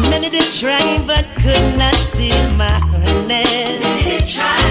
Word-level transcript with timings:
Many 0.00 0.30
did 0.30 0.50
try, 0.52 1.02
but 1.06 1.26
could 1.42 1.76
not 1.76 1.94
steal 1.94 2.50
my 2.52 2.70
happiness. 2.70 3.80
Many 3.82 4.02
did 4.04 4.28
try. 4.28 4.62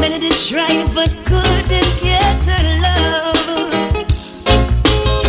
Many 0.00 0.18
did 0.20 0.38
try, 0.38 0.86
but 0.94 1.10
couldn't 1.24 1.92
get 2.00 2.44
her 2.46 2.64
love. 2.86 4.08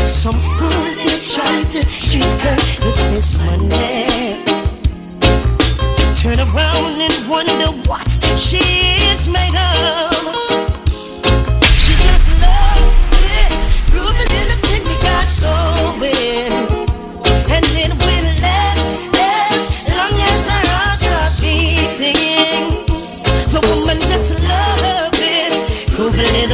Some 0.08 0.40
fool 0.56 0.86
did 0.96 1.22
try 1.24 1.64
to 1.74 1.82
trick 2.08 2.42
her 2.46 2.58
with 2.86 3.00
his 3.12 3.40
money. 3.40 4.44
Turn 6.16 6.40
around 6.40 7.02
and 7.02 7.30
wonder 7.30 7.72
what 7.90 8.10
she 8.38 8.64
is 9.12 9.28
made 9.28 9.56
of. 9.56 10.13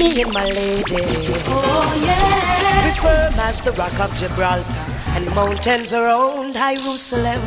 me 0.00 0.22
and 0.22 0.32
my 0.32 0.44
lady. 0.44 1.04
Oh 1.52 1.92
yeah. 2.00 2.90
Firm 2.96 3.38
as 3.40 3.60
the 3.60 3.72
Rock 3.72 3.98
of 4.00 4.10
Gibraltar 4.16 4.84
and 5.14 5.24
mountains 5.34 5.92
around 5.92 6.54
Jerusalem. 6.54 7.40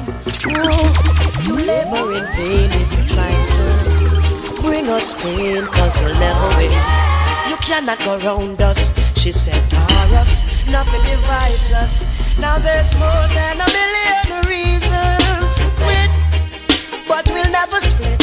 Oh, 0.62 0.88
you 1.46 1.56
labor 1.58 2.14
in 2.14 2.26
vain 2.38 2.70
if 2.78 2.90
you're 2.94 3.09
trying 3.18 3.46
to 3.58 4.62
bring 4.62 4.88
us 4.90 5.14
pain, 5.22 5.66
cause 5.66 6.02
you'll 6.02 6.14
never 6.18 6.50
oh, 6.50 6.58
win. 6.58 6.74
You 7.50 7.58
cannot 7.66 8.00
go 8.06 8.18
round 8.20 8.62
us, 8.62 8.94
she 9.20 9.31
said, 9.31 9.62
Taurus. 9.70 10.66
Nothing 10.70 11.04
divides 11.09 11.74
us. 11.74 12.06
Now 12.40 12.58
there's 12.58 12.94
more 12.98 13.26
than 13.34 13.62
a 13.62 13.70
million 13.78 14.30
reasons 14.48 15.58
to 15.58 15.84
but 17.08 17.30
we'll 17.34 17.52
never 17.52 17.80
split. 17.80 18.22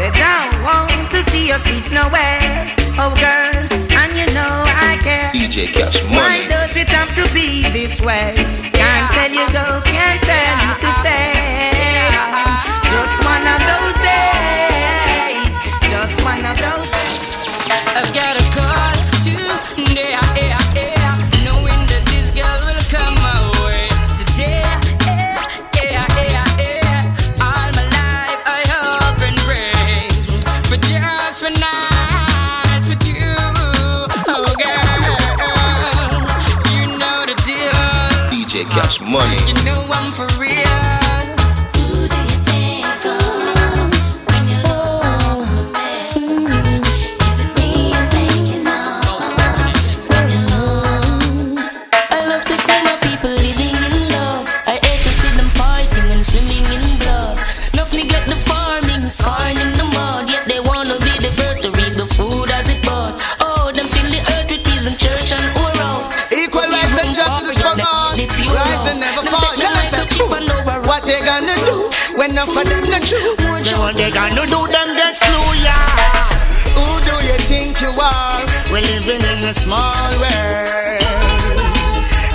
They 0.00 0.10
don't 0.12 0.62
want 0.62 1.12
to 1.12 1.22
see 1.28 1.48
your 1.48 1.58
speech 1.58 1.92
nowhere. 1.92 2.72
Oh 2.96 3.12
girl, 3.20 3.52
and 4.00 4.16
you 4.16 4.24
know 4.32 4.64
I 4.64 4.96
care. 5.02 5.28
DJ 5.36 5.68
Cash 5.74 6.00
Money. 6.04 6.16
Why 6.16 6.48
does 6.48 6.74
it 6.74 6.88
have 6.88 7.14
to 7.16 7.34
be 7.34 7.68
this 7.68 8.00
way? 8.00 8.32
Can't 8.72 9.12
tell 9.12 9.28
you 9.28 9.44
go, 9.52 9.82
can't 9.84 10.22
tell 10.24 10.56
you 10.64 10.72
to 10.80 10.90
stay. 11.04 11.68
Just 12.88 13.14
one 13.28 13.44
of 13.44 13.60
those 13.68 13.96
days. 14.00 15.52
Just 15.92 16.16
one 16.24 16.46
of 16.48 16.56
those. 16.56 16.88
I've 17.92 18.14
got 18.14 18.39
a 79.50 79.54
small 79.54 80.10
world. 80.20 81.02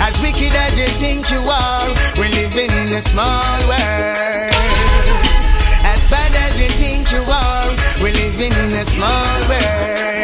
As 0.00 0.20
wicked 0.20 0.54
as 0.54 0.78
you 0.78 0.88
think 1.00 1.30
you 1.30 1.40
are, 1.48 1.88
we 2.20 2.28
live 2.28 2.54
in 2.54 2.92
a 2.92 3.00
small 3.00 3.58
world. 3.66 4.52
As 5.92 6.10
bad 6.10 6.32
as 6.46 6.60
you 6.60 6.68
think 6.68 7.10
you 7.12 7.22
are, 7.22 7.70
we 8.02 8.12
live 8.12 8.38
in 8.38 8.74
a 8.76 8.84
small 8.84 9.48
world. 9.48 10.15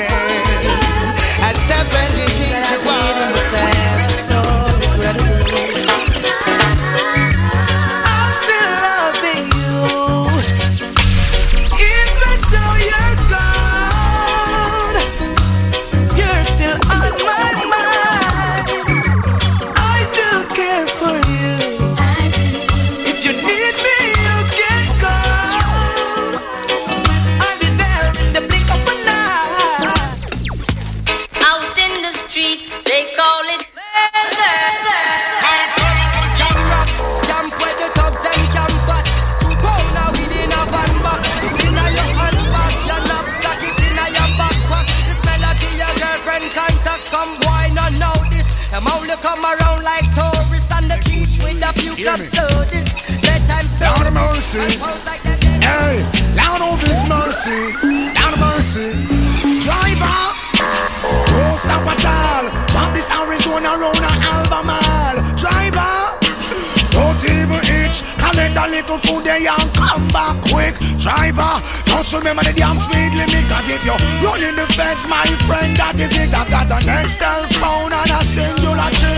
should 72.12 72.20
remember 72.20 72.44
the 72.44 72.52
damn 72.52 72.76
speed 72.76 73.12
limit 73.16 73.44
Cause 73.48 73.64
if 73.72 73.80
you 73.88 73.96
run 74.20 74.44
in 74.44 74.52
the 74.52 74.68
fence, 74.76 75.08
my 75.08 75.24
friend, 75.48 75.72
that 75.80 75.96
is 75.96 76.12
it. 76.12 76.28
I've 76.36 76.44
got 76.52 76.68
an 76.68 76.84
Nextel 76.84 77.48
phone 77.56 77.88
and 77.88 78.12
a 78.12 78.20
Cingular 78.20 78.92
chip 78.92 79.16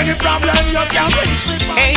Any 0.00 0.16
problem 0.16 0.56
you 0.72 0.80
can 0.88 1.12
reach 1.12 1.44
me. 1.44 1.60
Hey, 1.76 1.96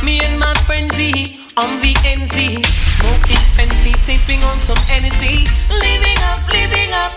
me 0.00 0.24
and 0.24 0.40
my 0.40 0.56
frenzy 0.64 1.36
on 1.60 1.68
the 1.84 1.92
NZ 2.00 2.64
Smoking 2.96 3.44
fancy, 3.52 3.92
sipping 3.92 4.40
on 4.48 4.56
some 4.64 4.80
NC 4.88 5.44
Living 5.68 6.20
up, 6.32 6.40
living 6.48 6.92
up. 6.96 7.12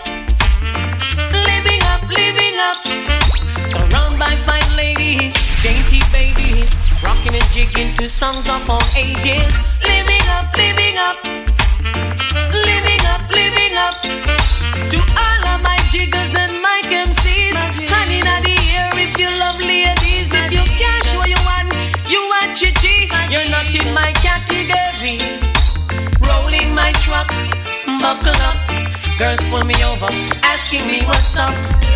Living 1.32 1.82
up, 1.88 2.04
living 2.12 2.56
up. 2.68 2.78
Surrounded 3.64 4.20
by 4.20 4.32
fine 4.44 4.76
ladies, 4.76 5.32
dainty 5.64 6.04
babies. 6.12 6.68
Rocking 7.00 7.32
and 7.32 7.48
jigging 7.56 7.96
to 7.96 8.08
songs 8.08 8.48
of 8.48 8.60
all 8.68 8.84
ages. 8.92 9.56
Living 9.88 10.26
up, 10.36 10.52
living 10.56 11.00
up. 11.00 11.55
Living 12.52 13.02
up, 13.12 13.22
living 13.30 13.74
up 13.76 13.94
to 14.92 14.98
all 14.98 15.42
of 15.52 15.62
my 15.62 15.78
jiggers 15.90 16.34
and 16.34 16.52
my 16.62 16.80
MCs. 16.84 17.56
In 18.06 18.24
the 18.42 18.56
air 18.78 18.90
if 18.94 19.18
you 19.18 19.28
love 19.38 19.58
ladies. 19.60 20.30
If 20.32 20.52
you 20.52 20.64
can 20.80 20.98
show 21.10 21.24
you 21.24 21.40
one, 21.44 21.68
you 22.08 22.20
are. 22.20 22.46
You're 23.28 23.50
not 23.50 23.68
in 23.74 23.92
my 23.92 24.12
category. 24.22 25.18
Rolling 26.26 26.74
my 26.74 26.92
truck, 27.04 27.28
buckle 28.00 28.40
up. 28.48 28.56
Girls 29.18 29.44
pull 29.46 29.64
me 29.64 29.74
over, 29.84 30.08
asking 30.44 30.86
me 30.86 31.04
what's 31.04 31.36
up. 31.38 31.95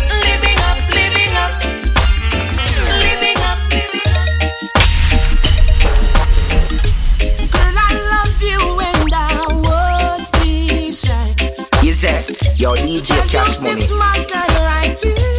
Your 12.61 12.75
DJ 12.75 13.17
Cash 13.27 13.59
Money. 13.59 15.30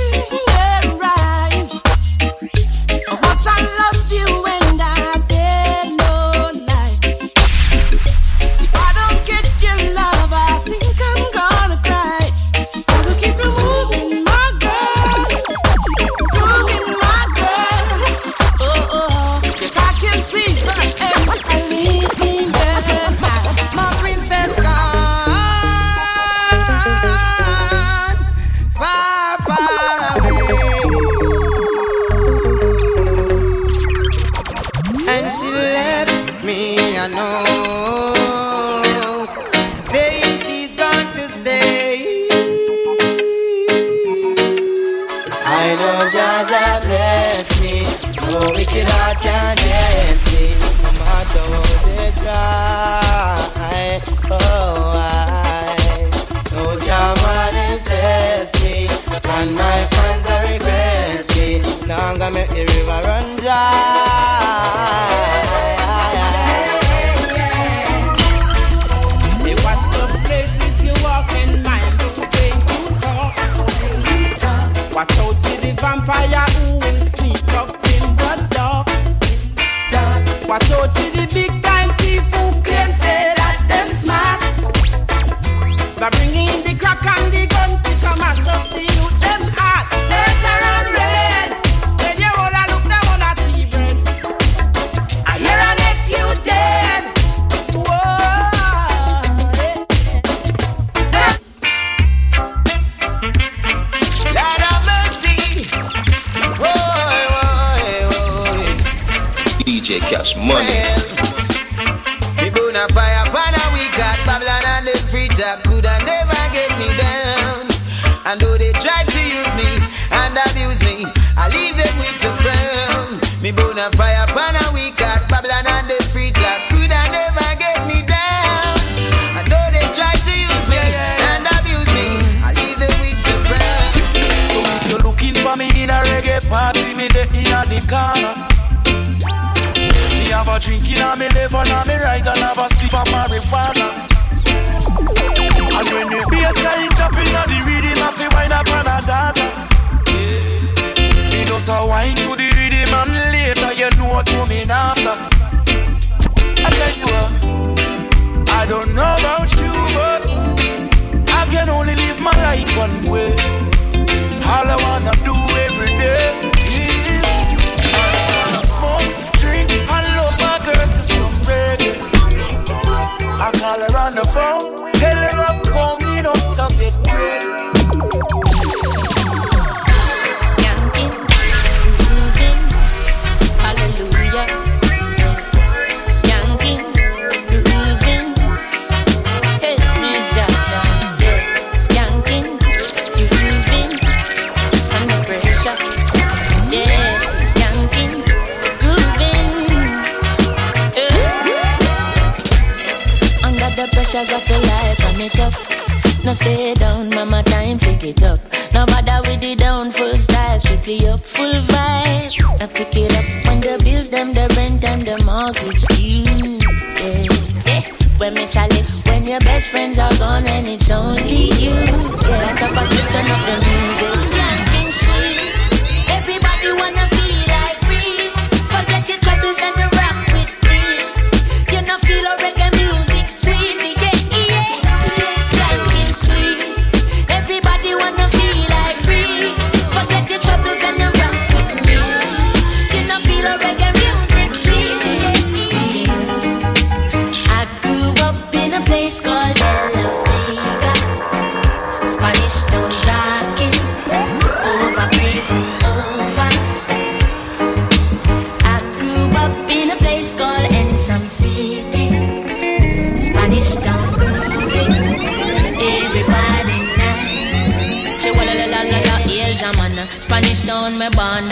light 208.03 208.17
it 208.17 208.23
up. 208.23 208.39
No 208.75 208.87
bother 208.87 209.21
with 209.29 209.41
the 209.41 209.55
down, 209.57 209.91
full 209.91 210.13
style, 210.19 210.59
strictly 210.59 211.07
up, 211.09 211.21
full 211.21 211.53
vibe. 211.53 212.61
I 212.61 212.67
pick 212.67 212.97
it 212.97 213.13
up 213.19 213.27
when 213.47 213.61
the 213.61 213.83
bills, 213.85 214.11
them, 214.11 214.33
the 214.33 214.47
rent, 214.57 214.85
and 214.85 215.03
the 215.03 215.17
mortgage 215.25 215.83
due. 215.95 216.59
Yeah, 216.99 217.23
yeah. 217.67 217.83
When 218.19 218.35
me 218.35 218.47
chalice, 218.47 219.03
when 219.07 219.25
your 219.25 219.41
best 219.41 219.69
friends 219.69 219.99
are 219.99 220.13
gone 220.19 220.47
and 220.47 220.67
it's 220.67 220.91
only 220.91 221.51
you. 221.59 221.71
Yeah, 221.71 222.55
top 222.57 222.77
of 222.77 222.89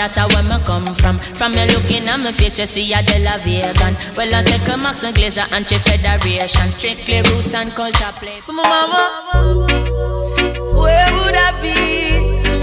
that 0.01 0.17
a 0.17 0.25
where 0.33 0.49
me 0.49 0.57
come 0.65 0.89
from 0.97 1.19
From 1.37 1.53
me 1.53 1.69
looking 1.69 2.09
at 2.09 2.17
me 2.17 2.33
face, 2.33 2.59
you 2.59 2.67
see 2.67 2.93
a 2.97 3.03
de 3.05 3.21
la 3.21 3.37
vegan 3.45 3.93
Well 4.17 4.33
I 4.33 4.41
say 4.41 4.57
Max 4.81 5.05
and 5.05 5.15
Glazer 5.15 5.45
and 5.53 5.69
Chief 5.69 5.83
Federation 5.85 6.73
Strictly 6.73 7.21
roots 7.29 7.53
and 7.53 7.69
culture 7.77 8.13
play 8.17 8.41
For 8.41 8.57
my 8.57 8.65
mama, 8.65 9.69
where 10.73 11.11
would 11.13 11.37
I 11.37 11.53
be, 11.61 11.77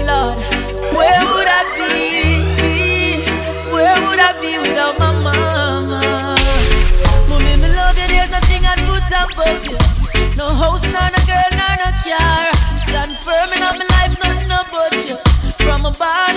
Lord? 0.02 0.42
Where 0.90 1.22
would 1.30 1.46
I 1.46 1.62
be? 1.78 2.42
Where 3.70 3.98
would 4.02 4.18
I 4.18 4.34
be 4.42 4.58
without 4.58 4.98
my 4.98 5.12
mama? 5.22 6.34
Mommy, 7.30 7.54
me 7.62 7.68
love 7.70 7.94
you, 7.94 8.08
there's 8.10 8.30
nothing 8.34 8.66
I'd 8.66 8.82
put 8.82 9.06
above 9.14 9.62
you. 9.62 9.78
No 10.34 10.48
house, 10.50 10.90
nor 10.90 11.06
no 11.06 11.20
girl, 11.30 11.50
nor 11.54 11.74
no 11.78 11.90
car. 12.02 12.50
Stand 12.74 13.14
firm 13.22 13.50
in 13.54 13.62
my 13.62 13.86
life, 13.94 14.18
nothing 14.18 14.50
about 14.50 14.98
you. 15.06 15.16
From 15.62 15.86
a 15.86 15.92
and 15.92 16.27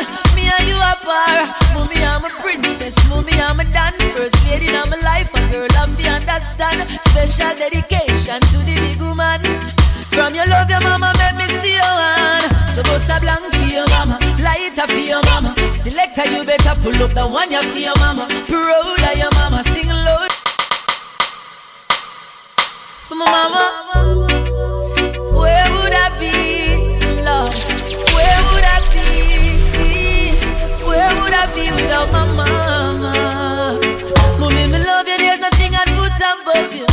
apart. 1.21 1.49
Mommy, 1.73 1.97
I'm 2.03 2.23
a 2.25 2.29
princess. 2.29 2.95
Mommy, 3.09 3.33
I'm 3.33 3.59
a 3.59 3.65
dan 3.65 3.93
first 4.13 4.35
lady 4.47 4.67
in 4.67 4.89
my 4.89 4.97
life. 5.01 5.33
A 5.33 5.41
girl, 5.51 5.69
I'm 5.77 5.95
the 5.95 6.07
understand. 6.09 6.79
Special 7.01 7.53
dedication 7.57 8.39
to 8.51 8.57
the 8.65 8.75
big 8.81 9.01
woman. 9.01 9.41
From 10.11 10.35
your 10.35 10.45
love, 10.47 10.69
your 10.69 10.81
mama 10.81 11.13
make 11.17 11.35
me 11.37 11.47
see 11.47 11.75
your 11.75 11.83
hand. 11.83 12.45
So 12.73 12.83
bust 12.83 13.09
a 13.09 13.19
blank 13.19 13.43
for 13.53 13.67
your 13.67 13.87
mama, 13.89 14.19
lighter 14.39 14.87
for 14.87 14.99
your 14.99 15.21
mama. 15.23 15.55
Selector, 15.75 16.25
you 16.31 16.43
better 16.45 16.75
pull 16.83 17.03
up 17.03 17.13
the 17.13 17.25
one 17.27 17.51
you 17.51 17.61
for 17.61 17.79
your 17.79 17.95
mama. 17.99 18.27
Proud 18.47 19.01
of 19.01 19.17
your 19.17 19.31
mama, 19.39 19.63
sing 19.65 19.89
loud. 19.89 20.31
For 23.07 23.15
my 23.15 23.25
mama, 23.25 23.63
where 25.35 25.67
would 25.75 25.93
I 25.93 26.07
be, 26.19 26.50
I 31.41 31.49
be 31.57 31.65
without 31.73 32.05
my 32.13 32.21
mama? 32.37 33.17
Mommy, 34.37 34.69
me 34.69 34.77
love 34.77 35.09
you, 35.09 35.17
there's 35.17 35.41
nothing 35.41 35.73
I'd 35.73 35.89
put 35.97 36.13
above 36.21 36.69
you. 36.69 36.85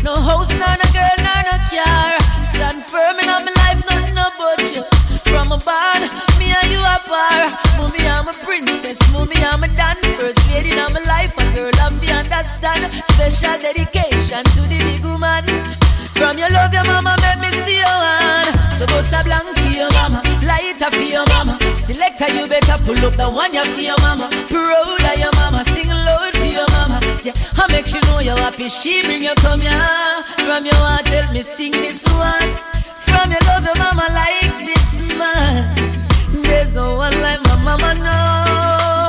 No 0.00 0.16
house, 0.16 0.56
nor 0.56 0.72
no 0.72 0.86
girl, 0.96 1.18
nor 1.20 1.40
no 1.44 1.56
car. 1.68 2.16
Stand 2.40 2.80
firm 2.80 3.20
in 3.20 3.28
my 3.28 3.52
life, 3.60 3.84
nothing 3.84 4.16
about 4.16 4.64
you. 4.72 4.88
From 5.28 5.52
a 5.52 5.60
barn, 5.68 6.08
me 6.40 6.48
and 6.48 6.68
you 6.72 6.80
apart. 6.80 7.52
Mommy, 7.76 8.00
I'm 8.08 8.24
a 8.24 8.32
princess. 8.40 9.04
Mommy, 9.12 9.36
I'm 9.44 9.64
a 9.64 9.68
dan 9.68 10.00
first 10.16 10.48
lady 10.48 10.72
in 10.72 10.92
my 10.96 11.04
life. 11.04 11.36
A 11.36 11.44
girl, 11.52 11.76
I'm 11.84 12.00
understand. 12.08 12.80
Special 13.04 13.60
dedication 13.60 14.44
to 14.56 14.62
the 14.64 14.80
big 14.80 15.04
woman. 15.04 15.44
From 16.16 16.38
your 16.38 16.48
love, 16.56 16.72
your 16.72 16.84
mama 16.88 17.16
make 17.20 17.40
me 17.44 17.50
see 17.52 17.76
your 17.76 17.84
hand. 17.84 18.19
So 18.80 18.86
bust 18.86 19.12
a 19.12 19.20
blank 19.22 19.44
for 19.44 19.76
your 19.76 19.92
mama, 19.92 20.22
lighter 20.40 20.90
for 20.90 21.04
your 21.04 21.26
mama. 21.28 21.52
Selector, 21.76 22.32
you 22.32 22.48
better 22.48 22.80
pull 22.86 22.96
up 23.04 23.14
the 23.14 23.28
one 23.28 23.52
you 23.52 23.62
for 23.62 23.80
your 23.82 24.00
mama. 24.00 24.24
Proud 24.48 25.04
of 25.04 25.18
your 25.20 25.30
mama, 25.36 25.62
sing 25.68 25.90
loud 25.90 26.32
for 26.32 26.48
your 26.48 26.64
mama. 26.72 26.98
Yeah, 27.22 27.36
I 27.60 27.68
make 27.70 27.92
you 27.92 28.00
know 28.08 28.20
you're 28.20 28.38
happy. 28.38 28.70
She 28.70 29.02
bring 29.02 29.22
you 29.22 29.34
come 29.36 29.60
here. 29.60 30.24
From 30.48 30.64
your 30.64 30.80
heart, 30.80 31.04
tell 31.04 31.30
me 31.30 31.42
sing 31.42 31.72
this 31.72 32.08
one. 32.08 32.56
From 33.04 33.30
your 33.30 33.44
love, 33.52 33.68
your 33.68 33.76
mama 33.76 34.08
like 34.16 34.64
this 34.64 35.12
man. 35.18 35.68
There's 36.32 36.72
no 36.72 36.94
one 36.96 37.12
like 37.20 37.42
my 37.52 37.56
mama, 37.60 37.94
no. 38.00 38.99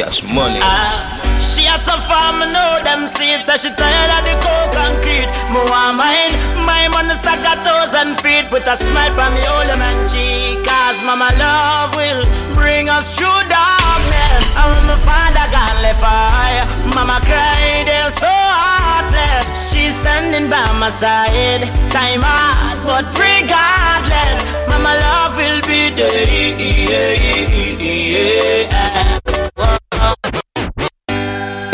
Cash 0.00 0.24
Money. 0.32 0.56
Ah, 0.64 1.04
she 1.44 1.68
has 1.68 1.84
some 1.84 2.00
farm, 2.00 2.40
know 2.40 2.72
them 2.88 3.04
seeds. 3.04 3.44
So 3.44 3.60
she 3.60 3.68
tired 3.68 4.10
of 4.16 4.24
the 4.24 4.32
cold 4.40 4.72
concrete. 4.72 5.28
Want 5.52 6.00
mine, 6.00 6.32
my 6.64 6.88
money 6.88 7.12
stack 7.12 7.44
a 7.44 7.60
thousand 7.60 8.16
feet. 8.16 8.48
With 8.48 8.64
a 8.64 8.80
smile 8.80 9.12
on 9.20 9.28
me 9.36 9.44
old 9.44 9.68
man 9.76 10.00
cheek. 10.08 10.64
Cause 10.64 11.04
mama 11.04 11.28
love 11.36 11.92
will 12.00 12.24
bring 12.56 12.88
us 12.88 13.12
through 13.12 13.44
darkness. 13.52 14.56
And 14.56 14.72
when 14.72 14.88
my 14.88 14.96
father 15.04 15.44
gone 15.52 15.84
left 15.84 16.00
high, 16.00 16.64
mama 16.96 17.20
cried, 17.28 17.84
they're 17.84 18.08
so 18.08 18.32
heartless. 18.32 19.52
She's 19.52 20.00
standing 20.00 20.48
by 20.48 20.64
my 20.80 20.88
side. 20.88 21.68
Time 21.92 22.24
hard, 22.24 22.80
but 22.88 23.04
regardless, 23.20 24.48
mama 24.64 24.96
love 24.96 25.36
will 25.36 25.60
be 25.68 25.92
there. 25.92 26.40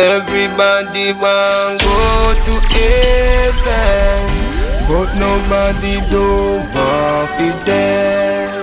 Everybody 0.07 1.11
want 1.19 1.83
go 1.83 1.99
to 2.47 2.55
heaven, 2.71 4.23
but 4.87 5.11
nobody 5.19 5.99
do 6.15 6.63
want 6.71 7.27
fi 7.35 7.51
dead. 7.67 8.55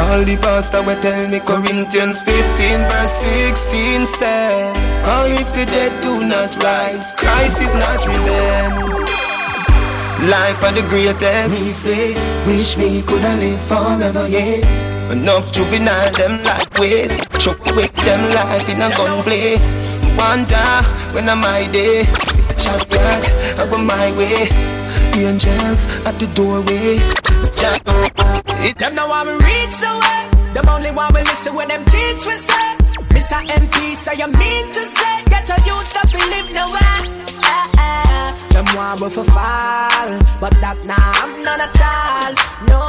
All 0.00 0.24
the 0.24 0.38
pastor 0.40 0.82
will 0.82 0.96
tell 1.02 1.28
me 1.28 1.40
Corinthians 1.40 2.22
15 2.22 2.88
verse 2.88 3.12
16 3.12 4.06
say, 4.06 4.72
For 5.04 5.28
if 5.36 5.52
the 5.52 5.66
dead 5.66 5.92
do 6.02 6.24
not 6.24 6.56
rise, 6.64 7.14
Christ 7.14 7.60
is 7.60 7.74
not 7.74 8.00
risen. 8.08 8.72
Life 10.32 10.64
are 10.64 10.72
the 10.72 10.86
greatest. 10.88 11.60
Me 11.60 11.72
say, 11.76 12.14
wish 12.46 12.78
me 12.78 13.02
coulda 13.02 13.36
live 13.36 13.60
forever, 13.60 14.26
yeah. 14.28 15.12
Enough 15.12 15.52
juvenile 15.52 16.10
them 16.12 16.42
like 16.42 16.72
waste. 16.78 17.20
Chuck 17.38 17.62
with 17.76 17.92
them 18.08 18.32
life 18.32 18.68
in 18.72 18.80
a 18.80 18.88
gunplay. 18.96 19.60
Wonder 20.16 20.68
when 21.14 21.28
am 21.28 21.40
my 21.40 21.68
day? 21.72 22.04
Champion, 22.58 23.20
I 23.60 23.66
go 23.70 23.78
my 23.78 24.12
way. 24.16 24.48
The 25.12 25.26
angels 25.30 25.82
at 26.06 26.18
the 26.18 26.26
doorway. 26.34 26.98
It 28.66 28.78
Them 28.78 28.94
now 28.94 29.08
want 29.08 29.28
me 29.28 29.34
reach 29.34 29.76
the 29.78 29.92
way. 30.02 30.22
Them 30.54 30.68
only 30.68 30.90
want 30.90 31.14
me 31.14 31.20
listen 31.22 31.54
when 31.54 31.68
them 31.68 31.84
teach 31.84 32.26
we 32.26 32.32
say. 32.32 32.66
Mr. 33.14 33.38
MP, 33.46 33.94
so 33.94 34.12
you 34.12 34.26
mean 34.26 34.66
to 34.68 34.80
say 34.80 35.14
youth 35.66 35.86
stuff 35.86 36.10
we 36.14 36.20
live 36.20 36.48
nowhere. 36.54 37.00
Eh, 37.42 37.66
eh. 37.78 38.32
Them 38.54 38.66
want 38.76 39.00
me 39.00 39.08
for 39.10 39.24
fall, 39.24 40.10
but 40.40 40.54
that 40.62 40.78
nah 40.88 41.20
I'm 41.22 41.42
not 41.42 41.60
at 41.60 41.80
all. 41.92 42.32
No, 42.70 42.80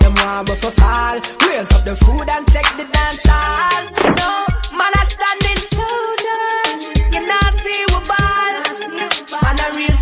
them 0.00 0.14
want 0.22 0.48
me 0.48 0.54
for 0.56 0.72
fall. 0.80 1.16
Raise 1.46 1.72
up 1.72 1.84
the 1.84 1.96
food 1.96 2.28
and 2.28 2.46
take 2.46 2.70
the 2.76 2.86
dance 2.90 3.24
hall. 3.28 3.84
No, 4.20 4.30
man 4.76 4.92
a 4.94 5.02
standing 5.04 5.60
soldier. 5.74 6.19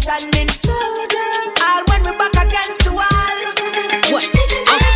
Standing 0.09 0.49
soldier. 0.49 1.29
All 1.69 1.85
when 1.91 2.01
we 2.01 2.17
back 2.17 2.47
against 2.47 2.85
the 2.85 2.93
wall. 2.93 4.11
What? 4.11 4.88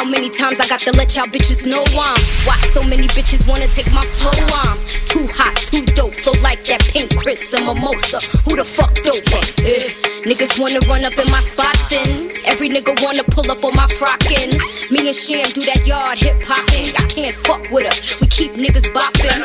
Uh, 0.00 0.04
how 0.04 0.10
many 0.10 0.30
times 0.30 0.60
I 0.60 0.66
got 0.66 0.80
to 0.80 0.92
let 0.96 1.14
y'all 1.14 1.26
bitches 1.26 1.66
know 1.68 1.84
I'm 1.84 2.16
Why 2.48 2.56
so 2.72 2.82
many 2.82 3.06
bitches 3.08 3.46
wanna 3.46 3.68
take 3.68 3.90
my 3.92 4.00
flow 4.16 4.32
I'm 4.64 4.78
Too 5.04 5.28
hot, 5.28 5.52
too 5.56 5.84
dope, 5.92 6.14
so 6.14 6.32
like 6.40 6.64
that 6.72 6.80
pink 6.88 7.12
Chris 7.20 7.52
and 7.52 7.66
mimosa 7.66 8.16
Who 8.48 8.56
the 8.56 8.64
fuck 8.64 8.94
dope? 9.04 9.20
Eh, 9.60 9.92
niggas 10.24 10.56
wanna 10.56 10.80
run 10.88 11.04
up 11.04 11.12
in 11.20 11.28
my 11.30 11.40
spots 11.40 11.92
and 11.92 12.32
Every 12.48 12.68
nigga 12.72 12.96
wanna 13.04 13.24
pull 13.28 13.44
up 13.50 13.60
on 13.60 13.76
my 13.76 13.84
frockin' 14.00 14.56
Me 14.88 15.04
and 15.04 15.16
Sham 15.16 15.44
do 15.52 15.60
that 15.68 15.84
yard 15.84 16.16
hip 16.16 16.40
hopping 16.48 16.96
I 16.96 17.04
can't 17.12 17.36
fuck 17.36 17.60
with 17.68 17.84
her, 17.84 17.96
we 18.20 18.26
keep 18.28 18.52
niggas 18.56 18.88
bopping 18.96 19.36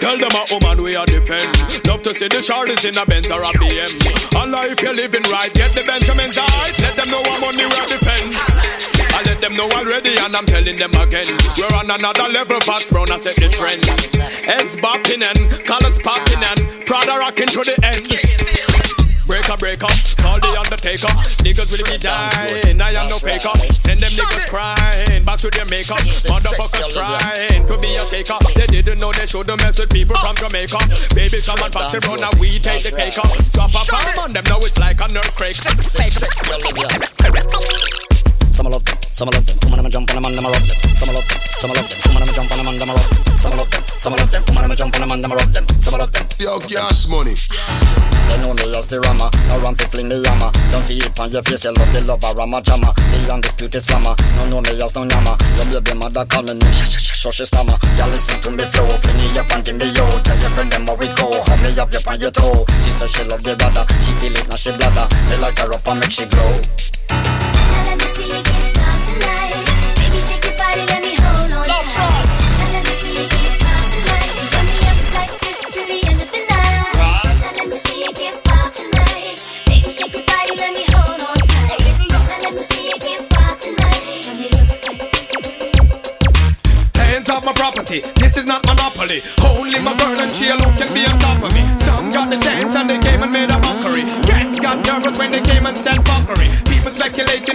Tell 0.00 0.16
them 0.16 0.32
a 0.32 0.42
woman 0.50 0.82
we 0.82 0.96
are 0.96 1.06
defend. 1.06 1.52
Love 1.86 2.02
to 2.02 2.14
see 2.14 2.28
the 2.28 2.40
shorties 2.40 2.88
in 2.88 2.96
a 2.96 3.04
Benz 3.06 3.30
or 3.30 3.38
a 3.38 3.52
BM. 3.54 3.92
Allah, 4.34 4.66
if 4.66 4.82
you're 4.82 4.96
living 4.96 5.22
right, 5.30 5.52
get 5.54 5.70
the 5.76 5.84
Benjamins 5.86 6.36
right. 6.36 6.74
Let 6.80 6.96
them 6.96 7.08
know 7.12 7.22
I'm 7.22 7.44
on 7.44 7.54
the 7.54 7.66
right 7.70 7.88
defend. 7.88 8.91
I 9.22 9.30
let 9.30 9.40
them 9.40 9.54
know 9.54 9.70
already, 9.78 10.18
and 10.18 10.34
I'm 10.34 10.46
telling 10.46 10.78
them 10.78 10.90
again. 10.98 11.30
We're 11.54 11.70
on 11.78 11.86
another 11.86 12.26
level, 12.26 12.58
Fox 12.66 12.90
Brown, 12.90 13.06
I 13.12 13.18
set 13.22 13.38
the 13.38 13.46
trend. 13.46 13.86
Heads 14.42 14.74
bopping 14.82 15.22
and 15.22 15.38
colors 15.62 16.02
popping 16.02 16.42
and 16.42 16.58
Prada 16.90 17.22
rocking 17.22 17.46
to 17.54 17.62
the 17.62 17.78
end. 17.86 18.02
Breaker, 19.30 19.54
breaker, 19.62 19.92
call 20.18 20.42
the 20.42 20.50
undertaker. 20.58 21.06
Niggas 21.46 21.70
will 21.70 21.86
be 21.86 22.02
dying, 22.02 22.82
I 22.82 22.98
am 22.98 23.06
no 23.06 23.22
faker. 23.22 23.54
Send 23.78 24.02
them 24.02 24.10
niggas 24.10 24.50
crying, 24.50 25.22
back 25.22 25.38
to 25.38 25.54
their 25.54 25.70
makeup. 25.70 26.02
Motherfuckers 26.26 26.90
trying 26.98 27.62
to 27.62 27.74
be 27.78 27.94
a 27.94 28.02
taker. 28.10 28.38
They 28.58 28.66
didn't 28.66 28.98
know 28.98 29.14
they 29.14 29.30
shouldn't 29.30 29.62
mess 29.62 29.78
with 29.78 29.94
people 29.94 30.18
from 30.18 30.34
Jamaica. 30.34 30.82
Baby, 31.14 31.38
come 31.46 31.62
and 31.62 31.70
box 31.70 31.94
it 31.94 32.02
run 32.10 32.26
and 32.26 32.34
we 32.42 32.58
take 32.58 32.82
the 32.82 32.90
cake 32.90 33.22
up. 33.22 33.30
Drop 33.54 33.70
a 33.70 33.82
bomb 33.86 34.18
on 34.26 34.32
them, 34.34 34.42
now 34.50 34.58
it's 34.66 34.82
like 34.82 34.98
a 34.98 35.06
earthquake. 35.14 35.54
Some 38.52 38.68
love 38.68 38.84
them, 38.84 38.96
some 39.16 39.28
love 39.32 39.44
them. 39.46 39.56
Woman, 39.64 39.80
I'm 39.80 39.86
a 39.86 39.90
jump 39.90 40.10
on 40.12 40.22
them 40.22 40.26
and 40.28 40.36
them 40.36 40.46
I 40.46 40.52
rub 40.52 40.60
them. 40.60 40.76
Some 40.92 41.08
love 41.08 41.24
them, 41.24 41.40
some 41.56 41.72
love 41.72 41.88
them. 41.88 41.98
Woman, 42.04 42.22
I'm 42.22 42.28
a 42.28 42.32
jump 42.36 42.52
on 42.52 42.58
them 42.60 42.68
and 42.68 42.76
them 42.76 42.90
I 42.90 42.94
rub 42.94 43.08
them. 43.08 43.38
Some 43.40 43.52
love 43.56 43.70
them, 43.72 43.82
some 43.96 44.12
love 44.12 44.30
them. 44.30 44.42
Woman, 44.44 44.64
I'm 44.64 44.70
a 44.70 44.76
jump 44.76 44.92
on 44.92 45.00
them 45.00 45.12
and 45.12 45.24
them 45.24 45.32
I 45.32 45.36
rub 45.40 45.50
them. 45.56 45.64
Some 45.80 45.96
love 45.96 46.12
them. 46.12 46.26
Yo, 46.36 46.60
Cash 46.60 47.08
Money. 47.08 47.32
They 47.32 48.38
know 48.44 48.52
me 48.52 48.64
as 48.76 48.88
the 48.92 49.00
rammer, 49.00 49.28
no 49.48 49.56
ram 49.64 49.74
to 49.76 49.84
fling 49.88 50.08
the 50.12 50.20
hammer. 50.20 50.52
Don't 50.68 50.84
see 50.84 51.00
it 51.00 51.16
on 51.20 51.28
your 51.32 51.42
face, 51.42 51.64
you 51.64 51.72
love 51.72 51.90
the 51.96 52.00
lover, 52.04 52.32
rama 52.36 52.60
jammer. 52.60 52.92
The 52.92 53.32
undisputed 53.32 53.82
slammer, 53.82 54.14
no 54.36 54.42
know 54.48 54.60
me 54.60 54.76
as 54.80 54.92
no 54.92 55.04
yammer. 55.04 55.36
Your 55.56 55.80
baby 55.80 55.96
mother 55.96 56.24
call 56.28 56.44
me 56.44 56.52
name, 56.56 56.72
sh 56.72 56.92
sh 56.92 57.00
sh 57.00 57.28
sh 57.28 57.44
stammer. 57.48 57.76
Y'all 57.96 58.08
listen 58.12 58.36
to 58.40 58.50
me 58.52 58.64
flow, 58.68 58.88
fling 59.00 59.16
me 59.16 59.26
up 59.36 59.48
and 59.52 59.64
me 59.76 59.88
yo. 59.96 60.04
Tell 60.24 60.38
your 60.40 60.52
friend 60.52 60.70
them 60.72 60.84
how 60.88 60.96
we 60.96 61.08
go, 61.16 61.28
hold 61.28 61.60
me 61.60 61.72
up, 61.76 61.92
you 61.92 62.00
on 62.04 62.20
your 62.20 62.32
toe. 62.32 62.64
She 62.84 62.92
said 62.92 63.08
she 63.08 63.22
love 63.28 63.42
the 63.44 63.56
brother, 63.56 63.84
she 64.00 64.12
feel 64.16 64.36
it 64.36 64.44
now 64.48 64.56
she 64.56 64.72
bladder. 64.76 65.08
Me 65.28 65.36
like 65.40 65.58
her 65.60 65.72
up 65.72 65.86
and 65.88 66.00
make 66.00 66.12
she 66.12 66.24
glow. 66.24 67.51
Let 67.86 67.96
me 67.98 68.06
see 68.14 68.28
you 68.28 68.42
get 68.42 68.74
down 68.74 68.98
tonight. 69.06 69.64
Baby, 69.98 70.18
shake 70.20 70.44
your 70.44 70.56
body, 70.58 70.84
let 70.92 71.02
me 71.04 71.14
hold 71.18 71.52
on 71.52 71.64
tight. 71.66 72.26
Let 72.72 72.82
me 72.86 72.94
see 73.00 73.14
you 73.18 73.26
get 73.28 73.52
down 73.62 73.84
tonight. 73.92 74.30
Run 74.52 74.64
me 74.70 74.76
up 74.90 74.98
like 75.16 75.32
this 75.42 75.58
till 75.74 75.86
the 75.86 75.98
end 76.10 76.20
of 76.22 76.30
the 76.32 76.42
night. 76.50 77.34
Now 77.42 77.52
let 77.58 77.66
me 77.68 77.76
see 77.84 77.98
you 78.04 78.12
get 78.12 78.34
wild 78.46 78.70
tonight. 78.72 79.36
Baby, 79.66 79.90
shake 79.90 80.14
your 80.14 80.24
body, 80.26 80.54
let 80.62 80.72
me 80.74 80.84
hold 80.94 81.20
on 81.22 81.38
tight. 81.50 81.80
Let 82.42 82.52
me 82.54 82.62
see 82.70 82.84
you 82.90 82.98
get 82.98 83.20
wild 83.32 83.56
tonight. 83.58 84.02
Run 84.26 84.36
me 84.40 84.48
up 84.52 84.68
like 84.86 85.02
Hands 86.96 87.28
off 87.28 87.44
my 87.44 87.52
property, 87.52 88.00
this 88.16 88.36
is 88.36 88.46
not 88.46 88.64
monopoly. 88.66 89.20
Only 89.44 89.78
my 89.80 89.94
burn 89.98 90.18
and 90.18 90.32
chill 90.32 90.58
who 90.58 90.70
can 90.78 90.88
be 90.94 91.04
on 91.06 91.18
top 91.18 91.42
of 91.42 91.52
me. 91.54 91.62
Some 91.84 92.10
got 92.10 92.30
the 92.30 92.38
chance 92.38 92.74
and 92.74 92.88
they 92.88 92.98
came 92.98 93.22
and 93.22 93.32
made 93.32 93.50
a 93.50 93.58
mockery. 93.58 94.04
Cats 94.24 94.58
got 94.60 94.80
nervous 94.86 95.18
when 95.18 95.30
they 95.32 95.40
came 95.40 95.66
and 95.66 95.76
said 95.76 95.98
fuckery. 96.08 96.41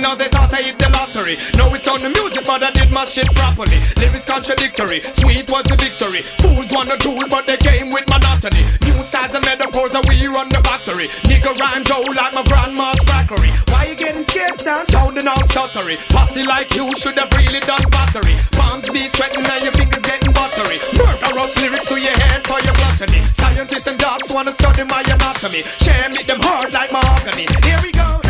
How 0.07 0.15
they 0.15 0.31
thought 0.31 0.55
I 0.55 0.63
hit 0.63 0.79
the 0.79 0.87
lottery. 0.87 1.35
No, 1.59 1.67
it's 1.75 1.83
on 1.83 1.99
the 1.99 2.07
music, 2.07 2.47
but 2.47 2.63
I 2.63 2.71
did 2.71 2.95
my 2.95 3.03
shit 3.03 3.27
properly. 3.35 3.75
Lyrics 3.99 4.23
contradictory, 4.23 5.03
sweet 5.11 5.51
was 5.51 5.67
the 5.67 5.75
victory. 5.75 6.23
Fools 6.39 6.71
want 6.71 6.95
a 6.95 6.95
tool, 6.95 7.27
but 7.27 7.43
they 7.43 7.59
came 7.59 7.91
with 7.91 8.07
monotony. 8.07 8.63
New 8.87 9.03
styles 9.03 9.35
and 9.35 9.43
metaphors, 9.43 9.91
and 9.99 10.07
we 10.07 10.31
run 10.31 10.47
the 10.47 10.63
factory. 10.63 11.11
Nigga 11.27 11.51
rhymes 11.59 11.91
old 11.91 12.15
like 12.15 12.31
my 12.31 12.39
grandma's 12.47 13.03
crackery. 13.03 13.51
Why 13.67 13.91
you 13.91 13.99
getting 13.99 14.23
scared, 14.23 14.55
son? 14.63 14.87
Sounding 14.87 15.27
all 15.27 15.43
stuttery. 15.43 15.99
Posse 16.15 16.47
like 16.47 16.71
you 16.71 16.87
should 16.95 17.19
have 17.19 17.27
really 17.35 17.59
done 17.67 17.83
battery. 17.91 18.39
Palms 18.55 18.87
be 18.87 19.11
sweating 19.11 19.43
and 19.43 19.59
your 19.59 19.75
fingers 19.75 20.07
getting 20.07 20.31
buttery. 20.31 20.79
Murderous 20.95 21.51
lyrics 21.59 21.83
to 21.91 21.99
your 21.99 22.15
head 22.15 22.47
for 22.47 22.63
your 22.63 22.79
gluttony. 22.79 23.27
Scientists 23.35 23.91
and 23.91 23.99
dogs 23.99 24.31
wanna 24.31 24.55
study 24.55 24.87
my 24.87 25.03
anatomy. 25.03 25.67
Share 25.83 26.07
me 26.15 26.23
them 26.23 26.39
hard 26.39 26.71
like 26.71 26.95
mahogany. 26.95 27.43
Here 27.67 27.83
we 27.83 27.91
go. 27.91 28.26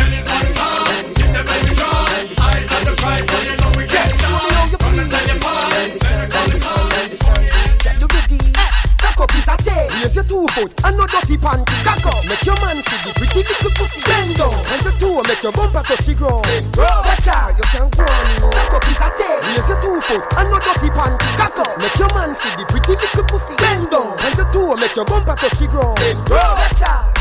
Raise 10.08 10.16
your 10.16 10.24
two 10.24 10.48
foot 10.56 10.72
and 10.88 10.96
no 10.96 11.04
dirty 11.04 11.36
panty. 11.36 11.68
Cock 11.84 12.00
up, 12.08 12.24
make 12.24 12.40
your 12.40 12.56
man 12.64 12.80
see 12.80 12.96
the 13.04 13.12
pretty 13.12 13.44
little 13.44 13.72
pussy. 13.76 14.00
Bend 14.08 14.40
down, 14.40 14.56
and 14.56 14.80
the 14.80 14.88
toe 14.96 15.20
make 15.28 15.44
your 15.44 15.52
bumper 15.52 15.84
touch 15.84 16.08
the 16.08 16.16
ground. 16.16 16.48
Watch 16.80 17.28
out, 17.28 17.52
you 17.52 17.66
can 17.68 17.92
go 17.92 18.08
on. 18.08 18.24
Cock 18.40 18.80
up 18.80 18.88
is 18.88 19.04
a 19.04 19.12
tail. 19.12 19.36
Raise 19.52 19.68
your 19.68 19.76
two 19.84 20.00
foot 20.00 20.24
and 20.40 20.48
no 20.48 20.56
dirty 20.64 20.88
panty. 20.96 21.28
Cock 21.36 21.60
up, 21.60 21.76
make 21.76 21.92
your 22.00 22.08
man 22.16 22.32
see 22.32 22.48
the 22.56 22.64
pretty 22.72 22.96
little 22.96 23.28
pussy. 23.28 23.52
Bend 23.60 23.92
down, 23.92 24.16
and 24.24 24.32
the 24.32 24.48
toe 24.48 24.80
make 24.80 24.96
your 24.96 25.04
bumper 25.04 25.36
touch 25.36 25.60
the 25.60 25.68
ground. 25.68 26.00
Watch 26.32 26.80
out. 26.88 27.12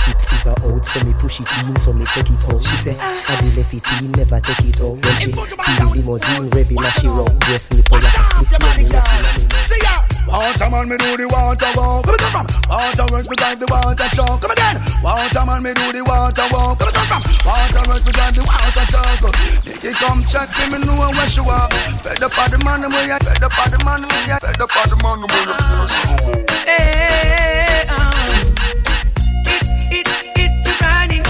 Tipsies 0.00 0.48
are 0.48 0.56
out, 0.72 0.80
so 0.80 1.04
me 1.04 1.12
push 1.20 1.44
it 1.44 1.52
in, 1.68 1.76
so 1.76 1.92
me 1.92 2.08
take 2.16 2.32
it 2.32 2.48
out. 2.48 2.64
She 2.64 2.80
say, 2.80 2.96
I 2.96 3.36
be 3.44 3.52
left 3.60 3.76
it 3.76 3.84
in, 4.00 4.08
never 4.16 4.40
take 4.40 4.72
it 4.72 4.80
out. 4.80 4.96
When 4.96 5.16
she 5.20 5.36
feel 5.36 5.44
the 5.44 6.00
limousine 6.00 6.48
revving 6.48 6.80
as 6.80 6.96
she 6.96 7.12
rock, 7.12 7.28
breast 7.44 7.76
nipple 7.76 8.00
like 8.00 8.08
a 8.08 8.24
split 8.24 8.56
lemon, 8.56 8.88
in 8.88 8.88
a 8.88 8.88
me 8.88 9.44
mouth. 9.52 9.68
See 9.68 9.84
ya. 9.84 10.09
Water 10.26 10.70
man, 10.70 10.88
me 10.88 10.96
do 10.96 11.16
the 11.16 11.26
water 11.28 11.70
walk. 11.74 12.06
Come 12.06 12.16
come 12.20 12.32
from. 12.32 12.46
Water 12.70 13.06
works 13.12 13.28
me 13.28 13.36
drive 13.36 13.58
the 13.58 13.66
water 13.66 14.08
truck. 14.14 14.40
Come 14.40 14.52
again. 14.54 14.76
Water 15.02 15.44
man, 15.46 15.62
me 15.62 15.72
do 15.74 15.86
the 15.92 16.02
water 16.06 16.46
walk. 16.54 16.78
Come 16.78 16.92
come 16.94 17.08
from. 17.10 17.22
Water 17.44 17.82
works 17.90 18.06
me 18.06 18.12
drive 18.12 18.34
the 18.36 18.44
water 18.46 18.84
truck. 18.86 19.20
Nicky 19.66 19.92
come 19.98 20.22
check 20.24 20.48
me, 20.58 20.78
me 20.78 20.78
know 20.86 20.96
where 21.10 21.26
she 21.26 21.40
walk. 21.40 21.72
Fed 22.04 22.22
up 22.22 22.36
on 22.38 22.48
the 22.50 22.58
man, 22.64 22.82
where 22.86 23.08
ya? 23.08 23.18
Fed 23.18 23.42
up 23.42 23.58
on 23.58 23.68
the 23.74 23.78
man, 23.84 24.02
where 24.06 24.28
ya? 24.28 24.38
Fed 24.38 24.60
up 24.60 24.70
on 24.70 24.86
the 24.86 24.96
man, 25.02 25.20
where 25.26 25.44
ya? 25.50 25.58
Hey, 26.68 27.86
um, 27.90 28.14
it's, 29.50 29.70
it's, 29.90 30.14
it's 30.38 30.64
running. 30.78 31.24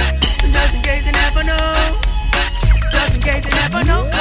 Just 0.53 0.77
in 0.77 0.83
case 0.85 1.07
you 1.07 1.13
never 1.17 1.43
know. 1.45 1.73
Just 2.93 3.17
in 3.17 3.23
case 3.23 3.49
you 3.49 3.55
never 3.65 3.83
know. 3.89 4.20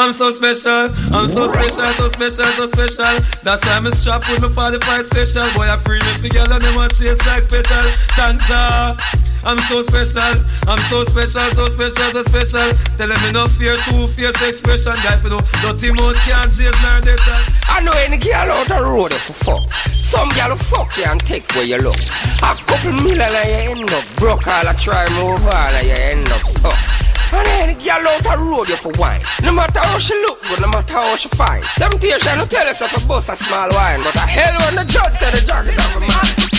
I'm 0.00 0.12
so 0.12 0.30
special, 0.30 0.88
I'm 1.12 1.28
so 1.28 1.46
special, 1.46 1.84
so 1.92 2.08
special, 2.08 2.44
so 2.56 2.64
special. 2.64 3.20
That's 3.44 3.60
why 3.68 3.76
I'm 3.76 3.84
strapped 3.92 4.30
with 4.30 4.40
my 4.56 4.72
45 4.72 5.04
special. 5.04 5.44
Boy, 5.52 5.68
I 5.68 5.76
bring 5.76 6.00
it 6.00 6.24
together 6.24 6.56
and 6.56 6.64
them 6.64 6.74
want 6.74 6.96
chase 6.96 7.20
like 7.28 7.44
petal. 7.52 7.84
Thank 8.16 8.40
ya. 8.48 8.96
I'm 9.44 9.60
so 9.68 9.84
special, 9.84 10.40
I'm 10.64 10.80
so 10.88 11.04
special, 11.04 11.44
so 11.52 11.68
special, 11.68 12.08
so 12.16 12.22
special. 12.24 12.68
Tell 12.96 13.12
them 13.12 13.32
no 13.36 13.44
fear, 13.44 13.76
two 13.92 14.08
fierce 14.08 14.40
expression. 14.40 14.96
Guy, 15.04 15.20
for 15.20 15.28
no 15.28 15.44
dirty 15.60 15.92
mouth 15.92 16.16
can't 16.24 16.48
chase 16.48 16.80
nor 16.80 17.04
data. 17.04 17.36
I 17.68 17.84
know 17.84 17.92
any 18.00 18.16
girl 18.16 18.56
out 18.56 18.72
the 18.72 18.80
road 18.80 19.12
for 19.12 19.36
fuck. 19.36 19.68
Some 19.84 20.32
girl 20.32 20.56
fuck 20.56 20.96
you 20.96 21.04
and 21.12 21.20
take 21.20 21.44
where 21.52 21.68
you 21.68 21.76
look. 21.76 22.00
A 22.40 22.56
couple 22.56 22.96
million 23.04 23.20
and 23.20 23.76
you 23.76 23.84
end 23.84 23.92
up 23.92 24.08
broke. 24.16 24.48
All 24.48 24.64
I 24.64 24.72
try 24.80 25.04
move 25.20 25.44
all 25.44 25.52
and 25.76 25.86
you 25.86 25.92
end 25.92 26.28
up 26.32 26.48
stuck. 26.48 26.99
And 27.32 27.46
any 27.62 27.74
girl 27.78 28.02
out 28.10 28.22
the 28.22 28.34
road 28.38 28.68
you 28.68 28.76
for 28.76 28.92
wine. 28.98 29.22
No 29.42 29.52
matter 29.52 29.80
how 29.80 29.98
she 29.98 30.14
look 30.26 30.42
good, 30.42 30.60
no 30.60 30.68
matter 30.68 30.92
how 30.92 31.16
she 31.16 31.28
fine. 31.30 31.62
Temptation 31.78 32.38
no 32.38 32.44
tell 32.46 32.66
us 32.66 32.82
if 32.82 32.90
a 32.90 33.06
bust 33.06 33.30
a 33.30 33.36
small 33.36 33.68
wine, 33.70 34.02
but 34.02 34.14
a 34.16 34.26
hell 34.26 34.54
when 34.66 34.74
the 34.82 34.84
judge 34.90 35.14
said 35.14 35.32
the 35.34 35.40
jug 35.46 35.66
is 35.66 35.78
of 35.78 35.96
a 35.96 36.00
man. 36.00 36.50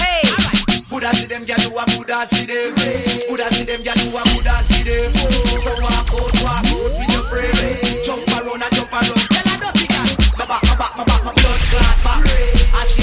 Good 0.91 1.03
as 1.05 1.19
see 1.19 1.27
them 1.27 1.45
gyal 1.45 1.59
do 1.63 1.71
a 1.75 1.83
good 1.87 2.11
as 2.11 2.29
see 2.29 2.45
them. 2.45 2.75
Good 2.75 3.39
as 3.39 3.55
see 3.55 3.63
them 3.63 3.79
gyal 3.79 3.95
do 3.99 4.11
a 4.11 4.21
good 4.31 4.47
as 4.47 4.67
see 4.67 4.83
them. 4.83 5.11
So 5.59 5.71
walk 5.79 6.11
out, 6.11 6.35
walk 6.43 6.67
out 6.67 6.91
with 6.99 7.11
your 7.15 7.23
friend. 7.31 8.03
Jump 8.03 8.27
around 8.27 8.63
and 8.63 8.73
jump 8.75 8.91
around. 8.91 9.23
Tell 9.31 9.47
her 9.51 9.71
dirty 9.71 9.87
girl. 9.87 10.07
My 10.35 10.45
back, 10.45 10.63
my 10.67 10.75
back, 10.75 10.93
my 10.97 11.03
back, 11.05 11.23
my 11.23 11.31
blood 11.31 11.59
clot 11.71 12.03
back. 12.03 13.00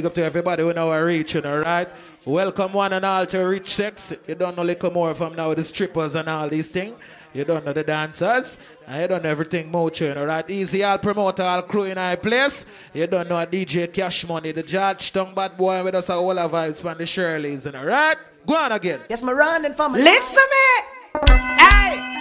Big 0.00 0.06
up 0.06 0.14
to 0.14 0.24
everybody 0.24 0.64
we 0.64 0.72
know 0.72 0.86
we're 0.86 1.04
reaching, 1.04 1.44
alright? 1.44 1.86
Welcome 2.24 2.72
one 2.72 2.94
and 2.94 3.04
all 3.04 3.26
to 3.26 3.38
Rich 3.38 3.68
Sex. 3.68 4.14
You 4.26 4.34
don't 4.34 4.56
know 4.56 4.62
little 4.62 4.90
more 4.90 5.14
from 5.14 5.36
now 5.36 5.52
the 5.52 5.62
strippers 5.62 6.14
and 6.14 6.26
all 6.26 6.48
these 6.48 6.70
things. 6.70 6.94
You 7.34 7.44
don't 7.44 7.66
know 7.66 7.74
the 7.74 7.84
dancers. 7.84 8.56
I 8.88 9.06
don't 9.06 9.22
know 9.22 9.28
everything 9.28 9.70
motion, 9.70 10.16
alright? 10.16 10.50
Easy 10.50 10.82
all 10.82 10.96
promoter, 10.96 11.42
all 11.42 11.60
crew 11.60 11.84
in 11.84 11.98
our 11.98 12.16
place. 12.16 12.64
You 12.94 13.06
don't 13.08 13.28
know 13.28 13.38
a 13.38 13.46
DJ 13.46 13.92
Cash 13.92 14.26
Money, 14.26 14.52
the 14.52 14.62
Georgetown 14.62 15.34
bad 15.34 15.58
boy 15.58 15.84
with 15.84 15.94
us 15.94 16.08
all 16.08 16.38
our 16.38 16.48
vibes 16.48 16.80
from 16.80 16.96
the 16.96 17.04
Shirleys, 17.04 17.66
and 17.66 17.76
alright? 17.76 18.16
Go 18.46 18.56
on 18.56 18.72
again. 18.72 19.00
Yes, 19.10 19.22
my 19.22 19.32
running 19.32 19.74
for 19.74 19.90
me. 19.90 20.00
Listen 20.00 20.42
me. 20.50 21.28
Hey, 21.58 22.14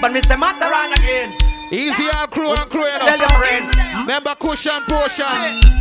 but 0.00 0.10
Mr. 0.10 0.22
say 0.22 0.36
matter 0.38 0.64
on 0.64 0.92
again. 0.94 1.55
Easy 1.72 2.06
all 2.14 2.26
crew 2.28 2.50
and 2.50 2.70
crew. 2.70 2.86
Tell 2.86 3.18
friends. 3.38 3.74
Remember 4.00 4.34
Cushion 4.38 4.80
Potion, 4.86 5.26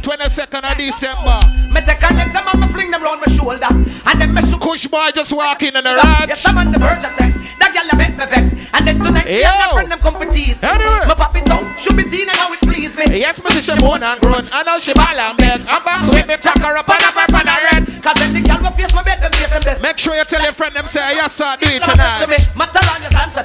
22nd 0.02 0.66
of 0.66 0.78
December. 0.78 1.40
Me 1.70 1.82
take 1.86 2.02
a 2.02 2.10
legs 2.16 2.34
and 2.34 2.62
me 2.62 2.68
fling 2.72 2.90
them 2.90 3.04
round 3.04 3.20
my 3.20 3.28
shoulder 3.36 3.68
And 3.68 4.16
then 4.16 4.32
me 4.32 4.40
shoot 4.48 4.62
Kush 4.64 4.88
boy 4.88 5.12
just 5.12 5.36
walk 5.36 5.60
in 5.60 5.76
and 5.76 5.84
a 5.84 6.00
ride 6.00 6.32
Yes, 6.32 6.48
I'm 6.48 6.56
on 6.56 6.72
the 6.72 6.80
verge 6.80 7.04
of 7.04 7.12
sex 7.12 7.36
That 7.60 7.76
girl 7.76 7.84
a 7.92 7.96
make 8.00 8.16
me 8.16 8.24
vex 8.24 8.56
And 8.72 8.88
then 8.88 8.96
tonight 8.96 9.28
me 9.28 9.44
and 9.44 9.60
my 9.60 9.68
friend 9.76 9.92
them 9.92 10.00
come 10.00 10.16
for 10.16 10.24
tease 10.32 10.56
me 10.64 10.72
Anyway. 10.72 11.04
Me 11.04 11.16
pop 11.20 11.36
it 11.36 11.52
out, 11.52 11.68
shoot 11.76 12.00
me 12.00 12.08
teen 12.08 12.32
and 12.32 12.38
how 12.40 12.48
it 12.56 12.64
please 12.64 12.96
me 12.96 13.20
Yes, 13.20 13.44
me 13.44 13.60
see 13.60 13.68
she 13.68 13.76
moan 13.84 14.00
and 14.08 14.16
groan. 14.24 14.48
I 14.56 14.64
know 14.64 14.80
she 14.80 14.96
ball 14.96 15.20
and 15.20 15.36
beg. 15.36 15.68
I'm 15.68 15.84
back 15.84 16.08
with 16.08 16.24
me, 16.32 16.40
tuck 16.40 16.64
her 16.64 16.80
up 16.80 16.88
and 16.88 17.02
have 17.04 17.18
her 17.20 17.28
pan 17.28 17.44
her 17.44 17.60
red. 17.76 17.84
Cause 18.00 18.16
then 18.24 18.32
the 18.32 18.40
girl 18.40 18.64
will 18.64 18.72
face 18.72 18.96
my 18.96 19.04
bed, 19.04 19.20
them 19.20 19.36
face 19.36 19.52
them 19.52 19.64
best 19.68 19.84
Make 19.84 20.00
sure 20.00 20.16
you 20.16 20.24
tell 20.24 20.40
your 20.40 20.56
friend 20.56 20.72
them 20.80 20.88
say, 20.88 21.04
yes 21.20 21.36
sir, 21.36 21.60
do 21.60 21.68
it 21.68 21.84
Never 21.84 21.92
said 21.92 22.24
to 22.24 22.28
me, 22.32 22.40
tonight. 22.40 22.72
matter 22.72 22.84
on 22.88 23.00
your 23.04 23.12
hands 23.20 23.36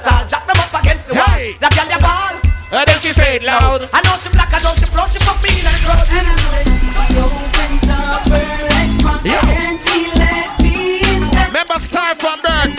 And 2.71 2.87
then 2.87 2.99
she 2.99 3.11
say 3.11 3.35
it 3.35 3.43
loud. 3.43 3.83
I 3.91 3.99
know 4.07 4.15
she 4.23 4.29
black, 4.31 4.47
I 4.47 4.63
know 4.63 4.71
she 4.71 4.85
proud 4.87 5.11
She 5.11 5.19
fuck 5.19 5.43
me 5.43 5.51
in 5.51 5.67
the 5.67 5.75
crowd 5.83 6.07
And 6.07 6.23
I 6.23 6.31
know 6.39 6.55
that 6.55 6.63
she 6.71 7.19
opens 7.19 7.83
up 7.91 8.23
her 8.31 8.47
legs 8.71 9.03
And 9.27 9.75
she 9.75 10.07
lets 10.15 10.55
me 10.63 11.03
inside. 11.03 11.51
Remember 11.51 11.79
Star 11.83 12.15
from 12.15 12.39
Bird, 12.39 12.71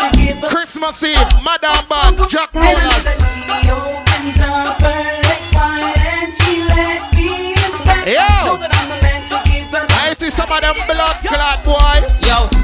Christmas 0.48 0.96
Eve, 1.04 1.20
Madame 1.44 1.84
Band, 1.92 2.16
Jack 2.32 2.54
Rollers. 2.56 3.04
Yo! 8.08 8.56
I 9.92 10.14
see 10.16 10.30
some 10.30 10.50
of 10.50 10.60
them 10.60 10.74
blood 10.88 11.16
clot 11.22 11.64
boy. 11.64 12.01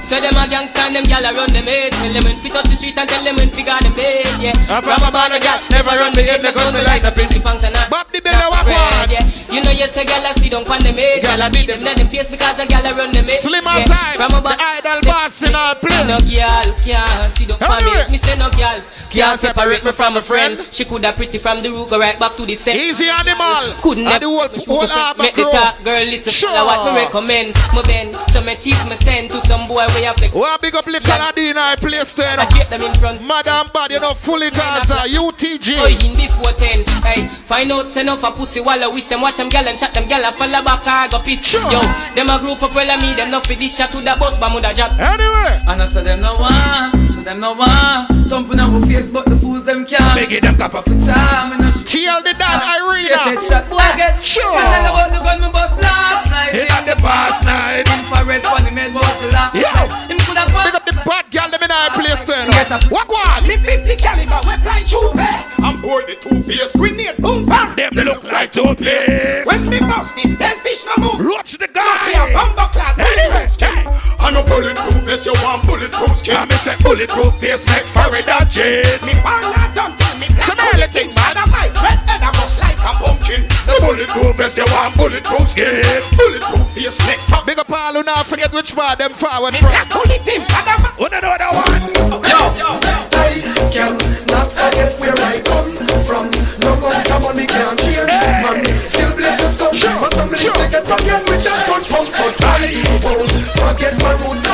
So 0.08 0.16
them 0.16 0.32
a 0.40 0.48
gangsta 0.48 0.88
and 0.88 0.96
them 0.96 1.04
gyal 1.04 1.20
a 1.20 1.36
run 1.36 1.52
them 1.52 1.68
head. 1.68 1.92
Tell 1.92 2.08
them 2.08 2.24
when 2.24 2.40
fit 2.40 2.56
up 2.56 2.64
the 2.64 2.80
street 2.80 2.96
and 2.96 3.04
tell 3.04 3.22
them 3.28 3.36
when 3.36 3.52
figure 3.52 3.76
them 3.76 3.92
bed. 3.92 4.24
Yeah, 4.40 4.56
I'm 4.72 4.80
from 4.80 5.04
a 5.04 5.12
band 5.12 5.36
of 5.36 5.40
gal, 5.44 5.60
never 5.68 5.92
run 6.00 6.16
me 6.16 6.24
the 6.24 6.48
gun 6.48 6.72
me 6.72 6.80
like 6.80 7.04
the 7.04 7.12
and 7.12 7.76
Bob 7.92 8.08
the 8.08 8.20
Billy 8.24 8.40
walk 8.48 8.64
on. 8.64 9.04
Yeah, 9.12 9.20
you 9.50 9.60
know 9.64 9.70
you 9.72 9.88
say 9.88 10.04
gyal 10.04 10.24
a 10.28 10.32
sit 10.34 10.50
down 10.52 10.64
pon 10.64 10.80
them 10.82 10.94
head. 10.94 11.22
Gyal 11.22 11.46
a 11.46 11.50
beat 11.50 11.66
them 11.66 11.80
in 11.80 11.96
them 11.96 12.06
face 12.06 12.28
because 12.30 12.58
a 12.60 12.66
gyal 12.66 12.84
a 12.84 12.94
run 12.94 13.10
them 13.12 13.24
head. 13.24 13.40
Slim 13.40 13.64
Yeah, 13.64 13.78
outside, 13.78 14.16
From 14.16 14.38
a 14.38 14.40
the 14.42 14.54
idol 14.58 15.00
boss 15.08 15.42
in 15.42 15.54
our 15.54 15.74
place. 15.74 16.06
No 16.06 16.16
gyal 16.20 16.68
can't 16.84 17.32
sit 17.36 17.48
down 17.48 17.58
pon 17.58 17.80
me. 17.84 17.92
Me 18.12 18.18
say 18.18 18.36
no 18.38 18.48
gyal 18.54 18.82
can't 19.10 19.40
separate 19.40 19.84
me 19.84 19.92
from 19.92 20.16
a 20.16 20.22
friend. 20.22 20.60
She 20.70 20.84
coulda 20.84 21.12
pretty 21.12 21.38
from 21.38 21.62
the 21.62 21.70
root 21.70 21.88
go 21.90 21.98
right 21.98 22.18
back 22.18 22.36
to 22.36 22.44
the 22.44 22.54
step. 22.54 22.76
Easy 22.76 23.08
animal. 23.08 23.78
Couldn't 23.80 24.06
And 24.06 24.22
the 24.22 24.26
whole, 24.28 24.48
whole 24.66 24.92
arm 24.92 25.16
Make 25.18 25.34
the 25.34 25.44
talk 25.44 25.82
girl 25.82 26.04
listen 26.04 26.32
Sure. 26.32 26.50
what 26.52 26.92
me 26.92 27.00
recommend 27.00 27.54
Me 27.74 27.82
bend 27.86 28.16
So 28.16 28.42
me 28.42 28.54
cheese 28.56 28.78
me 28.90 28.96
send 28.96 29.30
to 29.30 29.38
some 29.38 29.66
boy 29.68 29.86
where 29.86 30.04
you 30.04 30.12
flex 30.12 30.34
Well, 30.34 30.58
big 30.58 30.74
up 30.74 30.86
little 30.86 31.22
Adina, 31.22 31.60
I 31.60 31.76
play 31.76 32.00
stand 32.04 32.40
I 32.40 32.46
get 32.50 32.68
them 32.70 32.80
in 32.80 32.92
front 32.94 33.22
Madam 33.26 33.68
Bad, 33.72 33.90
you 33.92 34.00
know, 34.00 34.12
fully 34.12 34.50
Gaza, 34.50 35.06
UTG. 35.08 35.76
Oh, 35.78 35.88
in 35.88 36.12
before 36.16 36.52
10 36.52 36.84
Hey, 37.04 37.26
find 37.48 37.72
out 37.72 37.86
send 37.88 38.10
off 38.10 38.24
a 38.24 38.30
pussy 38.30 38.60
while 38.60 38.82
I 38.82 38.88
wish 38.88 39.06
them 39.08 39.20
watch 39.20 39.37
them 39.38 39.48
gal 39.48 39.68
and 39.68 39.78
chat 39.78 39.94
them 39.94 40.08
gal 40.08 40.24
and 40.24 40.34
follow 40.34 40.60
back 40.66 40.82
I 40.82 41.06
go 41.06 41.22
piss. 41.22 41.46
Yo, 41.54 41.78
them 42.18 42.28
a 42.28 42.36
group 42.42 42.58
up 42.62 42.74
well 42.74 42.90
me 42.98 43.14
them 43.14 43.30
no 43.30 43.38
for 43.40 43.54
this 43.54 43.78
shot 43.78 43.90
to 43.94 44.02
the 44.02 44.14
boss 44.18 44.34
but 44.42 44.50
muda 44.50 44.74
job 44.74 44.90
Anyway. 44.98 45.62
And 45.62 45.78
I 45.80 45.86
said 45.86 46.04
them 46.04 46.20
no 46.20 46.34
one, 46.36 47.10
so 47.14 47.22
them 47.22 47.38
no 47.40 47.54
one 47.54 48.26
Thumping 48.28 48.58
our 48.58 48.80
face 48.84 49.08
but 49.08 49.24
the 49.24 49.36
fools 49.38 49.64
them 49.64 49.86
can't. 49.86 50.18
Make 50.18 50.32
it 50.32 50.42
them 50.42 50.58
cap 50.58 50.74
off 50.74 50.84
for 50.84 50.98
charm 50.98 51.54
and 51.54 51.64
a 51.64 51.70
TL 51.70 52.20
the 52.26 52.34
Dan 52.34 52.60
Irina. 52.60 53.30
Take 53.30 53.40
shot 53.46 53.70
boy 53.70 53.78
get 53.96 54.18
Sure. 54.20 54.52
Me 54.52 54.58
tell 54.58 54.90
about 54.90 55.08
the 55.14 55.20
gun 55.22 55.38
me 55.40 55.48
bust 55.54 55.78
last 55.80 56.28
night. 56.34 56.52
Hit 56.52 56.68
on 56.74 56.84
the 56.84 56.96
past 56.98 57.46
night. 57.46 57.86
Infrared 57.86 58.42
one 58.42 58.64
he 58.66 58.74
made 58.74 58.92
bust 58.92 59.22
last 59.32 59.54
Yeah. 59.54 59.70
night 59.72 60.10
Him 60.10 60.18
coulda 60.26 60.44
Big 60.50 60.74
up 60.74 60.84
the 60.84 60.94
bad 61.06 61.24
girl, 61.30 61.48
them 61.48 61.62
in 61.62 61.70
our 61.70 61.90
place 61.94 62.20
stand 62.26 62.50
What 62.90 63.06
one? 63.08 63.42
Me 63.46 63.56
50 63.56 63.96
caliber 64.02 64.40
we 64.44 64.54
fly 64.60 64.82
two 64.84 65.08
vests 65.14 65.57
Bored 65.82 66.06
the 66.06 66.16
two 66.20 66.42
face. 66.42 66.74
Grenade 66.76 67.16
boom 67.18 67.46
bam. 67.46 67.76
Them 67.76 67.90
they 67.94 68.04
look 68.04 68.24
like 68.24 68.52
two 68.52 68.74
face. 68.74 69.46
When 69.46 69.70
me 69.70 69.78
bust 69.80 70.16
this 70.16 70.36
ten 70.36 70.56
fish 70.58 70.84
no 70.86 70.94
move. 71.02 71.20
Roach 71.24 71.52
the 71.58 71.68
No 71.74 71.82
see 72.02 72.12
a 72.12 72.16
guy. 72.16 72.32
bomber 72.34 72.68
clad 72.72 72.96
bulletproof 72.96 73.52
skin. 73.52 73.84
I 74.18 74.30
no 74.30 74.42
bulletproof 74.44 75.02
vest, 75.06 75.26
you 75.26 75.34
want 75.42 75.64
bulletproof 75.66 76.16
skin. 76.18 76.48
Me 76.48 76.56
say 76.60 76.76
bulletproof 76.82 77.32
face 77.40 77.64
make 77.70 77.86
parry 77.94 78.22
that 78.26 78.50
jet. 78.50 79.00
Me 79.06 79.14
baller 79.24 79.54
don't 79.74 79.94
tell 79.96 80.14
me 80.18 80.26
black 80.34 80.46
Some 80.50 80.58
early 80.60 80.88
things 80.90 81.14
bad 81.14 81.38
of 81.38 81.48
my 81.54 81.70
dread 81.72 81.98
head 82.04 82.20
I 82.22 82.30
bust 82.34 82.58
like 82.60 82.78
a 82.82 82.92
pumpkin. 82.98 83.46
The 83.64 83.74
bulletproof 83.80 84.36
vest, 84.36 84.58
you 84.58 84.66
want 84.74 84.96
bulletproof 84.98 85.46
skin. 85.48 85.80
Bulletproof 86.18 86.66
face 86.74 86.98
make 87.06 87.22
pop. 87.30 87.46
Big 87.46 87.58
up 87.58 87.70
all 87.70 87.94
who 87.94 88.02
not 88.02 88.26
forget 88.26 88.52
which 88.52 88.74
part 88.74 88.98
them 88.98 89.14
forward 89.14 89.54
Me 89.54 89.60
from. 89.62 89.70
black 89.70 89.88
bullet 89.88 90.22
team 90.26 90.42
Saddam. 90.42 90.82
Who 90.98 91.06
don't 91.08 91.22
know 91.22 91.36
that 91.38 91.52
one? 91.54 91.88
Yo, 92.26 92.68
I 93.16 93.38
can 93.70 93.94
not 94.28 94.50
forget 94.50 94.92
where 94.98 95.14
I 95.14 95.40
come 95.46 95.72
from. 96.04 96.26
No 96.66 96.74
amount 96.74 97.06
of 97.06 97.20
money 97.22 97.46
can 97.46 97.76
change. 97.78 98.10
Man, 98.42 98.66
still 98.82 99.14
blaze 99.14 99.38
the 99.40 99.48
scum. 99.48 100.02
But 100.02 100.12
some 100.12 100.28
little 100.28 100.52
take 100.58 100.74
it 100.74 100.84
again, 100.84 101.22
we 101.30 101.36
just 101.38 101.62
gun 101.70 101.82
pump. 101.86 102.10
But 102.12 102.34
I 102.44 102.74
won't 103.04 103.30
forget 103.56 103.94
my 104.02 104.17
roots 104.20 104.48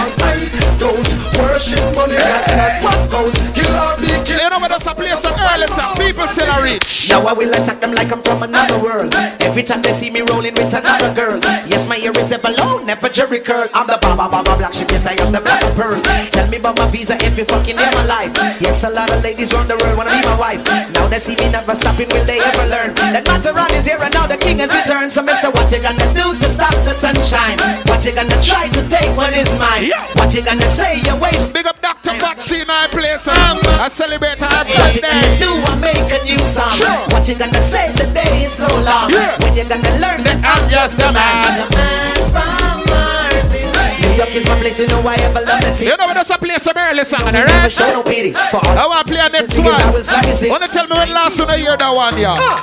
don't 0.79 1.09
worship 1.39 1.85
money. 1.95 2.17
That's 2.17 2.53
not 2.57 2.83
what 2.83 3.11
counts. 3.11 3.49
Kill 3.51 3.65
killed. 3.65 4.04
You 4.25 4.51
know 4.51 4.59
where 4.59 4.69
there's 4.69 4.87
a 4.87 4.95
place 4.95 5.25
early, 5.25 5.69
sir. 5.69 5.87
People 6.01 6.27
still 6.29 6.51
are 6.51 6.63
rich. 6.63 7.09
Now 7.09 7.27
I 7.29 7.33
will 7.33 7.53
attack 7.53 7.81
them 7.81 7.93
like 7.93 8.11
I'm 8.13 8.23
from 8.23 8.43
another 8.43 8.81
world. 8.81 9.13
Every 9.45 9.63
time 9.63 9.83
they 9.83 9.93
see 9.93 10.09
me 10.11 10.21
rolling 10.33 10.55
with 10.55 10.73
another 10.73 11.13
girl. 11.13 11.37
Yes, 11.69 11.87
my 11.87 11.97
ear 12.01 12.13
is 12.17 12.33
a 12.33 12.39
balloon, 12.39 12.87
never 12.87 13.09
Jerry 13.09 13.41
curl. 13.41 13.69
I'm 13.75 13.87
the 13.87 13.99
baba 14.01 14.29
baba 14.29 14.57
black 14.57 14.73
sheep, 14.73 14.89
yes, 14.89 15.07
I 15.07 15.15
am 15.21 15.33
the 15.33 15.41
black 15.41 15.61
pearl. 15.77 16.01
Tell 16.33 16.49
me 16.49 16.57
about 16.57 16.77
my 16.79 16.89
visa 16.89 17.21
every 17.21 17.45
fucking 17.45 17.77
day 17.77 17.85
of 17.85 17.95
my 17.95 18.07
life. 18.07 18.33
Yes, 18.61 18.85
a 18.85 18.91
lot 18.91 19.13
of 19.13 19.23
ladies 19.23 19.53
around 19.53 19.69
the 19.69 19.77
world 19.85 19.97
wanna 20.01 20.17
be 20.17 20.25
my 20.25 20.39
wife. 20.41 20.65
Now 20.97 21.07
they 21.09 21.21
see 21.21 21.37
me 21.37 21.53
never 21.53 21.75
stopping, 21.77 22.09
will 22.09 22.25
they 22.25 22.41
ever 22.41 22.67
learn? 22.73 22.97
That 23.13 23.29
Materan 23.29 23.69
is 23.77 23.85
here 23.85 24.01
and 24.01 24.13
now 24.15 24.27
the 24.27 24.41
king 24.41 24.59
has 24.65 24.73
returned. 24.73 25.13
So, 25.13 25.23
mister, 25.23 25.53
what 25.53 25.69
you 25.69 25.85
gonna 25.85 26.09
do 26.17 26.33
to 26.33 26.49
stop 26.49 26.75
the 26.89 26.97
sunshine? 26.97 27.61
What 27.93 28.01
you 28.05 28.17
gonna 28.17 28.41
try 28.41 28.73
to 28.73 28.83
take 28.89 29.13
what 29.17 29.37
is 29.37 29.53
mine? 29.61 29.93
What 30.17 30.33
you 30.33 30.41
gonna 30.41 30.69
say? 30.73 31.05
You 31.05 31.15
waste. 31.21 31.53
Big 31.53 31.67
up 31.69 31.81
Dr. 31.85 32.17
Vaccine, 32.17 32.67
I 32.69 32.89
place. 32.89 33.29
Uh, 33.29 33.37
I 33.79 33.89
celebrate 34.15 34.39
her 34.39 34.65
What 34.79 34.95
you 34.95 35.03
gonna 35.03 35.39
do? 35.39 35.51
I 35.51 35.75
make 35.83 36.07
a 36.07 36.23
new 36.25 36.39
song. 36.39 36.71
Sure. 36.71 37.03
What 37.11 37.27
you 37.27 37.35
gonna 37.35 37.59
say? 37.61 37.91
The 37.99 38.07
day 38.15 38.45
is 38.47 38.53
so 38.55 38.69
long. 38.83 39.11
Yeah. 39.11 39.35
When 39.43 39.57
you 39.59 39.65
gonna 39.67 39.91
learn 39.99 40.23
that 40.23 40.39
I'm 40.47 40.71
just 40.71 40.99
a 41.03 41.11
man. 41.11 41.43
The 41.59 41.67
man 41.75 42.19
from 42.31 42.77
Mars 42.95 43.51
is 43.51 43.75
New 44.07 44.15
York 44.15 44.31
is 44.35 44.47
my 44.47 44.55
place. 44.63 44.79
You 44.79 44.87
know 44.87 45.03
I 45.03 45.19
ever 45.27 45.43
love 45.43 45.61
the 45.63 45.71
city. 45.75 45.91
You 45.91 45.97
know 45.99 46.07
where 46.07 46.15
there's 46.15 46.31
a 46.31 46.39
place 46.39 46.67
on 46.67 46.79
early 46.79 47.05
song, 47.05 47.27
Never 47.27 47.51
alright? 47.51 47.73
show 47.73 47.91
no 47.91 48.03
pity 48.07 48.33
for 48.55 48.63
all. 48.63 48.79
I 48.79 48.87
want 48.87 49.03
to 49.03 49.07
play 49.11 49.23
a 49.23 49.29
next 49.35 49.59
one. 49.59 49.75
like. 49.75 50.51
Wanna 50.51 50.69
tell 50.71 50.87
me 50.87 50.95
when 50.95 51.11
last 51.11 51.39
one 51.41 51.51
I 51.51 51.59
hear 51.59 51.77
that 51.77 51.91
one, 51.91 52.15
yeah? 52.19 52.39
Ah. 52.39 52.63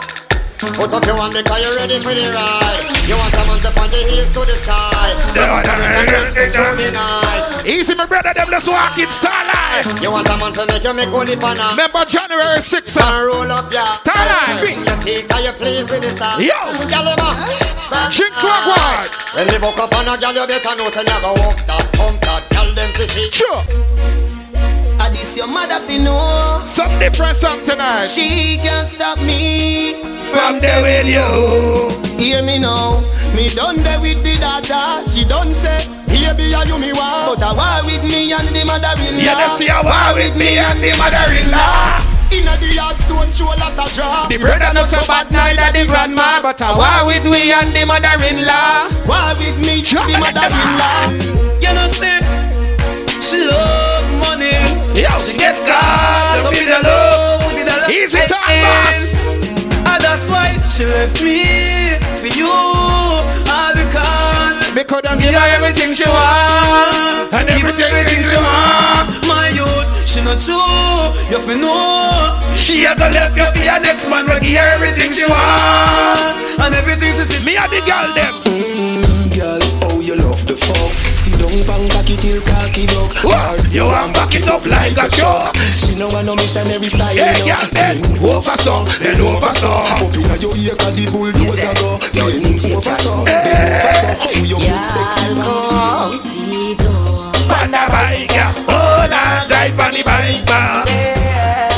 Put 0.61 0.93
up 0.93 1.03
your 1.09 1.17
one 1.17 1.33
because 1.33 1.57
you're 1.57 1.73
ready 1.75 1.97
for 1.99 2.13
the 2.13 2.21
ride. 2.31 2.85
You 3.09 3.17
want 3.17 3.33
a 3.33 3.41
man 3.49 3.57
to 3.65 3.71
point 3.73 3.91
your 3.91 4.05
heels 4.07 4.29
to 4.37 4.45
the 4.45 4.53
sky. 4.55 5.09
Come 5.33 5.81
and 5.81 5.89
make 5.89 6.05
the 6.05 6.11
girls 6.15 6.31
control 6.37 6.77
the 6.77 6.93
night. 6.93 7.30
Easy, 7.65 7.93
my 7.93 8.05
brother, 8.05 8.33
them 8.33 8.49
let's 8.49 8.67
walk 8.67 8.97
in 8.97 9.05
Starlight. 9.05 9.85
You 10.01 10.09
want 10.09 10.29
a 10.29 10.35
man 10.37 10.53
to 10.53 10.65
make 10.65 10.83
you 10.83 10.93
make 10.97 11.13
holy 11.13 11.35
panna. 11.37 11.77
Remember 11.77 12.01
January 12.09 12.57
6th. 12.57 12.97
And 12.97 13.21
roll 13.29 13.51
up 13.53 13.69
ya. 13.69 13.85
Starlight. 14.01 14.57
Bring 14.57 14.81
your 14.81 14.97
take, 15.01 15.29
are 15.29 15.41
you 15.45 15.53
pleased 15.61 15.89
with 15.93 16.01
this 16.01 16.17
song? 16.17 16.41
Yo. 16.41 16.57
Girl, 16.89 17.05
you 17.05 17.15
know. 17.21 17.71
Chink 18.09 18.33
Wagwan. 18.41 19.05
When 19.35 19.45
me 19.47 19.57
buck 19.61 19.77
up 19.77 19.93
on 19.93 20.09
a 20.09 20.17
girl, 20.17 20.33
you 20.33 20.45
better 20.47 20.73
know 20.75 20.89
say 20.89 21.03
never 21.05 21.33
walk 21.37 21.59
that, 21.69 21.85
pump 21.93 22.17
that, 22.25 22.43
girl 22.49 22.69
them 22.73 22.89
pretty. 22.97 23.29
Sure. 23.29 23.61
Ah, 24.99 25.09
this 25.13 25.37
your 25.37 25.47
mother 25.47 25.79
fi 25.79 25.97
know. 26.01 26.63
Some 26.65 26.91
different 26.99 27.37
song 27.37 27.63
tonight. 27.63 28.01
She 28.03 28.57
can't 28.57 28.87
stop 28.87 29.17
me 29.21 29.93
From 30.33 30.59
there 30.59 30.81
with 30.81 31.07
you. 31.09 31.29
Hear 32.17 32.43
me 32.43 32.59
now. 32.59 33.01
Me 33.35 33.49
done 33.55 33.77
there 33.85 33.99
with 34.01 34.21
the 34.23 34.35
daughter. 34.41 35.07
She 35.09 35.25
done 35.25 35.49
say, 35.51 35.79
baby, 36.11 36.51
are 36.55 36.67
you 36.67 36.77
me 36.79 36.91
war? 36.91 37.31
But 37.31 37.43
I 37.43 37.51
war 37.55 37.79
with 37.87 38.03
me 38.03 38.31
and 38.35 38.47
the 38.51 38.63
mother-in-law. 38.67 39.23
Yeah, 39.23 39.35
that's 39.39 39.59
your 39.63 39.81
war 39.83 40.11
with 40.15 40.35
me 40.35 40.59
and 40.59 40.79
the 40.83 40.91
mother-in-law. 40.99 42.11
Inna 42.31 42.55
the 42.59 42.69
yard 42.75 42.95
stone 42.95 43.27
shoulders 43.27 43.75
a 43.75 43.85
drop. 43.95 44.31
The 44.31 44.39
brother 44.39 44.71
not 44.71 44.87
so 44.87 45.03
bad, 45.07 45.27
neither 45.31 45.71
the 45.75 45.83
grandma, 45.87 46.39
but 46.41 46.61
I 46.61 46.71
war 46.75 47.07
with 47.07 47.23
me 47.27 47.51
and 47.51 47.71
the 47.75 47.83
mother-in-law. 47.87 49.07
War 49.07 49.35
with 49.39 49.57
me, 49.63 49.83
the 49.83 50.15
mother-in-law. 50.19 51.59
You 51.59 51.71
know, 51.75 51.87
say, 51.91 52.19
she 53.19 53.43
love 53.47 54.07
money. 54.23 54.55
Yo, 54.95 55.11
she 55.19 55.35
get 55.37 55.59
caught 55.67 56.43
up 56.43 56.55
in 56.55 56.67
the 56.67 56.79
love. 56.83 57.39
Easy 57.91 58.19
time, 58.19 58.63
boss. 58.63 59.35
And 59.83 59.87
ah, 59.87 59.97
that's 59.99 60.29
why 60.29 60.55
she 60.67 60.85
left 60.85 61.21
me 61.21 61.99
for 62.15 62.31
you. 62.39 63.10
Me 64.75 64.83
couldn't 64.85 65.19
give 65.19 65.33
her 65.35 65.47
everything 65.55 65.93
she 65.93 66.07
want 66.07 67.33
And 67.33 67.47
Give 67.47 67.59
everything 67.59 67.91
everything 67.91 68.21
she 68.23 68.37
want. 68.39 69.27
My 69.27 69.51
youth, 69.51 70.07
she 70.07 70.23
not 70.23 70.39
true. 70.39 71.11
You 71.27 71.39
fi 71.43 71.55
know. 71.59 72.39
She 72.55 72.85
a 72.85 72.95
go 72.95 73.07
left 73.11 73.35
you 73.35 73.43
for 73.43 73.63
your 73.63 73.79
next 73.81 74.09
man 74.09 74.25
Will 74.27 74.39
give 74.39 74.55
her 74.59 74.67
everything 74.75 75.11
she 75.11 75.27
want 75.27 76.39
And 76.59 76.75
everything 76.75 77.11
she 77.11 77.23
see. 77.27 77.45
Me 77.45 77.57
and 77.57 77.71
the 77.71 77.79
girl 77.83 78.13
them 78.15 78.33
mm, 78.47 79.35
Girl, 79.35 79.59
oh 79.61 79.70
you 80.01 80.15
love 80.17 80.45
the 80.49 80.57
fuck. 80.57 80.91
Sit 81.17 81.37
down 81.37 81.53
bang 81.65 81.85
back 81.89 82.09
it 82.09 82.19
till 82.19 82.41
cocky 82.41 82.85
duck. 82.89 83.13
What? 83.23 83.61
You 83.69 83.85
want 83.85 84.13
back 84.13 84.33
it 84.33 84.49
up 84.49 84.65
like 84.65 84.97
a 84.97 85.07
truck 85.07 85.55
She 85.77 85.95
know 85.95 86.09
I 86.09 86.21
no 86.23 86.35
missionary 86.35 86.89
style. 86.89 87.13
Yeah, 87.15 87.37
you 87.37 87.45
know. 87.45 87.57
yeah, 87.57 87.63
then 87.71 88.17
over 88.21 88.55
some, 88.57 88.85
then 88.99 89.21
over 89.21 89.53
some 89.53 89.85
Up 90.01 90.13
inna 90.17 90.35
your 90.41 90.53
ear 90.57 90.75
'cause 90.75 90.95
the 90.97 91.05
bulldozer 91.11 91.73
go. 91.77 92.01
Then 92.13 92.57
over 92.73 92.95
some, 92.97 93.25
then 93.25 93.69
over 93.69 93.93
some. 93.93 94.17
How 94.17 94.33
you 94.41 94.57
foot 94.57 94.85
sexy 94.85 95.29
man. 95.37 96.41
On 97.51 97.69
the 97.69 97.83
bike, 97.91 98.31
yeah. 98.31 98.53
hold 98.65 99.11
on 99.11 99.47
tight 99.47 99.79
on 99.79 99.91
the 99.93 100.01
bike 100.03 100.45
man. 100.49 100.87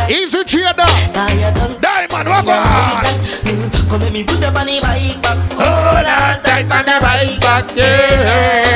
Easy 0.09 0.43
trader 0.43 0.85
Diamond, 1.81 2.29
what 2.29 2.47
on? 2.47 2.72
Come 3.93 4.01
let 4.01 4.11
me 4.11 4.23
put 4.23 4.41
up 4.41 4.57
on 4.57 4.65
the 4.65 4.81
bike 4.81 5.21
back. 5.21 5.37
Hold 5.53 6.01
on 6.01 6.41
tight 6.41 6.65
on 6.65 6.81
the 6.81 6.97
bike 6.97 7.37
back, 7.45 7.69
yeah 7.77 8.73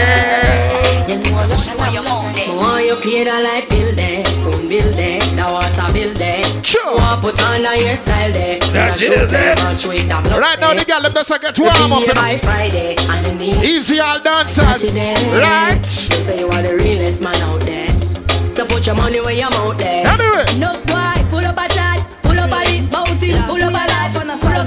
Want 2.54 2.86
you 2.86 2.94
pay 3.02 3.26
the 3.26 3.34
light 3.42 3.66
bill 3.66 3.96
there, 3.98 4.22
phone 4.46 4.70
bill 4.70 4.86
there, 4.94 5.18
the 5.18 5.42
water 5.42 5.90
bill 5.90 6.14
there. 6.22 6.46
Sure. 6.62 6.94
Want 6.94 7.22
put 7.26 7.34
on 7.50 7.66
the 7.66 7.74
hairstyle 7.82 8.30
there, 8.30 8.60
That 8.78 8.94
the 8.94 8.94
is 8.94 9.02
shoes 9.02 9.32
there, 9.34 9.54
it. 9.54 9.58
bunch 9.58 9.88
with 9.90 10.06
the 10.06 10.22
blood 10.22 10.38
Right 10.38 10.60
now 10.62 10.78
the 10.78 10.86
girl 10.86 11.02
them 11.02 11.10
just 11.12 11.32
a 11.34 11.40
get 11.42 11.58
warm 11.58 11.74
up 11.74 11.98
Be 11.98 12.06
you 12.06 12.14
know. 12.14 12.22
by 12.22 12.38
Friday 12.38 12.94
and 13.10 13.26
then 13.26 13.38
the 13.42 13.58
Easy 13.66 13.98
all 13.98 14.22
dancers 14.22 14.86
Right 15.34 15.82
You 15.82 16.22
say 16.22 16.38
you 16.46 16.48
are 16.54 16.62
the 16.62 16.78
realest 16.78 17.24
man 17.26 17.34
out 17.50 17.62
there. 17.66 17.90
So 18.54 18.66
put 18.70 18.86
your 18.86 18.96
money 18.96 19.18
where 19.22 19.34
your 19.34 19.50
mouth 19.50 19.78
there. 19.82 20.06
Anyway. 20.06 20.46
No 20.62 20.78
boy, 20.86 21.18
pull 21.34 21.42
up 21.42 21.58
a 21.58 21.66
chat, 21.74 22.06
pull 22.22 22.38
up 22.38 22.54
a 22.54 22.62
lip, 22.70 22.86
bout 22.94 23.10
him, 23.18 23.34
pull 23.50 23.62
up 23.66 23.74
a 23.74 23.82
life, 23.82 23.90
pull 23.90 23.97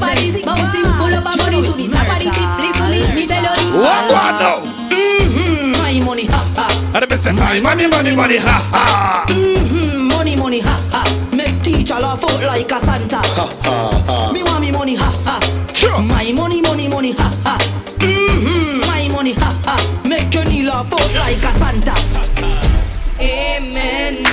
up 0.00 0.08
a 0.08 0.14
this, 0.16 0.42
bout 0.42 0.56
pull 0.98 1.14
up 1.14 1.26
a 1.28 1.32
money 1.36 1.60
to 1.60 1.72
the 1.72 1.86
top 1.92 2.08
of 2.08 2.18
the 2.18 2.30
clip. 2.32 2.50
Listen 2.60 2.90
me, 2.90 3.00
me 3.14 3.26
tell 3.26 3.44
you. 3.44 3.76
What 3.76 4.02
what 4.08 4.32
now? 4.40 4.56
Mm-hmm. 4.90 5.72
My 5.76 6.04
money, 6.04 6.26
ha 6.26 6.40
ha. 6.56 6.66
And 6.94 7.04
the 7.10 7.16
say 7.18 7.32
money, 7.32 7.60
money, 7.60 7.86
money, 7.86 8.16
money, 8.16 8.36
ha 8.36 8.56
ha 8.72 9.26
Mm-hmm. 9.28 10.08
Money, 10.08 10.36
money, 10.36 10.60
ha 10.60 10.76
ha. 10.90 11.02
Make 11.36 11.62
teacher 11.62 11.94
laugh 11.94 12.22
out 12.24 12.42
like 12.46 12.70
a 12.70 12.78
Santa. 12.80 13.20
Ha 13.36 13.46
ha 13.64 14.02
ha. 14.06 14.32
Me 14.32 14.42
want 14.42 14.60
me 14.60 14.72
money, 14.72 14.96
ha 14.96 15.10
ha. 15.24 15.36
Sure. 15.74 16.00
My 16.00 16.32
money, 16.32 16.62
money, 16.62 16.88
money, 16.88 17.12
ha 17.12 17.28
ha. 17.44 17.58
Mm-hmm. 18.00 18.80
My 18.88 19.08
money, 19.14 19.34
ha 19.34 19.50
ha. 19.64 19.76
Make 20.08 20.32
your 20.34 20.44
knee 20.44 20.62
laugh 20.64 20.92
out 20.92 21.14
like 21.14 21.44
a 21.44 21.52
Santa. 21.52 21.94
Amen. 23.20 24.29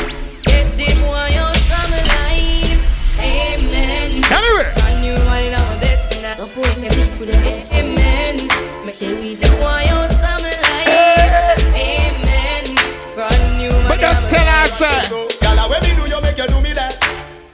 Just 14.77 15.09
tell 15.09 15.27
Gala, 15.41 15.69
when 15.69 15.81
me 15.81 15.91
do 15.97 16.05
you 16.05 16.21
make 16.21 16.37
you 16.37 16.45
do 16.45 16.61
me 16.61 16.71
that? 16.77 16.93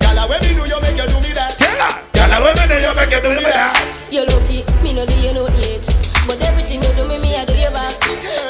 Gala, 0.03 0.27
when 0.27 0.39
me 0.43 0.51
do 0.59 0.63
you 0.67 0.79
make 0.83 0.99
you 0.99 1.07
do 1.07 1.17
me 1.23 1.31
that? 1.31 1.55
Tell 1.55 1.79
her 1.79 1.91
Girl, 2.11 2.33
when 2.43 2.51
me 2.59 2.65
do 2.67 2.75
you 2.83 2.91
make 2.95 3.11
you 3.15 3.21
do 3.23 3.31
me 3.31 3.43
that 3.47 3.79
You're 4.11 4.27
lucky, 4.27 4.63
me 4.83 4.91
no 4.91 5.07
do 5.07 5.15
you 5.23 5.31
no 5.31 5.47
age. 5.63 5.87
But 6.27 6.39
everything 6.43 6.83
you 6.83 6.91
do 6.99 7.03
me, 7.07 7.15
me 7.23 7.35
I 7.35 7.43
do 7.47 7.55
you 7.55 7.71
back. 7.71 7.95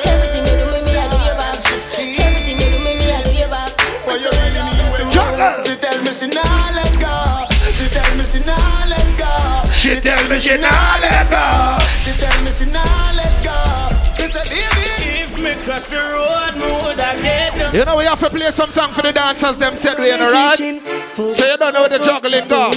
Everything 0.10 0.46
you 0.46 0.56
do 0.58 0.66
me, 0.74 0.80
me 0.86 0.94
I 0.94 1.06
do 1.10 1.18
you 1.22 1.36
back. 1.38 1.58
Everything 1.62 2.58
you 2.58 2.68
do 2.70 2.78
me, 2.86 2.92
me 2.98 3.06
I 3.14 3.22
do 3.26 3.32
you 3.34 3.50
back. 3.50 3.70
What 4.06 4.18
you 4.22 4.30
really 4.30 4.62
mean 4.62 4.90
to 5.02 5.66
She 5.66 5.74
tell 5.78 5.98
me 6.02 6.12
she 6.14 6.28
nah 6.34 6.74
let 6.74 6.94
go. 7.02 7.14
She 7.74 7.86
tell 7.90 8.10
me 8.18 8.24
she 8.26 8.40
nah 8.46 8.58
let 8.90 9.10
go. 9.18 9.32
She 9.74 9.98
tell 10.02 10.22
me 10.30 10.38
she 10.38 10.54
nah 10.58 11.02
let 11.02 11.30
go. 11.30 11.46
She 12.02 12.12
tell 12.18 12.38
me 12.46 12.52
she 12.54 12.66
nah 12.70 12.86
let 13.18 13.34
go. 13.46 13.58
Me 14.22 14.26
say 14.30 14.46
baby, 14.50 14.86
If 14.98 15.03
me 15.44 15.54
cross 15.66 15.86
the 15.86 15.98
road, 15.98 16.56
get 17.22 17.54
them. 17.56 17.76
You 17.76 17.86
know 17.86 17.98
we 17.98 18.06
have 18.06 18.20
to 18.20 18.30
play 18.30 18.50
some 18.52 18.72
song 18.72 18.92
for 18.92 19.02
the 19.02 19.12
dancers 19.12 19.58
them 19.58 19.76
said 19.76 20.00
we 20.00 20.12
in 20.12 20.20
right 20.20 20.58
So 20.58 21.46
you 21.46 21.58
don't 21.58 21.74
know 21.74 21.82
where 21.82 21.90
the 21.90 22.00
juggling 22.00 22.48
go. 22.48 22.72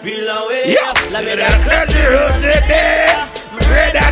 Feel 0.00 0.28
away. 0.28 0.72
Yeah. 0.72 0.92
Like 1.10 1.24
me 1.26 1.30
You 1.30 1.36
that 1.36 1.50
done 1.50 1.62
cross 1.64 1.84
cross 1.84 1.92
the 1.92 2.02
road 2.08 2.34
today 2.40 4.07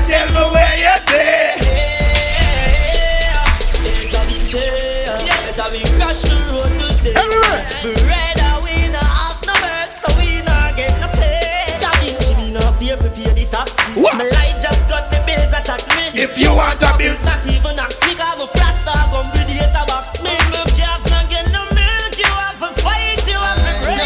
want 16.77 16.95
a 16.95 16.99
bill 16.99 17.13
It's 17.13 17.25
not 17.25 17.41
even 17.49 17.79
ask 17.81 17.97
me, 18.05 18.13
cause 18.15 18.29
I'm 18.29 18.41
a 18.41 18.47
flat 18.47 18.77
dog, 18.85 19.13
I'm 19.13 19.29
pretty 19.33 19.57
as 19.61 19.73
a 19.73 19.83
box. 19.89 20.21
Me 20.21 20.33
milk, 20.53 20.71
you 20.77 20.85
have 20.85 21.05
to 21.05 21.19
get 21.29 21.49
no 21.53 21.65
milk, 21.73 22.13
you 22.17 22.29
have 22.29 22.61
to 22.61 22.71
fight, 22.81 23.21
you 23.25 23.39
have 23.41 23.61
to 23.61 23.73
break. 23.85 24.01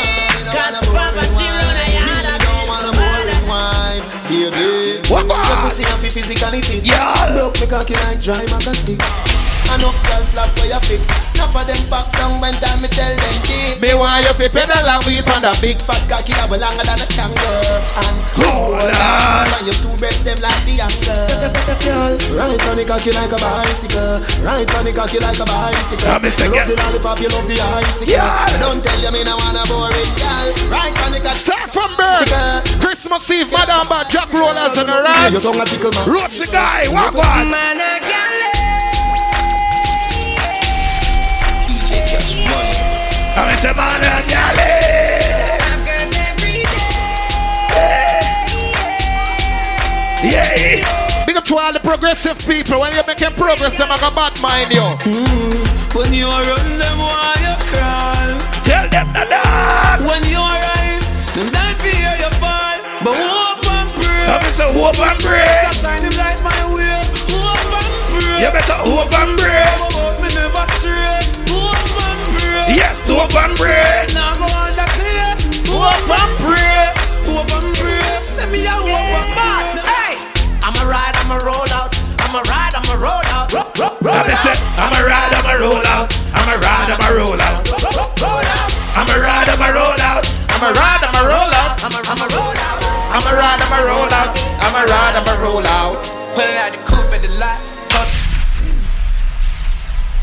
Cause 0.51 0.79
poverty 0.91 1.47
run 1.51 1.79
a 1.79 1.87
yard 1.91 2.27
of 2.31 2.39
don't 2.39 2.65
wanna 2.71 2.93
boring 2.95 3.45
wine, 3.51 4.05
baby. 4.31 5.03
What 5.11 5.27
Your 5.27 5.35
about? 5.35 5.67
pussy 5.67 5.85
have 5.85 6.03
to 6.03 6.11
physically 6.11 6.63
fit. 6.63 6.87
Yeah. 6.87 7.35
Broke 7.35 7.59
me 7.59 7.67
cocky 7.67 7.95
like 8.07 8.23
dry 8.23 8.45
maca 8.51 8.75
stick. 8.75 9.01
Enough 9.71 9.99
girl 10.07 10.25
flap 10.31 10.51
where 10.59 10.71
you 10.71 10.81
fit. 10.87 11.03
Enough 11.39 11.55
of 11.55 11.65
them 11.67 11.83
back 11.91 12.07
down 12.19 12.39
when 12.43 12.55
time 12.59 12.83
me 12.83 12.89
tell 12.91 13.15
them 13.15 13.37
dick. 13.47 13.79
Me 13.83 13.95
want 13.95 14.23
you 14.27 14.35
fi 14.35 14.47
pedal 14.51 14.87
and 14.87 15.03
weep 15.07 15.27
on 15.31 15.43
the 15.43 15.53
big 15.63 15.79
Fat 15.83 16.03
cocky 16.11 16.35
that 16.35 16.51
will 16.51 16.59
longer 16.59 16.83
than 16.83 16.99
a 16.99 17.07
kangaroo. 17.11 17.80
And 18.01 18.19
Hold 18.41 18.81
on. 18.81 19.47
And 19.61 19.67
your 19.69 19.77
two 19.85 19.93
breasts 20.01 20.25
them 20.25 20.41
like 20.41 20.63
the 20.65 20.81
angle. 20.81 21.29
Right 22.33 22.61
on 22.69 22.77
the 22.81 22.85
cocky 22.89 23.13
like 23.13 23.33
a 23.33 23.39
bicycle. 23.39 24.21
Right 24.41 24.69
on 24.77 24.85
the 24.89 24.93
cocky 24.97 25.21
like 25.21 25.41
a 25.41 25.47
bicycle. 25.47 26.09
And 26.09 26.25
You 26.25 26.49
love 26.51 26.69
the 26.69 26.77
lollipop, 26.81 27.21
you 27.21 27.29
love 27.29 27.47
the 27.47 27.61
icicle. 27.61 28.13
Yeah. 28.17 28.61
Don't 28.61 28.81
tell 28.81 28.99
you 29.01 29.13
me 29.13 29.25
no 29.25 29.37
wanna 29.37 29.65
bore 29.69 29.93
it, 29.93 30.11
girl. 30.17 30.49
Right 30.73 30.97
on 31.05 31.13
the 31.13 31.21
cocky. 31.21 31.37
Start 31.37 31.69
from 31.69 31.93
birth 31.97 32.81
Christmas 32.81 33.31
Eve 33.31 33.51
Madam 33.53 33.89
Bad 33.89 34.11
Jack 34.11 34.33
Rollers 34.33 34.77
and 34.77 34.89
the 34.89 35.03
right 35.03 35.33
Your 35.33 35.41
tongue 35.41 35.61
a 35.61 35.65
tickle, 35.65 35.91
man. 35.93 36.09
Roach 36.09 36.39
the 36.39 36.47
guy 36.47 36.85
What 36.89 37.15
one 37.15 37.51
Man, 37.51 37.81
I 37.81 37.99
can't 38.01 38.31
DJ 41.69 42.05
Cash 42.09 42.49
Money. 42.49 42.91
I'm 43.37 43.71
a 43.71 43.75
man 43.75 44.05
and 44.05 44.29
galley 44.29 44.80
to 51.51 51.59
all 51.59 51.73
the 51.73 51.81
progressive 51.81 52.39
people 52.47 52.79
When 52.81 52.95
you're 52.95 53.07
making 53.07 53.35
progress 53.35 53.75
Them 53.75 53.91
I 53.91 53.99
got 53.99 54.15
bad 54.15 54.35
mind 54.39 54.71
you 54.71 54.87
mm. 55.03 55.99
When 55.99 56.15
you 56.15 56.31
run 56.31 56.79
them, 56.79 56.99
why 57.03 57.35
you 57.43 57.55
crawl? 57.67 58.39
Tell 58.63 58.87
them 58.87 59.11
the 59.11 59.27
dog 59.27 59.99
When 60.07 60.23
you 60.31 60.39
rise, 60.39 61.11
them 61.35 61.51
die 61.51 61.75
fear 61.83 62.15
you 62.23 62.31
fall. 62.39 62.79
But 63.03 63.19
hope 63.19 63.67
and 63.67 63.91
pray. 63.99 64.31
I'm 64.31 64.39
a 64.39 64.73
hope 64.79 65.03
and 65.03 65.19
pray 65.19 65.71
shine 65.75 66.03
him 66.05 66.15
light 66.21 66.39
my 66.47 66.61
way. 66.71 67.01
Hope 67.35 67.75
and 67.75 67.91
pray. 68.07 68.21
pray. 68.21 68.41
You 68.45 68.51
better 68.55 68.79
hope 68.87 69.11
and 69.19 69.33
pray. 69.41 69.67
About 69.91 70.21
me 70.23 70.29
never 70.37 70.67
stray. 70.79 71.19
Hope 71.51 71.99
and 72.07 72.21
pray. 72.37 72.79
Yes, 72.79 73.09
hope 73.09 73.35
and 73.35 73.57
pray. 73.57 74.07
Now 74.15 74.37
go 74.39 74.47
on 74.47 74.71
the 74.77 74.87
clear. 74.95 75.31
Hope 75.73 76.11
and 76.15 76.33
pray. 76.45 76.85
Hope 77.27 77.51
and 77.59 77.69
pray. 77.81 78.21
Send 78.21 78.53
me 78.53 78.67
a 78.67 78.77
hope 78.77 78.93
and 78.93 79.35
bad. 79.35 79.50
Hey, 81.31 81.37
I'ma 81.39 81.47
roll 81.47 81.71
out. 81.71 81.95
I'ma 82.27 82.43
ride, 82.51 82.75
I'ma 82.75 82.95
roll 82.99 83.23
out. 83.31 83.53
Ro- 83.55 83.71
ro- 83.79 83.95
roll 84.03 84.19
I 84.19 84.35
out. 84.35 84.59
I'm 84.75 84.91
a 84.91 85.07
ride, 85.07 85.31
I'm 85.31 85.47
a 85.47 85.55
roll 85.63 85.87
out. 85.87 86.11
I'm 86.35 86.49
a 86.51 86.59
ride, 86.59 86.91
I'm 86.91 86.99
a 86.99 87.11
roll 87.15 87.39
out. 87.39 87.71
Roll 87.71 88.43
out. 88.51 88.71
I'm 88.99 89.07
a 89.07 89.15
ride, 89.15 89.47
I'm 89.47 89.63
a 89.63 89.71
roll 89.71 89.95
out. 90.03 90.27
I'm 90.51 90.63
a 90.67 90.75
ride, 90.75 91.07
I'm 91.07 91.15
a 91.15 91.31
roll 91.31 91.55
out. 91.55 91.79
I'ma, 91.87 92.03
I'ma 92.03 92.27
roll 92.35 92.59
out. 92.59 92.83
I'm 93.15 93.23
a 93.23 93.31
ride, 93.39 93.63
I'm 93.63 93.71
a 93.71 93.87
roll 93.87 94.11
out. 94.11 94.35
I'm 94.59 94.75
a 94.75 94.83
ride, 94.91 95.15
I'm 95.15 95.29
a 95.31 95.35
roll 95.39 95.67
out. 95.71 96.03
Pulling 96.35 96.59
out 96.59 96.73
the 96.75 96.79
coupe 96.83 97.15
at 97.15 97.23
the 97.23 97.31
lot. 97.39 97.63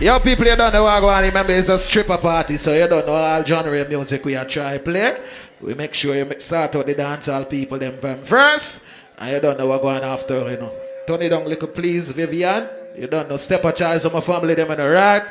Yo, 0.01 0.19
people, 0.19 0.45
you 0.45 0.55
don't 0.57 0.73
know 0.73 0.83
what 0.83 0.99
going 0.99 1.15
on. 1.15 1.23
Remember, 1.23 1.53
it's 1.53 1.69
a 1.69 1.77
stripper 1.77 2.17
party, 2.17 2.57
so 2.57 2.73
you 2.75 2.85
don't 2.85 3.07
know 3.07 3.13
all 3.13 3.43
genre 3.45 3.79
of 3.79 3.87
music 3.87 4.25
we 4.25 4.35
are 4.35 4.43
try 4.43 4.77
play. 4.77 5.17
We 5.61 5.73
make 5.73 5.93
sure 5.93 6.17
you 6.17 6.29
start 6.39 6.75
out 6.75 6.85
the 6.85 6.95
dancehall 6.95 7.49
people 7.49 7.79
them 7.79 7.97
from 7.97 8.17
first, 8.23 8.81
and 9.17 9.31
you 9.31 9.39
don't 9.39 9.57
know 9.57 9.67
what 9.67 9.81
going 9.81 10.03
after, 10.03 10.51
you 10.51 10.57
know. 10.57 10.86
Turn 11.07 11.21
it 11.21 11.29
down, 11.29 11.45
little 11.45 11.69
please, 11.69 12.11
Vivian. 12.11 12.67
You 12.97 13.07
don't 13.07 13.29
know. 13.29 13.37
Step 13.37 13.63
a 13.63 13.71
child, 13.71 14.05
of 14.05 14.11
my 14.11 14.19
family, 14.19 14.55
them 14.55 14.69
in 14.71 14.77
the 14.77 14.89
right. 14.89 15.23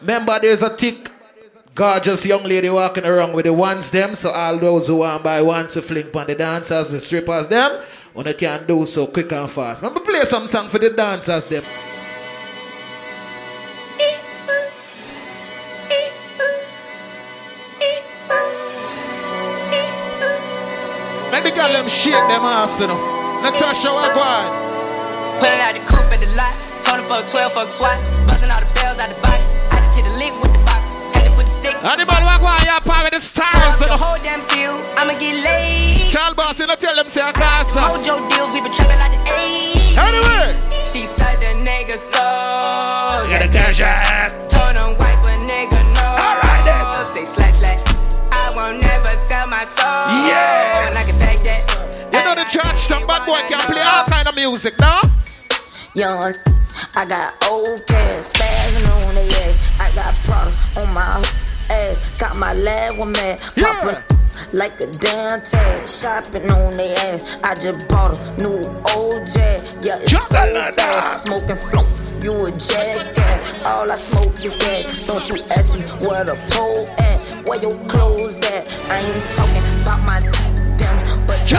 Remember, 0.00 0.38
there's 0.40 0.62
a 0.62 0.70
thick, 0.70 1.10
gorgeous 1.74 2.24
young 2.24 2.44
lady 2.44 2.70
walking 2.70 3.04
around 3.04 3.32
with 3.32 3.46
the 3.46 3.52
ones 3.52 3.90
them, 3.90 4.14
so 4.14 4.30
all 4.30 4.56
those 4.56 4.86
who 4.86 4.98
want 4.98 5.24
by 5.24 5.42
ones 5.42 5.72
to 5.72 5.82
fling 5.82 6.14
on 6.14 6.28
the 6.28 6.36
dancers, 6.36 6.88
the 6.88 7.00
strippers 7.00 7.48
them, 7.48 7.82
when 8.14 8.26
they 8.26 8.34
can 8.34 8.64
do 8.68 8.86
so 8.86 9.08
quick 9.08 9.32
and 9.32 9.50
fast. 9.50 9.82
Remember, 9.82 9.98
play 9.98 10.22
some 10.22 10.46
song 10.46 10.68
for 10.68 10.78
the 10.78 10.90
dancers 10.90 11.44
them. 11.46 11.64
Make 21.32 21.42
the 21.42 21.50
girl 21.50 21.72
them 21.72 21.88
shake 21.88 22.12
them 22.12 22.44
ass, 22.44 22.80
you 22.80 22.86
know. 22.86 23.42
Natasha, 23.42 23.88
on? 23.88 24.65
Pulling 25.40 25.62
out 25.62 25.74
the 25.76 25.82
coupe 25.84 26.12
at 26.14 26.20
the 26.20 26.30
lot. 26.36 26.54
Tony 26.82 27.02
fuck 27.08 27.28
12 27.28 27.52
fuck 27.52 27.68
SWAT. 27.68 27.96
Busting 28.28 28.50
all 28.50 28.60
the 28.60 28.70
bells 28.74 28.98
out 28.98 29.08
the 29.10 29.18
box. 29.20 29.56
I 29.72 29.80
just 29.82 29.96
hit 29.96 30.06
a 30.06 30.14
lick 30.16 30.32
with 30.40 30.52
the 30.52 30.62
box. 30.64 30.96
Had 31.12 31.24
to 31.28 31.32
put 31.36 31.44
the 31.44 31.54
stick. 31.54 31.74
Go 31.80 31.88
on? 31.88 32.62
You're 32.66 32.80
part 32.82 33.06
of 33.08 33.12
the 33.12 33.20
stars, 33.20 33.80
you 33.80 33.86
The 33.88 33.96
whole 33.96 34.18
damn 34.22 34.40
field. 34.40 34.76
I'ma 35.00 35.16
get 35.18 35.38
laid. 35.40 36.12
Tell 36.12 36.34
boss, 36.34 36.58
you 36.60 36.66
know, 36.66 36.74
tell 36.74 36.94
them 36.94 37.08
say 37.08 37.22
I 37.22 37.32
got 37.32 37.66
some. 37.68 37.84
Mojo 37.84 38.20
deals, 38.28 38.50
we 38.52 38.60
been 38.60 38.72
trapping 38.72 39.00
like 39.00 39.14
the 39.14 39.22
80s. 39.32 39.96
Anyway. 39.96 40.46
She 40.84 41.08
said 41.08 41.40
the 41.40 41.52
nigga 41.64 41.96
so. 41.96 42.26
Get 43.30 43.42
a 43.42 43.48
cash 43.48 43.80
out. 43.80 44.28
Told 44.50 44.76
him 44.76 44.98
wipe 45.00 45.24
a 45.24 45.34
nigga 45.48 45.80
no. 45.96 46.06
Alright 46.20 46.62
then. 46.68 46.84
Say 47.14 47.24
slash 47.24 47.64
slash. 47.64 47.82
I 48.30 48.52
won't 48.54 48.82
never 48.82 49.14
sell 49.16 49.46
my 49.46 49.64
soul. 49.64 50.10
Yeah. 50.28 50.90
And 50.90 50.96
I 50.96 51.02
can 51.02 51.16
take 51.16 51.42
that. 51.48 51.62
You 52.12 52.20
know 52.24 52.34
the 52.34 52.46
church, 52.48 52.88
them 52.88 53.06
bad 53.06 53.26
boy 53.26 53.40
can 53.48 53.60
play 53.66 53.82
all 53.82 54.04
kind 54.04 54.25
music, 54.36 54.78
now. 54.78 55.00
Young, 55.94 56.34
I 56.94 57.08
got 57.08 57.32
old 57.48 57.80
cash, 57.88 58.36
spazzing 58.36 58.84
on 58.84 59.14
the 59.16 59.24
ass. 59.48 59.80
I 59.80 59.88
got 59.96 60.14
product 60.28 60.56
on 60.76 60.92
my 60.92 61.24
ass. 61.72 62.16
Got 62.20 62.36
my 62.36 62.52
lab 62.52 62.98
one 62.98 63.12
man, 63.12 63.38
poppin' 63.56 63.96
like 64.52 64.76
a 64.80 64.86
damn 65.00 65.40
tag. 65.40 65.88
Shopping 65.88 66.50
on 66.52 66.76
the 66.76 66.84
ass. 67.08 67.40
I 67.42 67.54
just 67.54 67.88
bought 67.88 68.12
a 68.12 68.20
new 68.36 68.60
old 68.92 69.24
jag. 69.24 69.64
Yeah, 69.80 70.04
it's 70.04 70.12
so 70.12 70.44
fast. 70.76 71.24
Smoking 71.24 71.56
flow, 71.56 71.88
you 72.20 72.36
a 72.44 72.50
jackass. 72.52 73.64
All 73.64 73.90
I 73.90 73.96
smoke 73.96 74.36
is 74.44 74.54
gas. 74.56 75.00
Don't 75.08 75.24
you 75.32 75.36
ask 75.56 75.72
me 75.72 75.80
where 76.04 76.24
the 76.24 76.36
pole 76.52 76.84
at, 77.08 77.48
where 77.48 77.60
your 77.60 77.76
clothes 77.88 78.44
at. 78.52 78.68
I 78.92 79.00
ain't 79.00 79.32
talking 79.32 79.64
about 79.80 80.04
my 80.04 80.20
damn, 80.76 81.26
but 81.26 81.40
you 81.50 81.56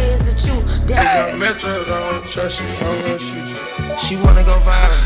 Is 0.00 0.24
it 0.32 0.48
you? 0.48 0.59
Damn. 0.90 1.38
Metro 1.38 1.84
don't 1.84 2.24
trust 2.28 2.58
you, 2.60 2.66
I'm 2.66 3.02
gonna 3.02 3.18
shoot 3.18 3.46
you. 3.46 3.98
She 3.98 4.16
wanna 4.16 4.42
go 4.42 4.58
viral. 4.66 4.98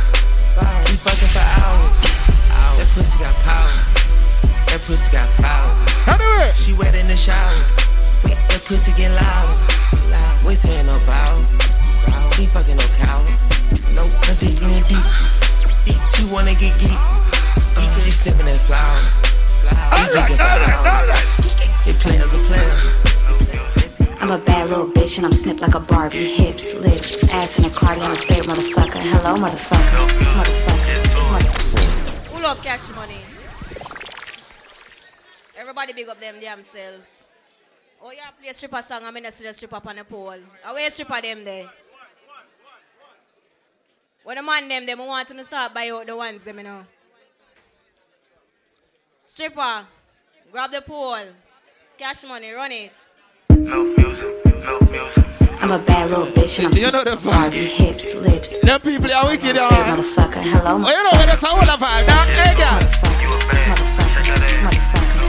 We 0.88 0.96
fucking 0.96 1.28
for 1.28 1.44
hours. 1.44 2.00
That 2.80 2.88
pussy 2.96 3.18
got 3.20 3.34
power. 3.44 3.76
That 4.72 4.80
pussy 4.88 5.12
got 5.12 5.28
power. 5.44 5.68
Anyway. 6.08 6.52
She 6.56 6.72
wet 6.72 6.94
in 6.94 7.04
the 7.04 7.16
shower. 7.16 7.52
That 8.24 8.62
pussy 8.64 8.92
get 8.96 9.12
loud. 9.12 9.52
Loud. 10.08 10.44
We 10.44 10.54
saying 10.54 10.86
no 10.86 10.96
bow. 11.04 11.36
We 12.38 12.46
fucking 12.48 12.80
no 12.80 12.86
cow. 12.96 13.20
No, 13.92 14.08
cause 14.24 14.40
they 14.40 14.56
getting 14.56 14.88
deep. 14.88 15.04
Deep. 15.84 16.00
She 16.16 16.24
wanna 16.32 16.54
get 16.56 16.72
geek. 16.80 16.96
Uh, 17.76 18.00
she 18.00 18.10
sniffing 18.10 18.46
that 18.46 18.56
flower. 18.64 19.04
We 20.00 20.16
geeking 20.16 20.40
for 20.40 20.64
hours. 20.88 21.36
It 21.84 21.96
players 22.00 22.32
a 22.32 22.40
player. 22.48 23.04
I'm 24.24 24.30
a 24.30 24.38
bad 24.38 24.70
little 24.70 24.86
bitch 24.86 25.18
and 25.18 25.26
I'm 25.26 25.34
snipped 25.34 25.60
like 25.60 25.74
a 25.74 25.80
Barbie. 25.80 26.32
Hips, 26.32 26.72
lips, 26.76 27.30
ass 27.30 27.58
in 27.58 27.66
a 27.66 27.68
cardi 27.68 28.00
on 28.00 28.10
a 28.10 28.16
straight 28.16 28.44
motherfucker. 28.44 29.02
Hello, 29.02 29.36
motherfucker. 29.36 30.08
Motherfucker. 30.32 31.02
Motherfucker. 31.28 32.32
Pull 32.32 32.46
up 32.46 32.56
cash 32.62 32.88
money. 32.96 33.20
Everybody 35.58 35.92
big 35.92 36.08
up 36.08 36.18
them 36.18 36.36
damn 36.40 36.62
self. 36.62 37.02
Oh, 38.02 38.12
you 38.12 38.18
play 38.40 38.48
a 38.48 38.54
stripper 38.54 38.80
song, 38.80 39.02
I'm 39.04 39.14
in 39.18 39.26
a 39.26 39.30
stripper 39.30 39.82
on 39.84 39.96
the 39.96 40.04
pole. 40.04 40.38
Away 40.70 40.88
stripper 40.88 41.20
them 41.20 41.44
there. 41.44 41.68
When 44.22 44.36
the 44.38 44.42
man 44.42 44.68
them, 44.70 44.86
them 44.86 45.00
want 45.00 45.28
to 45.28 45.44
start 45.44 45.74
buy 45.74 45.90
out 45.90 46.06
the 46.06 46.16
ones 46.16 46.44
them, 46.44 46.56
you 46.56 46.64
know. 46.64 46.86
Stripper, 49.26 49.84
grab 50.50 50.72
the 50.72 50.80
pole. 50.80 51.26
Cash 51.98 52.24
money, 52.24 52.52
run 52.52 52.72
it. 52.72 52.92
I'm 53.66 53.96
a 55.70 55.78
bad 55.78 56.10
little 56.10 56.26
bitch 56.26 56.58
and 56.58 56.66
I'm 56.68 56.74
You 56.74 56.90
know 56.92 57.02
the 57.04 57.16
Barbie. 57.24 57.64
Hips, 57.64 58.14
lips. 58.14 58.58
Them 58.60 58.78
people 58.80 59.10
are 59.10 59.24
wicked, 59.26 59.56
y'all. 59.56 59.70
motherfucker. 59.70 60.42
Hello, 60.44 60.82
Oh, 60.84 60.90
you 60.90 61.02
know 61.02 61.10
what? 61.16 61.24
That's 61.26 61.42
how 61.42 61.54
the 61.56 61.64
vibe, 61.80 62.06
dog. 62.06 62.26
Hey, 62.28 62.54
girl. 62.60 62.76
Motherfucker. 62.76 64.36
Motherfucker. 64.68 65.24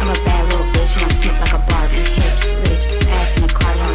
I'm 0.00 0.08
a 0.08 0.16
bad 0.24 0.42
little 0.48 0.64
bitch 0.72 0.96
and 0.96 1.04
I'm 1.04 1.12
snipped 1.12 1.40
like 1.40 1.52
a 1.52 1.58
Barbie. 1.68 2.08
Hips, 2.16 2.48
lips, 2.64 2.96
ass 3.20 3.36
in 3.36 3.44
a 3.44 3.48
cardi 3.48 3.80
on 3.80 3.90
a 3.90 3.92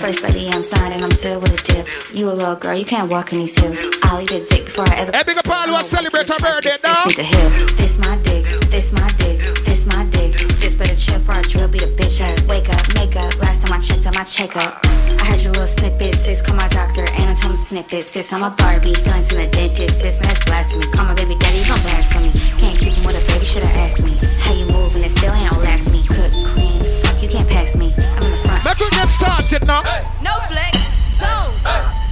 First 0.00 0.22
lady, 0.24 0.48
I'm 0.48 0.62
signing, 0.62 1.04
I'm 1.04 1.10
still 1.10 1.40
with 1.44 1.52
a 1.52 1.60
dip. 1.60 1.86
You 2.16 2.30
a 2.30 2.32
little 2.32 2.56
girl, 2.56 2.74
you 2.74 2.86
can't 2.86 3.12
walk 3.12 3.34
in 3.34 3.38
these 3.40 3.52
heels. 3.52 3.84
I'll 4.02 4.18
eat 4.22 4.32
a 4.32 4.40
dick 4.48 4.64
before 4.64 4.88
I 4.88 4.96
ever. 4.96 5.12
Hey, 5.12 5.22
big 5.26 5.36
up 5.36 5.46
all 5.46 5.68
who 5.68 5.84
celebrate 5.84 6.24
her 6.24 6.40
birthday, 6.40 6.72
dog. 6.80 7.04
need 7.04 7.16
to 7.20 7.22
heal. 7.22 7.50
This 7.76 8.00
my 8.00 8.16
dick. 8.24 8.48
This 8.72 8.96
my 8.96 9.06
dick. 9.20 9.44
This 9.68 9.84
my 9.84 10.08
dick. 10.08 10.38
Sis 10.56 10.74
better 10.74 10.96
chill 10.96 11.20
for 11.20 11.36
I 11.36 11.42
drill. 11.42 11.68
Be 11.68 11.84
the 11.84 11.92
bitch 12.00 12.24
up. 12.24 12.32
Wake 12.48 12.72
up. 12.72 12.80
Makeup. 12.96 13.28
Last 13.44 13.60
time 13.60 13.76
I 13.76 13.78
checked 13.78 14.06
on 14.08 14.16
my 14.16 14.24
checkup. 14.24 14.80
I 15.20 15.28
heard 15.28 15.44
your 15.44 15.52
little 15.52 15.68
snippet. 15.68 16.14
Sis, 16.14 16.40
call 16.40 16.56
my 16.56 16.68
doctor. 16.68 17.04
Anatomy 17.20 17.56
snippet. 17.56 18.06
Sis, 18.06 18.32
I'm 18.32 18.42
a 18.42 18.56
Barbie. 18.56 18.94
Son 18.96 19.20
to 19.20 19.34
the 19.36 19.52
dentist. 19.52 20.00
Sis, 20.00 20.16
that's 20.16 20.42
blasphemy. 20.48 20.88
Call 20.96 21.12
my 21.12 21.14
baby 21.14 21.36
daddy. 21.36 21.60
Don't 21.68 21.82
blasphemy. 21.84 22.32
Can't 22.56 22.78
keep 22.80 22.96
him 22.96 23.04
with 23.04 23.20
a 23.20 23.24
baby. 23.28 23.44
Shoulda 23.44 23.68
asked 23.84 24.00
me. 24.00 24.16
How 24.40 24.56
you 24.56 24.64
move 24.64 24.96
and 24.96 25.04
it 25.04 25.12
still 25.12 25.34
ain't 25.34 25.52
outlast 25.52 25.92
me. 25.92 26.00
Cook, 26.08 26.32
clean. 26.56 26.89
Fuck, 27.20 27.28
you 27.28 27.36
can't 27.36 27.48
pass 27.50 27.76
me. 27.76 27.92
I'm 28.16 28.22
in 28.22 28.30
the 28.30 28.36
front. 28.38 28.64
Make 28.64 28.78
we 28.78 28.88
get 28.90 29.08
started 29.08 29.66
now. 29.66 29.82
No 30.22 30.32
flex, 30.48 30.76
zone. 31.20 31.52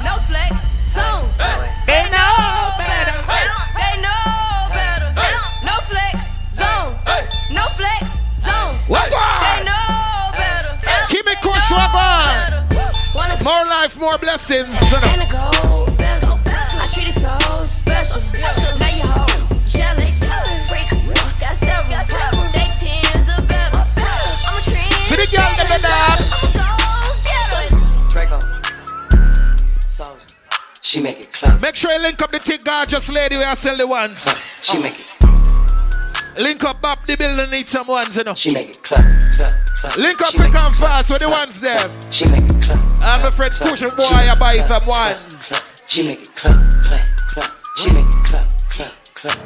No 0.04 0.16
flex, 0.28 0.68
zone. 0.92 1.24
They 1.86 2.04
know 2.12 2.36
better. 2.76 3.16
They 3.72 3.94
know 4.04 4.68
better. 4.68 5.08
No 5.64 5.76
flex, 5.80 6.36
zone. 6.52 6.92
No 7.50 7.64
flex, 7.72 8.20
zone. 8.38 8.76
What? 8.88 9.08
They 9.08 9.64
know 9.64 10.32
better. 10.36 10.76
Keep 11.08 11.26
it 11.26 11.40
kush, 11.40 11.70
what 11.70 11.94
on? 11.94 13.44
More 13.44 13.64
life, 13.64 13.98
more 13.98 14.18
blessings. 14.18 14.76
you 14.92 15.97
sure 31.88 31.96
you 31.96 32.02
link 32.02 32.22
up 32.22 32.30
the 32.30 32.38
thick 32.38 32.64
gorgeous 32.64 33.10
lady 33.10 33.36
where 33.36 33.48
I 33.48 33.54
sell 33.54 33.76
the 33.76 33.86
ones. 33.86 34.24
She 34.62 34.80
make 34.82 34.94
it. 34.94 35.06
Link 36.38 36.62
up 36.64 36.80
Bob 36.80 37.04
the 37.06 37.16
building 37.16 37.50
need 37.50 37.68
some 37.68 37.86
ones, 37.88 38.16
you 38.16 38.24
know. 38.24 38.34
She 38.34 38.54
make 38.54 38.68
it 38.68 38.80
clap, 38.82 39.02
clap, 39.34 39.66
clap. 39.66 39.96
Link 39.96 40.20
up 40.20 40.34
quick 40.34 40.54
and 40.54 40.74
fast 40.76 41.10
with 41.10 41.20
the 41.22 41.28
ones 41.28 41.60
there. 41.60 41.90
She 42.10 42.26
make 42.28 42.40
it 42.40 42.62
clap. 42.62 42.78
And 42.78 43.22
my 43.22 43.30
friend 43.30 43.52
clap, 43.52 43.70
Push 43.70 43.82
and 43.82 43.96
boy, 43.96 44.04
I 44.04 44.34
buy 44.38 44.58
some 44.58 44.86
ones. 44.86 45.84
She 45.88 46.06
make 46.06 46.20
it 46.20 46.34
clap, 46.36 46.54
clap, 46.84 47.06
clap. 47.32 47.50
She 47.76 47.92
make 47.92 48.06
it 48.06 48.24
clap, 48.24 48.46
clap, 48.70 48.92
clap. 49.14 49.38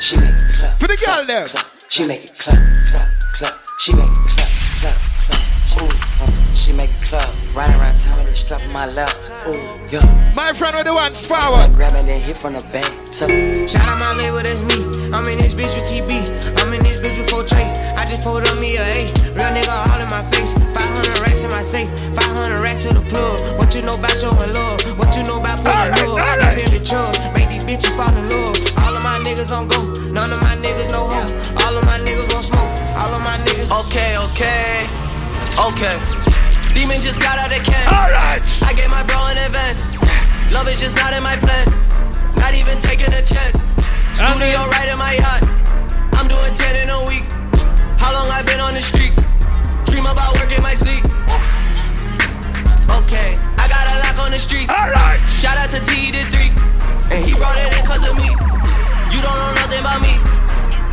She 0.00 0.16
make 0.16 0.34
it 0.34 0.54
clap. 0.58 0.78
For 0.80 0.88
the 0.88 0.96
girl 1.06 1.24
there. 1.26 1.46
She 1.88 2.06
make 2.06 2.24
it 2.24 2.34
clap, 2.38 2.58
clap, 2.90 3.08
clap. 3.34 3.54
She 3.78 3.94
make 3.94 4.10
it 4.10 4.26
clap, 4.26 4.50
clap, 4.80 4.98
clap. 6.18 6.39
Ooh, 6.60 6.62
she 6.62 6.72
make 6.72 6.90
it 6.90 7.02
clap. 7.02 7.24
Riding 7.54 7.76
around 7.80 7.96
town 7.96 8.18
with 8.18 8.28
it 8.28 8.36
strap 8.36 8.60
in 8.62 8.72
my 8.72 8.84
lap. 8.86 9.08
Ooh, 9.48 9.56
yeah. 9.88 10.04
My 10.36 10.52
friend 10.52 10.76
with 10.76 10.84
the 10.84 10.94
ones 10.94 11.24
forward. 11.24 11.72
Grab 11.72 11.96
it 11.96 12.04
then 12.04 12.20
hit 12.20 12.36
from 12.36 12.52
the 12.52 12.62
back. 12.72 12.84
So, 13.08 13.26
Shout 13.64 13.88
out 13.88 14.00
my 14.00 14.12
label, 14.20 14.44
that's 14.44 14.60
me. 14.68 14.84
I'm 15.12 15.24
in 15.24 15.40
this 15.40 15.56
bitch 15.56 15.72
with 15.76 15.88
TB. 15.88 16.12
I'm 16.60 16.72
in 16.72 16.80
this 16.84 17.00
bitch 17.00 17.16
with 17.16 17.30
4 17.32 17.44
tray. 17.48 17.64
I 17.96 18.04
just 18.04 18.22
pulled 18.22 18.44
up 18.44 18.56
me 18.60 18.76
a 18.76 18.84
A. 18.84 19.00
Real 19.32 19.50
nigga 19.56 19.72
all 19.72 20.00
in 20.00 20.10
my 20.12 20.20
face. 20.28 20.52
500 20.56 21.24
racks 21.24 21.44
in 21.44 21.50
my 21.50 21.64
safe. 21.64 21.88
500 22.12 22.60
racks 22.60 22.84
to 22.84 22.92
the 22.92 23.04
plug. 23.08 23.40
What 23.56 23.72
you 23.72 23.82
know 23.82 23.96
about 23.96 24.14
showing 24.20 24.52
love? 24.52 24.80
What 25.00 25.16
you 25.16 25.24
know 25.24 25.40
about 25.40 25.60
putting 25.64 25.96
love? 25.96 26.20
I 26.20 26.50
feel 26.52 26.70
the 26.76 26.80
chug. 26.84 27.16
Make 27.32 27.48
these 27.48 27.64
bitches 27.64 27.94
fall 27.96 28.12
in 28.12 28.28
love. 28.28 28.56
All 28.84 28.92
of 28.92 29.02
my 29.02 29.16
niggas 29.24 29.48
on 29.48 29.64
go. 29.64 29.80
None 30.12 30.28
of 30.28 30.40
my 30.44 30.54
niggas 30.60 30.92
know 30.92 31.08
hoe. 31.08 31.28
All 31.64 31.72
of 31.72 31.84
my 31.88 31.96
niggas 32.04 32.28
want 32.36 32.44
smoke. 32.44 32.68
All 33.00 33.08
of 33.08 33.20
my 33.24 33.36
niggas. 33.48 33.72
Okay, 33.88 34.20
okay, 34.28 34.84
okay. 35.56 36.19
Demon 36.80 36.96
just 37.04 37.20
got 37.20 37.36
out 37.36 37.52
of 37.52 37.60
camp. 37.60 37.92
Alright. 37.92 38.40
I 38.64 38.72
gave 38.72 38.88
my 38.88 39.04
bro 39.04 39.20
an 39.28 39.36
advance. 39.36 39.84
Love 40.48 40.64
is 40.64 40.80
just 40.80 40.96
not 40.96 41.12
in 41.12 41.20
my 41.20 41.36
plan. 41.36 41.68
Not 42.40 42.56
even 42.56 42.80
taking 42.80 43.12
a 43.12 43.20
chance. 43.20 43.52
Studio 44.16 44.64
right 44.72 44.88
in 44.88 44.96
my 44.96 45.20
yacht. 45.20 45.44
I'm 46.16 46.24
doing 46.24 46.56
10 46.56 46.80
in 46.80 46.88
a 46.88 47.04
week. 47.04 47.28
How 48.00 48.16
long 48.16 48.32
I 48.32 48.40
been 48.48 48.64
on 48.64 48.72
the 48.72 48.80
street? 48.80 49.12
Dream 49.92 50.08
about 50.08 50.32
work 50.40 50.48
in 50.56 50.64
my 50.64 50.72
sleep. 50.72 51.04
Okay, 53.04 53.36
I 53.60 53.68
got 53.68 53.84
a 53.84 54.00
lock 54.00 54.16
on 54.24 54.32
the 54.32 54.40
street. 54.40 54.72
Alright. 54.72 55.20
Shout 55.28 55.60
out 55.60 55.68
to 55.76 55.84
T 55.84 56.08
the 56.16 56.24
three. 56.32 56.48
And 57.12 57.28
he 57.28 57.36
brought 57.36 57.60
it 57.60 57.76
in 57.76 57.84
cause 57.84 58.08
of 58.08 58.16
me. 58.16 58.32
You 59.12 59.20
don't 59.20 59.36
know 59.36 59.52
nothing 59.52 59.84
about 59.84 60.00
me. 60.00 60.16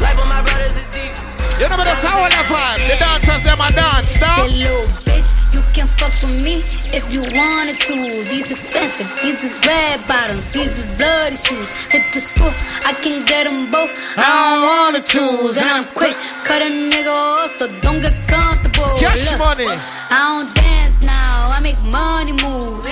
Life 0.04 0.20
of 0.20 0.28
my 0.28 0.44
brothers 0.44 0.76
is 0.76 0.88
deep. 0.92 1.16
You 1.58 1.66
know 1.70 1.82
that's 1.82 2.06
how 2.06 2.22
I 2.22 2.30
vibe. 2.30 2.86
The 2.86 2.98
dancers 3.02 3.42
them 3.42 3.58
a 3.58 3.66
dance, 3.74 4.14
stop. 4.14 4.46
Hey, 4.46 4.62
little 4.62 4.86
bitch, 5.10 5.34
you 5.58 5.66
can 5.74 5.90
fuck 5.90 6.14
with 6.22 6.38
me 6.46 6.62
if 6.94 7.10
you 7.10 7.26
wanted 7.34 7.82
to. 7.82 7.98
These 8.30 8.54
expensive, 8.54 9.10
these 9.26 9.42
is 9.42 9.58
red 9.66 9.98
bottoms, 10.06 10.54
these 10.54 10.78
is 10.78 10.88
bloody 11.02 11.34
shoes. 11.34 11.74
Hit 11.90 12.06
the 12.14 12.22
school, 12.22 12.54
I 12.86 12.94
can 13.02 13.26
get 13.26 13.50
them 13.50 13.72
both. 13.74 13.90
I 14.22 14.30
don't 14.30 14.62
wanna 14.70 15.02
choose, 15.02 15.58
and 15.58 15.66
I'm 15.66 15.86
quick, 15.98 16.14
cut 16.46 16.62
a 16.62 16.70
nigga 16.70 17.10
off, 17.10 17.58
so 17.58 17.66
don't 17.82 18.06
get 18.06 18.14
comfortable. 18.30 18.94
Cash 19.02 19.26
Look, 19.26 19.42
money. 19.42 19.82
I 20.14 20.38
don't 20.38 20.50
dance 20.54 20.94
now, 21.02 21.50
I 21.50 21.60
make 21.60 21.82
money 21.90 22.38
move. 22.38 22.86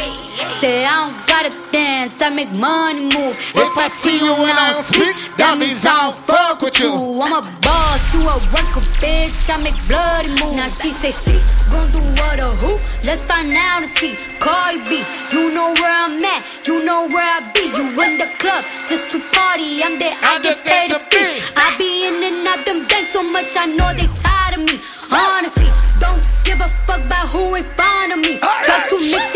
Say 0.55 0.87
I 0.87 1.03
don't 1.03 1.11
gotta 1.27 1.51
dance, 1.75 2.23
I 2.23 2.31
make 2.31 2.47
money 2.55 3.11
move. 3.11 3.35
If 3.59 3.75
I 3.75 3.91
see 3.91 4.23
you 4.23 4.31
when 4.39 4.55
I 4.55 4.71
don't 4.71 4.87
speak, 4.87 5.11
that 5.35 5.59
means 5.59 5.83
I 5.83 6.07
don't 6.07 6.15
fuck 6.23 6.63
with 6.63 6.79
you. 6.79 6.95
I'm 6.95 7.35
a 7.35 7.43
boss, 7.59 7.99
you 8.15 8.23
a 8.23 8.39
worker, 8.55 8.79
bitch. 9.03 9.51
I 9.51 9.59
make 9.59 9.75
bloody 9.91 10.31
moves. 10.31 10.55
Now 10.55 10.71
she 10.71 10.95
say 10.95 11.11
she 11.11 11.35
gon' 11.67 11.91
do 11.91 11.99
what 12.23 12.39
or 12.39 12.55
who? 12.55 12.79
Let's 13.03 13.27
find 13.27 13.51
out 13.51 13.83
and 13.83 13.91
see. 13.99 14.15
Cardi 14.39 14.79
B, 14.87 15.03
you 15.35 15.51
know 15.51 15.75
where 15.75 15.91
I'm 15.91 16.23
at, 16.23 16.47
you 16.63 16.79
know 16.87 17.03
where 17.11 17.27
I 17.35 17.43
be. 17.51 17.67
You 17.75 17.91
in 18.07 18.15
the 18.15 18.31
club 18.39 18.63
just 18.87 19.11
to 19.11 19.19
party. 19.35 19.83
I'm 19.83 19.99
there, 19.99 20.15
I 20.23 20.39
get 20.39 20.63
paid 20.63 20.95
to 20.95 21.03
be. 21.11 21.19
I 21.59 21.75
be 21.75 22.07
in 22.07 22.15
and 22.31 22.47
out 22.47 22.63
them 22.63 22.79
banks 22.87 23.11
so 23.11 23.19
much, 23.27 23.51
I 23.59 23.67
know 23.75 23.91
they 23.91 24.07
tired 24.23 24.55
of 24.55 24.63
me. 24.63 24.79
Honestly, 25.11 25.67
don't 25.99 26.23
give 26.47 26.63
a 26.63 26.69
fuck 26.87 27.03
about 27.03 27.27
who 27.27 27.59
ain't 27.59 27.67
fond 27.75 28.15
of 28.15 28.19
me. 28.23 28.39
Got 28.39 28.87
to 28.87 28.95
mixtapes 29.03 29.34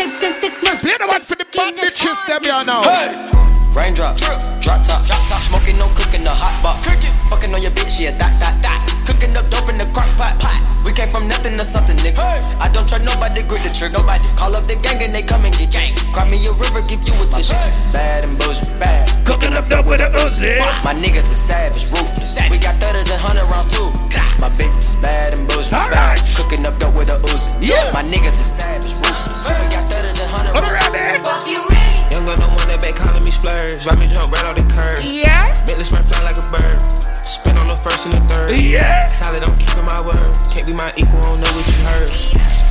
the 0.99 1.07
one 1.07 1.21
for 1.21 1.35
the 1.35 1.45
bad 1.55 1.75
bitches, 1.75 2.27
them 2.27 2.43
you 2.43 2.51
know. 2.67 2.83
Raindrops, 3.73 4.27
drop 4.59 4.83
top, 4.83 5.05
drop 5.05 5.27
top, 5.27 5.41
smoking, 5.41 5.77
no 5.77 5.87
cooking, 5.95 6.21
the 6.21 6.29
hot 6.29 6.61
box. 6.61 6.85
Cooking, 6.87 7.15
fucking 7.29 7.55
on 7.55 7.61
your 7.61 7.71
bitch, 7.71 8.01
yeah, 8.01 8.11
that, 8.17 8.37
that, 8.39 8.61
that. 8.61 8.88
Cooking 9.09 9.33
up 9.33 9.49
dope 9.49 9.65
in 9.65 9.75
the 9.75 9.89
crock 9.89 10.05
pot, 10.21 10.37
pot. 10.37 10.61
We 10.85 10.93
came 10.93 11.09
from 11.09 11.27
nothing 11.27 11.57
to 11.57 11.65
something, 11.65 11.97
nigga. 11.97 12.21
I 12.61 12.69
don't 12.69 12.85
trust 12.85 13.01
nobody, 13.01 13.41
grip 13.41 13.65
the 13.65 13.73
trigger. 13.73 13.97
Nobody 13.97 14.29
call 14.37 14.53
up 14.53 14.69
the 14.69 14.77
gang 14.85 15.01
and 15.01 15.09
they 15.09 15.25
come 15.25 15.41
and 15.41 15.53
get 15.57 15.73
gang. 15.73 15.97
Cry 16.13 16.29
me 16.29 16.37
a 16.45 16.53
river, 16.53 16.85
give 16.85 17.01
you 17.01 17.17
a 17.17 17.25
tissue. 17.25 17.57
It's 17.65 17.89
bad 17.89 18.21
and 18.21 18.37
bullshit, 18.37 18.69
bad. 18.77 19.09
Cooking 19.25 19.57
up 19.57 19.65
dope 19.67 19.89
with 19.89 19.99
a 19.99 20.13
Uzi. 20.21 20.61
My 20.85 20.93
niggas 20.93 21.33
are 21.33 21.41
savage, 21.41 21.89
ruthless. 21.89 22.37
We 22.53 22.61
got 22.61 22.77
thudders 22.77 23.09
and 23.09 23.17
hundred 23.17 23.49
rounds 23.49 23.73
too. 23.73 23.89
My 24.37 24.53
bitch 24.53 24.77
is 24.77 24.95
bad 25.01 25.33
and 25.33 25.49
bullshit, 25.49 25.73
bad. 25.73 26.21
Cooking 26.37 26.63
up 26.69 26.77
dope 26.77 26.93
with 26.93 27.09
a 27.09 27.17
Uzi. 27.17 27.57
Yeah. 27.65 27.89
My 27.97 28.05
niggas 28.05 28.37
are 28.37 28.51
savage, 28.61 28.93
ruthless. 29.01 29.41
We 29.49 29.65
got 29.73 29.89
thudders 29.89 30.21
and 30.21 30.29
hundred 30.29 30.53
rounds 30.53 31.49
too. 31.49 31.78
Young 32.19 32.35
girl, 32.35 32.51
no 32.51 32.51
one 32.51 32.67
that 32.67 32.83
back 32.83 32.99
calling 32.99 33.23
me 33.23 33.31
splurge. 33.31 33.87
Ride 33.87 33.95
me 33.95 34.03
jump 34.11 34.35
right 34.35 34.43
off 34.43 34.59
the 34.59 34.67
curb. 34.67 35.07
Yeah. 35.07 35.47
Bentley 35.63 35.87
spray 35.87 36.03
fly 36.03 36.19
like 36.27 36.35
a 36.35 36.43
bird. 36.51 36.75
Spin 37.23 37.55
on 37.55 37.63
the 37.63 37.79
first 37.79 38.11
and 38.11 38.19
the 38.19 38.19
third. 38.27 38.59
Yeah. 38.59 39.07
Solid, 39.07 39.39
I'm 39.39 39.55
keeping 39.55 39.87
my 39.87 40.03
word. 40.03 40.35
Can't 40.51 40.67
be 40.67 40.75
my 40.75 40.91
equal, 40.99 41.15
I 41.23 41.31
don't 41.31 41.39
know 41.39 41.47
what 41.55 41.63
you 41.63 41.79
heard. 41.87 42.11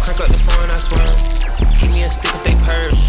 Crank 0.04 0.20
up 0.20 0.28
the 0.28 0.36
phone, 0.44 0.68
I 0.68 0.76
swear. 0.76 1.00
Keep 1.80 1.96
me 1.96 2.04
a 2.04 2.12
stick 2.12 2.28
if 2.28 2.44
they 2.44 2.60
purge. 2.60 3.00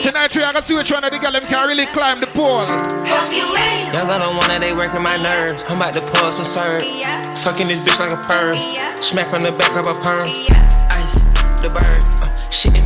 Tonight 0.00 0.32
we 0.32 0.40
are 0.40 0.56
gonna 0.56 0.64
see 0.64 0.72
which 0.72 0.88
one 0.88 1.04
of 1.04 1.12
the 1.12 1.20
girl 1.20 1.36
them 1.36 1.44
can 1.52 1.68
really 1.68 1.84
climb 1.92 2.24
the 2.24 2.32
pole. 2.32 2.64
Young 2.64 4.08
girl, 4.08 4.24
don't 4.24 4.40
wanna, 4.40 4.56
they 4.56 4.72
working 4.72 5.04
my 5.04 5.20
nerves. 5.20 5.68
I'm 5.68 5.76
about 5.76 5.92
to 5.92 6.02
pull 6.16 6.32
some 6.32 6.48
serve. 6.48 6.80
Fucking 7.44 7.68
this 7.68 7.76
bitch 7.84 8.00
like 8.00 8.16
a 8.16 8.20
perm. 8.24 8.56
Smack 8.96 9.36
on 9.36 9.44
the 9.44 9.52
back 9.52 9.76
of 9.76 9.84
a 9.84 9.92
perm. 10.00 10.24
Ice, 10.96 11.20
the 11.60 11.68
bird. 11.68 12.00
Uh, 12.24 12.32
shitting 12.56 12.85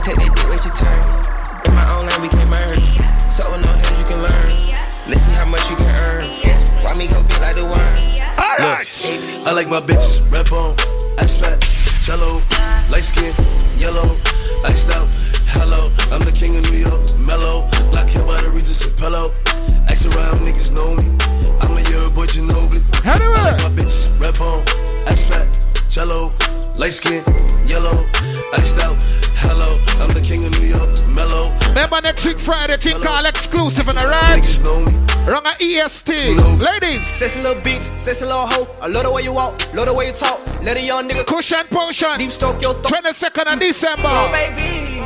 Can't 0.00 0.16
take 0.16 0.32
that 0.32 0.32
dick, 0.32 0.48
wait 0.48 0.64
your 0.64 0.72
turn. 0.80 0.96
In 1.68 1.76
my 1.76 1.84
own 1.92 2.08
lane, 2.08 2.24
we 2.24 2.32
can 2.32 2.48
merge. 2.48 2.88
So 3.28 3.44
with 3.52 3.60
no 3.60 3.68
head, 3.68 3.92
you 4.00 4.06
can 4.08 4.16
learn. 4.24 4.48
Let's 5.12 5.20
see 5.28 5.36
how 5.36 5.44
much 5.44 5.60
you 5.68 5.76
can 5.76 5.92
earn. 5.92 6.24
Why 6.80 6.96
me 6.96 7.04
go 7.04 7.20
big 7.28 7.36
like 7.44 7.52
the 7.52 7.68
worm? 7.68 7.92
Look, 8.64 8.80
I 9.44 9.52
like 9.52 9.68
my 9.68 9.84
bitches 9.84 10.24
red 10.32 10.48
bone, 10.48 10.72
ice 11.20 11.36
fat, 11.36 11.60
jello, 12.00 12.40
light 12.88 13.04
skin, 13.04 13.28
yellow, 13.76 14.16
iced 14.64 14.88
out. 14.96 15.04
Hello, 15.52 15.92
I'm 16.08 16.24
the 16.24 16.32
king 16.32 16.56
of 16.56 16.64
New 16.72 16.80
York, 16.80 17.04
mellow. 17.20 17.68
Black 17.92 18.08
hair 18.08 18.24
by 18.24 18.40
the 18.40 18.48
Regis 18.56 18.88
Pillow. 18.96 19.28
Ask 19.84 20.08
around, 20.08 20.40
niggas 20.40 20.72
know 20.72 20.96
me. 20.96 21.12
I'm 21.60 21.76
a 21.76 21.82
year 21.92 22.08
boy, 22.16 22.24
Ginobili. 22.24 22.80
I 23.04 23.20
like 23.20 23.60
my 23.60 23.72
bitches 23.76 24.08
red 24.16 24.32
bone, 24.40 24.64
ice 25.12 25.28
fat, 25.28 25.44
jello, 25.92 26.32
light 26.80 26.96
skin, 26.96 27.20
yellow, 27.68 28.00
iced 28.56 28.80
out. 28.80 28.96
Hello, 29.42 29.80
I'm 30.02 30.12
the 30.12 30.20
king 30.20 30.44
of 30.44 30.52
New 30.60 30.68
York, 30.68 30.90
mellow. 31.08 31.52
Remember 31.68 32.00
next 32.02 32.26
week 32.26 32.38
Friday, 32.38 32.76
thing 32.76 33.00
called 33.02 33.26
exclusive 33.26 33.88
on 33.88 33.96
the 33.96 34.06
right. 34.06 34.44
Wrong 35.28 35.44
at 35.44 35.60
EST. 35.60 36.08
Ladies. 36.60 37.06
Sexy 37.06 37.42
little 37.42 37.60
bitch, 37.62 37.82
sexy 37.98 38.24
little 38.24 38.46
hoe. 38.46 38.68
I 38.80 38.86
love 38.88 39.04
the 39.04 39.12
way 39.12 39.22
you 39.22 39.32
walk, 39.32 39.60
love 39.74 39.86
the 39.86 39.94
way 39.94 40.08
you 40.08 40.12
talk. 40.12 40.40
Let 40.62 40.76
a 40.76 40.82
young 40.82 41.08
nigga 41.08 41.26
cushion 41.26 41.66
potion. 41.70 42.18
Deep 42.18 42.30
stroke 42.30 42.60
your 42.62 42.74
throat. 42.74 43.04
22nd 43.04 43.52
of 43.52 43.60
December. 43.60 44.08
Oh, 44.10 44.32
baby. 44.32 44.96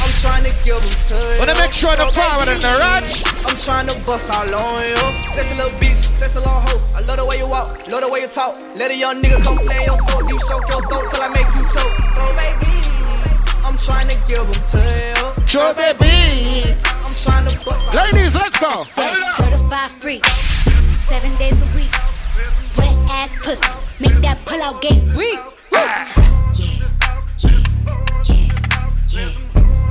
I'm 0.00 0.14
trying 0.22 0.44
to 0.44 0.50
give 0.64 0.78
them 0.78 0.98
to 1.10 1.14
you. 1.14 1.38
Wanna 1.38 1.58
make 1.58 1.72
sure 1.72 1.94
the 1.94 2.06
forward 2.14 2.48
and 2.48 2.62
the 2.62 2.74
right. 2.78 3.06
I'm 3.46 3.56
trying 3.58 3.86
to 3.88 3.94
bust 4.06 4.30
all 4.30 4.46
on 4.46 4.82
you. 4.86 4.96
Sexy 5.34 5.54
little 5.54 5.74
bitch, 5.78 5.98
sexy 5.98 6.38
little 6.38 6.54
hoe. 6.54 6.80
I 6.96 7.00
love 7.02 7.18
the 7.18 7.26
way 7.26 7.38
you 7.38 7.48
walk, 7.48 7.86
love 7.88 8.02
the 8.02 8.08
way 8.08 8.20
you 8.22 8.28
talk. 8.28 8.54
Let 8.76 8.90
a 8.90 8.96
young 8.96 9.20
nigga 9.20 9.42
come 9.44 9.58
play 9.58 9.84
your 9.84 9.98
throat. 10.06 10.28
Deep 10.30 10.40
stroke 10.40 10.66
your 10.70 10.82
throat 10.86 11.10
till 11.10 11.22
I 11.22 11.28
make 11.28 11.50
you 11.54 11.66
choke. 11.66 11.97
Throw 13.78 13.94
baby. 13.94 14.04
I'm 14.04 14.04
trying 14.04 14.08
to 14.08 14.16
give 14.26 14.44
them 14.44 14.62
to 14.72 14.78
you. 14.78 15.22
Throw 15.46 15.74
baby. 15.74 16.74
I'm 17.04 17.14
trying 17.14 17.46
to 17.48 17.64
bust 17.64 17.94
Ladies, 17.94 18.34
let's 18.34 18.58
go. 18.58 18.70
Certified 18.84 19.90
freak, 19.90 20.24
seven 21.06 21.34
days 21.38 21.60
a 21.62 21.66
week. 21.76 21.92
Wet 22.76 22.94
ass 23.10 23.36
pussy, 23.42 24.02
make 24.02 24.20
that 24.22 24.38
pull 24.44 24.60
out 24.62 24.82
game 24.82 25.14
weak. 25.14 25.38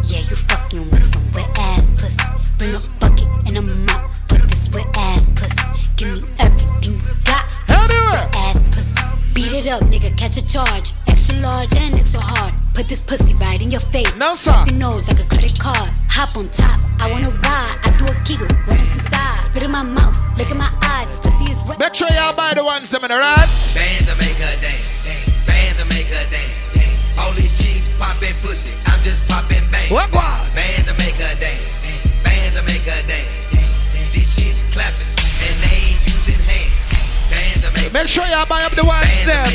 Yeah, 0.09 0.19
you 0.19 0.35
fucking 0.35 0.89
with 0.89 1.03
some 1.03 1.31
wet 1.33 1.49
ass 1.57 1.91
pussy. 1.91 2.17
Bring 2.57 2.75
a 2.75 2.79
bucket 2.99 3.27
and 3.47 3.57
a 3.57 3.61
mop 3.61 4.11
for 4.27 4.37
this 4.47 4.69
wet 4.73 4.85
ass 4.95 5.29
pussy. 5.31 5.89
Give 5.95 6.23
me 6.23 6.29
pussy. 9.47 9.61
Beat 9.61 9.65
it 9.65 9.71
up, 9.71 9.81
nigga, 9.89 10.17
catch 10.17 10.37
a 10.37 10.45
charge. 10.45 10.93
Extra 11.07 11.35
large 11.39 11.73
and 11.75 11.95
extra 11.95 12.19
hard. 12.19 12.53
Put 12.73 12.87
this 12.87 13.03
pussy 13.03 13.33
right 13.35 13.61
in 13.61 13.71
your 13.71 13.81
face. 13.81 14.15
No, 14.15 14.35
sir. 14.35 14.55
Your 14.67 14.75
nose 14.75 15.07
like 15.07 15.19
a 15.19 15.27
credit 15.27 15.57
card. 15.59 15.89
Hop 16.09 16.35
on 16.37 16.49
top, 16.49 16.81
I 16.99 17.11
wanna 17.11 17.29
ride. 17.29 17.77
I 17.83 17.93
do 17.97 18.05
a 18.05 18.15
giggle, 18.25 18.49
what 18.65 18.79
is 18.79 18.93
inside? 18.93 19.43
Spit 19.43 19.63
in 19.63 19.71
my 19.71 19.83
mouth, 19.83 20.17
look 20.37 20.49
in 20.49 20.57
my 20.57 20.69
eyes. 20.83 21.19
Pussy 21.19 21.51
is 21.51 21.59
wet. 21.67 21.79
Make 21.79 21.95
sure 21.95 22.09
y'all 22.09 22.35
buy 22.35 22.53
the 22.53 22.63
ones 22.63 22.89
them 22.89 23.03
in 23.03 23.09
the 23.09 23.17
right. 23.17 23.37
Bands 23.37 24.05
to 24.09 24.15
make 24.17 24.37
her 24.37 24.55
dance. 24.61 25.45
Bands 25.45 25.77
to 25.79 25.85
make 25.89 26.07
her 26.07 26.25
dance. 26.29 27.17
All 27.19 27.33
these 27.33 27.53
cheeks 27.57 27.89
popping 27.97 28.35
pussy. 28.41 28.73
I'm 28.89 29.01
just 29.03 29.27
popping 29.29 29.65
bang. 29.71 29.93
What? 29.93 30.09
Bands 30.11 30.89
to 30.89 30.93
make 30.97 31.17
her 31.17 31.35
dance. 31.37 32.21
Bands 32.23 32.55
to 32.57 32.61
make 32.65 32.85
her 32.85 33.01
dance. 33.07 34.13
These 34.13 34.29
cheeks 34.35 34.61
clapping 34.73 35.16
Make 37.93 38.07
sure 38.07 38.25
y'all 38.27 38.45
buy 38.47 38.61
up 38.63 38.71
the 38.71 38.85
one 38.85 39.03
step 39.05 39.47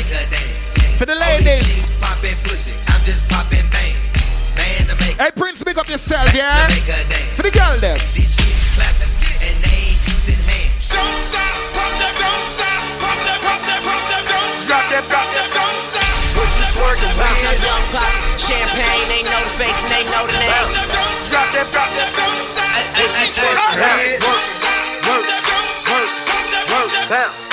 for 0.97 1.05
the 1.05 1.15
ladies. 1.15 1.97
Hey 5.17 5.31
Prince, 5.35 5.63
pick 5.63 5.77
up 5.77 5.87
yourself, 5.87 6.33
yeah. 6.33 6.67
For 7.37 7.43
the 7.43 7.51
girl, 7.51 7.77
them. 7.79 7.97
Don't 10.93 11.23
stop, 11.23 11.41
pop 11.73 11.89
them, 11.97 12.13
don't 12.21 12.49
stop, 12.49 12.69
pop 13.01 13.17
them, 13.25 13.39
pop 13.41 13.59
them, 13.65 13.81
pop 13.81 14.03
them, 14.05 14.23
don't 14.29 14.59
stop, 14.61 14.83
drop 15.09 15.25
that, 15.33 15.49
don't 15.49 15.81
stop. 15.81 16.05
Put 16.37 16.49
your 16.53 16.69
twerking 16.69 17.13
round, 17.17 17.57
don't 17.65 17.87
pop. 17.89 18.13
Champagne, 18.37 19.09
they 19.09 19.25
know 19.25 19.41
the 19.41 19.53
face 19.57 19.81
and 19.81 19.89
they 19.89 20.03
know 20.13 20.23
the 20.29 20.37
name. 20.37 20.53
Drop 21.33 21.49
that, 21.53 21.65
drop 21.73 21.89
that, 21.97 22.13
don't 22.13 22.45
stop. 22.45 22.77
Put 22.93 23.09
your 23.09 23.29
twerking 23.33 23.73
round, 23.81 24.21
work, 24.21 24.45
work, 25.09 25.25
work, 25.89 26.11
work, 26.69 27.09
bounce. 27.09 27.52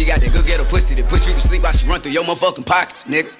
She 0.00 0.06
got 0.06 0.20
that 0.20 0.32
good 0.32 0.46
ghetto 0.46 0.64
pussy 0.64 0.94
to 0.94 1.02
put 1.02 1.26
you 1.26 1.34
to 1.34 1.40
sleep 1.42 1.62
while 1.62 1.72
she 1.72 1.86
run 1.86 2.00
through 2.00 2.12
your 2.12 2.24
motherfucking 2.24 2.64
pockets, 2.64 3.04
nigga. 3.06 3.39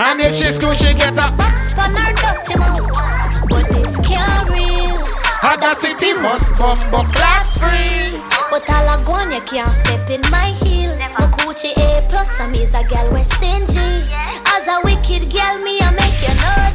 And 0.00 0.20
if 0.20 0.36
she 0.36 0.46
school, 0.46 0.72
she 0.74 0.94
get 0.94 1.18
a 1.18 1.34
box 1.34 1.72
for 1.74 1.82
her 1.82 2.12
dirty 2.14 2.54
mouth. 2.54 2.86
But 3.50 3.66
this 3.74 3.98
can't 4.06 4.48
real. 4.48 5.74
city 5.74 6.14
must 6.14 6.54
come, 6.54 6.78
but 6.94 7.10
clap 7.10 7.46
free. 7.58 8.14
But 8.48 8.62
all 8.70 8.94
I 8.94 9.02
gone, 9.02 9.32
you 9.32 9.40
can't 9.42 9.66
step 9.66 10.08
in 10.08 10.22
my 10.30 10.54
heel. 10.62 10.94
My 11.18 11.26
coochie 11.34 11.74
A 11.74 12.06
plus, 12.08 12.38
I'm 12.38 12.54
is 12.54 12.74
a 12.74 12.86
girl 12.86 13.10
with 13.12 13.26
stingy. 13.26 14.06
As 14.54 14.70
a 14.70 14.78
wicked 14.86 15.34
girl, 15.34 15.58
me 15.66 15.82
I 15.82 15.90
make 15.90 16.22
you 16.22 16.34
know. 16.46 16.68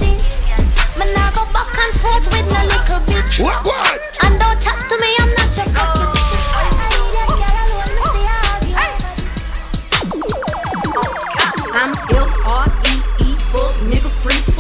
Me 1.00 1.08
nah 1.16 1.32
go 1.32 1.48
back 1.56 1.72
and 1.80 1.96
forth 1.96 2.28
with 2.28 2.48
no 2.52 2.60
little 2.76 3.00
bitch. 3.08 3.42
What 3.42 3.64
what? 3.66 4.03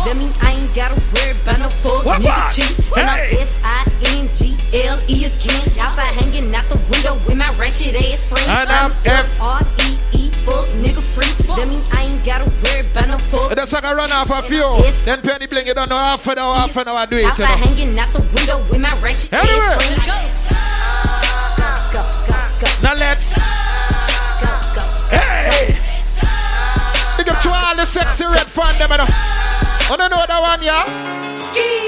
That 0.03 0.17
mean 0.19 0.33
I 0.43 0.59
ain't 0.59 0.75
gotta 0.75 0.99
worry 1.15 1.31
about 1.31 1.59
no 1.63 1.69
fuck 1.71 2.03
nigga 2.19 2.43
cheat. 2.51 2.75
And 2.97 3.07
I'm 3.07 3.23
S-I-N-G-L-E 3.39 5.15
again. 5.23 5.63
Y'all 5.79 5.95
by 5.95 6.11
hanging 6.11 6.53
out 6.53 6.67
the 6.67 6.75
window 6.91 7.15
with 7.23 7.39
my 7.39 7.47
wretched 7.55 7.95
ass 7.95 8.27
friend. 8.27 8.43
And 8.51 8.67
I'm 8.69 8.91
F-R-E-E, 9.07 10.29
fuck 10.43 10.67
nigga 10.83 10.99
freak. 10.99 11.31
That 11.55 11.67
mean 11.71 11.79
I 11.95 12.11
ain't 12.11 12.19
gotta 12.27 12.51
worry 12.51 12.83
about 12.83 13.15
no 13.15 13.17
fuck. 13.31 13.55
That's 13.55 13.71
like 13.71 13.87
a 13.87 13.95
run 13.95 14.11
off 14.11 14.29
a 14.29 14.43
few. 14.43 14.67
Then 15.07 15.21
Penny 15.23 15.47
Bling, 15.47 15.67
you 15.67 15.73
don't 15.73 15.87
know 15.89 15.95
half 15.95 16.27
an 16.27 16.37
hour, 16.37 16.53
half 16.55 16.75
an 16.75 16.87
hour 16.87 16.97
I 16.99 17.05
do 17.05 17.15
it. 17.15 17.23
Y'all 17.23 17.37
by 17.39 17.55
hanging 17.63 17.97
out 17.97 18.11
the 18.11 18.19
window 18.35 18.59
with 18.67 18.81
my 18.83 18.91
ratchet 18.99 19.31
ass 19.31 19.47
friend. 19.47 20.03
Go, 20.03 20.19
go, 21.95 22.03
go, 22.03 22.03
go, 22.27 22.35
go. 22.59 22.67
Now 22.83 22.93
let's 22.99 23.39
go, 23.39 24.51
go. 24.75 24.83
Hey! 25.15 25.79
Big 27.15 27.31
up 27.31 27.39
to 27.39 27.49
all 27.49 27.75
the 27.79 27.87
Sexyy 27.87 28.27
Red 28.27 28.51
fan, 28.51 28.75
them, 28.77 28.91
you 28.91 28.97
know. 28.99 29.07
Oh, 29.93 29.95
no, 29.95 30.07
no, 30.07 30.25
that 30.25 30.41
one, 30.41 30.63
yeah? 30.63 30.89
Ski. 31.51 31.82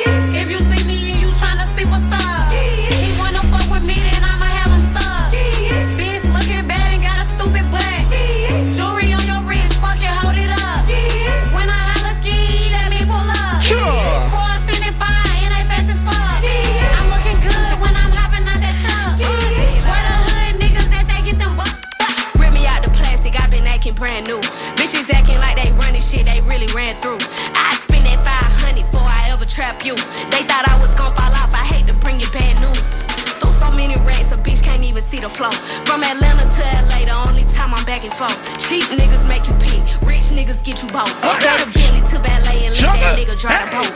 Thought 30.55 30.71
I 30.71 30.79
was 30.79 30.93
gon' 30.95 31.11
fall 31.11 31.35
off. 31.35 31.51
I 31.51 31.67
hate 31.67 31.83
to 31.91 31.95
bring 31.99 32.15
you 32.15 32.29
bad 32.31 32.55
news. 32.63 33.11
Through 33.43 33.51
so 33.51 33.67
many 33.75 33.99
racks, 34.07 34.31
a 34.31 34.39
bitch 34.39 34.63
can't 34.63 34.83
even 34.87 35.03
see 35.03 35.19
the 35.19 35.27
flow. 35.27 35.51
From 35.83 35.99
Atlanta 35.99 36.47
to 36.47 36.63
LA, 36.87 37.03
the 37.03 37.15
only 37.27 37.43
time 37.51 37.75
I'm 37.75 37.83
back 37.83 38.07
and 38.07 38.15
forth. 38.15 38.39
Cheap 38.63 38.87
niggas 38.95 39.27
make 39.27 39.43
you 39.51 39.55
pee. 39.59 39.83
Rich 40.07 40.31
niggas 40.31 40.63
get 40.63 40.79
you 40.79 40.87
both. 40.95 41.11
Go 41.19 41.35
to 41.35 41.43
Bentley 41.43 41.99
to 42.07 42.17
ballet 42.23 42.71
and 42.71 42.73
let 42.79 42.95
that 43.03 43.19
nigga 43.19 43.35
drive 43.35 43.67
the 43.67 43.83
boat. 43.83 43.91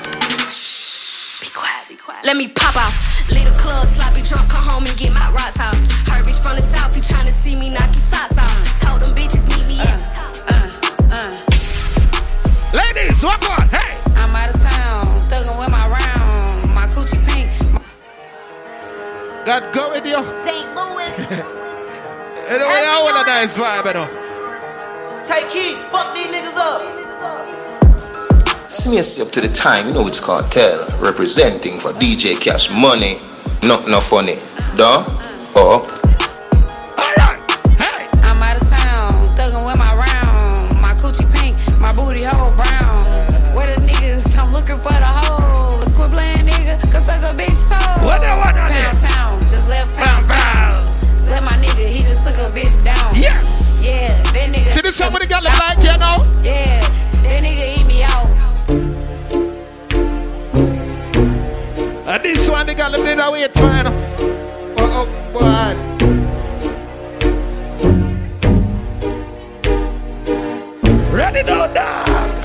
Be 1.39 1.47
quiet, 1.55 1.83
be 1.87 1.95
quiet. 1.95 2.27
Let 2.27 2.35
me 2.35 2.51
pop 2.51 2.75
off. 2.75 2.95
Leave 3.31 3.47
the 3.47 3.55
club, 3.55 3.87
sloppy 3.95 4.19
drunk, 4.27 4.51
come 4.51 4.65
home 4.67 4.83
and 4.83 4.95
get 4.99 5.15
my 5.15 5.23
rocks 5.31 5.55
off. 5.63 5.79
Her 6.11 6.19
bitch 6.27 6.43
from 6.43 6.59
the 6.59 6.65
south, 6.75 6.91
he 6.91 6.99
tryna 6.99 7.31
see 7.39 7.55
me 7.55 7.71
knock 7.71 7.87
his 7.95 8.03
socks 8.11 8.35
off. 8.35 8.59
Told 8.83 8.99
them 8.99 9.15
bitches 9.15 9.47
meet 9.47 9.63
me 9.63 9.79
at 9.79 9.95
uh, 10.19 10.51
uh, 10.51 11.23
uh. 11.23 11.31
Ladies, 12.75 13.23
walk 13.23 13.47
on. 13.47 13.63
Hey. 13.71 13.95
I'm 14.19 14.35
out 14.35 14.53
of 14.53 14.59
town, 14.59 15.07
thuggin' 15.31 15.55
with 15.55 15.71
my 15.71 15.87
round. 15.87 16.18
God 19.49 19.73
go 19.73 19.89
with 19.89 20.05
you. 20.05 20.21
St. 20.45 20.75
Louis. 20.75 21.31
Anyway, 22.49 22.81
I 22.85 23.01
want 23.01 23.17
a 23.17 23.25
nice 23.25 23.57
vibe, 23.57 23.85
you 23.87 23.93
know. 23.93 24.07
Take 25.25 25.49
heat, 25.49 25.77
fuck 25.89 26.13
these 26.13 26.27
niggas 26.27 26.55
up. 26.55 26.81
Smears 28.69 29.19
up 29.19 29.31
to 29.31 29.41
the 29.41 29.49
time, 29.49 29.87
you 29.87 29.93
know 29.93 30.05
it's 30.05 30.23
cartel. 30.23 30.85
Representing 31.01 31.79
for 31.79 31.89
DJ 31.93 32.39
Cash 32.39 32.69
Money. 32.69 33.17
Not 33.67 33.87
no 33.87 33.99
funny. 33.99 34.35
Duh? 34.77 35.03
Oh. 35.55 35.81
Or 36.97 37.13
I'm 37.19 37.38
that 54.99 55.11
nigga. 55.11 55.19
See 55.19 55.23
this 55.25 55.27
somebody 55.27 55.27
look 55.27 55.59
like 55.59 55.77
you 55.79 55.97
know? 55.97 56.25
Yeah, 56.43 56.81
that 57.23 57.43
nigga 57.43 57.65
eat 57.77 57.85
me 57.87 58.03
out. 58.03 58.29
And 62.07 62.23
this 62.23 62.49
one 62.49 62.65
they 62.65 62.75
got 62.75 62.93
a 62.93 62.97
bit 62.97 63.19
of 63.19 63.33
wait 63.33 63.51
for 63.53 63.61
you 63.61 63.83
know. 63.83 63.93
Oh, 64.77 64.91
oh, 64.99 65.07
boy. 65.33 65.75
Ready 71.15 71.43
now, 71.43 71.67
dog. 71.67 72.35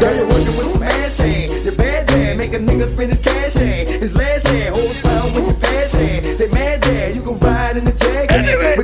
Girl, 0.00 0.14
you're 0.14 0.26
working 0.26 0.56
with 0.56 0.66
some 0.66 0.82
ass 0.82 1.18
hand. 1.18 1.64
Your 1.64 1.76
bad 1.76 2.06
jam, 2.08 2.36
make 2.36 2.54
a 2.54 2.58
nigga 2.58 2.86
spend 2.92 3.10
his 3.10 3.20
cash 3.20 3.54
hand. 3.54 3.88
His 3.88 4.16
last 4.16 4.48
hand, 4.48 4.74
hold 4.74 5.02
pound 5.02 5.34
with 5.34 5.46
your 5.46 5.56
fast 5.60 5.96
hand. 5.96 6.24
They 6.38 6.48
mad 6.50 6.82
jam, 6.82 7.12
you 7.14 7.22
can 7.22 7.38
ride 7.38 7.76
in 7.76 7.84
the 7.84 7.92
jag 7.92 8.30
hand. 8.30 8.83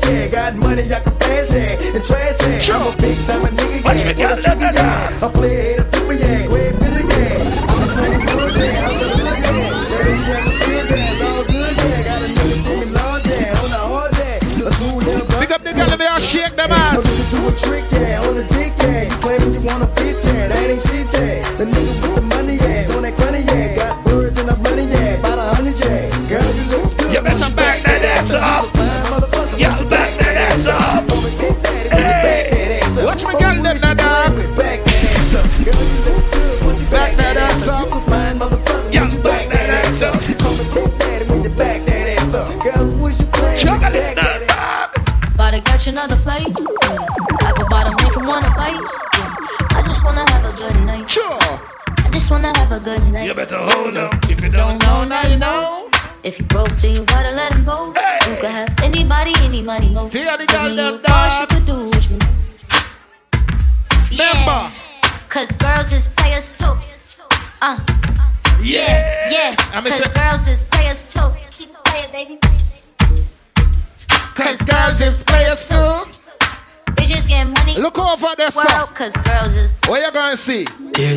A 0.00 0.28
grass 0.28 0.30
got 0.32 0.56
money, 0.56 0.82
I 0.88 1.00
can 1.00 1.14
fast 1.20 1.52
hand. 1.52 1.96
And 1.96 2.04
trash 2.04 2.40
hand, 2.40 2.62
I'm 2.72 2.88
a 2.88 2.96
big 2.96 3.16
time 3.26 3.44
a 3.44 3.50
nigga, 3.52 3.84
yeah. 3.84 4.16
Pull 4.16 4.32
a 4.32 4.40
trigger, 4.40 4.72
yeah. 4.72 5.18
I 5.20 5.28
play 5.28 5.48
it, 5.48 5.80
a 5.80 5.84
flipper, 5.84 6.14
yeah. 6.14 6.46
Go 6.48 6.56
ahead, 6.56 6.74
fill 6.74 6.80
it, 6.80 6.82
yeah. 6.82 6.89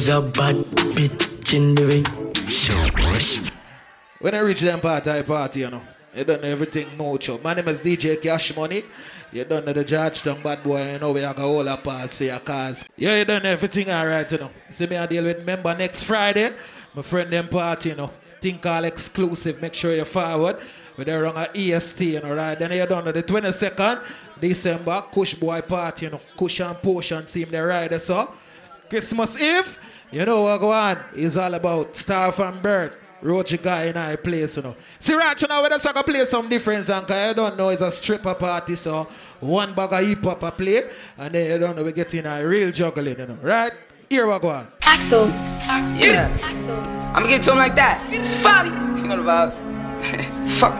A 0.04 0.22
bad 0.22 0.56
bitch 0.96 1.54
in 1.54 1.76
the 1.76 1.86
ring. 1.88 2.04
When 4.20 4.36
I 4.36 4.40
reach 4.40 4.60
them 4.60 4.82
party, 4.82 5.24
party, 5.24 5.62
you 5.62 5.70
know, 5.70 5.82
you 6.14 6.26
done 6.26 6.44
everything 6.44 6.98
mucho. 6.98 7.40
My 7.42 7.54
name 7.54 7.70
is 7.70 7.80
DJ 7.80 8.22
Cash 8.22 8.54
Money. 8.54 8.84
You 9.32 9.46
done 9.46 9.64
the 9.64 9.82
Georgetown 9.82 10.42
bad 10.42 10.62
boy, 10.62 10.92
you 10.92 11.00
know, 11.00 11.14
we 11.14 11.22
have 11.22 11.38
a 11.38 11.42
whole 11.42 11.64
lot 11.64 11.86
pass 11.86 12.18
for 12.18 12.26
your 12.26 12.40
cars. 12.40 12.90
Yeah, 12.98 13.18
you 13.18 13.24
done 13.24 13.46
everything 13.46 13.90
alright, 13.90 14.30
you 14.30 14.40
know. 14.40 14.52
See 14.70 14.88
me, 14.88 14.98
I 14.98 15.06
deal 15.06 15.24
with 15.24 15.46
member 15.46 15.74
next 15.74 16.04
Friday. 16.04 16.52
My 16.94 17.02
friend 17.02 17.32
them 17.32 17.48
party, 17.48 17.90
you 17.90 17.96
know. 17.96 18.12
Think 18.42 18.66
all 18.66 18.84
exclusive, 18.84 19.62
make 19.62 19.74
sure 19.74 19.96
you 19.96 20.04
forward. 20.04 20.58
With 20.98 21.08
the 21.08 21.18
wrong 21.18 21.38
EST, 21.56 22.02
you 22.02 22.20
know, 22.20 22.36
right? 22.36 22.60
Then 22.60 22.74
you 22.74 22.86
done 22.86 23.06
the 23.06 23.24
22nd 23.24 24.04
December, 24.42 25.06
Kush 25.14 25.36
Boy 25.36 25.62
party, 25.62 26.08
you 26.08 26.12
know. 26.12 26.22
Kush 26.38 26.60
and 26.60 26.76
Potion 26.82 27.26
seem 27.26 27.50
the 27.50 27.64
rider, 27.64 28.00
so. 28.00 28.34
Christmas 28.90 29.42
Eve, 29.42 29.80
you 30.14 30.26
know 30.26 30.44
what 30.44 30.60
go 30.60 30.72
on? 30.72 30.98
It's 31.16 31.38
all 31.38 31.54
about 31.54 31.96
Star 31.96 32.32
from 32.32 32.60
Birth. 32.62 33.00
Roach 33.24 33.60
guy 33.64 33.86
in 33.86 33.98
our 33.98 34.18
place, 34.18 34.58
you 34.58 34.64
know. 34.64 34.76
See 35.00 35.14
right 35.16 35.42
now, 35.48 35.64
we 35.64 35.70
just 35.70 35.86
gonna 35.86 36.04
play 36.04 36.26
some 36.26 36.50
different 36.50 36.86
song, 36.86 37.06
cause 37.06 37.30
you 37.30 37.34
don't 37.34 37.58
know 37.58 37.70
it's 37.70 37.82
a 37.82 37.90
stripper 37.90 38.36
party, 38.36 38.76
so 38.76 39.08
one 39.40 39.74
bag 39.74 39.94
of 39.94 40.06
hip 40.06 40.24
hop 40.24 40.44
I 40.44 40.50
play, 40.52 40.84
and 41.18 41.34
then 41.34 41.52
you 41.52 41.58
don't 41.58 41.76
know 41.76 41.84
we 41.86 41.94
get 41.94 42.14
in 42.14 42.26
a 42.26 42.46
real 42.46 42.70
juggling, 42.72 43.18
you 43.18 43.26
know. 43.26 43.38
Right? 43.42 43.72
Here 44.10 44.28
we 44.28 44.38
go 44.40 44.50
on. 44.50 44.68
Axel. 44.84 45.28
Yeah. 46.00 46.38
Axel. 46.44 46.78
I'ma 47.16 47.28
give 47.28 47.40
it 47.40 47.44
to 47.44 47.52
him 47.52 47.58
like 47.58 47.76
that. 47.76 48.06
It's 48.14 48.44
Fabi. 48.44 49.02
You 49.02 49.08
know 49.08 49.18
the 49.18 49.24
vibes. 49.24 49.62
Fuck. 50.60 50.78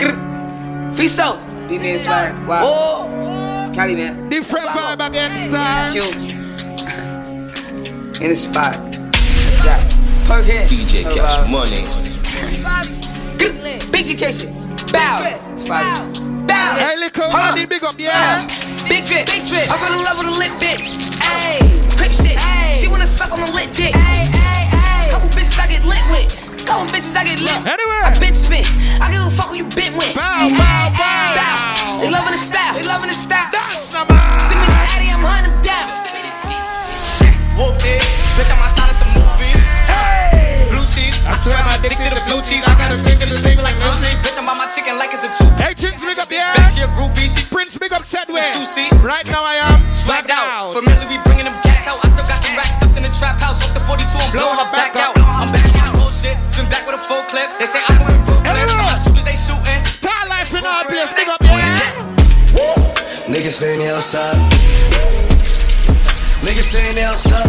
Grr. 0.00 0.96
Free 0.96 1.06
souls. 1.06 1.44
BB 1.68 1.84
and 1.84 2.00
swag. 2.00 2.48
Wow. 2.48 2.62
Oh. 2.64 3.72
Cali, 3.74 3.94
man. 3.96 4.28
Different 4.30 4.66
vibe 4.66 5.06
again, 5.06 5.36
star. 5.38 6.41
Q. 8.22 8.24
In 8.24 8.30
the 8.30 8.38
spot. 8.38 8.78
Yeah. 9.66 9.74
Perk 10.30 10.46
head. 10.46 10.70
DJ 10.70 11.02
No 11.02 11.10
Cash 11.10 11.42
vibes. 11.42 11.50
Money. 11.50 11.82
Grr. 13.34 13.90
Big 13.90 14.06
education. 14.06 14.54
Bow. 14.94 15.26
It's 15.50 15.66
Fabi. 15.66 16.46
Bow. 16.46 16.78
Hey, 16.78 16.94
little 17.02 17.24
Hold 17.24 17.34
on. 17.34 17.50
money, 17.50 17.66
big 17.66 17.82
up, 17.82 17.98
yeah. 17.98 18.46
Big 18.86 19.06
drip, 19.10 19.26
big 19.26 19.42
drip. 19.50 19.66
I 19.66 19.74
fell 19.74 19.90
in 19.90 20.04
love 20.06 20.18
with 20.22 20.30
a 20.30 20.36
lit 20.38 20.54
bitch. 20.62 21.02
Ayy, 21.34 21.66
crip 21.98 22.14
shit. 22.14 22.38
She 22.78 22.86
wanna 22.86 23.06
suck 23.06 23.32
on 23.32 23.42
a 23.42 23.50
lit 23.50 23.74
dick. 23.74 23.90
Ayy, 23.90 24.30
ayy, 24.30 24.64
ayy. 24.70 25.10
Couple 25.10 25.28
bitches 25.34 25.58
I 25.58 25.66
get 25.66 25.82
lit 25.82 26.02
with. 26.14 26.30
Couple 26.66 26.86
bitches 26.94 27.18
I 27.18 27.24
get 27.26 27.40
lit. 27.42 27.58
Anyway. 27.66 28.00
I 28.06 28.14
been 28.22 28.34
spit. 28.34 28.66
I 29.02 29.10
give 29.10 29.26
a 29.26 29.30
fuck 29.34 29.50
who 29.50 29.56
you 29.56 29.66
been 29.74 29.98
with. 29.98 30.14
Bow, 30.14 30.46
Ayy, 30.46 30.54
bow, 30.54 30.94
ayy, 30.94 31.34
bow. 31.34 31.98
They 32.00 32.10
loving 32.10 32.34
the 32.34 32.42
style. 32.42 32.74
They 32.78 32.86
loving 32.86 33.10
the 33.10 33.18
I 41.22 41.38
swear 41.38 41.54
I'm 41.54 41.70
addicted 41.78 42.10
to 42.10 42.22
blue 42.26 42.42
cheese. 42.42 42.66
I 42.66 42.74
got 42.74 42.90
a 42.90 42.98
stick 42.98 43.22
in 43.22 43.30
the 43.30 43.38
table 43.38 43.62
like 43.62 43.78
music. 43.78 44.18
Bitch, 44.26 44.34
I'm 44.34 44.46
by 44.46 44.58
my 44.58 44.66
chicken 44.66 44.98
like 44.98 45.14
it's 45.14 45.22
a 45.22 45.30
two. 45.30 45.46
Hey, 45.54 45.70
Chinks, 45.74 46.02
big 46.02 46.18
up, 46.18 46.26
yeah. 46.30 46.58
Bitch, 46.58 46.74
you 46.74 46.84
a 46.86 46.90
groupie. 46.98 47.30
She 47.30 47.46
Prince, 47.46 47.78
big 47.78 47.94
up, 47.94 48.02
Sedway. 48.02 48.42
Susie. 48.42 48.90
Right 48.98 49.26
now 49.26 49.46
I 49.46 49.62
am 49.62 49.78
swagged 49.94 50.34
out. 50.34 50.74
Familiar, 50.74 51.06
we 51.06 51.22
bringing 51.22 51.46
them 51.46 51.54
gas 51.62 51.86
out. 51.86 52.02
I 52.02 52.10
still 52.10 52.26
got 52.26 52.42
some 52.42 52.58
racks 52.58 52.74
stuffed 52.74 52.98
in 52.98 53.06
the 53.06 53.12
trap 53.14 53.38
house. 53.38 53.62
Off 53.62 53.70
the 53.70 53.82
42, 53.86 54.02
I'm 54.02 54.30
blowing 54.34 54.58
her 54.58 54.70
back 54.74 54.98
out. 54.98 55.14
I'm 55.14 55.46
back 55.54 55.62
in 55.62 55.84
the 55.86 55.94
bullshit. 55.94 56.34
Spin 56.50 56.66
back 56.66 56.82
with 56.90 56.98
a 56.98 57.02
full 57.06 57.22
clip. 57.30 57.54
They 57.54 57.70
say 57.70 57.78
I'm 57.86 58.02
moving 58.02 58.18
ruthless. 58.26 58.74
My 58.74 58.98
shooters, 58.98 59.22
they 59.22 59.38
shooting. 59.38 59.80
Star 59.86 60.26
life 60.26 60.50
in 60.50 60.66
our 60.66 60.82
place, 60.90 61.14
big 61.14 61.30
up, 61.30 61.38
yeah. 61.46 62.02
Niggas 63.30 63.54
say 63.62 63.78
me 63.78 63.86
outside. 63.94 64.34
Niggas 66.42 66.66
saying 66.66 66.98
they 66.98 67.06
don't 67.06 67.16
stop. 67.16 67.46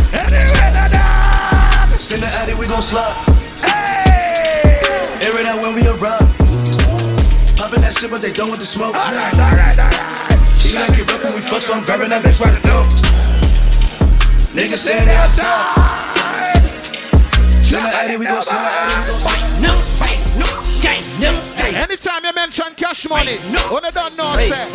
Send 1.97 2.21
the 2.21 2.29
addy, 2.37 2.53
we 2.53 2.67
gon' 2.67 2.81
slide. 2.81 3.42
Air 5.23 5.39
it 5.39 5.45
out 5.45 5.61
when 5.61 5.73
we 5.75 5.87
arrive. 5.87 6.27
Poppin' 7.55 7.81
that 7.81 7.95
shit, 7.95 8.11
but 8.11 8.21
they 8.21 8.31
done 8.33 8.51
with 8.51 8.59
the 8.59 8.65
smoke. 8.65 8.95
Alright, 8.95 9.33
alright, 9.39 9.79
alright. 9.79 10.53
She 10.53 10.75
like 10.75 10.97
it 10.99 11.09
rough 11.11 11.23
when 11.23 11.33
we 11.35 11.41
fuck, 11.41 11.61
so 11.61 11.73
I'm 11.73 11.83
grabbing 11.83 12.09
that 12.09 12.23
bitch 12.23 12.39
right 12.41 12.53
the 12.53 12.61
door. 12.67 12.83
Niggas 14.53 14.83
saying 14.83 15.05
they 15.07 15.15
outside. 15.15 16.13
Send 17.63 17.85
the 17.85 17.89
addy, 17.89 18.17
we 18.17 18.25
gon'. 18.25 18.37
No, 18.37 18.53
right, 18.53 19.32
Anytime 22.53 22.75
you 22.77 22.85
mention 22.85 22.85
cash 22.85 23.09
money, 23.09 23.35
no, 23.51 23.59
one 23.73 23.81
don't 23.81 24.15
know, 24.15 24.29
Hey, 24.37 24.49
say. 24.49 24.69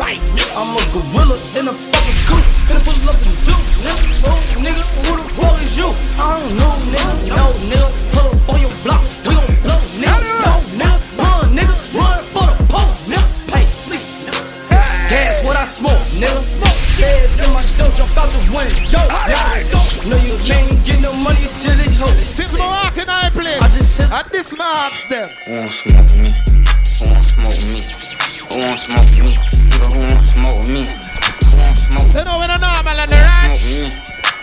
I'm 0.51 0.75
a 0.75 0.81
gorilla 0.91 1.39
in 1.55 1.67
a 1.67 1.71
fucking 1.71 2.17
scoop. 2.19 2.43
Gonna 2.67 2.83
pull 2.83 3.07
up 3.07 3.15
in 3.15 3.31
the 3.31 3.39
zoo, 3.39 3.55
nigga. 3.79 4.27
Oh, 4.27 4.35
nigga, 4.59 4.83
who 5.07 5.15
the 5.15 5.23
fuck 5.31 5.61
is 5.63 5.77
you? 5.77 5.87
I 6.19 6.39
don't 6.39 6.59
know, 6.59 6.75
nigga. 6.91 7.39
No, 7.39 7.45
nigga. 7.71 7.87
Pull 8.11 8.27
up 8.27 8.49
on 8.49 8.59
your 8.59 8.75
blocks. 8.83 9.23
We 9.23 9.31
gon' 9.35 9.63
blow, 9.63 9.79
nigga. 9.95 10.27
No, 10.43 10.53
nigga. 10.75 10.99
Run, 11.23 11.55
nigga. 11.55 11.75
Run 11.95 12.19
for 12.27 12.45
the 12.51 12.55
pole, 12.67 12.91
nigga. 13.07 13.27
Hey, 13.47 13.63
please, 13.87 14.27
nigga. 14.27 15.09
Gas 15.09 15.43
what 15.45 15.55
I 15.55 15.63
smoke, 15.63 16.03
nigga. 16.19 16.41
Smoke. 16.43 16.79
Gas 16.99 17.47
in 17.47 17.53
my 17.55 17.63
dope, 17.79 17.95
jump 17.95 18.17
out 18.19 18.27
the 18.27 18.39
window. 18.51 19.07
nigga. 19.07 20.09
No, 20.09 20.15
you 20.19 20.35
can't 20.43 20.83
get 20.83 20.99
no 20.99 21.13
money, 21.13 21.47
silly 21.47 21.87
hoe. 21.95 22.11
Since 22.27 22.57
my 22.57 22.67
walking 22.67 23.07
I 23.07 23.29
place, 23.29 23.63
I 23.63 23.67
just 23.71 23.95
said, 23.95 24.11
at 24.11 24.27
this 24.31 24.51
marks 24.57 25.07
them. 25.07 25.29
Who 25.47 26.58
won't 27.07 27.23
smoke 27.23 27.55
with 27.55 27.71
me? 27.71 27.79
Who 28.49 28.55
won't 28.59 28.79
smoke 28.79 29.07
with 29.07 29.23
me? 29.23 29.33
Who 29.39 29.39
won't 29.39 29.39
smoke 29.39 29.39
with 29.39 29.39
me? 29.39 29.39
Nigga, 29.69 29.87
who 29.87 29.99
won't 30.03 30.25
smoke 30.25 30.59
with 30.59 30.71
me? 30.71 30.83
Who 30.83 31.55
won't 31.55 31.79
smoke 31.79 32.03
with 32.03 32.15
me? 32.15 32.19
You 32.19 32.25
know 32.25 32.43
I'm 32.43 32.59
normal 32.59 32.99
and 32.99 33.13
Who 33.13 33.19
the 33.19 33.39
smoke 33.39 33.63
me? 33.69 33.87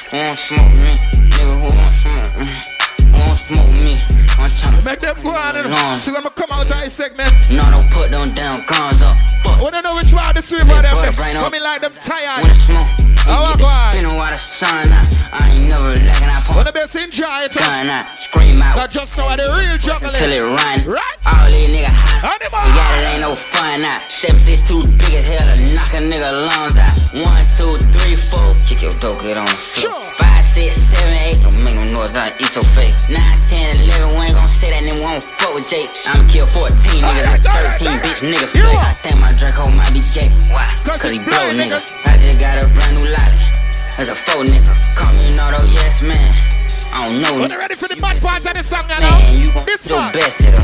Who 0.09 0.17
won't 0.17 0.39
smoke 0.39 0.73
with 0.73 0.81
me? 0.81 0.95
Nigga, 1.37 1.53
who 1.53 1.69
won't 1.69 1.91
smoke 1.91 2.33
with 2.37 2.49
me? 2.49 2.57
Who 3.05 3.19
won't 3.21 3.41
smoke 3.45 3.69
with 3.69 3.85
me? 3.85 3.95
I'm 4.37 4.49
tryna 4.49 4.85
Make 4.85 5.01
them 5.01 5.17
go 5.23 5.31
on 5.31 5.57
and 5.57 5.75
see 5.99 6.13
when 6.13 6.25
I 6.25 6.31
come 6.31 6.51
out 6.53 6.63
of 6.63 6.69
this 6.69 6.93
segment. 6.93 7.33
No, 7.51 7.65
don't 7.73 7.89
put 7.91 8.11
them 8.11 8.33
down 8.33 8.63
guns 8.69 9.03
up. 9.03 9.17
Fuck. 9.43 9.59
We 9.65 9.71
don't 9.71 9.83
know 9.83 9.97
which 9.97 10.13
one 10.13 10.35
the 10.35 10.43
sweep 10.43 10.63
of 10.63 10.81
them. 10.81 10.95
Up. 10.95 11.15
Coming 11.17 11.63
like 11.63 11.81
them 11.81 11.93
tired. 11.99 12.45
When 12.45 12.55
smoke, 12.55 12.87
oh, 13.27 13.43
I 13.43 13.51
you 13.51 13.57
get 13.57 13.65
go 13.65 13.67
the 13.67 13.91
spinning 13.91 14.17
while 14.17 14.31
the 14.31 14.39
sun 14.39 14.93
out. 14.93 15.09
I 15.33 15.51
ain't 15.51 15.69
never 15.69 15.91
lacking, 15.99 16.31
I 16.31 16.39
pump 16.47 16.67
the 16.67 16.73
best 16.73 16.95
enjoy 16.95 17.49
it. 17.49 17.53
gun 17.57 17.91
out, 17.91 18.07
scream 18.27 18.59
out. 18.63 18.75
I 18.75 18.87
just 18.87 19.17
know 19.17 19.27
how 19.27 19.39
the 19.39 19.47
real 19.55 19.79
juggling. 19.79 20.15
Till 20.19 20.33
it 20.35 20.43
run. 20.43 20.77
Right? 20.87 21.17
All 21.27 21.47
these 21.47 21.71
niggas 21.71 21.95
hot. 21.95 22.43
Animal. 22.43 22.67
Got 22.75 22.91
it, 22.99 23.07
ain't 23.15 23.23
no 23.23 23.33
fun 23.39 23.83
now. 23.87 23.99
Seven 24.11 24.39
six 24.43 24.67
too 24.67 24.83
big 24.99 25.15
as 25.15 25.27
hell 25.27 25.47
to 25.47 25.57
knock 25.71 25.93
a 25.95 26.01
nigga 26.03 26.31
lungs 26.35 26.75
out. 26.75 26.95
One, 27.23 27.45
two, 27.55 27.79
three, 27.95 28.19
four. 28.19 28.51
Kick 28.67 28.83
your 28.83 28.95
dope, 28.99 29.23
get 29.23 29.39
on 29.39 29.47
the 29.47 29.55
floor. 29.55 30.03
Five, 30.19 30.43
six, 30.43 30.77
seven, 30.91 31.15
eight. 31.23 31.39
Don't 31.43 31.55
make 31.63 31.79
no 31.79 31.87
noise, 31.95 32.19
I 32.19 32.35
eat 32.43 32.51
your 32.51 32.67
face. 32.67 33.07
Nine, 33.09 33.39
ten, 33.47 33.79
eleven. 33.79 34.19
We 34.19 34.27
ain't 34.27 34.35
gon' 34.35 34.51
say 34.51 34.75
that 34.75 34.83
nigga 34.83 35.03
won't 35.07 35.23
fuck 35.23 35.55
with 35.55 35.71
Jake. 35.71 35.91
I'ma 36.11 36.27
kill 36.27 36.47
14 36.51 36.75
niggas 36.75 37.31
and 37.31 37.43
13 37.43 38.03
bitch 38.03 38.21
niggas 38.27 38.53
play. 38.59 38.75
I 38.75 38.93
think 38.99 39.17
my 39.23 39.31
Draco 39.39 39.71
might 39.71 39.93
be 39.95 40.03
gay. 40.03 40.29
Why? 40.51 40.67
Cause 40.83 41.15
he 41.15 41.23
blow 41.23 41.47
niggas. 41.55 42.09
I 42.11 42.19
just 42.19 42.39
got 42.43 42.59
a 42.59 42.67
brand 42.75 42.99
new 42.99 43.07
lolly. 43.07 43.47
That's 43.95 44.11
a 44.11 44.17
faux 44.19 44.45
nigga. 44.51 44.73
Call 44.99 45.13
me 45.15 45.31
an 45.33 45.41
auto, 45.41 45.63
yes 45.71 46.03
man. 46.03 46.56
I 46.93 47.07
don't 47.07 47.21
know. 47.23 47.35
When 47.41 47.51
they 47.51 47.57
ready 47.57 47.75
for 47.75 47.89
the 47.89 47.97
bad 48.01 48.21
part 48.21 48.45
of 48.47 48.55
the 48.55 48.63
song, 48.63 48.85
you 48.89 49.01
Man, 49.01 49.41
you 49.41 49.53
gon' 49.53 49.65
This 49.67 49.85
do 49.85 49.95
your 49.95 50.03
one. 50.03 50.13
best 50.13 50.41
hitter. 50.43 50.63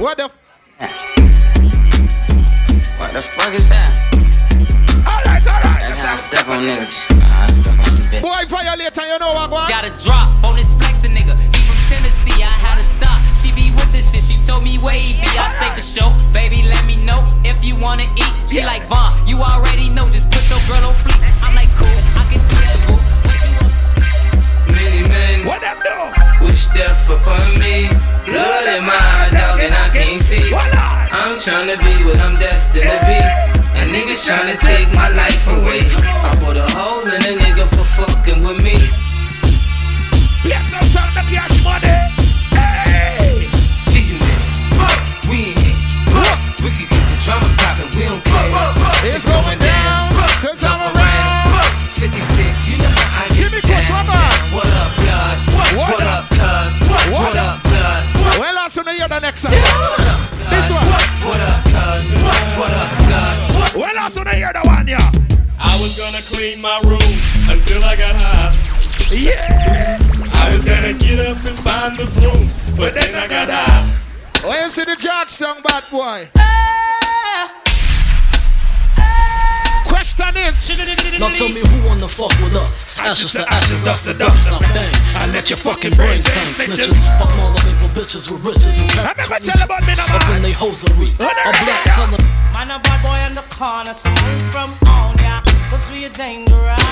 What 0.00 0.16
the? 0.18 0.30
What 2.98 3.10
the 3.12 3.22
fuck 3.22 3.52
is 3.54 3.68
that? 3.70 3.92
Alright, 5.06 5.44
alright. 5.46 5.80
That's 5.82 6.02
how 6.02 6.12
I 6.14 6.16
step 6.16 6.48
on 6.48 6.62
niggas. 6.64 7.10
I 7.18 7.46
step 7.50 7.78
on 7.78 7.90
you, 7.96 8.04
bitch. 8.10 8.22
Boy, 8.22 8.42
violator, 8.48 9.04
you 9.06 9.18
know 9.18 9.32
what, 9.34 9.50
go 9.50 9.56
on? 9.56 9.68
Got 9.68 9.84
a 9.84 9.92
drop 9.98 10.30
on 10.44 10.56
this 10.56 10.74
flexin' 10.74 11.12
nigga. 11.14 11.34
He 11.38 11.60
from 11.66 11.78
Tennessee. 11.90 12.42
I 12.42 12.50
had 12.62 12.78
a 12.80 12.86
thought. 13.02 13.20
She 13.38 13.50
be 13.54 13.70
with 13.74 13.90
this 13.92 14.14
shit. 14.14 14.22
She 14.24 14.38
told 14.46 14.62
me 14.64 14.78
where 14.78 14.94
he 14.94 15.14
be. 15.18 15.26
I 15.34 15.50
say 15.58 15.70
for 15.74 15.82
sure. 15.82 16.10
Baby, 16.32 16.62
let 16.70 16.84
me 16.86 16.96
know 17.04 17.26
if 17.44 17.58
you 17.64 17.74
wanna 17.76 18.06
eat. 18.16 18.34
She 18.48 18.62
like 18.64 18.86
Vaughn. 18.86 19.12
You 19.26 19.42
already 19.42 19.88
know. 19.90 20.06
Just 20.10 20.30
put 20.30 20.42
your 20.48 20.62
girl 20.70 20.86
on 20.88 20.94
fleek. 21.02 21.18
I'm 21.42 21.54
like 21.54 21.70
cool. 21.74 21.90
I 22.16 22.22
can 22.30 22.38
do 22.38 22.56
that. 22.62 22.78
Boo. 22.86 23.01
What 25.44 25.60
them 25.60 25.76
do? 25.82 26.46
wish 26.46 26.68
death 26.68 27.08
upon 27.10 27.58
me. 27.58 27.88
Blood 28.26 28.66
in 28.76 28.84
my 28.84 29.28
dog 29.32 29.58
and 29.58 29.74
I 29.74 29.88
can't 29.90 30.20
see. 30.20 30.54
I'm 30.54 31.34
tryna 31.34 31.78
be 31.82 32.04
what 32.04 32.18
I'm 32.20 32.38
destined 32.38 32.86
to 32.86 32.98
be. 33.08 33.18
And 33.78 33.90
niggas 33.90 34.22
tryna 34.28 34.58
take 34.60 34.92
my 34.94 35.08
life 35.10 35.46
away. 35.48 35.88
I 35.98 36.36
put 36.38 36.56
a 36.56 36.66
hole 36.76 37.02
in 37.02 37.22
a 37.26 37.34
nigga 37.42 37.66
for 37.74 37.86
fucking 37.98 38.44
with 38.46 38.62
me. 38.62 38.76
Yes, 40.44 40.62
I'm 40.74 40.86
trying 40.94 41.14
to 41.18 41.24
cash 41.32 41.56
money. 41.64 41.96
Hey! 42.54 43.48
Chicken 43.90 44.18
man, 44.22 44.40
we 45.30 45.50
in 45.50 45.58
here. 45.58 45.82
We 46.62 46.70
can 46.70 46.86
get 46.86 47.04
the 47.10 47.18
drama 47.24 47.48
poppin', 47.58 47.90
we 47.98 48.04
don't 48.06 48.22
care. 48.22 49.14
It's 49.14 49.26
going 49.26 49.58
down, 49.58 50.14
cause 50.42 50.71
the 59.12 59.20
next 59.20 59.40
song. 59.40 59.52
This 59.52 60.70
one. 60.72 60.88
What 61.28 61.40
up, 61.40 61.64
blood? 61.68 62.00
What 62.56 62.72
up, 62.72 62.88
blood? 63.04 63.76
Well, 63.76 63.98
I 63.98 64.08
soon 64.08 64.26
hear 64.28 64.52
the 64.52 64.62
one, 64.64 64.88
yeah. 64.88 65.04
I 65.60 65.76
was 65.80 66.00
gonna 66.00 66.22
clean 66.32 66.62
my 66.62 66.80
room 66.84 67.12
until 67.52 67.84
I 67.84 67.94
got 67.96 68.16
high. 68.16 68.56
Yeah. 69.12 69.98
I 70.42 70.52
was 70.52 70.64
gonna 70.64 70.94
get 70.94 71.20
up 71.28 71.36
and 71.44 71.58
find 71.60 71.98
the 71.98 72.08
broom, 72.20 72.48
but 72.76 72.94
then 72.94 73.14
I 73.14 73.28
got 73.28 73.48
high. 73.50 74.62
You 74.62 74.70
see 74.70 74.84
the 74.84 74.96
Georgetown 74.96 75.62
bad 75.62 75.84
boy. 75.90 76.41
Now 81.18 81.28
tell 81.30 81.48
me 81.48 81.60
who 81.60 81.86
wanna 81.86 82.08
fuck 82.08 82.34
with 82.42 82.56
us? 82.56 82.98
Ashes 82.98 83.32
to 83.32 83.46
ashes, 83.48 83.80
dust 83.84 84.04
to 84.06 84.14
dust. 84.14 84.52
I 84.52 84.58
bang. 84.74 84.94
I 85.14 85.26
let 85.30 85.50
your 85.50 85.56
fucking 85.56 85.92
brains 85.92 86.26
hang. 86.26 86.52
Snitches. 86.54 86.98
Fuck 87.18 87.30
all 87.38 87.52
the 87.52 87.62
maple 87.64 87.88
bitches 87.94 88.30
with 88.30 88.44
riches 88.44 88.80
who 88.80 88.88
can't 88.88 89.16
Never 89.16 89.38
tell 89.38 89.64
about 89.64 89.86
me 89.86 89.94
no 89.94 90.04
Up 90.04 90.28
in 90.36 90.42
they 90.42 90.52
hosiery. 90.52 91.14
A 91.20 91.52
black 91.62 91.84
teller. 91.94 92.18
Man, 92.52 92.70
a 92.70 92.78
bad 92.80 93.00
boy 93.02 93.18
in 93.26 93.34
the 93.34 93.44
corner, 93.54 93.94
so 93.94 94.10
from 94.50 94.74
on 94.86 95.16
ya. 95.18 95.40
Cause 95.70 95.90
we 95.90 96.04
a 96.04 96.10
dangerous. 96.10 96.82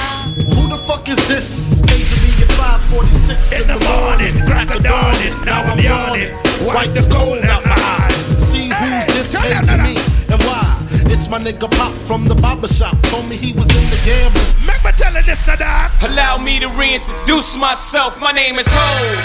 Who 0.54 0.68
the 0.68 0.78
fuck 0.86 1.08
is 1.08 1.20
this? 1.28 1.80
Paging 1.84 2.22
me 2.22 2.44
at 2.44 2.52
546 2.54 3.52
in, 3.52 3.66
the 3.68 3.78
morning. 3.84 4.46
Crack 4.46 4.74
of 4.74 4.82
dawning, 4.82 5.34
now 5.44 5.62
I'm 5.62 5.78
yawning. 5.78 6.32
Wipe 6.64 6.94
the 6.94 7.06
cold 7.12 7.44
out 7.44 7.64
my 7.66 7.76
eyes. 7.76 8.14
See 8.48 8.68
who's 8.68 9.06
this 9.10 9.34
paging 9.34 9.82
me 9.82 9.96
and 10.32 10.42
why? 10.44 10.69
It's 11.12 11.28
my 11.28 11.38
nigga 11.38 11.68
Pop 11.68 11.92
from 12.06 12.28
the 12.28 12.36
barber 12.36 12.68
shop. 12.68 12.96
Told 13.10 13.28
me 13.28 13.36
he 13.36 13.52
was 13.52 13.68
in 13.76 13.90
the 13.90 14.00
gamble. 14.04 14.40
Remember 14.60 14.92
telling 14.92 15.24
this 15.26 15.44
to 15.44 15.56
dog? 15.56 15.90
Allow 16.02 16.38
me 16.38 16.60
to 16.60 16.68
reintroduce 16.68 17.56
myself. 17.56 18.20
My 18.20 18.30
name 18.30 18.58
is 18.60 18.66
Ho. 18.70 18.78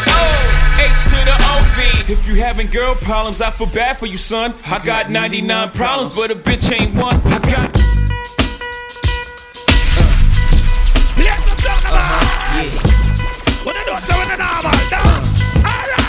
O. 0.10 0.56
H 0.82 1.04
to 1.06 1.18
the 1.30 1.36
OV. 1.54 2.10
If 2.10 2.28
you 2.28 2.42
having 2.42 2.68
girl 2.68 2.96
problems, 2.96 3.40
I 3.40 3.52
feel 3.52 3.68
bad 3.68 4.00
for 4.00 4.08
you, 4.08 4.18
son. 4.18 4.54
I 4.66 4.84
got 4.84 5.12
99 5.12 5.72
problems, 5.72 6.16
but 6.16 6.32
a 6.32 6.36
bitch 6.36 6.72
ain't 6.74 6.96
one. 6.96 7.22
I 7.26 7.40
got. 7.54 7.74
Play 11.14 11.38
some 11.46 11.60
song 11.62 11.82
about. 11.86 12.26
When 13.64 13.76
you 13.76 13.86
do 13.86 13.96
so 14.02 14.22
in 14.24 14.30
the 14.30 14.38
normal, 14.42 14.74
dog. 14.90 15.22
Alright. 15.62 16.02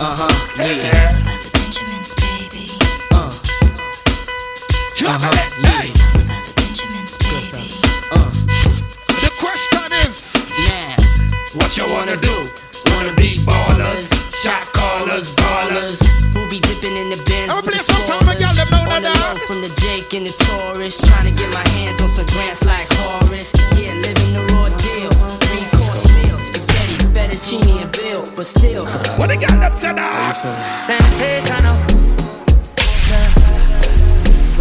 Uh 0.00 0.16
huh, 0.18 0.62
yeah. 0.64 1.29
Uh 5.02 5.18
huh, 5.18 5.32
yeah. 5.64 5.80
The 9.08 9.30
question 9.40 9.84
is. 10.04 10.36
Now, 10.68 10.96
what 11.56 11.76
you 11.76 11.88
wanna 11.88 12.16
do? 12.20 12.36
Wanna 12.92 13.14
be 13.16 13.36
ballers, 13.42 14.12
shot 14.44 14.62
callers, 14.76 15.34
ballers. 15.34 16.04
Who 16.34 16.48
be 16.48 16.60
dipping 16.60 16.96
in 16.96 17.08
the 17.10 17.16
bins 17.26 17.48
I'ma 17.50 17.62
with 17.64 17.72
play 17.72 17.80
the 17.80 17.84
some 17.88 18.20
time 18.20 18.28
again, 18.28 18.52
On 18.52 19.00
the 19.02 19.08
dog. 19.08 19.16
low 19.18 19.46
from 19.48 19.60
the 19.62 19.72
Jake 19.80 20.12
and 20.14 20.26
the 20.26 20.34
Taurus. 20.44 20.98
Trying 21.00 21.32
to 21.32 21.34
get 21.38 21.50
my 21.52 21.66
hands 21.80 22.00
on 22.02 22.08
some 22.08 22.26
grants 22.26 22.64
like 22.64 22.86
Horace. 23.00 23.52
Yeah, 23.80 23.94
living 23.96 24.32
the 24.36 24.44
raw 24.52 24.68
deal. 24.84 25.10
Three 25.48 25.66
course 25.80 26.04
meal, 26.20 26.38
spaghetti, 26.38 26.96
fettuccine, 27.16 27.82
and 27.82 27.92
bill. 27.92 28.22
But 28.36 28.46
still, 28.46 28.84
What 29.18 29.28
they 29.28 29.36
got 29.40 29.56
them 29.58 29.74
said 29.74 29.96
dog? 29.96 30.34
Sensational. 30.76 31.78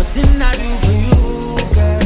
What 0.10 0.18
I 0.42 0.52
do 0.58 0.66
for 0.82 0.98
you, 1.06 1.22
girl? 1.78 2.02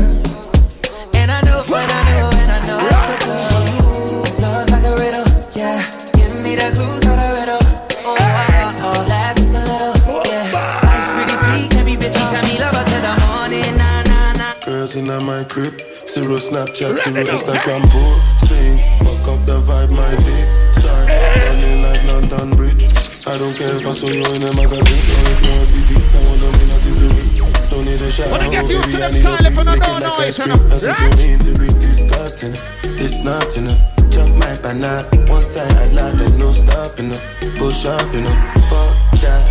And 1.15 1.31
I 1.31 1.39
know 1.47 1.63
what 1.71 1.87
I 1.87 2.03
know, 2.11 2.27
and 2.35 2.51
I 2.51 2.59
know 2.67 2.83
what 2.83 3.15
to 3.15 3.31
do. 3.31 4.43
Love 4.43 4.67
like 4.75 4.83
a 4.83 4.93
riddle, 4.99 5.23
yeah. 5.55 5.79
Give 6.11 6.35
me 6.43 6.59
the 6.59 6.67
clues 6.75 6.99
to 6.99 7.15
the 7.15 7.29
riddle. 7.39 7.63
Oh, 8.03 8.19
oh, 8.19 8.91
oh, 8.91 9.07
laugh 9.07 9.37
just 9.39 9.55
a 9.55 9.63
little, 9.63 9.95
yeah. 10.27 10.43
Life's 10.83 11.15
pretty 11.15 11.35
sweet, 11.47 11.71
can 11.71 11.85
be 11.87 11.95
bitchy, 11.95 12.19
tell 12.27 12.43
me 12.43 12.59
love 12.59 12.75
her 12.75 12.83
till 12.91 12.99
the 13.07 13.15
morning, 13.23 13.71
nah, 13.79 14.03
nah, 14.11 14.35
nah. 14.35 14.59
Girls 14.65 14.97
in 14.97 15.07
my 15.07 15.45
crib, 15.45 15.79
Zero 16.05 16.43
Snapchat, 16.43 16.99
zero 17.07 17.23
Instagram 17.23 17.87
posting. 17.87 18.83
Fuck 18.99 19.31
up 19.31 19.39
the 19.47 19.63
vibe, 19.63 19.95
my 19.95 20.11
dick. 20.27 20.47
Start 20.75 21.07
running 21.07 21.81
like 21.87 22.03
London 22.03 22.49
Bridge. 22.51 22.83
I 23.25 23.37
don't 23.39 23.55
care 23.55 23.71
if 23.71 23.87
I 23.87 23.93
saw 23.95 24.11
you 24.11 24.27
in 24.35 24.43
a 24.43 24.51
magazine 24.51 25.07
or 25.07 25.23
if 25.31 25.39
you're 25.39 25.55
on 25.55 25.65
TV. 25.71 25.95
I 25.95 26.19
want 26.27 26.42
me 27.93 28.05
the 28.05 28.11
shower. 28.11 28.31
Wanna 28.31 28.49
get 28.49 28.69
used 28.69 28.91
to 28.91 28.97
them 28.97 29.13
silence 29.13 29.57
and 29.57 29.65
no 29.65 29.73
no 29.75 30.17
noise, 30.17 30.39
you 30.39 30.47
know. 30.47 30.55
Right? 30.55 31.41
to 31.45 31.51
be 31.57 31.67
disgusting. 31.79 32.55
It's 32.97 33.23
nothing. 33.23 33.69
Chop 34.09 34.29
my 34.41 34.55
banana. 34.61 35.07
One 35.29 35.41
side 35.41 35.71
I 35.73 35.87
love 35.87 36.17
there's 36.17 36.33
no 36.37 36.53
stopping 36.53 37.11
up. 37.11 37.21
Go 37.59 37.69
shopping 37.69 38.27
up. 38.27 38.37
Fuck 38.69 39.21
that. 39.21 39.43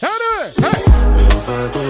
Hey, 0.00 0.52
hey. 0.62 0.80
Me 1.16 1.24
ofa 1.36 1.86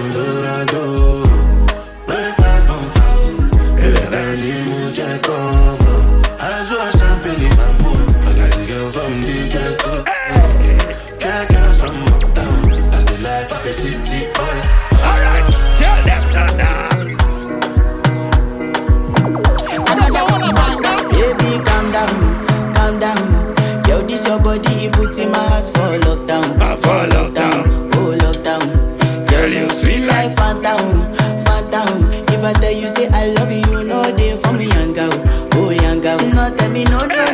your 24.26 24.40
body, 24.42 24.86
it 24.86 24.92
put 24.92 25.16
in 25.18 25.30
my 25.30 25.38
heart 25.38 25.66
for 25.66 25.98
lockdown. 26.06 26.46
Ah, 26.60 26.76
for 26.76 27.06
lockdown, 27.14 27.90
oh 27.94 28.14
lockdown. 28.18 28.64
Girl, 29.28 29.48
you 29.50 29.68
sweet 29.70 30.06
life, 30.06 30.34
phantom, 30.36 31.14
phantom. 31.44 32.10
If 32.34 32.42
I 32.44 32.52
tell 32.60 32.72
you 32.72 32.88
say 32.88 33.08
I 33.12 33.28
love 33.38 33.50
you, 33.50 33.62
you 33.70 33.84
know 33.88 34.02
they 34.16 34.36
for 34.42 34.52
me 34.52 34.66
young 34.68 34.92
girl, 34.92 35.12
oh 35.54 35.70
young 35.70 36.00
girl. 36.00 36.18
No 36.34 36.54
tell 36.56 36.70
me 36.70 36.84
no, 36.84 36.98
no, 36.98 37.06
no, 37.06 37.24
no, 37.24 37.25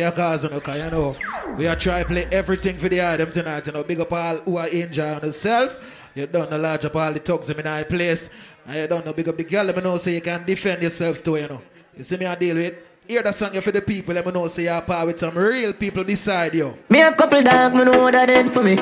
pass 0.00 0.02
here, 0.02 0.10
cause 0.12 0.44
you 0.44 0.50
know, 0.50 0.60
'cause 0.60 0.84
you 0.84 0.90
know, 0.90 1.16
we 1.58 1.66
are 1.66 1.76
to 1.76 2.04
play 2.04 2.26
everything 2.32 2.76
for 2.76 2.88
the 2.88 3.00
item 3.00 3.30
tonight. 3.30 3.66
You 3.66 3.72
know, 3.72 3.82
big 3.84 4.00
up 4.00 4.12
all 4.12 4.36
who 4.38 4.56
are 4.56 4.68
on 4.68 5.20
themselves. 5.20 5.76
You 6.14 6.26
don't 6.26 6.50
know 6.50 6.58
large 6.58 6.84
up 6.84 6.96
all 6.96 7.12
the 7.12 7.20
thugs 7.20 7.50
in 7.50 7.62
my 7.64 7.84
place. 7.84 8.30
And 8.66 8.76
you 8.76 8.86
don't 8.88 9.04
know 9.04 9.12
big 9.12 9.28
up 9.28 9.36
the 9.36 9.44
girl, 9.44 9.64
let 9.64 9.76
me 9.76 9.82
know 9.82 9.96
so 9.96 10.10
you 10.10 10.20
can 10.20 10.44
defend 10.44 10.82
yourself 10.82 11.22
too, 11.22 11.36
you 11.36 11.48
know. 11.48 11.62
You 11.96 12.04
see 12.04 12.16
me 12.16 12.26
I 12.26 12.34
deal 12.34 12.56
with. 12.56 12.74
Hear 13.08 13.22
the 13.22 13.32
song 13.32 13.52
for 13.60 13.70
the 13.70 13.80
people, 13.80 14.14
let 14.14 14.26
me 14.26 14.32
know 14.32 14.48
so 14.48 14.60
you're 14.60 14.80
part 14.80 15.06
with 15.06 15.20
some 15.20 15.36
real 15.38 15.72
people 15.72 16.02
beside 16.02 16.54
you. 16.54 16.76
Me 16.90 16.98
have 16.98 17.16
couple 17.16 17.40
dog, 17.42 17.74
me 17.74 17.84
know 17.84 18.10
that 18.10 18.28
it 18.28 18.48
for 18.50 18.64
me. 18.64 18.76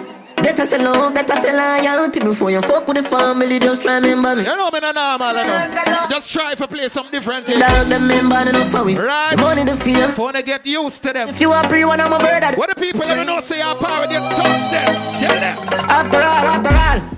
That 0.45 0.61
I 0.61 0.65
say 0.65 0.79
love, 0.79 1.15
that 1.15 1.31
I 1.31 1.41
say 1.41 1.57
loyalty 1.57 2.21
Before 2.21 2.51
you 2.51 2.61
fuck 2.61 2.87
with 2.87 2.99
the 2.99 3.03
family, 3.03 3.59
just 3.59 3.83
try 3.83 3.97
remember 3.97 4.37
me 4.37 4.43
You 4.45 4.55
know 4.55 4.69
me 4.71 4.79
no 4.81 4.93
normal, 4.93 5.33
you 5.33 5.45
know. 5.45 6.07
Just 6.11 6.33
try 6.33 6.55
to 6.55 6.69
play 6.69 6.89
some 6.89 7.11
different 7.11 7.47
things. 7.47 7.61
Dog, 7.61 7.87
them 7.89 8.07
member, 8.07 8.49
enough 8.49 8.69
for 8.69 8.85
we 8.85 8.97
Right. 8.97 9.33
The 9.33 9.41
money, 9.41 9.65
the 9.65 9.77
fame 9.77 10.11
If 10.11 10.19
you 10.19 10.23
wanna 10.23 10.43
get 10.43 10.67
used 10.67 11.03
to 11.05 11.13
them. 11.13 11.29
If 11.31 11.41
you 11.41 11.51
are 11.51 11.67
pre 11.67 11.85
one, 11.85 12.01
I'm 12.01 12.13
a 12.13 12.19
bird 12.19 12.45
What 12.59 12.69
the 12.69 12.77
people 12.77 13.09
me 13.09 13.25
know 13.25 13.41
say 13.41 13.59
you're 13.59 13.75
part 13.77 14.05
with 14.05 14.13
your 14.13 14.21
them. 14.21 14.93
Tell 15.17 15.41
them. 15.41 15.59
After 15.89 16.19
all, 16.19 16.45
after 16.53 16.75
all 16.77 17.14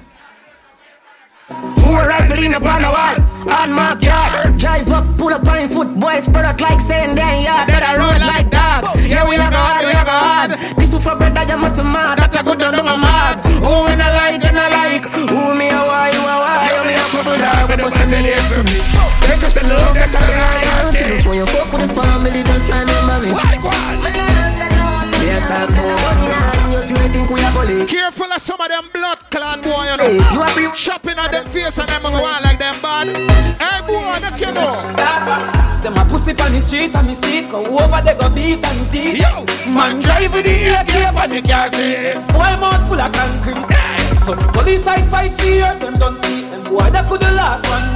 Four 1.82 2.08
rifle 2.08 2.42
in 2.42 2.54
upon 2.54 2.82
the 2.82 2.90
wall 2.90 3.16
On 3.52 3.70
my 3.72 3.96
yard. 4.00 4.58
Drive 4.58 4.90
up, 4.90 5.04
pull 5.16 5.32
up 5.32 5.46
on 5.46 5.68
foot 5.68 5.94
Boys 5.98 6.24
spread 6.24 6.44
out 6.44 6.60
like 6.60 6.80
saying 6.80 7.14
damn 7.14 7.42
yard. 7.42 7.68
Better 7.68 7.98
road 7.98 8.20
like 8.26 8.50
dog. 8.50 8.84
Yeah, 9.00 9.28
we 9.28 9.36
are 9.36 9.50
go 9.50 9.56
hard, 9.56 9.86
we 9.86 9.94
are 9.94 10.04
go 10.04 10.16
hard. 10.16 10.50
This 10.76 10.92
is 10.92 11.02
for 11.02 11.14
brother, 11.16 11.44
you 11.46 11.56
must 11.56 11.78
mad 11.82 12.18
That 12.18 12.34
a 12.34 12.42
good 12.44 12.58
down, 12.58 12.74
down 12.74 12.88
a 12.88 12.96
mad 12.98 13.38
Who 13.62 13.86
me 13.88 13.94
not 13.96 14.12
like, 14.18 14.42
and 14.44 14.58
I 14.58 14.66
like? 14.68 15.06
Who 15.06 15.54
me 15.54 15.70
a 15.70 15.80
why, 15.80 16.10
you 16.12 16.20
a 16.20 16.34
why? 16.42 16.74
You 16.74 16.82
me 16.84 16.94
a 16.98 17.04
couple 17.14 17.38
dog, 17.38 17.70
but 17.70 17.92
send 17.92 18.10
me 18.10 18.18
there 18.26 18.42
for 18.50 18.64
me 18.66 18.82
Let 19.30 19.40
us 19.40 19.56
love, 19.62 19.94
let 19.94 20.12
us 20.12 20.26
loyalty 20.26 21.16
Before 21.16 21.34
you 21.34 21.46
fuck 21.46 21.70
with 21.72 21.86
the 21.86 21.90
family, 21.94 22.42
just 22.42 22.66
try 22.68 22.80
remember 22.82 23.16
me. 23.24 23.30
Yes, 25.26 25.48
that's 25.48 25.72
no 25.74 25.94
money 25.94 26.55
and 26.90 26.98
you 27.02 27.10
think 27.10 27.30
we 27.30 27.40
are 27.42 27.52
bully. 27.52 27.86
Careful 27.86 28.30
of 28.30 28.40
some 28.40 28.60
of 28.60 28.68
them 28.68 28.86
blood 28.92 29.18
clot 29.30 29.62
boy, 29.62 29.86
you 29.90 29.96
know. 29.96 30.06
Hey, 30.06 30.20
you 30.34 30.68
are 30.68 30.74
Chopping 30.74 31.18
at 31.18 31.32
them 31.32 31.46
face 31.46 31.78
and 31.78 31.88
them 31.88 32.02
go 32.02 32.22
like 32.22 32.58
them 32.58 32.76
bad. 32.82 33.10
Hey 33.58 33.80
boy, 33.86 34.18
make 34.22 34.40
you 34.40 34.52
know. 34.52 34.70
Them 35.82 35.96
a 35.98 36.04
pussy 36.06 36.32
on 36.36 36.52
the 36.52 36.60
street 36.60 36.94
and 36.94 37.06
me 37.06 37.14
see 37.14 37.46
Go 37.50 37.62
over 37.62 38.00
they 38.02 38.14
go 38.14 38.28
beat 38.30 38.62
and 38.64 38.82
teeth. 38.90 39.22
Yo, 39.22 39.46
Man 39.70 40.00
drive 40.00 40.32
with 40.32 40.44
the 40.44 40.54
AK 40.74 41.14
on 41.14 41.30
the 41.30 41.40
car 41.42 41.68
seat 41.70 42.18
Boy 42.32 42.54
mouth 42.58 42.82
full 42.88 43.00
of 43.00 43.12
concrete. 43.12 43.62
So 44.26 44.34
police 44.50 44.82
side 44.82 45.06
fight 45.06 45.32
for 45.38 45.46
years 45.46 45.78
Them 45.78 45.94
don't 45.94 46.18
see 46.24 46.42
them. 46.50 46.64
Boy 46.64 46.90
that 46.90 47.08
could 47.08 47.20
the 47.20 47.30
last 47.30 47.66
one. 47.70 47.86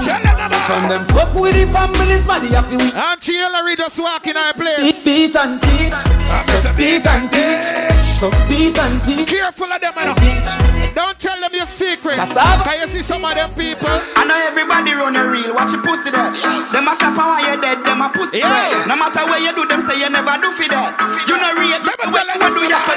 From 0.66 0.88
them 0.88 1.05
fuck 1.11 1.34
with 1.34 1.55
the 1.55 1.66
families 1.72 2.26
Man 2.26 2.43
they 2.43 2.55
have 2.55 2.70
to 2.70 2.78
Auntie 2.97 3.34
Hillary 3.34 3.76
just 3.76 3.99
walking 3.99 4.36
our 4.36 4.55
place. 4.55 5.03
Beat, 5.03 5.05
beat 5.05 5.36
and 5.36 5.61
teach. 5.62 5.99
Ah, 6.30 6.43
so 6.47 6.70
beat 6.76 7.07
and 7.07 7.30
teach 7.32 7.89
So 8.21 8.29
beat 8.53 8.77
and 8.77 9.01
Careful 9.25 9.73
of 9.73 9.81
them, 9.81 9.97
you 9.97 10.05
know. 10.05 10.93
Don't 10.93 11.16
tell 11.16 11.41
them 11.41 11.57
your 11.57 11.64
secret. 11.64 12.21
Cassava. 12.21 12.68
Can 12.68 12.85
you 12.85 12.87
see 12.93 13.01
some 13.01 13.25
of 13.25 13.33
them 13.33 13.49
people? 13.57 13.89
I 13.89 14.29
know 14.29 14.37
everybody 14.45 14.93
run 14.93 15.16
a 15.16 15.25
real. 15.25 15.57
watch 15.57 15.73
your 15.73 15.81
pussy 15.81 16.12
there. 16.12 16.29
Them 16.68 16.85
a 16.85 17.01
clap 17.01 17.16
while 17.16 17.41
you're 17.41 17.57
dead, 17.57 17.81
them 17.81 18.05
a 18.05 18.12
pussy 18.12 18.45
Yeah. 18.45 18.53
yeah. 18.53 18.85
No 18.85 19.01
matter 19.01 19.25
where 19.25 19.41
you 19.41 19.57
do, 19.57 19.64
them 19.64 19.81
say 19.81 19.97
you 19.97 20.12
never 20.12 20.37
do 20.37 20.53
for 20.53 20.68
that. 20.68 21.01
You 21.25 21.41
know 21.41 21.64
rate 21.64 21.81
me, 21.81 21.89
Never 21.89 22.12
tell 22.12 22.29
you 22.29 22.37
them 22.37 22.53
do 22.53 22.61
this 22.61 22.77
you 22.77 22.81
for 22.85 22.97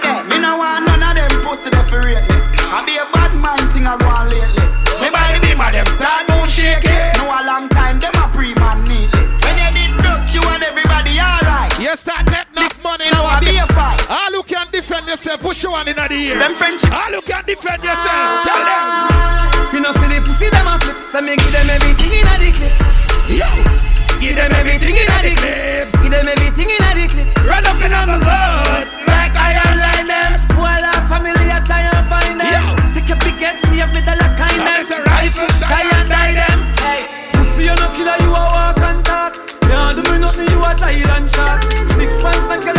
push 15.54 15.70
one 15.70 15.88
in 15.88 15.96
the 15.96 16.10
ear. 16.10 16.34
Them 16.42 16.56
French. 16.58 16.82
Ah, 16.90 17.06
all 17.06 17.14
you 17.14 17.22
can 17.22 17.46
defend 17.46 17.78
yourself. 17.86 18.42
Tell 18.42 18.64
them. 18.66 18.86
You 19.70 19.80
know, 19.86 19.94
see 20.02 20.10
the 20.10 20.18
pussy 20.26 20.50
them 20.50 20.66
a 20.66 20.82
flip. 20.82 21.06
So 21.06 21.22
me 21.22 21.38
give 21.38 21.54
them 21.54 21.70
everything 21.70 22.10
in 22.10 22.26
the 22.26 22.50
clip. 22.58 22.74
Yo. 23.30 23.50
Give 24.18 24.34
them 24.34 24.50
everything 24.58 24.98
in 24.98 25.06
the 25.06 25.34
clip. 25.38 25.94
Give 26.02 26.10
them 26.10 26.26
everything 26.26 26.70
in 26.74 26.82
the 26.82 27.06
clip. 27.06 27.28
Run 27.46 27.66
up 27.70 27.78
in 27.86 27.94
on 27.94 28.08
the 28.10 28.18
road. 28.18 28.86
Like 29.06 29.38
I 29.38 29.62
am 29.62 29.78
right 29.78 30.06
now. 30.10 30.42
Family 31.06 31.46
are 31.54 31.62
try 31.62 31.86
and 31.86 32.02
find 32.10 32.42
them. 32.42 32.50
Yo. 32.50 32.74
Take 32.98 33.14
your 33.14 33.20
picket, 33.22 33.62
see 33.70 33.78
if 33.78 33.94
it 33.94 34.10
all 34.10 34.18
a 34.18 34.28
kind 34.34 34.58
them. 34.58 35.06
Rifle. 35.06 35.54
Die 35.62 35.90
and 35.94 36.10
die 36.10 36.34
them. 36.34 36.60
Hey. 36.82 37.06
Pussy, 37.38 37.70
you 37.70 37.78
no 37.78 37.88
killer, 37.94 38.18
you 38.26 38.34
a 38.34 38.42
walk 38.42 38.82
and 38.82 39.06
talk. 39.06 39.38
Yeah, 39.70 39.94
do 39.94 40.02
me 40.10 40.18
nothing, 40.18 40.50
you 40.50 40.66
a 40.66 40.74
tired 40.74 41.14
and 41.14 41.30
shot. 41.30 41.62
Six 41.94 42.10
months, 42.26 42.50
like 42.50 42.73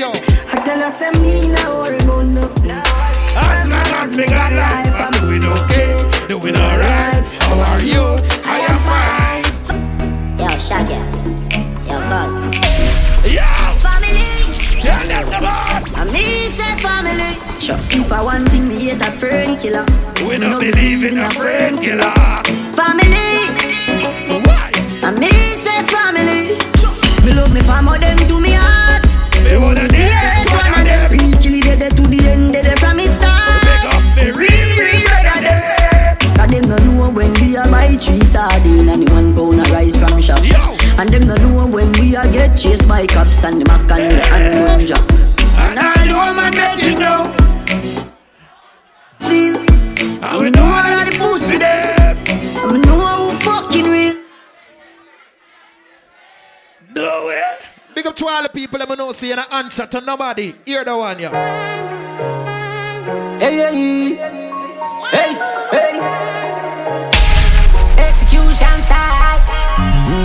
I 0.00 0.62
tell 0.64 0.78
her, 0.78 0.90
say 0.90 1.10
me 1.18 1.48
no 1.48 1.82
worry 1.82 1.96
about 1.96 2.26
no. 2.26 2.46
As 3.34 3.66
long 3.66 3.90
as 3.98 4.16
we 4.16 4.26
got 4.26 4.52
life, 4.52 4.94
I'm 4.94 5.10
doing 5.18 5.42
okay, 5.42 5.98
doing 6.28 6.54
alright. 6.54 7.24
How 7.42 7.58
are 7.58 7.82
you? 7.82 7.98
I 8.46 8.62
am 8.62 8.78
fine. 8.86 9.42
Yo, 10.38 10.46
Shaggy. 10.54 11.02
Yo, 11.90 11.98
Buzz. 12.06 12.30
Yeah. 13.26 13.42
Family. 13.82 14.22
Tell 14.78 15.02
them 15.02 15.26
the 15.26 15.38
boss. 15.42 15.92
I 15.96 16.04
me 16.12 16.46
say 16.54 16.76
family. 16.78 17.34
Sure. 17.58 17.74
If 17.90 18.12
I 18.12 18.22
want 18.22 18.48
thing, 18.50 18.68
me 18.68 18.78
hate 18.78 19.02
a 19.02 19.10
friend 19.10 19.58
killer. 19.58 19.84
We 20.28 20.38
don't 20.38 20.60
believe 20.60 21.10
in 21.10 21.18
a 21.18 21.28
friend 21.30 21.80
killer. 21.80 22.14
Family. 22.78 23.50
Why? 24.46 24.70
I 25.02 25.10
me 25.18 25.26
say 25.26 25.82
family. 25.90 26.54
Me 27.26 27.34
love 27.34 27.52
me 27.52 27.62
family, 27.62 27.98
them 27.98 28.16
to 28.28 28.40
me 28.40 28.52
heart. 28.54 29.07
Me 29.48 29.56
wanna 29.56 29.82
Me 29.88 29.88
dance 29.88 30.44
hate 30.44 30.44
with 30.44 30.52
one 30.52 30.68
of 30.68 30.84
them. 30.84 31.08
them. 31.08 31.12
Real 31.12 31.32
kill 31.40 31.54
it, 31.56 31.78
they 31.80 31.88
to 31.88 32.02
the 32.04 32.28
end, 32.28 32.54
they 32.54 32.74
from 32.76 32.96
me 32.96 33.06
start. 33.06 33.64
Big 33.64 33.88
up 33.88 34.04
me 34.16 34.30
real, 34.36 35.08
them. 35.40 36.16
Cause 36.36 36.50
them 36.52 36.68
no 36.68 36.76
know 36.76 37.10
when 37.10 37.32
we 37.40 37.56
a 37.56 37.64
buy 37.64 37.96
three 37.96 38.20
sardine 38.22 38.88
and 38.88 39.08
one 39.10 39.34
pound 39.34 39.60
of 39.60 39.70
rice 39.72 39.96
from 39.96 40.20
shop. 40.20 40.40
And 40.98 41.08
them 41.08 41.26
no 41.26 41.34
know 41.36 41.66
when 41.66 41.92
we 41.92 42.14
a 42.14 42.30
get 42.30 42.56
chased 42.58 42.86
by 42.86 43.06
cops 43.06 43.42
and 43.44 43.60
the 43.60 43.64
mac 43.64 43.90
and 43.90 44.12
the 44.12 44.20
and 44.34 44.54
munja. 44.54 45.07
To 58.18 58.26
all 58.26 58.42
the 58.42 58.48
people 58.48 58.78
that 58.80 58.98
know 58.98 59.12
see 59.12 59.30
an 59.30 59.38
answer 59.52 59.86
to 59.86 60.00
nobody. 60.00 60.52
Hear 60.66 60.84
the 60.84 60.96
one, 60.96 61.20
yeah. 61.20 61.30
Hey, 63.38 63.62
hey, 63.62 64.16
hey, 65.14 65.32
hey. 65.70 65.94
Execution 67.94 68.76
style. 68.82 69.38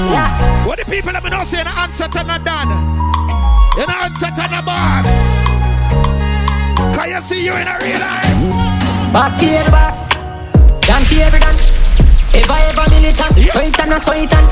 Yeah. 0.10 0.66
What 0.66 0.80
the 0.80 0.86
people 0.90 1.14
that 1.14 1.22
know 1.22 1.44
see 1.44 1.62
an 1.62 1.68
answer 1.68 2.08
to 2.08 2.24
not 2.24 2.44
done. 2.44 2.70
Know 3.78 3.86
answer 3.86 4.34
to 4.34 4.42
the 4.42 4.62
boss. 4.66 5.06
Can 6.98 7.10
you 7.14 7.22
see 7.22 7.46
you 7.46 7.54
in 7.54 7.68
a 7.68 7.78
real 7.78 8.02
life? 8.02 9.14
Boss 9.14 9.38
for 9.38 9.46
every 9.46 9.70
boss. 9.70 10.10
Dan 10.90 11.06
for 11.06 11.22
every 11.22 11.40
dan. 11.40 11.54
Ever, 12.42 12.58
ever 12.74 12.90
militant. 12.90 13.38
So 13.54 13.62
it 13.62 13.80
and 13.80 13.94
a 13.94 13.98
it 14.18 14.34
and. 14.34 14.50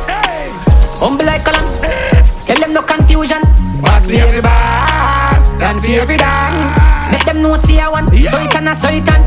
Humble 1.01 1.25
like 1.25 1.47
a 1.47 1.51
lamb. 1.51 2.10
Tell 2.51 2.59
them 2.59 2.73
no 2.73 2.81
confusion. 2.81 3.39
Boss 3.79 4.11
for 4.11 4.19
every 4.19 4.41
boss. 4.41 5.55
Dan 5.55 5.73
for 5.79 5.87
every 5.87 6.17
dan. 6.17 6.51
Make 7.09 7.23
them 7.23 7.41
know 7.41 7.55
see 7.55 7.79
I 7.79 7.87
want. 7.87 8.09
So 8.09 8.43
it 8.43 8.53
and 8.53 8.67
a 8.67 8.75
so 8.75 8.89
it 8.91 9.07
and. 9.07 9.23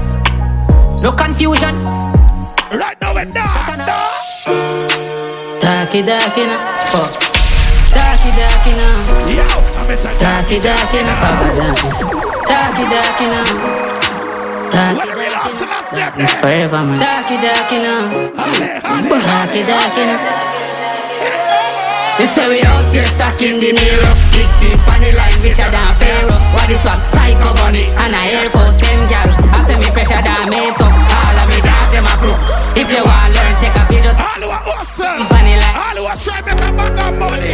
No 1.00 1.08
confusion. 1.10 1.72
Right 2.76 3.00
now 3.00 3.14
we're 3.16 3.24
done. 3.24 3.48
Darky 5.56 6.02
darky 6.04 6.44
na, 6.44 6.76
fuck. 6.92 7.16
Darky 7.96 8.28
darky 8.36 8.76
na. 8.76 8.92
Yo, 9.32 9.40
I'm 9.40 9.88
a 9.88 9.96
Darky 10.20 10.60
darky 10.60 11.00
na, 11.00 11.14
Papa 11.16 11.48
Darkness. 11.56 12.04
Darky 12.44 12.84
darky 12.92 13.26
na. 13.32 13.40
Darky 14.68 15.08
darky 15.16 15.64
na. 15.64 15.96
Darkness 15.96 16.32
forever 16.44 16.82
man. 16.84 16.98
Darky 17.00 17.36
darky 17.40 17.78
na. 17.80 17.94
Darky 19.24 19.62
darky 19.64 20.04
na. 20.12 20.63
They 22.14 22.26
say 22.30 22.46
we 22.46 22.62
out 22.62 22.86
here 22.94 23.04
stuck 23.10 23.42
in 23.42 23.58
the 23.58 23.74
Nero 23.74 24.10
Big 24.30 24.46
deep 24.62 24.78
on 24.86 25.02
the 25.02 25.10
line, 25.18 25.34
richer 25.42 25.66
than 25.66 25.90
Pharaoh 25.98 26.38
What 26.54 26.70
is 26.70 26.84
what? 26.86 27.02
Psycho 27.10 27.50
bunny 27.58 27.90
And 27.98 28.14
I 28.14 28.30
Air 28.30 28.48
Force 28.48 28.78
them 28.78 29.02
gal 29.10 29.34
I 29.50 29.58
say 29.66 29.74
me 29.74 29.90
fresher 29.90 30.22
than 30.22 30.46
Mentos 30.46 30.94
All 30.94 31.36
of 31.42 31.46
me 31.50 31.58
dog 31.58 31.88
them 31.90 32.06
a 32.06 32.14
crook 32.22 32.38
If 32.78 32.86
you 32.86 33.02
want 33.02 33.34
learn, 33.34 33.54
take 33.58 33.74
a 33.74 33.82
video 33.90 34.14
All 34.14 34.38
who 34.38 34.46
are 34.46 34.62
awesome. 34.78 35.26
Funny 35.26 35.58
like 35.58 35.74
All 35.74 35.96
who 35.98 36.04
are 36.06 36.18
try 36.22 36.38
make 36.40 36.54
a 36.54 36.70
bag 36.70 37.02
of 37.02 37.18
money. 37.18 37.50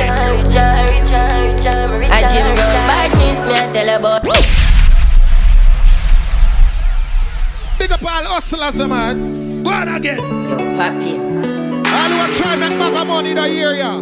I 2.13 2.21
Jim 2.29 2.55
Brown 2.55 2.85
badness, 2.87 3.41
me 3.47 3.55
a 3.57 3.65
tell 3.73 3.91
about. 3.99 4.23
Big 7.79 7.93
up 7.93 8.03
all 8.03 8.25
hustlers, 8.35 8.89
man. 8.89 9.63
Go 9.63 9.71
on 9.71 9.89
again. 9.89 10.19
Yo, 10.19 10.59
Papi. 10.77 11.50
All 11.93 12.11
who 12.11 12.19
are 12.19 12.33
try 12.33 12.57
make 12.57 12.79
bag 12.79 12.97
of 12.97 13.07
money 13.09 13.35
that 13.35 13.51
year, 13.51 13.75
yeah. 13.75 13.99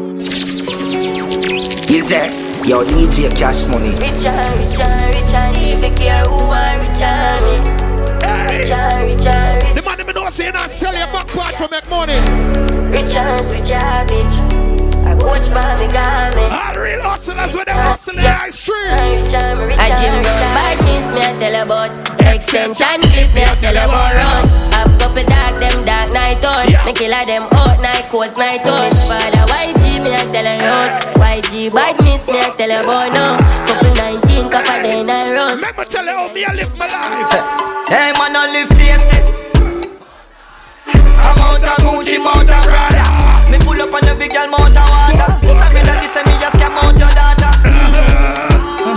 Yes, 1.89 2.09
sir. 2.09 2.29
Yo, 2.67 2.85
DJ 2.85 3.35
Cash 3.35 3.67
Money. 3.69 3.91
Richer, 3.97 4.35
richer, 4.61 4.93
richer, 5.15 5.47
even 5.59 5.95
care 5.97 6.25
who 6.25 6.37
are 6.53 6.79
richer 6.85 7.41
me. 7.49 7.57
Richer, 8.21 8.85
richer, 9.01 9.65
richer. 9.65 9.75
The 9.75 9.83
money 9.83 10.05
me 10.05 10.13
know 10.13 10.29
say 10.29 10.51
not 10.51 10.71
sell 10.71 10.95
your 10.95 11.07
back 11.13 11.29
part 11.29 11.55
for 11.55 11.69
make 11.71 11.89
money. 11.89 12.19
Richer, 12.91 13.37
richer, 13.49 13.79
bitch. 14.09 14.39
I 14.53 14.58
watch 15.17 15.47
my 15.51 15.89
garment. 15.89 16.53
All 16.53 16.75
real 16.83 17.03
hustlers 17.03 17.55
with 17.55 17.67
them 17.67 17.81
hustling 17.87 18.19
in 18.19 18.25
the 18.25 18.51
streets. 18.51 19.33
I 19.33 19.89
Jim 19.97 20.23
Brown 20.23 20.55
badness, 20.55 21.07
me 21.15 21.21
a 21.21 21.31
tell 21.39 21.57
about 21.65 21.91
Extension 22.29 23.01
clip, 23.13 23.29
me 23.35 23.43
a 23.43 23.53
tell 23.61 23.77
about 23.77 24.13
run 24.13 24.45
Have 24.73 24.93
couple 25.01 25.25
dark, 25.25 25.55
them 25.61 25.85
dark 25.85 26.13
night 26.13 26.45
on 26.45 26.67
Me 26.85 26.93
killer 26.93 27.25
them 27.25 27.49
out, 27.53 27.81
night 27.81 28.09
coast, 28.11 28.37
night 28.39 28.67
on 28.67 28.89
Miss 28.89 29.01
father 29.09 29.45
YG, 29.49 30.01
me 30.05 30.13
a 30.13 30.23
tell 30.33 30.49
a 30.49 30.55
youth 30.57 30.93
YG 31.17 31.73
badness, 31.73 32.27
me 32.29 32.41
a 32.41 32.49
tell 32.57 32.73
about 32.73 33.13
now 33.13 33.37
Couple 33.67 33.93
19, 33.97 34.51
couple 34.51 34.83
day 34.83 35.05
I 35.09 35.35
run 35.35 35.57
Remember 35.57 35.85
tell 35.85 36.05
you 36.05 36.17
how 36.17 36.33
me 36.33 36.45
I 36.45 36.55
live 36.55 36.77
my 36.77 36.87
life. 36.87 37.89
Hey 37.89 38.13
man, 38.19 38.37
I 38.37 38.53
live 38.53 38.69
feisty. 38.77 39.19
I'm 41.21 41.39
out 41.39 41.65
of 41.65 41.85
Gucci, 41.85 42.23
mount 42.23 42.51
of 42.51 42.63
Prada. 42.65 43.08
Pull 43.79 43.87
up 43.87 43.95
on 43.95 44.19
big 44.19 44.33
girl, 44.33 44.49
mount 44.49 44.77
of 44.77 44.91
water. 44.91 45.39
Say 45.41 45.71
me 45.73 45.83
that 45.87 46.03
this, 46.03 46.17
me 46.27 46.35
just 46.43 46.59
come 46.59 46.75
out 46.83 46.99
your. 46.99 47.09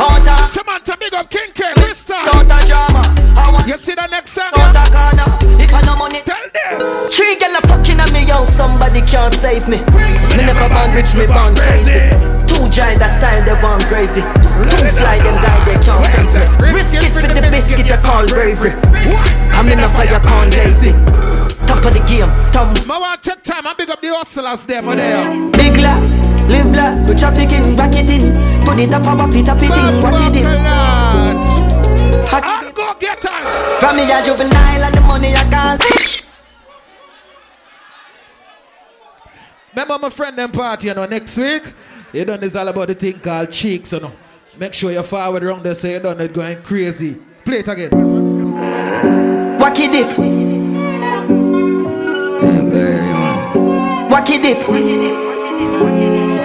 Out 0.01 0.27
of 0.27 0.49
Samantha, 0.49 0.97
big 0.97 1.13
up 1.13 1.29
King 1.29 1.51
K, 1.53 1.71
Krista. 1.75 2.15
out 2.15 2.51
of 2.51 2.67
drama. 2.67 3.20
I 3.55 3.65
You 3.67 3.77
see 3.77 3.95
the 3.95 4.07
next 4.07 4.31
song? 4.33 4.51
out 4.53 4.75
of 4.75 4.87
corner. 4.91 5.27
If 5.61 5.73
I 5.73 5.81
no 5.81 5.95
money, 5.95 6.21
Tell 6.25 6.37
them. 6.37 7.09
three 7.11 7.35
girl 7.39 7.55
a 7.55 7.61
fucking 7.67 7.99
at 7.99 8.11
me, 8.11 8.25
yo. 8.25 8.45
Somebody 8.45 9.01
can't 9.01 9.33
save 9.35 9.67
me. 9.67 9.77
Me 10.35 10.43
never 10.43 10.67
born 10.69 10.91
rich, 10.95 11.13
me 11.15 11.25
born 11.27 11.55
crazy. 11.55 11.99
Two 12.47 12.67
giant 12.69 12.99
that 12.99 13.15
style, 13.19 13.41
they 13.43 13.55
want 13.63 13.83
gravy. 13.87 14.21
Two 14.21 14.83
fly, 14.95 15.19
them 15.19 15.35
die, 15.39 15.61
they 15.65 15.77
can't 15.83 16.05
face 16.13 16.35
me. 16.35 16.45
Risk 16.73 16.93
it 16.95 17.11
for 17.15 17.27
the 17.27 17.41
biscuit, 17.51 17.87
you 17.87 17.97
call 17.99 18.25
bravery. 18.27 18.71
I'm 19.55 19.67
in 19.69 19.79
a 19.79 19.89
fire, 19.89 20.19
can't 20.19 20.51
lazy. 20.51 20.91
Top 21.67 21.83
of 21.85 21.93
the 21.93 22.03
game, 22.03 22.27
top 22.51 22.67
I 22.89 22.97
want 22.99 23.23
to 23.23 23.29
take 23.31 23.43
time 23.43 23.65
I 23.65 23.73
big 23.73 23.89
up 23.89 24.01
the 24.01 24.09
hustlers 24.09 24.63
them 24.63 24.87
over 24.87 24.97
there. 24.97 25.23
Big 25.51 25.77
la, 25.77 25.95
live 26.51 26.73
la, 26.75 26.95
go 27.07 27.15
trafficking, 27.15 27.75
back 27.75 27.95
it 27.95 28.09
in. 28.09 28.35
To 28.65 28.75
the 28.75 28.87
top 28.91 29.07
of 29.07 29.29
a 29.29 29.31
feet, 29.31 29.47
up 29.47 29.57
it 29.61 29.71
in, 29.71 30.01
watch 30.03 30.19
it 30.35 30.35
in. 31.75 31.80
I'll 32.31 32.71
go 32.71 32.93
get 32.99 33.25
us. 33.25 33.79
From 33.79 33.95
me 33.95 34.03
a 34.03 34.23
juvenile 34.23 34.83
and 34.83 34.95
the 34.95 35.01
money 35.01 35.33
I 35.35 35.43
can't. 35.49 36.27
Remember 39.73 39.97
my 39.99 40.09
friend 40.09 40.37
them 40.37 40.51
party, 40.51 40.87
you 40.87 40.93
know, 40.93 41.05
next 41.05 41.37
week? 41.37 41.63
You 42.13 42.25
done 42.25 42.39
this 42.41 42.55
all 42.55 42.67
about 42.67 42.87
the 42.89 42.93
thing 42.95 43.19
called 43.19 43.51
cheeks, 43.51 43.93
you 43.93 44.01
know. 44.01 44.11
Make 44.59 44.73
sure 44.73 44.91
you're 44.91 45.03
forward 45.03 45.43
around 45.43 45.63
there 45.63 45.75
so 45.75 45.87
you 45.87 45.99
done 45.99 46.19
it 46.19 46.33
going 46.33 46.61
crazy. 46.61 47.17
Play 47.45 47.59
it 47.59 47.67
again. 47.67 47.89
Wacky 49.59 49.91
dip. 49.91 50.09
Wacky 54.09 54.41
dip. 54.41 56.40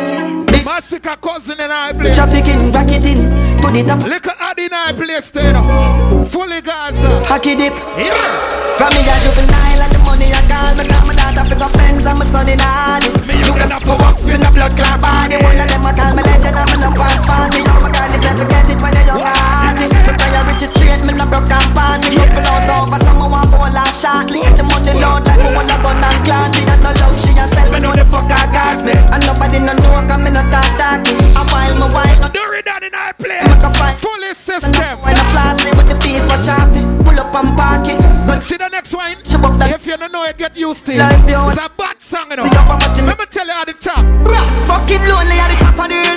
Massacre 0.65 1.17
cousin 1.17 1.61
in 1.61 1.71
our 1.71 1.95
place. 1.95 2.15
Trafficking, 2.15 2.73
back 2.73 2.91
it 2.91 3.07
in. 3.07 3.31
To 3.63 3.69
the 3.71 3.83
top. 3.87 4.03
Little 4.03 4.33
Addy 4.41 4.67
in 4.67 4.73
our 4.75 4.93
place, 4.93 5.35
you 5.35 5.53
know. 5.53 6.25
Fully 6.29 6.61
Gaza. 6.61 7.23
Hacky 7.25 7.57
dip. 7.57 7.75
Yeah. 7.97 8.57
From 8.77 8.93
me 8.93 9.01
a 9.09 9.15
juvenile 9.25 9.81
and 9.81 9.93
the 9.93 9.99
money 10.05 10.29
I 10.29 10.43
call 10.45 10.77
me 10.77 10.85
now 10.85 11.01
my 11.09 11.17
daughter 11.17 11.49
fi 11.49 11.57
go 11.57 11.69
friends 11.73 12.05
and 12.05 12.19
my 12.21 12.27
son 12.29 12.45
in 12.45 12.61
army. 12.61 13.09
You 13.33 13.55
can 13.57 13.73
have 13.73 13.81
to 13.89 13.97
walk 13.97 14.21
with 14.21 14.37
a 14.37 14.51
blood 14.53 14.77
clot 14.77 15.01
body. 15.01 15.41
One 15.41 15.57
of 15.57 15.65
them 15.65 15.87
I 15.87 15.97
call 15.97 16.13
me 16.13 16.23
legend 16.23 16.61
and 16.61 16.69
me 16.69 16.77
no 16.85 16.93
pass 16.93 17.17
party. 17.25 17.65
Oh 17.65 17.81
my 17.81 17.89
God, 17.89 18.13
it's 18.13 18.21
get 18.21 18.69
it 18.69 18.77
when 18.77 18.93
you're 18.93 19.17
young 19.17 19.25
hearty. 19.25 19.89
My 19.89 20.13
priority 20.13 20.67
straight, 20.69 21.01
me 21.09 21.17
no 21.17 21.25
broke 21.25 21.49
and 21.49 21.71
party. 21.73 22.21
Couple 22.21 22.45
hours 22.45 22.69
over, 22.77 23.01
someone 23.01 23.31
want 23.33 23.49
fall 23.49 23.65
off 23.81 23.97
shortly. 23.97 24.45
The 24.45 24.63
money 24.69 24.93
load 24.93 25.25
like 25.25 25.41
me 25.41 25.51
wanna 25.57 25.77
gun 25.81 25.97
and. 25.97 26.21
Me 26.53 26.61
not 26.69 26.81
no 26.85 26.91
love, 27.01 27.17
no 29.67 29.73
know 29.83 30.07
'cause 30.07 30.21
me 30.25 30.31
no 30.31 30.43
talk 30.53 30.69
talky. 30.79 31.15
A 31.41 31.43
while 31.51 31.75
me 31.81 31.87
while 31.95 32.19
no 32.23 32.29
it 32.59 32.65
down 32.65 32.83
in 32.89 32.95
our 32.95 33.13
place. 33.15 33.47
Make 33.51 33.67
a 33.69 33.71
fight. 33.79 33.97
Fully 34.05 34.33
system. 34.35 34.95
When 35.03 35.15
I 35.23 35.25
flash 35.33 35.59
me 35.65 35.71
with 35.79 35.89
the 35.91 35.97
piece 36.05 36.25
for 36.29 36.39
sharpie. 36.47 36.85
Pull 37.05 37.19
up 37.21 37.35
and 37.35 37.57
park 37.59 37.89
it. 37.89 37.99
But 38.27 38.43
see 38.43 38.57
the 38.57 38.69
next 38.69 38.95
one. 38.95 39.17
If 39.77 39.87
you 39.87 39.97
don't 39.97 40.13
know 40.13 40.25
it, 40.25 40.39
get 40.39 40.57
used 40.57 40.87
to 40.87 40.93
it. 40.93 41.01
It's 41.01 41.59
a 41.59 41.69
bad 41.81 41.97
song, 42.01 42.31
you 42.31 42.37
know. 42.37 42.45
See 42.45 42.57
up 42.57 42.69
on 42.71 42.79
my 42.79 42.89
Let 43.09 43.19
me 43.19 43.27
tell 43.27 43.47
you 43.47 43.61
at 43.61 43.67
the 43.67 43.75
top. 43.75 44.05
Bruh, 44.27 44.47
fucking 44.69 45.05
lonely 45.11 45.39
at 45.39 45.49
the 45.51 45.57
top 45.65 45.79
of 45.79 45.89
the 45.89 45.95
hill. 45.95 46.16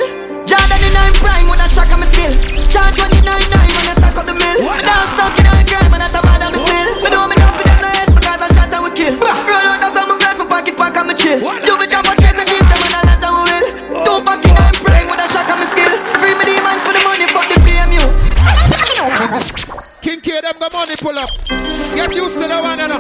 Get 21.02 22.14
used 22.14 22.38
to 22.39 22.47
the 22.47 22.60
one, 22.62 22.78
you 22.78 22.88
know. 22.89 23.00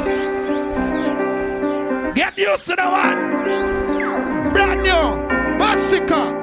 Get 2.15 2.37
used 2.37 2.65
to 2.67 2.75
the 2.77 2.83
one. 2.87 4.53
Brand 4.53 4.83
new. 4.83 5.03
Massacre. 5.59 6.41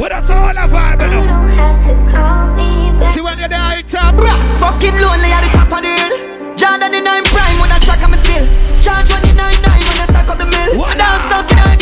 With 0.00 0.12
us 0.12 0.30
all 0.30 0.50
a 0.50 0.68
vibe, 0.70 1.02
you 1.02 1.10
know. 1.10 1.26
See 3.06 3.20
when 3.20 3.38
you're 3.40 3.48
there, 3.48 3.78
it's 3.80 3.94
up. 3.94 4.14
Fucking 4.14 4.94
lonely 4.94 5.32
at 5.32 5.40
the 5.42 5.48
top 5.58 5.72
of 5.72 5.82
the 5.82 5.88
hill. 5.90 6.54
Jordan 6.54 6.94
in 6.94 7.02
nine 7.02 7.24
prime 7.24 7.58
when 7.58 7.72
I 7.72 7.78
shock 7.78 8.00
I'm 8.00 8.14
still. 8.14 8.46
Charge 8.80 9.10
one 9.10 9.28
in 9.28 9.36
nine 9.36 9.60
nine 9.60 9.82
when 9.82 9.98
I 9.98 10.06
stack 10.06 10.28
up 10.30 10.38
the 10.38 10.44
mill. 10.44 10.78
What 10.78 11.00
I 11.00 11.18
don't 11.18 11.48
stuck 11.48 11.50
in 11.50 11.58
a 11.58 11.76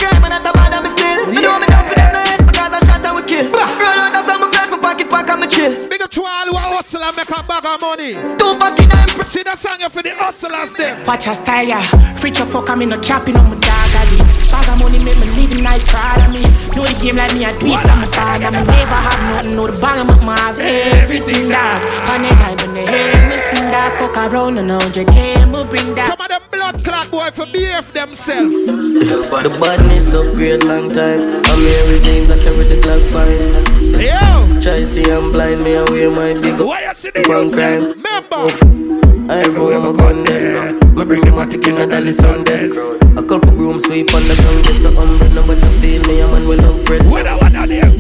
to 6.15 6.23
all 6.23 6.47
who 6.47 6.55
are 6.55 6.79
hustle 6.79 7.03
and 7.03 7.17
make 7.17 7.27
a 7.27 7.43
bag 7.43 7.67
of 7.67 7.81
money. 7.83 8.15
Two 8.39 8.55
back 8.55 8.79
in 8.79 8.87
nine 8.87 9.11
See 9.27 9.43
the 9.43 9.57
song 9.59 9.83
you 9.83 9.91
for 9.91 9.99
the 9.99 10.15
hustlers 10.15 10.71
them. 10.79 11.03
Watch 11.03 11.27
your 11.27 11.35
style, 11.35 11.67
yeah. 11.67 11.83
Free 12.15 12.31
your 12.31 12.47
fuck, 12.47 12.71
I'm 12.71 12.83
in 12.83 12.95
no 12.95 12.99
capping 13.03 13.35
on 13.35 13.51
my 13.51 13.59
dog, 13.59 13.95
I. 13.99 14.07
Bag 14.47 14.69
of 14.71 14.79
money 14.79 15.03
make 15.03 15.19
me 15.19 15.27
living 15.35 15.67
nice, 15.67 15.83
proud 15.91 16.23
of 16.23 16.31
me. 16.31 16.47
Know 16.79 16.87
the 16.87 16.95
game 17.03 17.19
like 17.19 17.35
me, 17.35 17.43
I 17.43 17.51
do 17.59 17.67
it 17.67 17.83
from 17.83 17.99
my 17.99 18.07
band. 18.15 18.47
I 18.47 18.51
never 18.55 19.01
have 19.03 19.23
nothing, 19.27 19.57
know 19.59 19.67
the 19.67 19.75
bag 19.83 20.07
of 20.07 20.23
my 20.23 20.39
have 20.39 20.59
everything, 20.63 21.51
dog. 21.51 21.83
On 22.07 22.23
the 22.23 22.31
night 22.31 22.63
when 22.63 22.79
they 22.79 22.87
hear 22.87 23.19
me 23.27 23.37
sing 23.51 23.67
that, 23.75 23.99
fuck 23.99 24.15
around 24.15 24.59
and 24.63 24.71
100k, 24.71 25.51
me 25.51 25.67
bring 25.67 25.99
that. 25.99 26.15
Some 26.15 26.23
of 26.23 26.31
them 26.31 26.47
blood 26.47 26.85
clot 26.87 27.11
boy 27.11 27.31
for 27.35 27.51
behave 27.51 27.91
themselves. 27.91 28.55
The 28.55 29.51
badness 29.59 30.15
upgrade 30.15 30.63
long 30.63 30.95
time. 30.95 31.43
I'm 31.43 31.59
here 31.59 31.85
with 31.91 32.07
James, 32.07 32.31
I 32.31 32.39
carry 32.39 32.71
the 32.71 32.79
clock 32.87 33.03
fine. 33.11 33.74
Yo! 34.01 34.61
Try 34.61 34.85
see 34.85 35.05
I'm 35.11 35.33
blind, 35.33 35.63
me 35.63 35.75
away 35.75 36.09
my 36.09 36.39
big 36.41 36.61
up. 36.61 36.67
Why 36.67 36.85
you 36.87 36.95
see 36.95 37.11
the 37.11 37.23
Punk 37.23 37.45
youth 37.45 37.55
crime. 37.55 37.83
them? 37.83 38.03
Remember. 38.03 38.37
Oh, 38.37 39.31
I 39.31 39.41
everywhere 39.45 39.81
my 39.81 39.93
gun 39.93 40.25
there. 40.25 40.75
Me 40.75 41.05
bring 41.05 41.25
them 41.25 41.39
a 41.39 41.47
tick 41.47 41.67
in 41.67 41.77
a 41.77 41.87
dolly 41.87 42.13
Sundays. 42.13 42.77
A 43.17 43.23
couple 43.23 43.53
broom 43.53 43.79
sweep 43.79 44.13
on 44.15 44.23
the 44.29 44.35
ground, 44.37 44.65
just 44.65 44.85
a 44.85 44.89
umbrella. 44.89 45.35
Nobody 45.35 45.61
feel 45.81 46.03
me, 46.09 46.21
a 46.21 46.27
man 46.29 46.49
will 46.49 46.59
love 46.59 46.85
Fred. 46.85 47.05
What 47.11 47.27
I 47.27 47.37
want 47.37 47.55
there? 47.69 47.91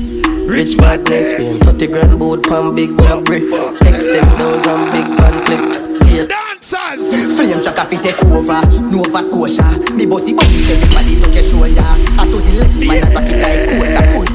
Rich 0.47 0.77
badness, 0.77 1.33
fame. 1.35 1.59
30 1.59 1.87
grand 1.89 2.19
boat, 2.19 2.45
pan 2.45 2.75
big 2.75 2.97
grabbery. 2.97 3.49
Extend 3.89 4.29
those 4.39 4.67
and 4.67 4.93
big 4.93 5.09
pan 5.17 5.35
clip. 5.45 5.63
Yeah. 6.09 6.27
Dancers! 6.27 7.01
Flame 7.37 7.59
shock 7.59 7.79
off 7.79 7.93
it 7.93 8.03
take 8.03 8.23
over, 8.25 8.61
Nova 8.93 9.21
Scotia. 9.25 9.65
Me 9.97 10.07
bossy 10.07 10.35
bounce, 10.35 10.69
everybody 10.69 11.21
touch 11.21 11.35
your 11.35 11.45
shoulder. 11.45 11.89
I 12.21 12.29
to 12.29 12.39
the 12.39 12.53
left, 12.61 12.77
man, 12.79 13.03
I 13.03 13.15
back 13.15 13.31
it 13.33 13.41
like 13.41 13.69
coaster. 13.73 14.05
Full 14.13 14.27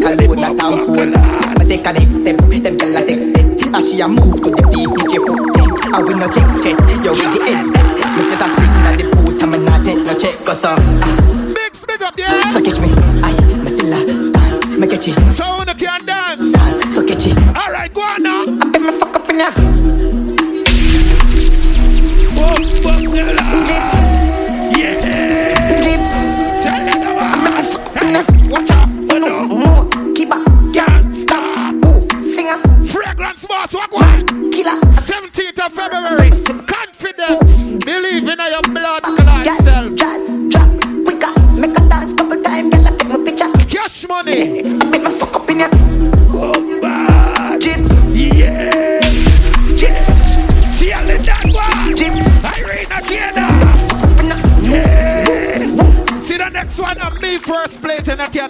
suit, 0.00 0.10
a 0.10 0.16
close 0.16 0.26
cologne, 0.26 0.44
a 0.44 0.56
town 0.56 0.86
phone. 0.86 1.12
Me 1.58 1.64
take 1.64 1.86
a 1.86 1.92
next 1.92 2.14
step, 2.20 2.36
them 2.36 2.76
tell 2.78 2.96
a 2.96 3.06
take 3.06 3.22
set. 3.22 3.74
As 3.74 3.90
she 3.90 4.00
a 4.00 4.08
move 4.08 4.42
to 4.42 4.50
the 4.50 4.64
beat, 4.72 4.88
DJ 4.88 5.20
foot 5.20 5.40
take. 5.54 5.94
I 5.94 6.00
will 6.02 6.16
not 6.16 6.34
take 6.34 6.50
check, 6.62 6.78
yo 7.04 7.12
with 7.12 7.30
the 7.34 7.40
headset. 7.46 7.86
Me 8.16 8.22
just 8.28 8.42
a 8.42 8.48
sing 8.48 8.74
at 8.88 8.98
the 8.98 9.04
boot, 9.16 9.42
I'm 9.42 9.64
not 9.64 9.84
take 9.84 10.02
no 10.04 10.14
check, 10.18 10.34
cause 10.44 10.64
uh. 10.64 10.76
Big 11.54 11.72
big 11.86 12.02
up 12.02 12.16
there. 12.16 12.30
So 12.50 12.60
catch 12.62 12.80
me, 12.80 12.90
aye, 13.22 13.36
me 13.60 13.70
still 13.70 13.92
a 13.92 14.32
dance, 14.32 14.66
me 14.68 14.86
catch 14.86 15.08
it. 15.08 15.18
So 15.30 15.44
you 15.60 15.74
can 15.74 16.04
dance. 16.06 16.52
Dance, 16.52 16.94
so 16.94 17.06
catch 17.06 17.26
it. 17.26 17.38
Alright, 17.56 17.92
go 17.94 18.02
on 18.02 18.22
now. 18.22 18.42
I 18.44 18.70
bet 18.70 18.82
me 18.82 18.92
fuck 18.92 19.14
up 19.14 19.28
in 19.30 19.38
ya. 19.38 19.69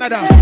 Canada. 0.01 0.40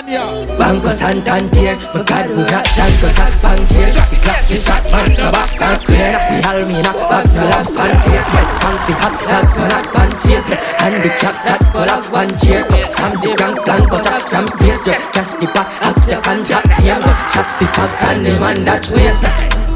Bust 0.00 0.12
that 0.12 0.30
one, 0.30 0.46
yeah. 0.46 0.56
Banco 0.58 0.90
Santander, 0.90 1.76
my 1.94 2.04
card 2.04 2.30
we 2.30 2.42
got 2.48 2.64
tank, 2.64 3.02
we 3.02 3.10
pancake. 3.12 3.94
Got 3.94 4.08
the 4.10 4.16
clock, 4.16 4.42
the 4.48 4.56
shot, 4.56 4.84
man, 4.92 5.10
the 5.10 5.26
box 5.32 5.60
and 5.60 5.80
square. 5.80 6.12
Knock 6.12 6.28
the 6.28 6.36
Almina, 6.48 6.92
back 7.08 7.26
no 7.34 7.42
last 7.44 7.74
pancakes. 7.74 8.30
Punk 8.60 8.80
the 8.86 8.92
hot 8.96 9.14
dogs, 9.20 9.58
not 9.58 9.86
punches. 9.92 10.46
And 10.80 10.96
the 11.04 11.10
chop, 11.20 11.36
that's 11.44 11.70
up 11.76 12.12
one 12.12 12.32
cheer. 12.38 12.64
Up 12.64 12.86
from 12.86 13.12
the 13.20 13.30
rank, 13.40 13.56
blanco, 13.64 13.98
top 14.02 14.22
from 14.28 14.46
stairs. 14.46 14.84
Cash 14.84 15.32
the 15.40 15.46
pack, 15.52 15.68
accept 15.82 16.28
and 16.28 16.44
the 16.46 16.86
ammo. 16.90 17.12
Shot 17.32 17.48
the 17.58 17.66
fox 17.74 18.02
and 18.04 18.26
the 18.26 18.32
man 18.40 18.64
that's 18.64 18.90
waste. 18.90 19.26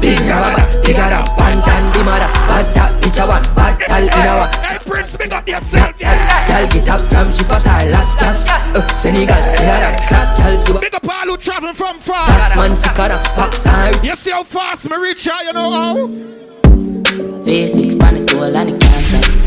Big 0.01 0.19
rubber, 0.29 0.61
bigger 0.85 1.09
than 1.09 1.25
pantan, 1.33 1.83
the 1.93 2.01
mother. 2.03 2.29
Bad 2.45 2.67
that 2.77 2.91
bitch, 3.01 3.17
I 3.17 3.27
want 3.27 3.47
bad 3.55 3.73
gal 3.79 4.05
in 4.05 4.25
our. 4.29 4.45
Hey, 4.61 4.77
Prince, 4.85 5.17
big 5.17 5.33
up 5.33 5.47
yourself, 5.47 5.93
yeah. 5.99 6.13
Gal 6.45 6.67
get 6.69 6.89
up 6.89 7.01
from 7.01 7.25
she 7.33 7.43
fat 7.43 7.63
her 7.63 7.89
last 7.89 8.13
cash. 8.19 8.45
Uh, 8.45 8.85
Senegal, 9.01 9.41
skinner 9.41 9.81
than 9.81 9.97
clap, 10.05 10.05
gal 10.05 10.05
see 10.05 10.13
what. 10.13 10.14
Big 10.81 10.95
up 10.95 11.07
all 11.07 11.27
who 11.27 11.37
travel 11.37 11.73
from 11.73 11.97
far. 11.99 12.27
Man 12.55 12.69
box 13.35 13.65
and 13.67 14.05
You 14.05 14.15
see 14.15 14.31
how 14.31 14.43
fast 14.43 14.89
me 14.89 14.97
reach 14.97 15.23
here, 15.23 15.33
you 15.45 15.53
know 15.53 15.71
how? 15.71 16.07
V6 17.45 17.99
pan 17.99 18.17
it 18.17 18.33
all 18.35 18.55
and 18.55 18.69
it 18.69 18.79
can't 18.81 19.05
stop. 19.05 19.45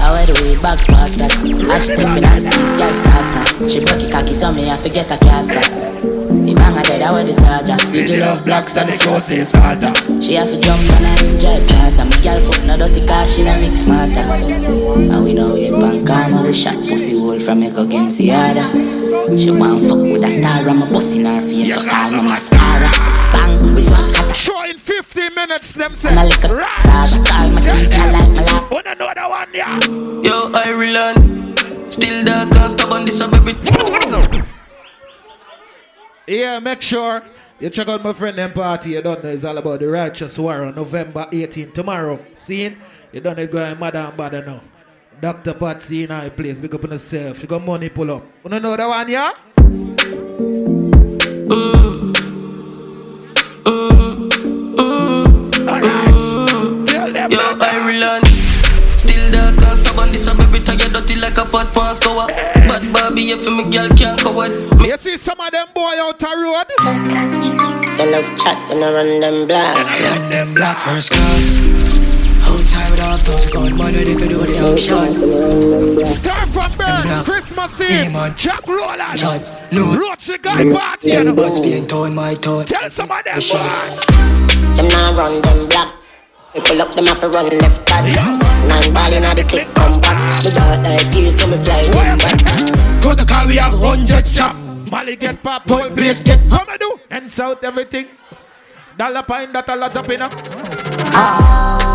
I 0.00 0.12
wear 0.12 0.26
the 0.26 0.34
way 0.42 0.54
back 0.62 0.78
past 0.86 1.18
that. 1.18 1.32
As 1.70 1.86
she 1.86 1.96
take 1.96 2.12
me 2.14 2.20
down 2.20 2.42
the 2.42 2.50
piece, 2.50 2.74
girl 2.76 2.94
starts 2.94 3.30
now. 3.34 3.68
She 3.68 3.84
broke 3.84 4.02
it 4.02 4.12
cocky, 4.12 4.34
so 4.34 4.52
me 4.52 4.70
I 4.70 4.76
forget 4.76 5.10
a 5.10 5.16
cast 5.18 5.50
back. 5.50 5.66
The 5.66 6.54
bang 6.54 6.78
a 6.78 6.82
dead, 6.82 7.02
I 7.02 7.10
wear 7.12 7.24
the 7.24 7.34
charger. 7.34 7.76
Did 7.90 8.10
you 8.10 8.20
love 8.20 8.44
blocks 8.44 8.76
on 8.76 8.86
the 8.86 8.92
floor, 8.92 9.20
say 9.20 9.42
Sparta? 9.44 9.92
She 10.22 10.34
have 10.34 10.48
to 10.48 10.60
jump 10.60 10.80
on 10.94 11.04
and 11.04 11.40
drive 11.40 11.66
charter. 11.66 12.04
My 12.04 12.16
girl 12.22 12.40
foot 12.40 12.66
no 12.66 12.76
dirty 12.76 13.06
car, 13.06 13.26
she 13.26 13.42
no 13.42 13.58
mix 13.60 13.80
smarter. 13.80 14.20
And 14.20 15.24
we 15.24 15.34
know 15.34 15.54
we 15.54 15.70
pan 15.70 16.06
calm, 16.06 16.44
we 16.44 16.52
shot 16.52 16.76
pussy 16.86 17.18
hole 17.18 17.40
from 17.40 17.60
me 17.60 17.68
against 17.68 18.18
the 18.18 18.32
other. 18.32 18.95
She 19.34 19.50
want 19.50 19.82
fuck 19.82 19.98
with 19.98 20.22
a 20.24 20.30
star, 20.30 20.68
I'm 20.68 20.82
a 20.82 20.86
bust 20.92 21.16
in 21.16 21.24
her 21.26 21.40
face, 21.40 21.74
so 21.74 21.80
call 21.88 22.10
me 22.10 22.22
mascara. 22.22 22.90
Bang, 23.32 23.74
we 23.74 23.80
swap 23.80 23.98
hotter. 24.14 24.34
Show 24.34 24.62
in 24.64 24.78
15 24.78 25.34
minutes, 25.34 25.72
them 25.74 25.94
say. 25.94 26.10
And 26.10 26.20
I 26.20 26.24
lick 26.26 26.44
a 26.44 26.54
Right. 26.54 26.80
star, 26.80 27.06
she 27.06 27.18
call 27.22 27.48
my 27.50 27.60
teacher 27.60 28.06
like 28.12 28.30
my 28.30 28.44
lap. 28.44 28.70
Wanna 28.70 28.94
know 28.94 29.10
that 29.14 29.28
one, 29.28 29.48
yeah? 29.52 29.80
Yo, 30.22 30.50
Ireland. 30.54 31.58
Still 31.92 32.24
dark 32.24 32.54
and 32.54 32.70
stubborn, 32.70 33.04
this 33.04 33.20
a 33.20 33.28
baby. 33.28 33.54
Yeah, 36.26 36.58
make 36.60 36.82
sure 36.82 37.22
you 37.60 37.70
check 37.70 37.88
out 37.88 38.02
my 38.02 38.12
friend 38.12 38.36
them 38.36 38.52
party. 38.52 38.90
You 38.90 39.02
don't 39.02 39.22
know 39.22 39.30
it's 39.30 39.44
all 39.44 39.56
about 39.58 39.80
the 39.80 39.88
righteous 39.88 40.38
war 40.38 40.64
on 40.64 40.74
November 40.74 41.26
18 41.32 41.72
tomorrow. 41.72 42.18
Seen? 42.34 42.76
You 43.12 43.20
don't 43.20 43.36
need 43.38 43.50
going 43.50 43.78
mad 43.78 43.94
and 43.96 44.16
bad 44.16 44.32
now. 44.46 44.60
Dr. 45.20 45.54
Patsy 45.54 46.04
in 46.04 46.10
our 46.10 46.28
place, 46.30 46.60
big 46.60 46.74
up 46.74 46.84
on 46.84 46.90
yourself. 46.90 47.40
You 47.40 47.48
got 47.48 47.64
money 47.64 47.88
pull 47.88 48.10
up. 48.10 48.22
Wanna 48.44 48.60
know 48.60 48.76
that 48.76 48.86
one, 48.86 49.08
yeah? 49.08 49.32
Alright. 55.66 56.20
Tell 56.86 57.12
them 57.12 57.30
Yo. 57.30 57.38
Ireland. 57.58 58.26
Still 58.96 59.32
dark 59.32 59.56
and 59.56 59.78
stubborn, 59.78 60.12
this 60.12 60.26
a 60.26 60.34
baby 60.36 60.62
tired 60.62 60.92
dirty 60.92 61.16
like 61.16 61.38
a 61.38 61.44
pot 61.46 61.72
pass 61.72 61.98
cover. 61.98 62.26
But 62.68 62.82
Barbie, 62.92 63.32
if 63.32 63.46
me 63.48 63.64
girl 63.70 63.88
can't 63.96 64.20
cover. 64.20 64.48
Me 64.76 64.88
You 64.88 64.96
see 64.98 65.16
some 65.16 65.40
of 65.40 65.50
them 65.50 65.68
boy 65.74 65.96
out 65.98 66.18
the 66.18 66.28
road? 66.28 66.68
They 67.96 68.12
love 68.12 68.28
chat 68.36 68.58
and 68.70 68.84
I 68.84 68.92
run 68.92 69.20
them 69.20 69.46
black. 69.46 69.76
Run 70.12 70.30
them 70.30 70.54
black 70.54 70.78
first 70.78 71.10
class. 71.10 72.15
Whole 72.66 72.82
time 72.82 72.92
it 72.92 73.00
off, 73.00 73.22
those 73.22 73.46
gun 73.50 73.76
money 73.76 73.98
if 73.98 74.20
you 74.20 74.28
do 74.28 74.42
the 74.42 74.58
action. 74.58 76.06
Star 76.06 76.46
from 76.46 76.70
Burn, 76.74 77.02
Black. 77.02 77.24
Christmas 77.24 77.80
Yeah, 77.80 78.06
Eve, 78.06 78.12
man. 78.12 78.34
Jack 78.36 78.66
Roland, 78.66 79.18
Chad, 79.18 79.40
no. 79.72 79.94
Roach 79.94 80.26
the 80.26 80.38
guy 80.38 80.66
party, 80.74 81.10
you 81.10 81.24
Them 81.24 81.36
butts 81.36 81.60
being 81.60 81.86
torn, 81.86 82.14
my 82.14 82.34
torn. 82.34 82.66
Tell 82.66 82.90
some 82.90 83.10
of 83.10 83.22
them 83.22 83.40
shot. 83.40 83.62
boy. 83.62 84.02
Them 84.74 84.88
now 84.88 85.14
run 85.14 85.40
them 85.42 85.68
black. 85.68 85.94
Me 86.54 86.60
pull 86.60 86.82
up 86.82 86.90
them 86.90 87.06
have 87.06 87.20
to 87.20 87.28
run 87.28 87.46
left 87.58 87.86
back. 87.86 88.02
Nine 88.02 88.94
ball 88.94 89.12
inna 89.14 89.30
the 89.34 89.44
clip 89.46 89.68
come 89.74 89.94
back. 90.02 90.18
Me 90.42 90.50
got 90.50 90.82
like 90.82 91.06
this, 91.14 91.38
so 91.38 91.46
me 91.46 91.56
fly 91.62 91.82
them 91.86 92.18
back. 92.18 92.42
Protocol, 93.02 93.46
we 93.46 93.56
have 93.56 93.78
hundreds 93.78 94.32
chop. 94.32 94.56
Molly 94.90 95.14
get 95.14 95.42
pop, 95.42 95.66
Boy, 95.66 95.88
boy, 95.88 95.94
please 95.94 96.22
get 96.22 96.38
Come 96.50 96.68
and 96.68 96.80
do, 96.80 96.98
and 97.10 97.30
south 97.30 97.62
everything. 97.62 98.08
Dollar 98.98 99.22
pine 99.22 99.52
that 99.52 99.68
a 99.68 99.76
lot 99.76 99.94
up 99.94 100.08
in 100.08 100.18
ah. 100.22 101.85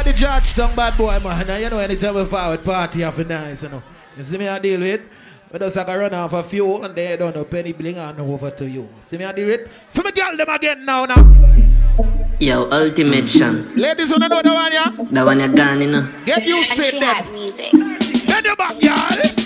Remember 0.00 0.18
the 0.18 0.24
the 0.24 0.26
Georgetown 0.26 0.74
bad 0.76 0.96
boy, 0.96 1.18
man. 1.20 1.46
Now, 1.46 1.56
you 1.56 1.68
know, 1.68 1.78
anytime 1.78 2.14
we 2.14 2.24
forward 2.24 2.64
party, 2.64 3.00
have 3.00 3.18
a 3.18 3.24
nice, 3.24 3.64
you 3.64 3.68
know. 3.68 3.82
You 4.16 4.24
see 4.24 4.38
me, 4.38 4.48
I 4.48 4.58
deal 4.58 4.80
with. 4.80 5.02
We 5.52 5.58
just 5.58 5.76
like 5.76 5.88
a 5.88 5.98
run 5.98 6.14
off 6.14 6.32
a 6.32 6.42
few 6.42 6.82
and 6.82 6.94
they 6.94 7.16
don't 7.18 7.34
know 7.34 7.44
penny 7.44 7.72
bling 7.72 7.98
on 7.98 8.18
over 8.18 8.50
to 8.50 8.68
you. 8.68 8.88
See 9.00 9.18
me, 9.18 9.24
I 9.26 9.32
deal 9.32 9.48
with. 9.48 9.70
For 9.92 10.02
me, 10.02 10.12
girl, 10.12 10.36
them 10.36 10.48
again 10.48 10.86
now, 10.86 11.04
now. 11.04 11.20
Yo, 12.40 12.68
ultimate 12.72 13.28
Sean. 13.28 13.76
Ladies, 13.76 14.10
wanna 14.10 14.28
know 14.28 14.40
the 14.40 14.54
one, 14.54 14.72
yeah? 14.72 14.88
The 14.88 15.24
one 15.24 15.40
you 15.40 15.54
gone, 15.54 15.80
you 15.82 15.90
know. 15.92 16.08
Get 16.24 16.46
used 16.46 16.72
to 16.72 16.82
it, 16.82 16.96
then. 16.98 17.24
Bend 18.26 18.44
your 18.46 18.56
back, 18.56 18.80
y'all. 18.80 18.96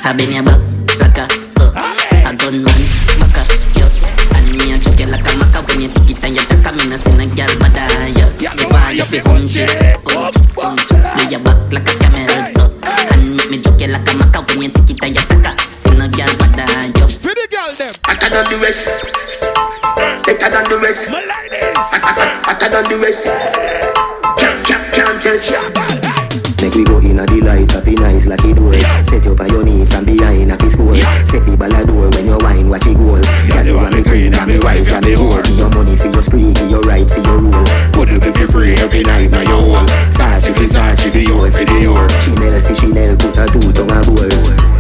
I 0.04 0.14
been 0.16 0.30
your 0.30 0.44
back 0.44 0.60
like 1.02 1.18
a 1.18 1.28
so. 1.42 1.66
A 1.74 2.30
gunman, 2.30 2.78
back 3.18 3.38
up, 3.42 3.50
yo. 3.74 3.90
And 4.38 4.46
me 4.54 4.70
a 4.70 4.78
choke 4.78 5.00
you 5.00 5.06
like 5.10 5.26
a 5.26 5.34
maca 5.34 5.66
when 5.66 5.82
you 5.82 5.88
take 5.88 6.14
it 6.14 6.22
and 6.22 6.36
you 6.36 6.42
take 6.46 6.62
a 6.62 6.70
me 6.78 6.86
no 6.86 6.96
see 6.96 7.10
no 7.18 7.26
girl 7.34 7.50
but 7.58 7.74
I, 7.74 8.14
yo. 8.14 8.30
You 8.38 8.68
buy 8.70 8.92
you 8.92 9.04
fi 9.04 10.03
hunch 10.24 10.36
it, 10.36 10.50
hunch, 10.56 10.88
hunch. 10.88 11.20
Do 11.20 11.22
your 11.28 11.40
back 11.44 11.60
like 11.68 11.88
a 11.88 11.94
camel, 12.00 12.44
so. 12.48 12.62
And 12.80 13.36
make 13.36 13.50
me 13.50 13.58
choke 13.60 13.80
you 13.80 13.92
like 13.92 14.08
a 14.08 14.12
maca 14.16 14.40
when 14.48 14.62
you 14.62 14.68
take 14.72 14.90
it 14.90 14.98
and 15.04 15.12
you 15.12 15.24
take 15.28 15.60
see 15.60 15.92
no 16.00 16.06
girl 16.08 16.32
but 16.40 16.56
I, 16.56 16.88
yo. 16.96 17.04
For 17.08 17.34
the 17.36 17.44
girl, 17.52 17.68
them. 17.76 17.92
I 18.08 18.14
cannot 18.16 18.48
do 18.48 18.56
rest. 18.64 18.88
Better 20.24 20.48
than 20.48 20.64
the 20.72 20.78
rest. 20.80 21.10
My 21.12 21.20
ladies. 21.20 21.76
I, 21.92 21.98
I, 22.00 22.52
I 22.52 22.54
cannot 22.56 22.88
do 22.88 22.96
rest. 23.02 23.28
Can't, 24.40 24.58
can't, 24.64 24.84
can't 24.96 25.18
test. 25.20 25.52
Make 26.62 26.74
we 26.74 26.84
go 26.84 26.96
in 27.04 27.20
a 27.20 27.26
delight, 27.26 27.70
happy 27.70 27.94
nice 27.94 28.26
like 28.26 28.44
it 28.44 28.58
would. 28.58 28.80
Set 29.04 29.24
you 29.24 29.36
for 29.36 29.46
your 29.46 29.64
knee 29.64 29.84
from 29.84 30.06
behind 30.06 30.50
a 30.50 30.56
fist 30.56 30.80
school. 30.80 30.96
Set 31.28 31.44
the 31.44 31.56
ball 31.60 31.68
a 31.68 31.84
door 31.84 32.08
when 32.08 32.24
you 32.24 32.38
wine, 32.40 32.70
watch 32.70 32.86
it 32.88 32.96
goal. 32.96 33.20
Girl, 33.52 33.66
you 33.66 33.76
want 33.76 33.94
me 33.94 34.02
queen, 34.02 34.32
and 34.32 34.48
me 34.48 34.58
wife, 34.58 34.88
and 34.88 35.04
me 35.04 35.12
whore. 35.12 35.43
For 41.14 41.20
Sachi, 41.20 41.22
the 41.22 41.30
your 41.30 41.50
for 41.50 41.64
the 41.64 41.76
your. 41.80 42.08
Chanel 42.20 42.60
for 42.60 42.74
Chanel, 42.74 43.14
put 43.16 43.38
a 43.38 43.46
two 43.46 43.72
tongue 43.72 43.94
a 43.94 44.00
bowl. 44.02 44.26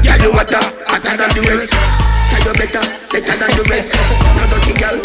Girl, 0.02 0.18
you 0.18 0.32
what 0.34 0.50
hotter 0.50 1.14
than 1.14 1.30
the 1.30 1.42
rest. 1.46 1.70
Tell 1.70 2.42
you 2.42 2.54
better, 2.58 2.84
better 3.14 3.36
than 3.38 3.50
the 3.54 3.64
rest. 3.70 3.94
No 4.34 4.42
dirty 4.50 4.72
girl. 4.74 4.98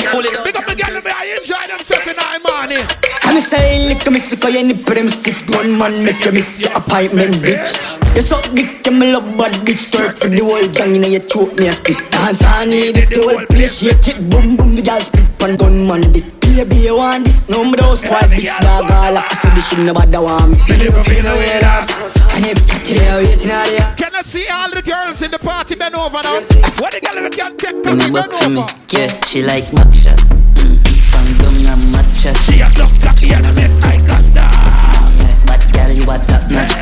Big 0.43 0.57
up 0.57 0.65
the 0.65 0.75
girl, 0.75 0.93
them, 0.97 1.13
I 1.13 1.37
enjoy 1.37 1.63
themselves 1.69 2.07
in 2.07 2.15
the 2.17 2.25
morning. 2.49 2.85
I'm 3.21 3.37
a 3.37 3.41
say 3.41 3.87
lick 3.89 4.09
me 4.11 4.17
sick 4.17 4.43
of 4.43 4.55
any 4.55 4.73
prim 4.73 5.07
stiff 5.07 5.45
one 5.53 5.77
man 5.77 6.03
make 6.03 6.23
you 6.25 6.31
miss 6.31 6.59
your 6.59 6.71
appointment 6.73 7.35
bitch. 7.35 7.77
You 8.15 8.23
suck 8.23 8.43
dick 8.55 8.87
and 8.87 8.99
me 8.99 9.13
love 9.13 9.37
bad 9.37 9.53
bitch 9.61 9.91
twerk 9.91 10.17
for 10.17 10.29
the 10.29 10.41
whole 10.41 10.65
gang 10.73 10.95
inna 10.95 11.07
your 11.07 11.21
throat 11.21 11.53
me 11.59 11.67
a 11.67 11.71
spit. 11.71 11.99
Dance 12.09 12.43
on 12.43 12.73
it 12.73 12.95
this 12.95 13.09
the 13.09 13.21
whole 13.21 13.45
place 13.45 13.85
shake 13.85 14.07
it 14.07 14.29
boom 14.29 14.57
boom 14.57 14.73
the 14.73 14.81
girl 14.81 14.99
spit 14.99 15.25
pan 15.37 15.55
gunman 15.57 16.01
dick. 16.11 16.38
Baby 16.59 16.75
you 16.91 16.97
want 16.97 17.23
this 17.23 17.47
no 17.47 17.63
me 17.63 17.77
those 17.77 18.01
boy 18.01 18.19
bitch 18.27 18.51
dog 18.59 18.91
all 18.91 19.15
up 19.15 19.31
so 19.31 19.47
this 19.51 19.69
shit 19.69 19.79
nobody 19.79 20.17
want 20.17 20.51
me. 20.51 20.57
Me 20.67 20.75
never 20.83 21.01
feel 21.03 21.23
no 21.23 21.33
way 21.35 21.57
dog. 21.61 21.87
And 22.35 22.45
if 22.51 22.67
got 22.67 22.83
to 22.83 22.93
there 22.95 23.15
waiting 23.23 23.49
out 23.49 23.65
there. 23.65 23.95
Can 23.95 24.13
I 24.13 24.21
see 24.23 24.45
all 24.49 24.69
the 24.69 24.81
girls 24.81 25.21
in 25.21 25.31
the 25.31 25.39
party 25.39 25.75
bend 25.75 25.95
over 25.95 26.19
now? 26.21 26.43
What 26.83 26.91
the 26.91 26.99
girl 26.99 27.23
we 27.23 27.29
can 27.29 27.55
take 27.55 27.79
When 27.85 27.95
me 27.95 28.07
you 28.07 28.11
bend 28.11 28.31
back 28.31 28.41
for 28.43 28.49
me, 28.49 28.57
over? 28.59 28.67
yeah, 28.91 29.07
she 29.23 29.41
like 29.41 29.71
back 29.71 29.93
shot. 29.95 30.19
Mm. 30.59 30.83
Bang 31.15 31.31
down 31.39 31.79
and 31.79 31.95
matcha. 31.95 32.35
She 32.43 32.59
a 32.59 32.67
duck 32.75 32.91
cocky 32.99 33.31
and 33.31 33.47
I 33.47 33.51
make 33.55 33.71
eye 33.87 34.03
contact. 34.03 35.47
But 35.47 35.63
girl, 35.71 35.91
you 35.95 36.03
a 36.11 36.19
top 36.27 36.43
notch 36.51 36.75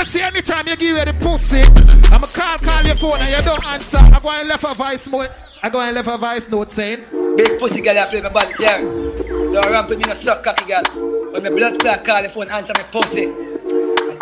you 0.00 0.06
see 0.06 0.22
anytime 0.22 0.66
you 0.66 0.76
give 0.76 0.96
her 0.96 1.04
the 1.04 1.12
pussy, 1.20 1.60
I'ma 2.08 2.26
call, 2.32 2.56
call 2.58 2.82
your 2.84 2.96
phone 2.96 3.20
and 3.20 3.36
you 3.36 3.42
don't 3.44 3.64
answer. 3.68 3.98
I 3.98 4.18
go 4.20 4.30
and 4.30 4.48
left 4.48 4.64
a 4.64 4.74
voice 4.74 5.06
note. 5.08 5.28
I 5.62 5.68
go 5.68 5.80
and 5.80 5.94
left 5.94 6.08
a 6.08 6.16
voice 6.16 6.50
note 6.50 6.68
saying, 6.68 7.04
Big 7.36 7.58
pussy 7.58 7.82
girl, 7.82 7.98
I 7.98 8.06
play 8.06 8.22
my 8.22 8.32
body, 8.32 8.54
yeah. 8.58 8.80
Don't 8.80 9.70
ramp 9.70 9.90
with 9.90 9.98
me, 9.98 10.04
no 10.08 10.14
suck 10.14 10.42
cocky 10.42 10.64
girl. 10.64 10.82
When 11.32 11.42
my 11.42 11.50
blood 11.50 11.78
clot 11.80 12.04
call 12.04 12.22
the 12.22 12.30
phone, 12.30 12.50
answer 12.50 12.72
my 12.76 12.82
pussy. 12.84 13.26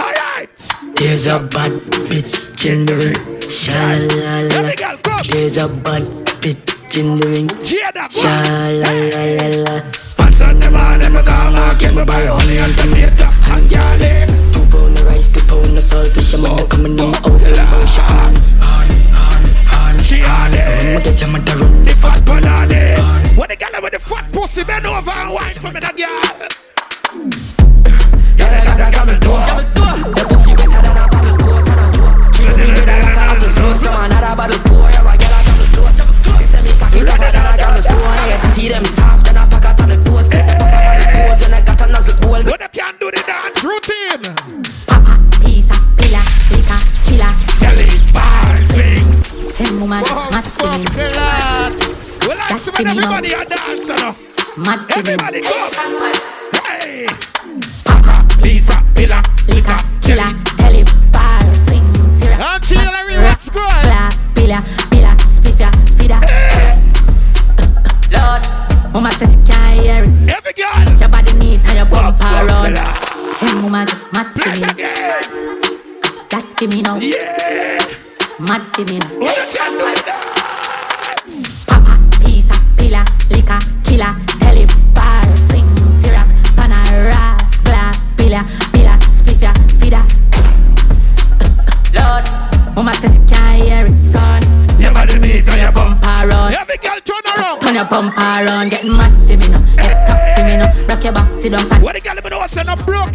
Alright. 0.02 0.58
There's 0.98 1.26
a 1.28 1.38
bad 1.46 1.70
bitch 2.10 2.58
in 2.66 2.86
the 2.86 2.98
ring. 2.98 3.40
Sha-la-la. 3.46 4.74
There's 5.30 5.62
a 5.62 5.68
bad 5.68 6.02
bitch 6.42 6.98
in 6.98 7.22
the 7.22 7.26
ring. 7.30 7.48
Sha-la-la-la-la. 8.10 9.80
Pants 10.18 10.40
on 10.40 10.58
them 10.58 10.74
all, 10.74 10.98
them 10.98 11.14
a 11.14 11.22
come 11.22 11.54
out, 11.54 11.78
get 11.78 11.94
me 11.94 12.04
buy 12.04 12.26
honey 12.26 12.58
and 12.58 12.74
tomato 12.74 13.30
and 13.54 13.70
garlic. 13.70 13.98
Two 13.98 14.04
eh. 14.04 14.26
pound 14.26 14.37
of 15.50 15.56
rice, 15.56 15.56
two 15.56 15.56
pound 15.56 15.78
of 15.78 15.84
saltfish. 15.84 16.34
I'm 16.34 16.44
gonna 16.44 16.68
come 16.68 16.86
in 16.86 16.96
my 16.96 17.04
house 17.04 17.44
and 17.48 17.68
buy 17.68 17.84
shit 17.86 18.04
on 18.04 18.32
it. 19.94 20.04
She 20.04 20.22
on 20.22 20.54
it. 20.54 21.04
Get 21.04 21.16
them 21.18 21.36
at 21.36 21.44
the 21.46 21.52
run. 21.56 21.84
The 21.84 21.94
fat 21.94 22.20
banana. 22.24 22.78
What 23.36 23.48
the 23.50 23.56
girl 23.56 23.82
with 23.82 23.92
the 23.92 23.98
fat 23.98 24.30
pussy 24.32 24.64
bend 24.64 24.86
over 24.86 25.10
and 25.10 25.32
wine 25.34 25.54
for 25.54 25.70
me, 25.72 25.80
that 25.80 25.96
girl. 25.96 26.08
Girl, 28.38 28.48
I 28.48 28.64
got 28.64 28.80
a 28.80 28.90
camel 28.94 29.18
toe. 29.20 29.42
The 30.14 30.24
pussy 30.28 30.52
wetter 30.56 30.80
than 30.82 30.96
a 30.96 31.04
paddle 31.08 31.36
boat 31.38 31.68
and 31.68 31.80
a 31.80 31.86
joke. 31.92 32.16
She 32.34 32.42
love 32.44 32.58
better 32.58 32.86
like 32.88 33.18
a 33.18 33.24
apple 33.28 33.52
float 33.52 33.78
from 33.78 33.94
another 34.04 34.34
bottle 34.36 34.60
pour. 34.66 34.88
Yeah, 34.90 35.02
girl, 35.02 35.34
I 35.34 35.42
camel 35.44 35.68
toe. 35.74 35.90
They 36.38 36.46
say 36.46 36.62
me 36.62 36.72
cocky 36.78 37.00
tougher 37.04 37.30
than 37.30 37.46
a 37.46 37.54
camel 37.58 37.82
stone. 37.82 38.18
Yeah, 38.28 38.42
titty 38.42 38.68
them 38.68 38.84
soft 38.84 39.26
than 39.26 39.36
a 39.36 39.44
pocket 39.46 39.80
on 39.82 39.88
the 39.88 39.96
toes. 40.04 40.28
Get 40.28 40.44
the 40.46 40.54
pop 40.58 40.72
on 40.72 40.96
the 40.98 41.06
toes 41.14 41.52
I 41.52 41.60
got 41.62 41.80
a 41.82 41.86
nozzle 41.92 42.16
bowl. 42.22 42.42
What 42.42 42.60
they 42.60 42.70
can 42.72 42.94
do 42.98 43.10
the 43.10 43.22
dance 43.26 43.62
routine. 43.62 44.67
Woman, 49.78 50.02
mad 50.02 50.44
feeling. 50.58 50.84
Well, 52.26 52.38
I 52.38 52.58
see 52.58 52.70
when 52.70 52.86
everybody 52.88 53.28
a 53.32 53.44
dance, 53.44 53.88
you 53.88 53.94
know. 53.94 54.14
Mad 54.58 54.80
feeling. 54.90 55.20
Everybody 55.20 55.40
go. 55.40 55.54
Hey. 56.58 57.06
Pizza, 58.42 58.82
pila, 58.94 59.22
liquor, 59.46 59.76
killer. 60.02 60.30
Telly, 60.58 60.82
bar, 61.12 61.54
swing, 61.54 61.86
syrup. 62.18 62.40
Until 62.42 62.90
every 62.90 63.16
what's 63.22 63.48
good. 63.50 63.70
Pila, 63.70 64.10
pila, 64.34 64.58
pila, 64.90 65.12
split 65.30 65.60
ya, 65.60 65.70
feeder. 65.96 66.20
Lord, 68.10 68.42
mama 68.92 69.10
says 69.12 69.32
she 69.32 69.38
can't 69.46 69.80
hear 69.80 70.04
it. 70.04 70.28
Every 70.28 70.52
girl. 70.52 70.98
Your 70.98 71.08
body 71.08 71.32
neat 71.38 71.62
and 71.66 71.76
your 71.76 71.86
bumper 71.86 72.26
run. 72.46 72.74
Hey, 73.38 73.54
woman, 73.62 73.86
mad 74.12 74.26
feeling. 74.34 74.76
That 76.30 76.44
give 76.56 76.74
me 76.74 76.82
now. 76.82 76.96
Yeah. 76.96 78.07
Mad 78.40 78.62
feeling. 78.76 79.02
Papa, 81.66 81.98
pizza, 82.22 82.54
pila, 82.78 83.04
liquor, 83.30 83.58
killer, 83.82 84.14
telly, 84.38 84.64
bar, 84.94 85.26
swing, 85.34 85.66
syrup, 86.00 86.28
panaras, 86.54 87.64
gla, 87.64 87.90
pila, 88.16 88.46
pila, 88.72 88.94
split 89.10 89.42
ya, 89.42 89.52
feeder. 89.80 90.04
Lord, 91.94 92.24
mama 92.76 92.94
says 92.94 93.18
she 93.18 93.34
can't 93.34 93.56
hear 93.58 93.86
it, 93.86 93.94
son. 93.94 94.42
Your 94.78 94.92
body 94.92 95.18
neat 95.18 95.48
and 95.48 95.60
your 95.60 95.72
bumper 95.72 96.06
run. 96.28 96.54
Every 96.54 96.76
girl 96.78 97.00
turn 97.02 97.26
around. 97.36 97.60
Turn 97.60 97.74
your 97.74 97.86
bumper 97.86 98.20
run, 98.20 98.68
getting 98.68 98.92
mad 98.96 99.10
for 99.26 99.36
me 99.36 99.48
now. 99.50 99.62
Head 99.82 100.06
top 100.06 100.20
for 100.36 100.44
me 100.44 100.54
now. 100.62 100.86
Rock 100.86 101.02
your 101.02 101.12
back, 101.12 101.32
sit 101.32 101.50
down, 101.50 101.82
What 101.82 101.94
the 101.96 102.00
girl 102.00 102.14
me 102.14 102.30
know 102.30 102.46
say 102.46 102.62
no 102.62 102.76
broken 102.76 102.86
man 102.86 103.07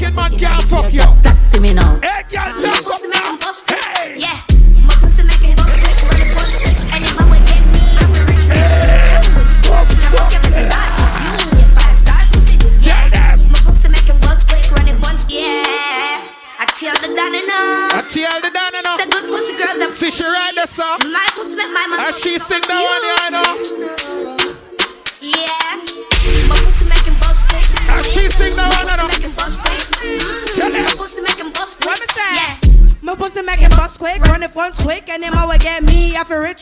me 36.29 36.35
a 36.35 36.39
rich. 36.39 36.61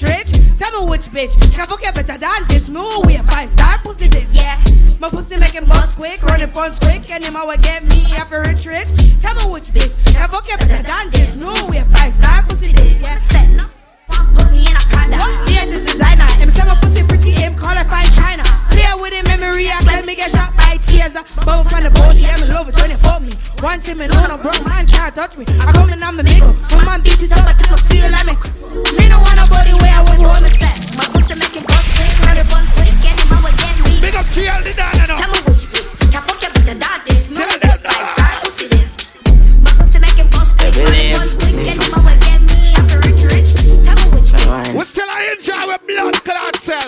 Tell 0.57 0.71
me 0.81 0.89
which 0.89 1.07
bitch 1.11 1.35
can 1.53 1.67
forget 1.67 1.93
better 1.93 2.17
than 2.17 2.47
this. 2.47 2.69
Me 2.69 2.81
we 3.05 3.15
a 3.15 3.23
five 3.23 3.49
star 3.49 3.77
pussy 3.79 4.07
this. 4.07 4.27
Yeah. 4.31 4.57
My 4.99 5.09
pussy 5.09 5.37
making 5.37 5.65
bust 5.65 5.97
quick, 5.97 6.21
run 6.23 6.41
it 6.41 6.53
once 6.55 6.79
quick, 6.79 7.09
and 7.11 7.23
then 7.23 7.35
I 7.35 7.43
will 7.43 7.57
get 7.57 7.83
me 7.83 8.03
off 8.17 8.31
a 8.31 8.41
rich 8.41 8.65
rich. 8.65 9.10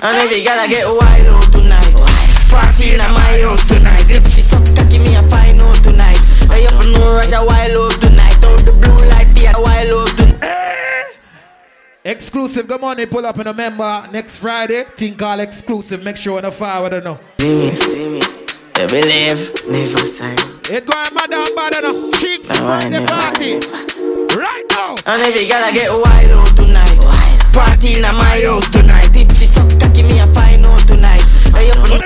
And 0.04 0.18
every 0.20 0.44
girl 0.44 0.60
I 0.60 0.68
get 0.68 0.84
wild 0.84 1.28
out 1.32 1.48
tonight. 1.52 1.94
Party 2.52 2.92
in 2.92 3.00
my 3.00 3.40
house 3.48 3.64
tonight. 3.66 4.04
If 4.12 4.28
she 4.28 4.42
suck 4.42 4.66
cocky, 4.76 5.00
me 5.00 5.16
a 5.16 5.24
find 5.32 5.62
out 5.62 5.80
tonight. 5.80 6.20
I 6.52 6.68
up 6.68 6.84
know 6.92 7.08
Roger 7.16 7.40
wild 7.48 7.72
out 7.80 8.02
tonight. 8.04 8.36
Out 8.44 8.60
the 8.68 8.74
blue 8.76 9.00
light, 9.08 9.32
fear 9.32 9.56
wild 9.56 9.96
out 9.96 10.12
tonight. 10.18 10.44
Eh! 10.44 12.12
Exclusive, 12.12 12.68
come 12.68 12.84
on, 12.84 12.98
they 12.98 13.06
Pull 13.06 13.26
up 13.26 13.40
in 13.40 13.48
a 13.48 13.54
member 13.54 14.04
next 14.12 14.40
Friday. 14.40 14.84
Think 14.98 15.22
all 15.22 15.40
exclusive. 15.40 16.04
Make 16.04 16.18
sure 16.18 16.36
on 16.38 16.44
the 16.44 16.52
forward, 16.52 16.94
I 16.94 17.00
don't 17.00 17.06
know. 17.06 17.20
See 17.40 17.60
me, 17.64 17.70
see 17.72 18.10
me. 18.12 18.22
You 18.76 18.88
believe, 18.90 19.40
never 19.72 20.04
say. 20.04 20.36
It 20.76 20.86
going 20.86 21.14
mad 21.16 21.30
down 21.32 21.48
bad 21.56 21.78
enough. 21.80 22.20
Cheeks 22.20 22.50
No, 22.50 22.68
I 22.68 22.84
on 22.84 22.92
the 22.92 23.00
never. 23.00 23.08
party. 23.08 23.52
Right 24.36 24.66
now. 24.72 24.96
And 25.08 25.22
if 25.24 25.40
you 25.40 25.48
gotta 25.48 25.72
get 25.74 25.88
wild 25.90 26.32
out 26.44 26.52
tonight. 26.58 27.00
Party 27.54 27.96
in 27.96 28.02
my 28.02 28.42
house 28.44 28.70
tonight. 28.70 29.03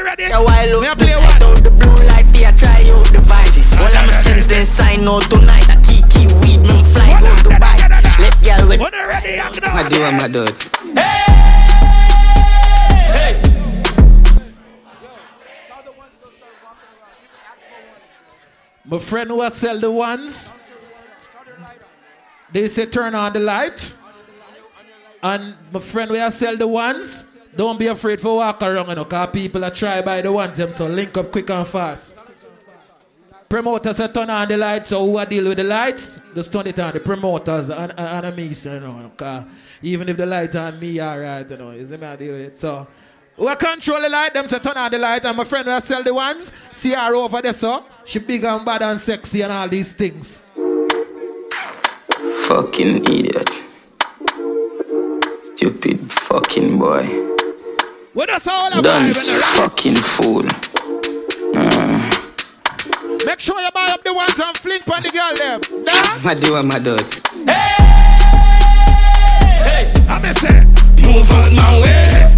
I 0.08 0.14
up 0.14 0.20
know 0.20 0.26
you 0.26 0.40
wild 0.46 0.86
out 0.86 1.00
tonight. 1.00 1.44
Out 1.44 1.64
the 1.64 1.72
blue 1.72 2.08
light, 2.08 2.26
fear 2.32 2.52
try 2.56 2.80
out 2.96 3.12
the 3.12 3.20
vice. 3.28 3.76
All 3.76 3.92
I'm 3.92 4.08
sense 4.12 4.46
they 4.48 4.64
sign 4.64 5.06
out 5.06 5.24
tonight. 5.24 5.68
A 5.68 5.76
kiki 5.84 6.32
weed, 6.40 6.62
me 6.64 6.82
fly 6.96 7.20
go 7.20 7.28
Dubai. 7.44 7.76
Left 8.20 8.40
girl 8.40 8.68
with. 8.70 8.80
I 8.80 9.90
do, 9.90 10.04
I'm 10.04 10.16
not 10.18 10.32
dude. 10.32 10.56
My 18.86 19.00
friend 19.00 19.30
who 19.30 19.42
has 19.42 19.56
sell 19.56 19.78
the 19.78 19.92
ones, 19.92 20.58
they 22.54 22.70
say 22.70 22.86
turn 22.86 23.14
on 23.14 23.34
the 23.34 23.42
light. 23.42 23.94
And 25.22 25.56
my 25.74 25.82
friend 25.82 26.10
who 26.12 26.16
has 26.16 26.38
sell 26.38 26.56
the 26.56 26.68
ones, 26.68 27.37
don't 27.58 27.80
be 27.80 27.88
afraid 27.88 28.22
for 28.22 28.38
walk 28.38 28.62
around, 28.62 28.88
you 28.90 28.96
know, 28.96 29.04
because 29.04 29.30
people 29.32 29.66
are 29.66 29.72
try 29.72 30.02
by 30.02 30.22
the 30.22 30.32
ones 30.32 30.58
them, 30.58 30.72
so 30.72 30.88
link 30.88 31.18
up 31.18 31.32
quick 31.32 31.50
and 31.50 31.68
fast. 31.68 32.18
Promoters 33.50 33.96
say 33.98 34.08
turn 34.10 34.30
on 34.30 34.48
the 34.48 34.58
lights, 34.58 34.90
so 34.90 35.06
who 35.06 35.18
are 35.18 35.26
deal 35.26 35.46
with 35.46 35.58
the 35.58 35.64
lights? 35.64 36.22
Just 36.36 36.52
turn 36.52 36.68
it 36.68 36.78
on, 36.80 36.94
the 36.94 37.00
promoters 37.00 37.70
and, 37.70 37.94
and, 37.98 38.26
and 38.26 38.36
me, 38.36 38.54
so, 38.54 38.74
you 38.74 38.80
know, 38.82 39.12
'cause 39.16 39.46
even 39.82 40.10
if 40.10 40.18
the 40.18 40.26
light 40.26 40.56
on 40.56 40.80
me, 40.80 41.02
alright, 41.02 41.50
you 41.50 41.58
know, 41.58 41.70
is 41.70 41.92
me 41.92 42.06
I 42.06 42.16
deal 42.16 42.34
with 42.34 42.42
it. 42.42 42.60
So, 42.60 42.88
who 43.38 43.56
control 43.56 44.02
the 44.02 44.10
light, 44.10 44.34
them 44.34 44.48
say 44.48 44.60
turn 44.60 44.76
on 44.76 44.92
the 44.92 45.00
light, 45.00 45.26
and 45.26 45.38
my 45.38 45.44
friend 45.46 45.68
who 45.68 45.80
sell 45.80 46.04
the 46.04 46.14
ones, 46.14 46.52
see 46.74 46.92
her 46.92 47.16
over 47.16 47.42
there, 47.42 47.54
so 47.54 47.86
she 48.04 48.20
big 48.20 48.44
and 48.44 48.66
bad 48.66 48.82
and 48.82 49.00
sexy 49.00 49.42
and 49.44 49.54
all 49.54 49.68
these 49.70 49.94
things. 49.94 50.44
Fucking 52.48 53.06
idiot. 53.06 53.50
Stupid 55.44 56.12
fucking 56.12 56.78
boy. 56.80 57.37
What 58.18 58.32
us 58.32 58.48
all 58.48 58.70
about 58.70 58.82
Dance 58.82 59.30
fucking 59.60 59.94
fool. 59.94 60.44
Uh, 61.56 62.10
Make 63.28 63.40
sure 63.40 63.62
you 63.62 63.70
buy 63.76 63.90
up 63.92 64.04
the 64.04 64.12
ones 64.12 64.40
and 64.40 64.58
fling 64.58 64.82
on 64.92 65.02
the 65.04 65.12
girl 65.14 65.36
them. 65.38 65.62
I 66.26 66.34
do, 66.34 66.56
I'm 66.56 66.68
not 66.68 66.84
dude. 66.84 67.00
I'm 70.10 70.26
a 70.26 70.34
say. 70.34 70.66
Move 71.06 71.30
on 71.30 71.56
my 71.56 71.80
way. 71.80 72.37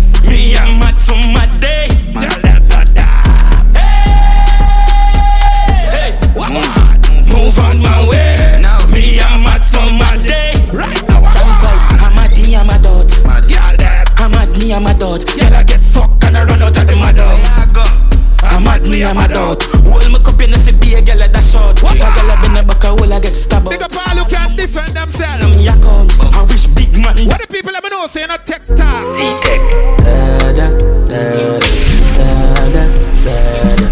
I'm 18.59 18.65
mad, 18.65 18.83
me, 18.91 19.05
I'm 19.05 19.15
a 19.15 19.25
dot. 19.25 19.63
Hold 19.87 20.11
my 20.11 20.19
cup 20.19 20.35
in 20.43 20.51
the 20.51 20.59
city, 20.59 20.93
a 20.93 21.01
girl 21.01 21.23
at 21.23 21.31
that 21.31 21.47
short. 21.47 21.79
A 21.79 21.95
girl 21.95 22.27
up 22.27 22.43
in 22.43 22.59
the 22.59 22.63
back, 22.67 22.83
I 22.83 22.91
will 22.91 23.13
I 23.13 23.19
get 23.23 23.31
stabbed. 23.31 23.69
Big 23.69 23.81
up 23.81 23.95
all 23.95 24.19
who 24.19 24.27
can 24.27 24.51
defend 24.57 24.99
themselves. 24.99 25.47
Me 25.47 25.63
a 25.71 25.71
come, 25.79 26.11
I 26.35 26.43
wish 26.43 26.67
big 26.75 26.91
man. 26.99 27.15
What 27.23 27.39
the 27.39 27.47
people 27.47 27.71
let 27.71 27.79
me 27.81 27.89
know 27.89 28.03
say 28.07 28.27
not 28.27 28.43
tech 28.43 28.67
talk. 28.75 29.07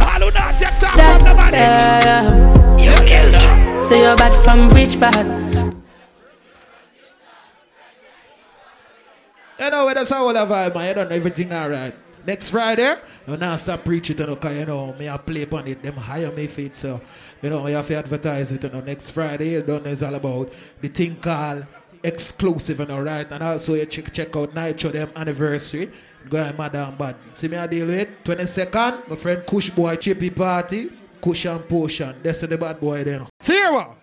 All 0.03 0.19
who 0.19 0.35
not 0.35 0.52
tech 0.60 0.76
talk 0.84 0.99
from 0.99 1.23
the 1.23 1.31
money. 1.31 1.64
Say 3.88 4.03
you're 4.03 4.19
bad 4.19 4.35
from 4.44 4.68
which 4.76 4.99
part? 4.99 5.23
You 9.57 9.69
know, 9.72 9.94
that's 9.94 10.10
how 10.11 10.27
all 10.27 10.34
the 10.34 10.44
vibe, 10.44 10.76
man. 10.76 10.88
You 10.89 10.94
don't 10.94 11.10
know 11.10 11.15
everything 11.15 11.53
alright. 11.53 11.95
Next 12.28 12.49
Friday, 12.49 12.94
I'm 13.26 13.40
not 13.40 13.58
stop 13.58 13.86
preaching, 13.86 14.18
you 14.18 14.28
know, 14.28 14.36
cause 14.36 14.54
you 14.54 14.66
know, 14.66 14.94
me 14.99 15.08
I 15.08 15.16
play 15.16 15.44
upon 15.44 15.66
it, 15.66 15.82
them 15.82 15.94
hire 15.95 16.30
me 16.30 16.48
feet, 16.48 16.76
so, 16.76 16.99
you 17.41 17.49
know, 17.49 17.66
you 17.68 17.76
have 17.76 17.88
to 17.88 17.95
advertise 17.95 18.52
it, 18.52 18.62
you 18.62 18.70
know, 18.70 18.82
next 18.82 19.12
Friday, 19.12 19.52
you 19.52 19.62
don't 19.62 19.86
know, 19.86 19.91
it's 19.91 20.04
all 20.04 20.14
about 20.14 20.52
the 20.82 20.90
thing 20.90 21.16
called 21.16 21.66
exclusive, 22.04 22.80
you 22.82 22.86
know, 22.86 22.99
right? 22.99 23.32
And 23.32 23.41
also, 23.41 23.76
you 23.76 23.86
check, 23.86 24.12
check 24.12 24.36
out 24.36 24.54
Nitro, 24.54 24.90
them 24.90 25.10
anniversary, 25.16 25.90
go 26.30 26.40
and 26.40 26.58
mad 26.58 26.76
and 26.76 26.98
bad. 26.98 27.16
See 27.32 27.48
me 27.48 27.56
I 27.56 27.66
deal 27.66 27.88
with, 27.88 28.10
22nd, 28.26 29.08
my 29.08 29.16
friend 29.16 29.45
Kush 29.48 29.70
Boy, 29.70 29.95
Chippy 29.95 30.30
Party, 30.30 30.91
Kush 31.22 31.45
and 31.45 31.66
Potion, 31.66 32.14
that's 32.22 32.41
the 32.41 32.58
bad 32.58 32.78
boy 32.82 33.06
there. 33.06 33.26
See 33.40 33.58
you, 33.58 33.72
what? 33.72 33.99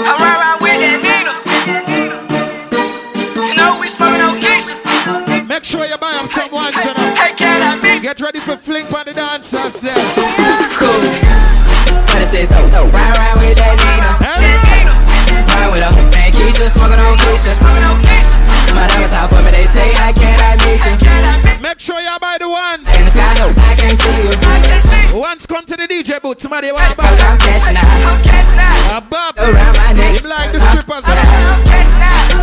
I'm 0.00 0.18
right 0.18 0.58
with 0.62 0.80
that 0.80 0.98
Nina. 1.04 1.34
You 3.46 3.54
know 3.54 3.78
we 3.78 3.88
smoking 3.88 4.22
on 4.22 4.40
Keisha. 4.40 4.43
Make 5.54 5.62
sure 5.62 5.86
you 5.86 5.96
buy 5.98 6.18
up 6.18 6.26
some 6.34 6.50
ones, 6.50 6.74
you 6.82 6.90
know. 6.90 7.14
Hey, 7.14 7.30
can 7.38 7.62
I 7.62 7.78
be? 7.78 8.02
Get 8.02 8.18
ready 8.18 8.42
for 8.42 8.58
fling 8.58 8.90
on 8.90 9.06
the 9.06 9.14
dancers 9.14 9.78
there. 9.78 9.94
Cool. 10.74 10.98
It 12.18 12.26
says 12.26 12.50
so, 12.50 12.58
so 12.74 12.82
ride, 12.90 13.14
ride 13.14 13.38
with 13.38 13.54
that 13.62 13.78
Nina. 13.78 14.18
Ride 15.54 15.70
with 15.70 15.86
a 15.86 15.94
whole 15.94 16.10
thing, 16.10 16.34
Keisha, 16.34 16.66
smoking 16.74 16.98
on 16.98 17.14
Keisha. 17.22 17.54
My 18.74 18.90
out 19.14 19.30
for 19.30 19.38
me, 19.46 19.54
they 19.54 19.62
say, 19.70 19.94
how 19.94 20.10
can 20.10 20.34
I 20.42 20.58
meet 20.66 20.82
you? 20.82 21.62
Make 21.62 21.78
sure 21.78 22.02
you 22.02 22.10
buy 22.18 22.34
the 22.42 22.50
ones. 22.50 22.82
In 22.90 23.06
the 23.06 23.14
sky, 23.14 23.30
no, 23.38 23.54
I 23.54 23.78
can't 23.78 23.94
see 23.94 24.10
you. 24.26 24.34
Once 25.14 25.46
come 25.46 25.62
to 25.70 25.76
the 25.78 25.86
DJ 25.86 26.20
booth, 26.20 26.42
somebody 26.42 26.74
want 26.74 26.90
to 26.90 26.96
buy 26.98 27.06
I'm 27.06 27.38
cashing 27.38 27.78
out. 27.78 27.86
I'm 27.86 28.18
cashing 28.26 28.58
out. 28.58 28.98
A 28.98 29.06
bop. 29.06 29.38
Around 29.38 29.74
my 29.78 29.94
neck. 29.94 30.18
You 30.18 30.26
like 30.26 30.50
the 30.50 30.58
strippers, 30.58 31.06
huh? 31.06 31.14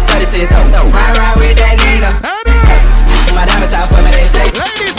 But 0.07 0.23
it 0.23 0.31
says 0.31 0.47
so, 0.47 0.63
so 0.71 0.88
ride, 0.95 1.17
ride 1.19 1.35
with 1.35 1.59
that 1.59 1.75
Nina. 1.75 2.15
My 2.23 2.40
Ladies, 4.53 4.90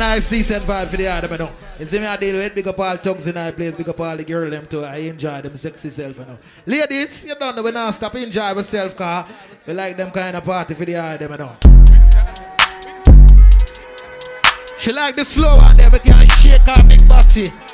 nice, 0.00 0.30
decent 0.30 0.64
vibe 0.64 0.88
for 0.88 0.96
the 0.96 1.06
other, 1.06 1.28
you 1.28 1.36
know. 1.36 1.50
You 1.78 1.84
see 1.84 2.00
me 2.00 2.06
I 2.06 2.16
deal 2.16 2.36
with, 2.36 2.54
big 2.54 2.66
up 2.66 2.78
all 2.78 2.96
thugs 2.96 3.26
in 3.26 3.36
our 3.36 3.52
place, 3.52 3.76
big 3.76 3.88
up 3.88 4.00
all 4.00 4.16
the 4.16 4.24
girl 4.24 4.48
them 4.48 4.64
too. 4.64 4.82
I 4.82 4.96
enjoy 4.96 5.42
them 5.42 5.54
sexy 5.56 5.90
self, 5.90 6.18
you 6.18 6.24
know. 6.24 6.38
Ladies, 6.64 7.26
you 7.26 7.34
don't 7.34 7.54
know 7.54 7.62
we 7.62 7.70
not 7.70 7.92
stop 7.92 8.14
enjoy 8.14 8.40
ourselves, 8.40 8.94
car. 8.94 9.26
We 9.66 9.74
like 9.74 9.98
them 9.98 10.10
kind 10.10 10.36
of 10.36 10.44
party 10.44 10.72
for 10.72 10.86
the 10.86 10.96
other, 10.96 11.28
you 11.28 11.36
know. 11.36 11.56
She 14.78 14.90
like 14.92 15.14
the 15.16 15.24
slow 15.24 15.58
one 15.58 15.76
there, 15.76 15.90
but 15.90 16.02
can 16.02 16.24
shake 16.24 16.62
her 16.62 16.82
big 16.88 17.06
body. 17.06 17.69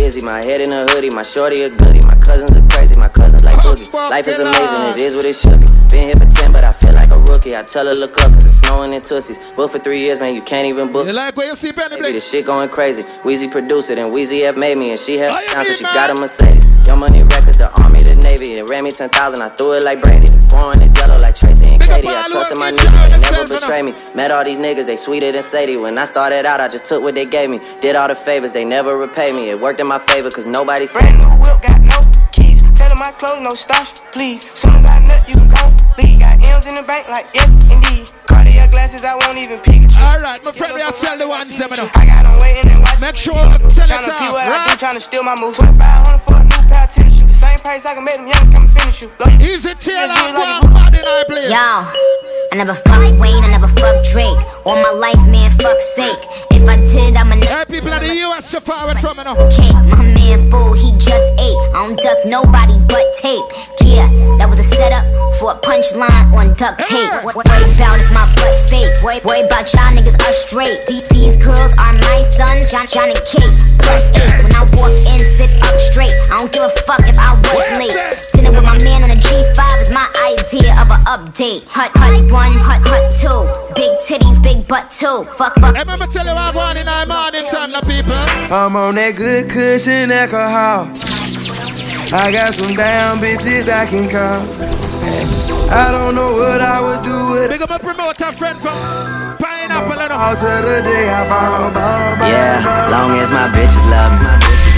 Busy. 0.00 0.24
My 0.24 0.40
head 0.40 0.64
in 0.64 0.72
a 0.72 0.88
hoodie, 0.88 1.12
my 1.12 1.22
shorty 1.22 1.60
a 1.62 1.68
goodie. 1.68 2.00
My 2.00 2.16
cousins 2.16 2.56
are 2.56 2.66
crazy, 2.72 2.96
my 2.96 3.08
cousins 3.08 3.44
like 3.44 3.56
boogie. 3.60 3.84
Life 4.08 4.26
is 4.26 4.40
amazing, 4.40 4.96
it 4.96 5.00
is 5.04 5.14
what 5.14 5.26
it 5.28 5.36
should 5.36 5.60
be. 5.60 5.68
Been 5.92 6.08
here 6.08 6.16
for 6.16 6.24
10, 6.24 6.52
but 6.52 6.64
I 6.64 6.72
feel 6.72 6.94
like 6.94 7.10
a 7.12 7.18
rookie. 7.28 7.54
I 7.54 7.62
tell 7.62 7.84
her 7.84 7.94
look 7.94 8.16
up, 8.24 8.32
cause 8.32 8.46
it's 8.48 8.64
snowing 8.64 8.92
in 8.96 9.02
Tussies. 9.02 9.38
Booked 9.56 9.72
for 9.76 9.78
three 9.78 10.00
years, 10.00 10.18
man, 10.18 10.34
you 10.34 10.40
can't 10.40 10.66
even 10.66 10.90
book. 10.90 11.06
You 11.06 11.12
like 11.12 11.36
where 11.36 11.48
you 11.48 11.54
see 11.54 11.72
Benny 11.72 12.00
the 12.00 12.20
shit 12.20 12.46
going 12.46 12.70
crazy. 12.70 13.02
Weezy 13.28 13.50
produced 13.50 13.90
it, 13.90 13.98
and 13.98 14.08
Weezy 14.14 14.42
have 14.44 14.56
made 14.56 14.78
me, 14.78 14.90
and 14.90 15.00
she 15.00 15.20
you 15.20 15.28
down, 15.28 15.64
so 15.64 15.74
she 15.76 15.84
man? 15.84 15.92
got 15.92 16.08
a 16.10 16.14
Mercedes. 16.14 16.64
Young 16.86 16.98
Money 16.98 17.22
Records, 17.22 17.58
the 17.58 17.68
Army, 17.82 18.02
the 18.02 18.16
Navy. 18.16 18.54
They 18.56 18.62
ran 18.62 18.84
me 18.84 18.92
10,000, 18.92 19.12
I 19.42 19.48
threw 19.50 19.74
it 19.76 19.84
like 19.84 20.00
Brandy. 20.00 20.28
The 20.28 20.40
foreign 20.48 20.80
is 20.80 20.96
yellow 20.96 21.20
like 21.20 21.34
Tracy 21.34 21.59
and 22.04 22.12
Katie. 22.12 22.16
I 22.16 22.28
trusted 22.28 22.58
my 22.58 22.70
niggas, 22.72 23.10
they 23.10 23.20
never 23.20 23.44
betray 23.54 23.82
me. 23.82 23.92
Met 24.14 24.30
all 24.30 24.44
these 24.44 24.58
niggas, 24.58 24.86
they 24.86 24.96
sweeter 24.96 25.32
than 25.32 25.42
Sadie. 25.42 25.76
When 25.76 25.98
I 25.98 26.04
started 26.04 26.46
out, 26.46 26.60
I 26.60 26.68
just 26.68 26.86
took 26.86 27.02
what 27.02 27.14
they 27.14 27.26
gave 27.26 27.50
me. 27.50 27.60
Did 27.80 27.96
all 27.96 28.08
the 28.08 28.14
favors, 28.14 28.52
they 28.52 28.64
never 28.64 28.96
repay 28.96 29.32
me. 29.32 29.50
It 29.50 29.60
worked 29.60 29.80
in 29.80 29.86
my 29.86 29.98
favor, 29.98 30.30
cause 30.30 30.46
nobody 30.46 30.86
said 30.86 31.00
Brand 31.00 31.18
new 31.18 31.32
whip, 31.40 31.60
got 31.62 31.80
no 31.80 31.98
keys. 32.32 32.62
Tell 32.78 32.90
my 32.96 33.12
clothes, 33.18 33.42
no 33.42 33.50
starch, 33.54 33.92
please. 34.12 34.42
Soon 34.56 34.74
as 34.74 34.84
I 34.86 34.98
nut, 35.00 35.22
you 35.28 35.34
can 35.36 35.48
go 35.48 35.62
leave. 36.00 36.18
Got 36.20 36.40
M's 36.40 36.66
in 36.66 36.74
the 36.76 36.84
bank, 36.86 37.08
like 37.08 37.26
yes, 37.34 37.52
indeed. 37.68 38.08
Cartier 38.26 38.68
glasses, 38.70 39.04
I 39.04 39.14
won't 39.16 39.38
even 39.38 39.58
peek 39.60 39.82
at 39.84 39.92
you. 39.92 40.00
Alright, 40.04 40.40
my 40.44 40.52
friend, 40.52 40.74
we 40.74 40.82
are 40.82 40.92
sell 40.92 41.18
the 41.18 41.28
ones, 41.28 41.56
them, 41.56 41.68
you 41.70 41.76
know. 41.76 41.88
I 41.94 42.06
got 42.06 42.22
them 42.24 42.36
waiting 42.40 42.70
and 42.70 42.80
watching. 42.80 43.00
Make 43.00 43.16
sure 43.16 43.34
you 43.36 43.70
sell 43.70 43.84
it 43.84 43.92
Tryna 43.92 44.18
pee 44.18 44.28
out, 44.28 44.32
what 44.32 44.48
I 44.48 44.64
do, 44.64 44.70
right? 44.72 44.78
tryna 44.80 45.00
steal 45.00 45.22
my 45.24 45.36
moves. 45.40 45.58
2500 45.58 46.18
for 46.24 46.36
a 46.36 46.44
new 46.44 46.62
pair 46.68 46.84
of 46.84 46.90
tennis 46.90 47.20
shoes. 47.20 47.36
The 47.60 47.68
same 47.68 47.76
price 47.76 47.84
I 47.86 47.94
can 47.94 48.04
make 48.04 48.16
them 48.16 48.24
youngins 48.24 48.54
come 48.56 48.68
finish 48.72 49.02
you. 49.04 49.10
Easy 49.44 49.74
Taylor, 49.76 50.08
one 50.32 50.72
bad 50.72 50.96
in 50.96 51.04
our 51.04 51.24
place. 51.28 51.50
Yo, 51.52 51.60
I 51.60 52.56
never 52.56 52.72
fuck 52.72 53.04
Wayne, 53.20 53.44
I 53.44 53.48
never 53.52 53.68
fuck 53.68 54.00
Drake. 54.08 54.32
All 54.64 54.80
my 54.80 54.90
life, 54.96 55.20
man, 55.28 55.50
fuck 55.60 55.76
sake. 55.92 56.16
If 56.56 56.64
I 56.64 56.76
did, 56.88 57.16
I'm 57.20 57.28
a 57.32 57.36
Hey, 57.36 57.64
people 57.68 57.92
in 57.92 58.00
the 58.00 58.16
US, 58.32 58.48
so 58.48 58.60
far 58.60 58.88
away 58.88 58.96
from 59.00 59.16
me 59.18 59.24
now. 59.24 59.36
cake. 59.52 59.76
My 59.92 60.00
man 60.00 60.48
fool, 60.50 60.72
he 60.72 60.88
just 60.96 61.26
ate. 61.36 61.60
I 61.76 61.84
don't 61.84 62.00
duck 62.00 62.18
nobody 62.24 62.80
but 62.88 63.04
tape. 63.20 63.44
Yeah, 63.84 64.08
that 64.40 64.48
was 64.48 64.56
a 64.60 64.64
setup 64.72 65.04
for 65.36 65.52
a 65.52 65.58
punchline 65.60 66.32
on 66.32 66.54
duct 66.56 66.80
tape. 66.88 67.12
Wo- 67.28 67.36
Worry 67.36 67.68
about 67.76 68.00
if 68.00 68.08
my 68.14 68.24
butt 68.40 68.56
fake. 68.72 68.88
Worry, 69.04 69.20
worry 69.28 69.42
about 69.44 69.68
y'all 69.76 69.90
niggas 69.92 70.16
are 70.24 70.32
straight. 70.32 70.80
These, 70.88 71.04
these 71.12 71.36
girls 71.36 71.72
are 71.76 71.92
my 71.92 72.18
sons, 72.32 72.70
John, 72.72 72.86
John 72.88 73.12
and 73.12 73.20
Kate. 73.28 73.52
Plus 73.84 74.00
eight. 74.16 74.32
When 74.48 74.54
I 74.56 74.62
walk 74.78 74.94
in, 75.12 75.20
sit 75.36 75.50
up 75.60 75.74
straight. 75.80 76.14
I 76.30 76.38
don't 76.38 76.52
give 76.52 76.62
a 76.62 76.70
fuck 76.86 77.02
if 77.04 77.18
I 77.18 77.34
was 77.54 77.66
late. 77.78 77.96
Dinner 78.32 78.52
with 78.52 78.64
my 78.64 78.78
man 78.84 79.02
on 79.04 79.10
a 79.10 79.18
G5 79.18 79.60
is 79.82 79.90
my 79.90 80.06
idea 80.24 80.72
of 80.78 80.88
an 80.90 81.02
update. 81.06 81.64
Hut, 81.68 81.90
hut 81.94 82.30
one, 82.30 82.54
hut, 82.58 82.80
hut 82.84 83.10
two. 83.18 83.42
Big 83.74 83.92
titties, 84.06 84.42
big 84.42 84.66
butt 84.66 84.90
too. 84.90 85.24
Fuck, 85.36 85.54
fuck. 85.58 85.74
Hey, 85.74 85.82
remember 85.82 86.06
tell 86.06 86.26
you 86.26 86.34
what 86.34 86.50
I'm 86.50 86.54
going 86.54 86.76
in 86.78 86.88
our 86.88 87.06
morning 87.06 87.46
time, 87.50 87.72
the 87.72 87.80
people. 87.82 88.12
I'm 88.14 88.76
on 88.76 88.94
that 88.96 89.16
good 89.16 89.50
cushion 89.50 90.10
alcohol. 90.10 90.90
I 92.12 92.32
got 92.32 92.54
some 92.54 92.74
damn 92.74 93.18
bitches 93.18 93.70
I 93.70 93.86
can 93.86 94.10
call. 94.10 94.42
I 95.70 95.92
don't 95.92 96.14
know 96.14 96.32
what 96.34 96.60
I 96.60 96.80
would 96.80 97.04
do 97.04 97.30
with 97.30 97.44
it. 97.44 97.50
Big 97.50 97.62
up 97.62 97.70
my 97.70 97.78
promoter 97.78 98.32
friend 98.32 98.58
from 98.58 98.74
Pineapple, 99.38 99.94
you 99.94 100.08
know. 100.08 100.18
all 100.18 100.34
to 100.34 100.50
the 100.66 100.82
day 100.82 101.06
I 101.06 101.22
fall. 101.30 101.70
Yeah, 102.26 102.90
long 102.90 103.18
as 103.18 103.30
my 103.30 103.46
bitches 103.54 103.86
love 103.86 104.18
me. 104.18 104.69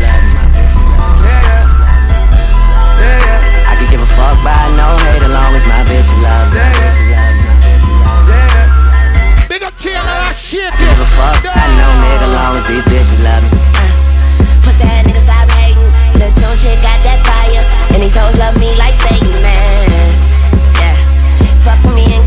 Fuck 4.17 4.37
by 4.45 4.53
no 4.77 4.89
hate 5.09 5.23
as 5.23 5.33
long 5.33 5.53
as 5.57 5.65
my 5.67 5.81
bitches 5.89 6.19
love 6.21 6.49
me. 6.53 6.61
My 6.61 6.73
bitches 6.77 7.13
love 7.13 7.35
me. 7.37 7.45
My 7.49 8.17
bitches 8.29 8.77
love. 8.85 9.49
Big 9.49 9.63
up 9.65 9.75
Taylor, 9.77 10.17
that 10.25 10.37
shit. 10.37 10.73
Give 10.77 11.01
a 11.01 11.09
fuck 11.17 11.41
by 11.45 11.65
no 11.77 11.89
nigga 12.01 12.29
long 12.33 12.57
as 12.57 12.65
these 12.69 12.85
bitches 12.89 13.21
love 13.25 13.43
me. 13.45 13.51
Uh, 13.77 13.89
pussy 14.65 14.85
ass 14.85 15.05
nigga 15.05 15.21
stop 15.21 15.49
hating. 15.61 15.89
Lil' 16.21 16.33
Tunechi 16.41 16.73
got 16.81 16.99
that 17.05 17.21
fire. 17.25 17.65
And 17.93 18.03
these 18.03 18.17
hoes 18.17 18.37
love 18.37 18.57
me 18.61 18.73
like 18.81 18.97
Satan, 18.97 19.33
man. 19.45 19.89
Yeah. 20.81 20.97
Fuck 21.65 21.81
with 21.85 21.97
me 21.97 22.05
and 22.17 22.22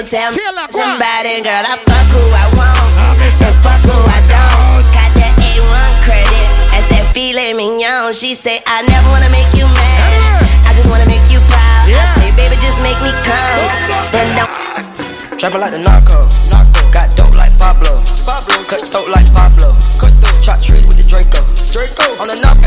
So 0.00 0.06
tell 0.16 0.32
me 0.32 0.64
somebody, 0.72 1.44
girl, 1.44 1.60
I 1.60 1.76
fuck 1.76 2.08
who 2.08 2.24
I 2.32 2.46
want. 2.56 3.20
And 3.20 3.52
fuck 3.60 3.84
who 3.84 3.92
I 3.92 4.20
don't. 4.32 4.80
Got 4.96 5.12
that 5.20 5.36
A1 5.36 5.92
credit. 6.08 6.48
At 6.72 6.88
that 6.88 7.12
filet 7.12 7.52
mignon. 7.52 8.16
She 8.16 8.32
say, 8.32 8.64
I 8.64 8.80
never 8.80 9.12
wanna 9.12 9.28
make 9.28 9.52
you 9.52 9.68
mad. 9.68 10.40
I 10.64 10.72
just 10.72 10.88
wanna 10.88 11.04
make 11.04 11.20
you 11.28 11.36
proud. 11.52 11.92
I 11.92 12.00
say, 12.16 12.32
baby, 12.32 12.56
just 12.64 12.80
make 12.80 12.96
me 13.04 13.12
come. 13.28 13.60
Then 14.08 14.24
don't. 14.40 15.36
Trapping 15.36 15.60
like 15.60 15.76
the 15.76 15.84
narco. 15.84 16.24
narco. 16.48 16.80
Got 16.88 17.12
dope 17.12 17.36
like 17.36 17.52
Pablo. 17.60 18.00
Pablo. 18.24 18.56
Cut 18.72 18.80
throat 18.80 19.12
like 19.12 19.28
Pablo. 19.36 19.76
Cut 20.00 20.16
throat. 20.16 20.36
Chop 20.40 20.64
trees 20.64 20.88
with 20.88 20.96
the 20.96 21.04
Draco. 21.04 21.44
Draco. 21.76 22.08
On 22.24 22.28
the 22.28 22.40
knock 22.40 22.59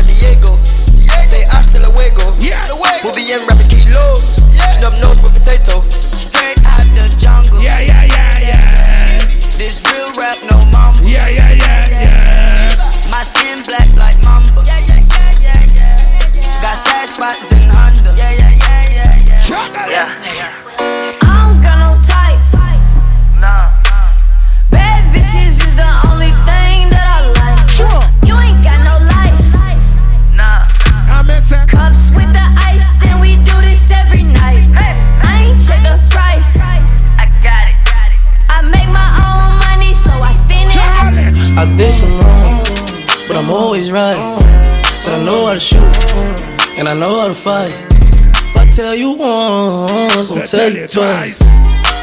how 45.54 45.60
to 45.60 45.60
shoot, 45.60 46.78
and 46.78 46.88
I 46.88 46.94
know 46.94 47.20
how 47.20 47.28
to 47.28 47.34
fight. 47.34 47.70
If 47.70 48.56
I 48.56 48.68
tell 48.70 48.94
you 48.94 49.12
once, 49.14 50.32
I'll 50.32 50.46
tell 50.46 50.72
you 50.72 50.86
twice. 50.88 51.42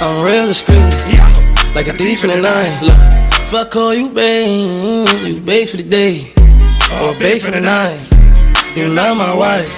I'm 0.01 0.23
real 0.23 0.47
discreet, 0.47 0.79
like 1.75 1.87
a 1.87 1.93
thief 1.93 2.23
in 2.23 2.29
the 2.29 2.39
night. 2.41 2.71
Look, 2.81 2.95
If 3.43 3.53
I 3.53 3.65
call 3.69 3.93
you 3.93 4.09
babe, 4.09 5.27
you 5.27 5.41
babe 5.41 5.67
for 5.67 5.77
the 5.77 5.83
day 5.83 6.31
oh, 6.91 7.11
or 7.11 7.19
babe 7.19 7.41
for 7.41 7.51
the 7.51 7.59
night. 7.59 7.99
You 8.75 8.87
not 8.93 9.17
my 9.17 9.35
wife. 9.35 9.71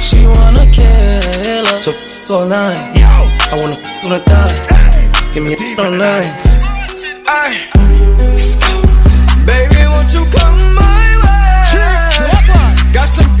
She 0.00 0.24
wanna 0.24 0.64
kill 0.72 1.66
her, 1.66 1.80
so 1.80 1.92
f 1.92 2.30
online. 2.30 2.96
I 2.96 3.58
wanna 3.60 3.76
f 3.76 4.04
on 4.04 4.10
the 4.10 4.20
thigh. 4.20 5.34
Give 5.34 5.44
me 5.44 5.52
a 5.52 5.56
f 5.60 5.78
online. 5.78 6.32
Ay. 7.28 7.68
Baby, 7.68 7.81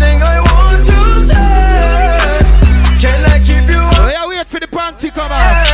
way? 0.02 0.18
I 0.22 0.38
want 0.40 0.84
to 0.84 0.98
say. 1.30 2.42
Can 3.02 3.20
I 3.30 3.38
keep 3.46 3.66
you 3.70 3.80
up? 3.80 3.94
Oh, 3.98 4.08
yeah, 4.10 4.26
wait 4.28 4.46
for 4.48 4.60
the 4.60 4.66
panty 4.68 5.12
come 5.14 5.30
out. 5.30 5.66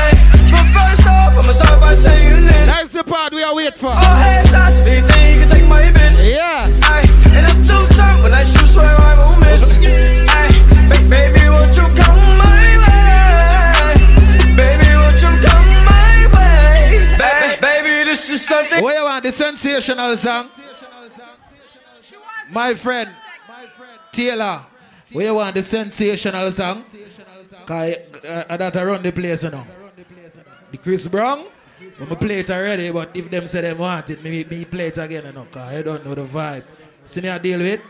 But 0.53 0.67
first 0.77 1.07
off, 1.09 1.33
I'ma 1.39 1.53
start 1.53 1.81
by 1.81 1.95
saying 1.95 2.45
this. 2.47 2.67
That's 2.69 2.93
the 2.93 3.05
part 3.05 3.33
we 3.33 3.43
are 3.43 3.55
wait 3.55 3.77
for. 3.77 3.89
All 3.89 3.97
hands 3.97 4.51
shots, 4.51 4.81
big 4.81 5.03
thing, 5.05 5.35
you 5.35 5.41
can 5.45 5.49
take 5.49 5.67
my 5.69 5.83
bitch. 5.93 6.29
Yeah. 6.29 6.67
Ay, 6.95 7.05
and 7.37 7.47
I'm 7.47 7.61
too 7.65 7.85
turned 7.97 8.23
when 8.23 8.33
I 8.35 8.45
shoot, 8.45 8.69
swear 8.69 8.87
I 8.89 9.17
won't 9.19 9.41
miss. 9.41 9.77
Ay, 9.79 10.51
ba- 10.89 11.09
baby, 11.09 11.49
won't 11.49 11.75
you 11.77 11.87
come 11.97 12.21
my 12.41 12.65
way? 12.85 13.95
Baby, 14.57 14.89
won't 14.97 15.21
you 15.21 15.33
come 15.47 15.69
my 15.85 16.17
way? 16.35 17.01
Ba- 17.19 17.59
baby, 17.61 18.05
this 18.09 18.31
is 18.31 18.47
something. 18.47 18.83
Where 18.83 18.99
you 18.99 19.05
want 19.05 19.25
the 19.25 19.33
sensational 19.33 20.17
song? 20.17 20.49
My 22.51 22.73
friend, 22.75 23.11
Taylor. 24.19 24.67
Where 25.13 25.27
you 25.27 25.35
want 25.35 25.55
the 25.55 25.63
sensational 25.63 26.51
song? 26.51 26.83
Cause 27.65 27.95
uh, 28.27 28.57
that 28.57 28.77
I 28.77 28.85
run 28.85 29.01
the 29.01 29.13
place 29.13 29.45
you 29.45 29.51
know. 29.51 29.65
The 30.73 30.79
Chris 30.79 31.07
Brown. 31.07 31.47
I'm 32.01 32.17
play 32.17 32.41
it 32.41 32.51
already, 32.51 32.91
but 32.91 33.11
if 33.15 33.31
them 33.31 33.47
say 33.47 33.61
they 33.61 33.73
want 33.75 34.11
it, 34.11 34.23
maybe 34.23 34.45
me 34.51 34.65
play 34.65 34.89
it 34.89 34.99
again, 34.99 35.25
you 35.25 35.33
know, 35.33 35.47
cause 35.51 35.73
I 35.73 35.83
don't 35.83 36.05
know 36.05 36.15
the 36.15 36.25
vibe. 36.25 36.65
See 37.05 37.21
me 37.21 37.29
I 37.29 37.39
deal 37.39 37.61
with 37.61 37.81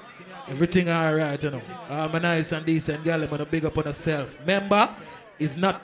everything 0.49 0.91
alright, 0.91 1.43
you 1.43 1.51
know. 1.51 1.63
I'm 1.89 2.15
a 2.15 2.21
nice 2.21 2.53
and 2.53 2.65
decent 2.67 3.03
girl, 3.03 3.23
I'm 3.23 3.31
gonna 3.31 3.47
big 3.47 3.65
up 3.65 3.79
on 3.79 3.85
herself. 3.85 4.39
Remember, 4.41 4.89
it's 5.39 5.57
not 5.57 5.81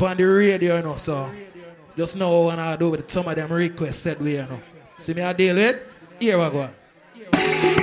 on 0.00 0.16
the 0.16 0.24
radio, 0.24 0.76
you 0.76 0.82
know, 0.82 0.96
so 0.96 1.30
just 1.96 2.16
know 2.16 2.42
what 2.42 2.58
I 2.60 2.76
do 2.76 2.90
with 2.90 3.10
some 3.10 3.26
of 3.26 3.34
them 3.34 3.52
requests 3.52 3.98
said 3.98 4.20
we, 4.20 4.34
you 4.34 4.46
know. 4.46 4.60
See 4.84 5.14
me 5.14 5.22
I 5.22 5.32
deal 5.32 5.56
with? 5.56 5.76
Here 6.20 6.38
we 6.38 6.50
go. 6.50 7.78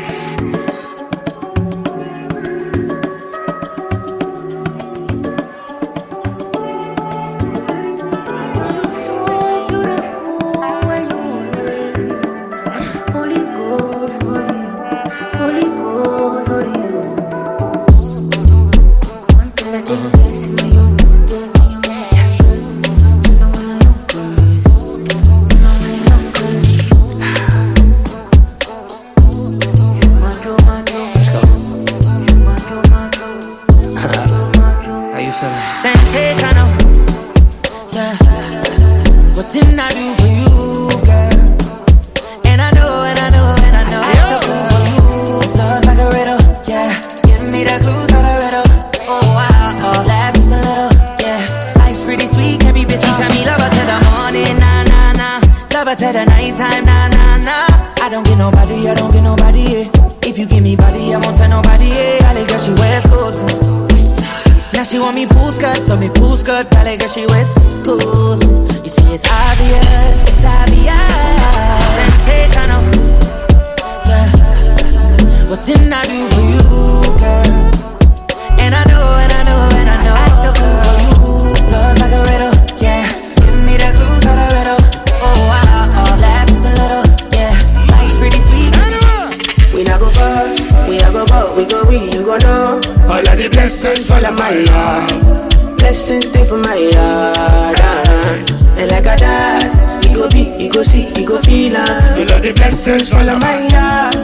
My 94.48 94.64
yard. 94.64 95.78
Blessings 95.78 96.28
stay 96.30 96.46
for 96.48 96.58
my 96.58 96.76
yard. 96.76 97.80
ah. 97.84 98.80
And 98.80 98.88
like 98.92 99.04
a 99.04 99.16
dad, 99.20 100.04
he 100.04 100.14
go 100.14 100.30
be, 100.30 100.56
he 100.56 100.70
go 100.70 100.84
see, 100.84 101.10
he 101.16 101.26
go 101.26 101.38
feel 101.42 101.76
ah. 101.76 102.16
You 102.18 102.26
know 102.26 102.40
the 102.40 102.54
blessings 102.56 103.10
fall 103.12 103.28
on 103.28 103.40
my 103.44 103.58
yard. 103.68 104.16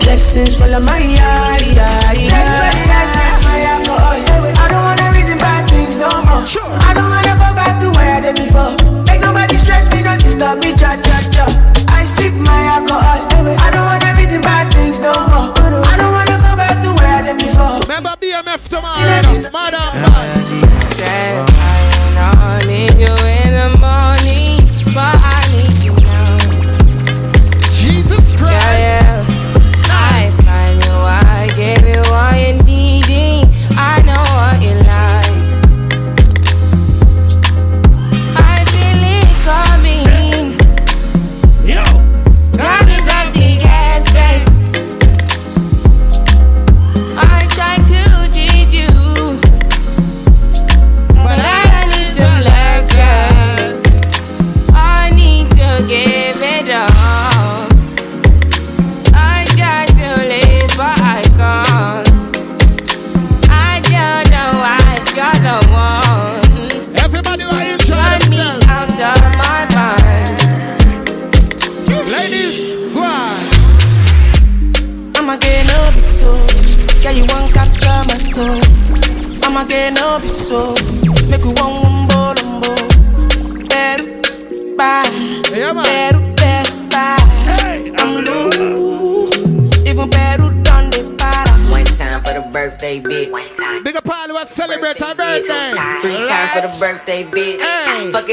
Blessings 0.00 0.56
fall 0.56 0.72
on 0.72 0.84
my 0.84 0.96
yard. 0.98 1.60
Yeah, 1.68 1.84
yeah. 2.16 2.32
That's 2.32 2.52
why 2.56 2.72
I 2.72 3.04
set 3.12 3.36
my 3.44 3.58
alcohol. 3.76 4.16
I 4.16 4.66
don't 4.72 4.84
wanna 4.88 5.06
reason 5.12 5.36
bad 5.36 5.68
things 5.68 6.00
no 6.00 6.08
more. 6.24 6.44
I 6.88 6.96
don't 6.96 7.08
wanna 7.12 7.34
go 7.36 7.48
back 7.52 7.76
to 7.84 7.88
where 7.92 8.08
I 8.16 8.20
did 8.24 8.36
before. 8.40 8.72
Make 9.04 9.20
nobody 9.20 9.56
stress 9.60 9.92
me, 9.92 10.00
not 10.00 10.16
disturb 10.20 10.64
me, 10.64 10.72
cha 10.80 10.96
cha 11.04 11.16
cha. 11.28 11.44
I 11.92 12.08
sip 12.08 12.32
my 12.40 12.60
alcohol. 12.72 13.20
I 13.36 13.68
don't 13.68 13.84
wanna 13.84 14.07
madam. 19.52 19.78
I 19.80 20.37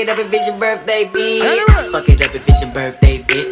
it 0.06 0.10
up 0.10 0.20
if 0.20 0.34
it's 0.34 0.48
your 0.48 0.60
birthday, 0.60 1.06
bitch. 1.06 1.92
Fuck 1.92 2.10
it 2.10 2.22
up 2.22 2.36
if 2.36 2.48
it's 2.48 2.62
your 2.62 2.72
birthday, 2.72 3.18
bitch. 3.24 3.52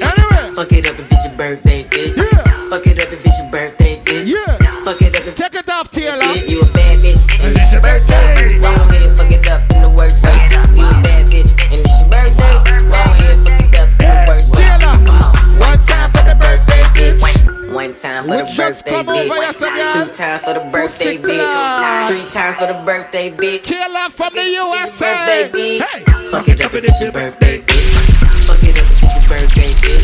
Fuck 0.56 0.72
it 0.72 0.88
up 0.88 1.00
if 1.00 1.12
it's 1.12 1.26
your 1.26 1.36
birthday, 1.36 1.84
bitch. 1.84 2.18
Yeah. 2.18 2.70
Fuck 2.70 2.86
it 2.86 3.00
up 3.00 3.14
if 3.14 3.26
it's 3.26 3.40
your 3.40 3.50
birthday, 3.50 3.96
bitch. 4.06 4.28
Yeah. 4.28 4.84
Fuck 4.84 5.02
it 5.02 5.16
up 5.18 5.26
if 5.26 5.36
Take 5.36 5.56
it 5.56 5.70
off, 5.70 5.90
Taylor. 5.90 6.22
Bitch, 6.22 6.50
you 6.50 6.62
a 6.62 6.66
bad 6.74 6.98
bitch. 7.02 7.26
And 7.42 7.58
it's 7.58 7.74
your 7.74 7.82
birthday. 7.82 8.60
Go 8.62 8.70
ahead, 8.70 9.18
fuck 9.18 9.32
it 9.34 9.50
up 9.50 9.62
in 9.74 9.82
the 9.82 9.90
worst 9.98 10.22
way. 10.22 10.38
You 10.78 10.86
a 10.86 10.94
bad 11.02 11.26
bitch. 11.34 11.50
And 11.74 11.82
it's 11.82 11.98
your 11.98 12.10
birthday. 12.14 12.54
Go 12.86 13.02
ahead, 13.02 13.38
fuck 13.42 13.66
it 13.66 13.74
up 13.82 13.90
in 13.98 14.10
the 14.14 14.22
worst 14.30 14.54
way. 14.54 14.62
Taylor. 14.62 14.94
Come 14.94 15.26
on. 15.26 15.34
One 15.58 15.82
time 15.90 16.10
for 16.14 16.22
the 16.22 16.38
birthday, 16.38 16.84
bitch. 16.94 17.74
One 17.74 17.94
time 17.98 18.30
for 18.30 18.38
the 18.38 18.46
birthday, 18.46 19.02
bitch. 19.02 19.26
Two 19.94 20.06
times 20.14 20.42
for 20.46 20.54
the 20.54 20.62
birthday, 20.70 21.18
bitch. 21.18 22.08
Three 22.08 22.26
times 22.30 22.56
for 22.62 22.68
the 22.70 22.78
birthday, 22.86 23.32
bitch. 23.32 23.64
Taylor 23.66 24.10
from 24.14 24.34
the 24.38 24.46
USA. 24.46 25.50
Birthday, 25.50 25.50
bitch. 25.50 25.93
Up 26.84 26.90
it's 26.90 27.00
your 27.00 27.14
birthday 27.14 27.60
bitch. 27.60 28.44
Fuck 28.44 28.60
it 28.60 28.76
up 28.76 28.84
if 28.84 28.92
it's 28.92 29.16
your 29.16 29.24
birthday 29.32 29.72
bitch. 29.72 30.04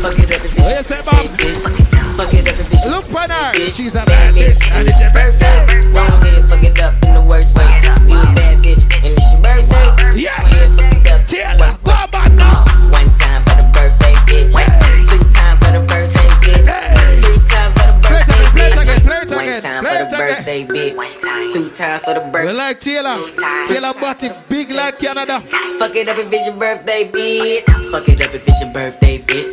Fuck 0.00 0.16
it 0.16 0.32
up 0.32 0.40
if 0.40 0.56
it's 0.56 0.88
your 0.88 1.02
birthday 1.04 1.28
bitch. 1.36 2.16
Fuck 2.16 2.32
it 2.32 2.48
up 2.48 2.60
if 2.64 2.72
it's 2.72 2.84
your 2.84 2.92
Look 2.96 3.04
for 3.12 3.28
her. 3.28 3.52
She's 3.68 3.94
a 3.94 4.08
bad 4.08 4.32
bitch. 4.32 4.72
And 4.72 4.88
it's 4.88 5.04
your 5.04 5.12
birthday. 5.12 5.92
Go 5.92 6.00
ahead, 6.00 6.40
fuck 6.48 6.64
it 6.64 6.80
up 6.80 6.96
in 7.04 7.12
the 7.12 7.20
worst 7.28 7.52
way. 7.60 7.68
You 8.08 8.16
a 8.16 8.32
bad 8.32 8.56
bitch 8.64 8.88
and 9.04 9.12
it's 9.12 9.36
your 9.36 9.44
birthday. 9.44 10.16
Yeah. 10.16 10.40
Go 10.40 10.48
ahead, 10.48 10.72
fuck 10.72 10.96
it 10.96 11.12
up. 11.12 11.28
Chill 11.28 11.60
out. 11.60 11.76
Go 11.84 11.92
back 12.08 12.32
now. 12.40 12.64
One 12.88 13.10
time 13.20 13.44
for 13.44 13.60
the 13.60 13.68
birthday 13.68 14.16
bitch. 14.24 14.48
Two 14.48 15.20
time 15.36 15.60
for 15.60 15.76
the 15.76 15.84
birthday 15.84 16.28
bitch. 16.40 17.20
Three 17.20 17.36
time 17.52 17.68
for 17.76 17.84
the 17.84 18.00
birthday 18.00 18.48
bitch. 18.56 18.80
One 18.80 19.60
time 19.60 19.84
for 19.84 19.92
the 19.92 20.08
birthday 20.08 20.64
bitch. 20.64 21.52
Two 21.52 21.68
times 21.68 22.00
for 22.00 22.16
the 22.16 22.24
birthday. 22.32 22.48
We 22.48 22.56
like 22.56 22.80
Taylor. 22.80 23.12
Taylor 23.12 23.44
body 23.44 23.68
big 23.68 23.68
like 23.68 23.73
Canada. 24.98 25.40
Fuck 25.78 25.96
it 25.96 26.08
up 26.08 26.18
if 26.18 26.32
it's 26.32 26.46
your 26.46 26.56
birthday, 26.56 27.10
bitch. 27.10 27.90
Fuck 27.90 28.08
it 28.08 28.20
up 28.20 28.34
if 28.34 28.48
it's 28.48 28.60
your 28.60 28.72
birthday, 28.72 29.18
bitch. 29.18 29.52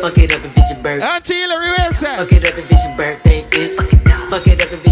Fuck 0.00 0.18
it 0.18 0.34
up 0.34 0.44
if 0.44 0.56
it's 0.56 0.70
your 0.70 0.82
birthday. 0.82 1.06
Auntie 1.06 1.34
Hillary, 1.34 1.70
where 1.76 1.90
is 1.90 2.00
Fuck 2.00 2.32
it 2.32 2.44
up 2.44 2.58
if 2.58 2.70
it's 2.70 2.84
your 2.84 2.96
birthday, 2.96 3.42
bitch. 3.50 4.30
Fuck 4.30 4.46
it 4.46 4.60
up 4.64 4.72
if 4.72 4.86
it's 4.86 4.87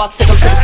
I 0.00 0.06
took 0.06 0.28
him 0.28 0.36
to 0.36 0.44
the 0.44 0.57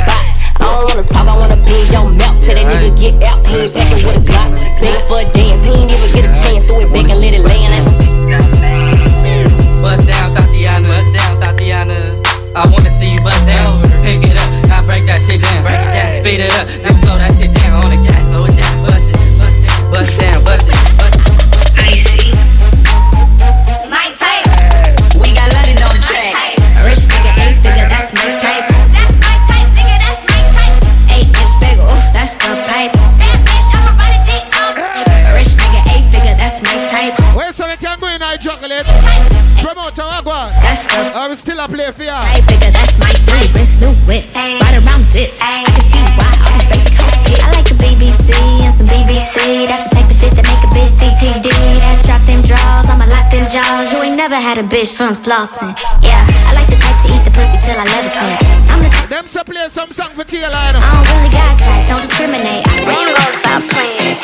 You 54.54 54.60
ain't 54.60 54.70
had 54.70 54.78
a 54.78 54.84
bitch 54.86 54.94
from 54.94 55.14
Slauson. 55.14 55.74
Yeah, 55.98 56.22
I 56.46 56.54
like 56.54 56.68
the 56.70 56.78
type 56.78 56.94
to 57.02 57.10
eat 57.10 57.24
the 57.26 57.32
pussy 57.34 57.58
till 57.58 57.74
I 57.74 57.86
levitate. 57.90 58.38
I'm 58.70 58.78
the 58.78 58.90
type. 58.90 59.08
Them 59.10 59.26
to 59.26 59.44
play 59.44 59.66
some 59.66 59.90
song 59.90 60.10
for 60.14 60.22
Taylor. 60.22 60.54
I 60.54 60.70
don't 60.70 61.02
really 61.10 61.30
got 61.34 61.58
type, 61.58 61.86
don't 61.90 62.00
discriminate. 62.00 62.62
I 62.62 62.86
when 62.86 62.94
you 63.02 63.10
gonna 63.18 63.40
stop 63.42 63.62
playing? 63.66 64.14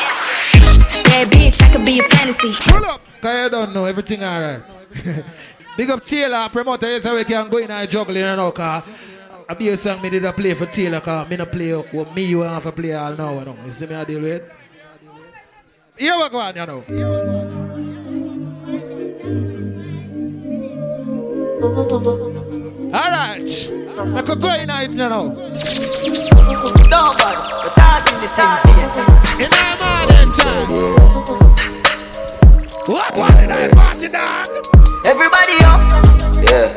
Bad 1.03 1.27
bitch, 1.27 1.61
I 1.61 1.71
could 1.73 1.85
be 1.85 1.99
a 1.99 2.03
fantasy. 2.03 2.53
Pull 2.63 2.85
up. 2.85 3.01
Cause 3.19 3.43
you 3.43 3.49
don't 3.49 3.73
know 3.73 3.83
everything 3.83 4.23
alright. 4.23 4.63
Big 5.77 5.89
up 5.89 6.05
Taylor, 6.05 6.47
promoter, 6.47 6.87
yes, 6.87 7.03
how 7.03 7.15
we 7.15 7.25
can 7.25 7.49
go 7.49 7.57
in 7.57 7.69
and 7.69 7.89
juggling 7.89 8.23
you 8.23 8.35
know, 8.35 8.51
cause 8.51 8.87
I 9.49 9.53
be 9.53 9.67
a 9.67 9.75
song 9.75 10.01
me 10.01 10.09
did 10.09 10.23
a 10.23 10.31
play 10.31 10.53
for 10.53 10.65
Taylor, 10.65 11.01
cause 11.01 11.29
me 11.29 11.35
no 11.35 11.45
play 11.45 11.75
with 11.75 12.15
me, 12.15 12.23
you 12.23 12.39
have 12.41 12.63
to 12.63 12.71
play 12.71 12.93
all 12.93 13.13
now, 13.15 13.37
you 13.37 13.45
know. 13.45 13.57
You 13.65 13.73
see 13.73 13.85
me 13.85 13.95
I 13.95 14.05
deal 14.05 14.21
with? 14.21 14.43
Here 15.97 16.15
we 16.15 16.29
go 16.29 16.39
on, 16.39 16.55
you 16.55 16.65
know. 16.65 17.90
Alright. 21.61 22.97
I 22.97 24.21
could 24.25 24.41
go 24.41 24.49
in 24.57 24.65
it, 24.65 24.97
you 24.97 25.05
know. 25.07 25.29
Nobody, 25.29 26.89
but 26.89 27.37
talking 27.77 28.17
the 28.17 28.25
thing 28.33 28.89
for. 28.89 29.05
In 29.37 29.45
my 29.53 29.77
morning 29.77 30.33
time. 30.33 30.65
What? 32.89 33.13
What 33.15 33.29
did 33.37 33.51
I 33.51 33.69
party 33.69 34.07
dog? 34.09 34.49
Everybody 35.05 35.61
up. 35.61 35.85
Yeah. 36.41 36.73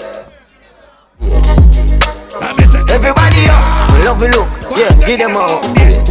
I 2.45 2.53
it. 2.53 2.85
Everybody 2.91 3.49
up. 3.49 3.89
Love 4.05 4.21
you 4.21 4.29
look. 4.37 4.53
Yeah, 4.77 4.93
give 5.07 5.17
them 5.19 5.33
all. 5.35 5.63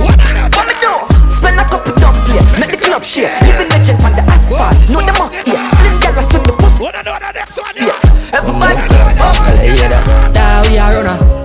What 0.02 0.18
What 0.50 0.66
me 0.66 0.74
do? 0.82 0.98
Spend 1.30 1.60
a 1.60 1.64
couple 1.70 1.94
dumb 1.94 2.16
here. 2.26 2.42
Make 2.60 2.72
the 2.72 2.78
club 2.82 3.04
share. 3.04 3.40
Living 3.42 3.70
legend 3.70 4.02
on 4.02 4.14
the 4.14 4.24
asphalt. 4.26 4.74
Know 4.90 5.02
the 5.06 5.14
must 5.20 5.46
here. 5.46 5.62
Slim 5.62 6.00
gal 6.02 6.18
a 6.18 6.24
swing 6.26 6.42
the 6.42 6.54
pussy. 6.58 6.82
What 6.84 6.96
I 6.96 7.04
know 7.04 7.20
the 7.20 7.32
next 7.34 7.60
one? 7.62 7.76
Yeah. 7.78 8.03
Everybody. 8.34 8.76
Uh, 8.76 9.30
well, 9.46 9.60
I 9.60 9.70
hear 9.70 9.90
that. 9.90 10.34
Now 10.34 10.66
we 10.66 10.78
are 10.78 10.94
runner. 10.94 11.18
Uh, 11.18 11.44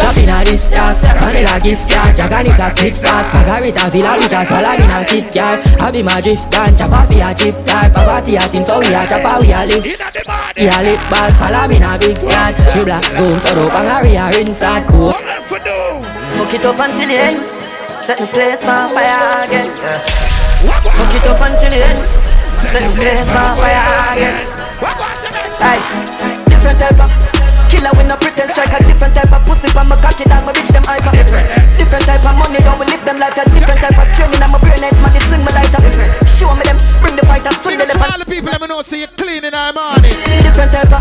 Top 0.00 0.16
inna 0.16 0.44
this 0.44 0.68
jazz 0.68 1.00
Vanilla 1.00 1.60
gift 1.60 1.88
card 1.88 2.16
Jaganita 2.16 2.70
split 2.72 2.96
fast 2.96 3.32
Margarita 3.32 3.88
Villa 3.88 4.18
Vita 4.20 4.44
Swallow 4.44 4.74
in 4.74 4.90
a 4.90 5.04
sit 5.04 5.32
car 5.32 5.56
I 5.80 5.90
be 5.90 6.02
my 6.02 6.20
drift 6.20 6.50
gun 6.50 6.76
Chop 6.76 6.92
off 6.92 7.08
a 7.08 7.32
chip 7.32 7.56
car 7.64 7.88
Poverty 7.88 8.36
a 8.36 8.44
thing 8.48 8.64
So 8.64 8.80
we 8.80 8.92
a 8.92 9.06
chop 9.06 9.24
a 9.24 9.40
we 9.40 9.52
a 9.52 9.64
live 9.64 9.84
We 9.84 10.66
a 10.68 10.78
lit 10.84 11.00
bars 11.08 11.36
Follow 11.40 11.68
me 11.68 11.76
in 11.76 11.84
a 11.88 11.96
big 11.96 12.18
squad 12.20 12.52
Few 12.74 12.84
black 12.84 13.04
zoom 13.16 13.38
So 13.40 13.54
dope 13.54 13.72
and 13.72 13.88
hurry 13.88 14.16
a 14.16 14.28
inside 14.40 14.84
Cool 14.90 15.14
Fuck 16.44 16.52
it 16.52 16.64
up 16.66 16.78
until 16.78 17.08
the 17.08 17.16
end. 17.16 17.38
Set 17.38 18.18
the 18.18 18.26
place 18.26 18.64
on 18.64 18.90
fire 18.90 19.44
again. 19.44 19.70
Fuck 19.70 21.14
it 21.14 21.26
up 21.26 21.40
until 21.40 21.70
the 21.70 21.80
end. 21.80 22.04
Set 22.58 22.82
the 22.82 22.94
place 23.00 23.30
on 23.30 23.56
fire 23.56 24.12
again. 24.12 25.23
Aye. 25.64 25.80
Different 26.44 26.78
type 26.78 27.00
of 27.00 27.10
killer 27.72 27.92
with 27.96 28.06
no 28.06 28.16
pretend 28.20 28.50
striker. 28.50 28.84
Different 28.84 29.14
type 29.16 29.32
of 29.32 29.42
pussy 29.48 29.68
from 29.72 29.88
my 29.88 29.96
cocky 30.00 30.24
down 30.24 30.44
my 30.44 30.52
bitch 30.52 30.68
them 30.68 30.84
hyper. 30.84 31.12
Different 31.80 32.04
type 32.04 32.24
of 32.24 32.36
money 32.36 32.60
don't 32.60 32.78
we 32.78 32.86
live 32.86 33.04
them 33.04 33.16
like 33.16 33.36
a 33.36 33.44
different 33.48 33.80
type 33.80 33.96
of 33.96 34.08
training. 34.12 34.42
I'm 34.42 34.54
a 34.54 34.58
brain 34.58 34.80
man, 34.80 34.92
they 35.12 35.20
swing 35.24 35.40
me 35.40 35.52
lighter. 35.56 36.23
Show 36.44 36.54
me 36.54 36.60
them, 36.68 36.76
bring 37.00 37.16
the 37.16 37.24
fighters, 37.24 37.56
swing 37.56 37.78
the 37.78 37.88
All 37.96 38.18
the 38.20 38.26
people 38.28 38.52
let 38.52 38.60
me 38.60 38.66
know 38.68 38.82
see 38.82 39.00
you 39.00 39.08
clean 39.16 39.48
in 39.48 39.52
the 39.56 39.72
morning. 39.72 40.12
Different 40.44 40.76
type 40.76 40.92
of. 40.92 41.00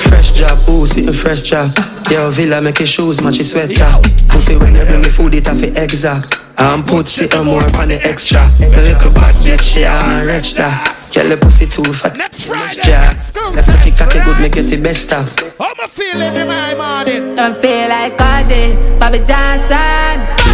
Fresh 0.00 0.32
job, 0.32 0.56
ooh, 0.70 0.86
sitting 0.86 1.12
fresh 1.12 1.42
job. 1.42 1.68
Yo, 2.10 2.30
Villa 2.30 2.62
make 2.62 2.78
your 2.78 2.86
shoes 2.86 3.20
match 3.20 3.36
your 3.36 3.44
sweater. 3.44 4.00
Pussy 4.28 4.56
when 4.56 4.74
you 4.74 4.84
bring 4.86 5.02
me 5.02 5.10
food, 5.10 5.34
it 5.34 5.46
have 5.46 5.60
to 5.60 5.68
exact. 5.76 6.40
I'm 6.56 6.82
put 6.84 7.06
sitting 7.06 7.44
more 7.44 7.64
on 7.76 7.88
the 7.88 8.00
extra. 8.02 8.48
The 8.56 8.68
little 8.68 9.12
bad 9.12 9.34
bitch, 9.44 9.76
yeah, 9.78 10.00
I'm 10.00 10.26
rich 10.26 10.54
da. 10.54 10.72
Girl, 11.12 11.28
the 11.28 11.36
pussy 11.36 11.66
too 11.66 11.84
fat. 11.92 12.16
Next 12.16 12.46
Friday, 12.46 13.12
Let's 13.52 13.68
make 13.68 13.92
it 13.92 13.98
cocky 13.98 14.24
good, 14.24 14.40
make 14.40 14.56
it 14.56 14.72
the 14.72 14.80
best 14.80 15.02
stuff. 15.08 15.58
How 15.58 15.68
am 15.68 15.80
I 15.82 15.86
feeling 15.86 16.34
in 16.34 16.48
my 16.48 16.74
morning? 16.74 17.36
Don't 17.36 17.56
feel 17.60 17.88
like 17.88 18.16
Cardi, 18.16 18.72
Bobby 18.98 19.18
Johnson. 19.18 20.51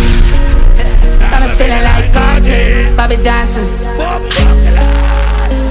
I'm 1.33 1.57
feeling 1.57 1.85
like 1.85 2.13
Cardi, 2.13 2.95
Bobby 2.97 3.17
Johnson. 3.23 3.67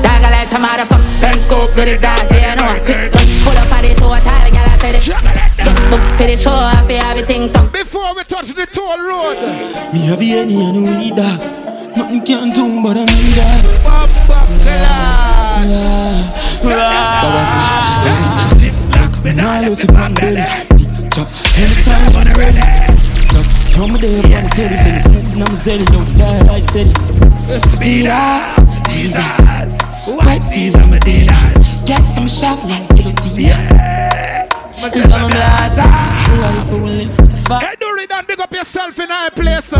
Dagger 0.02 0.32
like 0.32 0.52
a 0.52 0.60
motherfucker, 0.60 1.20
pen 1.22 1.40
scope, 1.40 1.74
do 1.74 1.86
the 1.86 1.98
dodge, 1.98 2.32
yeah, 2.32 2.54
I 2.54 2.56
know 2.56 2.68
I'm 2.68 2.84
quick, 2.86 3.12
quick, 3.12 3.28
Pull 3.44 3.58
up 3.58 3.72
on 3.72 3.82
the 3.82 3.94
total, 3.96 4.22
girl, 4.22 4.68
I 4.68 4.78
said 4.78 4.96
it. 4.96 5.06
Get 5.58 5.78
booked 5.90 6.18
for 6.18 6.28
the 6.28 6.38
show, 6.38 6.54
I 6.54 6.84
feel 6.88 7.02
everything 7.02 7.52
top. 7.52 7.72
Before 7.72 8.14
we 8.16 8.24
touch 8.24 8.54
the 8.54 8.66
toll 8.68 9.00
road. 9.00 9.38
Me 9.94 10.00
have 10.08 10.22
any 10.22 10.62
and 10.62 10.84
we 10.86 11.10
dog. 11.12 11.40
Nothing 11.98 12.22
can 12.24 12.54
do 12.54 12.82
but 12.84 12.98
I 12.98 13.06
need 13.06 13.34
that. 13.38 13.64
Bop, 13.84 14.10
bop, 14.28 14.48
Me 19.24 19.34
nah 19.34 19.60
love 19.60 19.80
it 19.80 19.90
on 19.90 20.14
belly. 20.14 20.46
Big 20.78 21.12
chop. 21.12 21.28
Anytime 21.58 22.16
I'm 22.16 22.34
ready. 22.38 23.67
Stop. 23.78 23.90
Come 23.90 24.02
there 24.02 24.24
on 24.26 24.44
the 24.44 24.50
telly, 24.56 24.76
say 24.76 24.92
the 24.98 25.02
food, 25.08 25.42
I'm 25.42 25.56
selling, 25.56 25.86
don't 25.86 26.18
die 26.18 26.42
like 26.48 26.66
steady. 26.66 26.90
Speed 27.70 28.08
off, 28.08 28.58
Jesus. 28.90 29.22
White 30.08 30.50
tees 30.52 30.76
on 30.76 30.90
my 30.90 30.98
dinner. 30.98 31.38
Get 31.86 32.02
some 32.02 32.28
shop 32.28 32.64
like 32.64 32.90
guillotine. 32.90 33.54
It's 34.82 35.06
on 35.12 35.22
my 35.22 35.30
blast. 35.30 35.78
Life 35.78 36.72
will 36.72 36.90
live 36.90 37.27
for. 37.46 37.60
Hey, 37.60 37.76
do 37.80 37.88
it 37.98 38.12
and 38.12 38.28
big 38.28 38.40
up 38.40 38.54
yourself 38.54 39.00
in 39.00 39.12
our 39.12 39.30
place. 39.32 39.72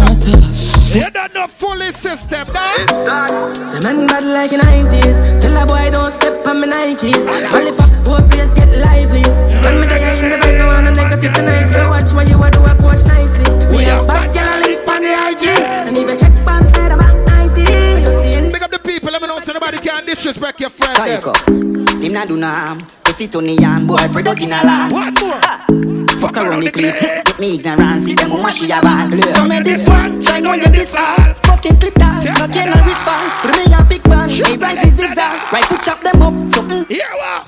You 0.94 1.10
don't 1.12 1.34
know 1.34 1.48
fully 1.48 1.92
system, 1.92 2.48
dog. 2.48 3.56
Say 3.68 3.80
man 3.84 4.08
bad 4.08 4.24
like 4.24 4.54
in 4.54 4.62
90s 4.62 5.42
Tell 5.42 5.58
a 5.62 5.66
boy 5.68 5.92
don't 5.92 6.12
step 6.12 6.46
on 6.48 6.62
my 6.62 6.68
Nikes 6.68 7.28
Lollipop, 7.52 8.08
whole 8.08 8.30
place 8.30 8.54
get 8.54 8.72
lively 8.80 9.22
When 9.62 9.82
me 9.82 9.88
die 9.88 10.16
in 10.18 10.32
the 10.32 10.38
vibe, 10.40 10.58
no 10.58 10.68
one 10.68 10.88
a 10.88 10.92
negative 10.96 11.34
tonight 11.34 11.68
So 11.70 11.90
watch 11.90 12.14
what 12.14 12.30
you 12.30 12.42
a 12.42 12.50
do, 12.50 12.64
approach 12.64 13.04
nicely 13.04 13.44
We 13.68 13.84
a 13.84 14.00
bad 14.08 14.34
girl, 14.34 14.48
a 14.48 14.56
link 14.64 14.88
on 14.88 15.04
the 15.04 15.12
IG 15.12 15.44
And 15.60 15.98
if 15.98 16.08
you 16.08 16.18
check 16.18 16.34
pan 16.48 16.64
side, 16.72 16.92
I'm 16.92 17.02
at 17.02 17.16
90 17.52 17.62
Just 18.02 18.20
the 18.24 18.32
end 18.40 18.54
Big 18.54 18.64
up 18.64 18.72
the 18.72 18.80
people, 18.80 19.12
let 19.12 19.22
me 19.22 19.28
know 19.28 19.40
so 19.40 19.52
nobody 19.52 19.78
can 19.80 20.06
disrespect 20.06 20.62
your 20.62 20.70
friend. 20.70 20.96
them. 20.96 21.22
Psycho. 21.22 22.00
Him 22.00 22.14
not 22.14 22.28
do 22.28 22.38
no 22.38 22.48
harm. 22.48 22.80
Pussy 23.04 23.28
to 23.28 23.42
me 23.42 23.58
and 23.62 23.88
boy 23.88 24.08
product 24.12 24.42
in 24.42 24.54
a 24.54 24.64
land. 24.64 24.94
What 24.94 25.20
more? 25.20 25.97
Fuck 26.20 26.38
around 26.38 26.64
the 26.64 26.72
clip. 26.72 26.96
With 27.26 27.40
me 27.40 27.56
ignorance, 27.56 28.06
see 28.06 28.16
them 28.16 28.32
woman 28.32 28.52
she 28.52 28.66
a 28.72 28.82
bad. 28.82 29.12
Come 29.36 29.52
in 29.52 29.64
this 29.64 29.88
one, 29.88 30.22
try 30.24 30.40
know 30.40 30.54
you 30.54 30.68
this 30.70 30.94
hard. 30.94 31.38
Fucking 31.46 31.78
clip 31.80 31.94
that, 31.96 32.26
no 32.26 32.48
can 32.50 32.74
no 32.74 32.80
response. 32.82 33.34
Put 33.42 33.54
me 33.54 33.66
a 33.70 33.84
big 33.86 34.04
band, 34.04 34.32
hey 34.32 34.58
rise 34.58 34.82
is 34.86 34.98
zigzag. 34.98 35.54
Right 35.54 35.64
foot 35.66 35.82
chop 35.84 36.02
them 36.02 36.22
up, 36.22 36.34
something. 36.54 36.86
Yeah, 36.90 37.14
wow. 37.14 37.46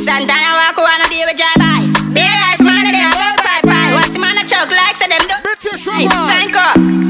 Santana 0.00 0.56
walk 0.56 0.78
around 0.80 1.04
a 1.04 1.08
day 1.12 1.24
with 1.28 1.36
drive 1.36 1.60
by. 1.60 1.84
Be 2.16 2.24
life 2.24 2.60
man, 2.64 2.88
they 2.88 3.04
a 3.04 3.12
go 3.12 3.28
bye 3.44 3.60
bye. 3.62 3.92
Once 3.92 4.12
the 4.12 4.18
man 4.18 4.38
a 4.40 4.44
choke 4.48 4.70
like 4.72 4.96
say 4.96 5.08
them 5.08 5.20
do. 5.28 5.36
British 5.44 5.84
Hey, 5.84 6.08
woman. 6.08 6.24
sign 6.24 6.50
up. 6.56 7.03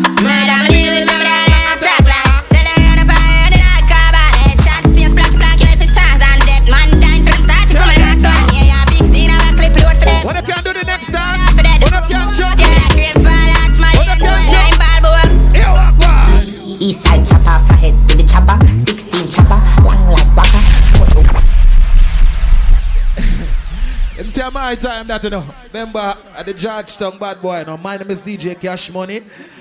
Me 24.36 24.42
my 24.52 24.74
time 24.74 25.06
that 25.06 25.22
you 25.22 25.30
know. 25.30 25.44
Remember 25.72 26.12
at 26.36 26.44
the 26.44 26.54
Georgetown 26.54 27.18
bad 27.18 27.40
boy. 27.40 27.62
Now 27.64 27.76
my 27.76 27.96
name 27.96 28.10
is 28.10 28.20
DJ 28.20 28.60
Cash 28.60 28.90
Money. 28.92 29.20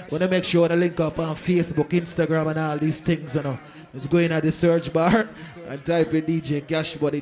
Wanna 0.09 0.27
make 0.27 0.43
sure 0.43 0.67
to 0.67 0.75
link 0.75 0.99
up 0.99 1.19
on 1.19 1.35
Facebook, 1.35 1.89
Instagram, 1.89 2.47
and 2.47 2.59
all 2.59 2.77
these 2.79 2.99
things. 2.99 3.35
You 3.35 3.43
know, 3.43 3.59
just 3.93 4.09
go 4.09 4.17
in 4.17 4.31
at 4.31 4.41
the 4.41 4.51
search 4.51 4.91
bar 4.91 5.29
and 5.67 5.85
type 5.85 6.11
in 6.15 6.25
DJ 6.25 6.67
Cash 6.67 6.99
Money. 6.99 7.21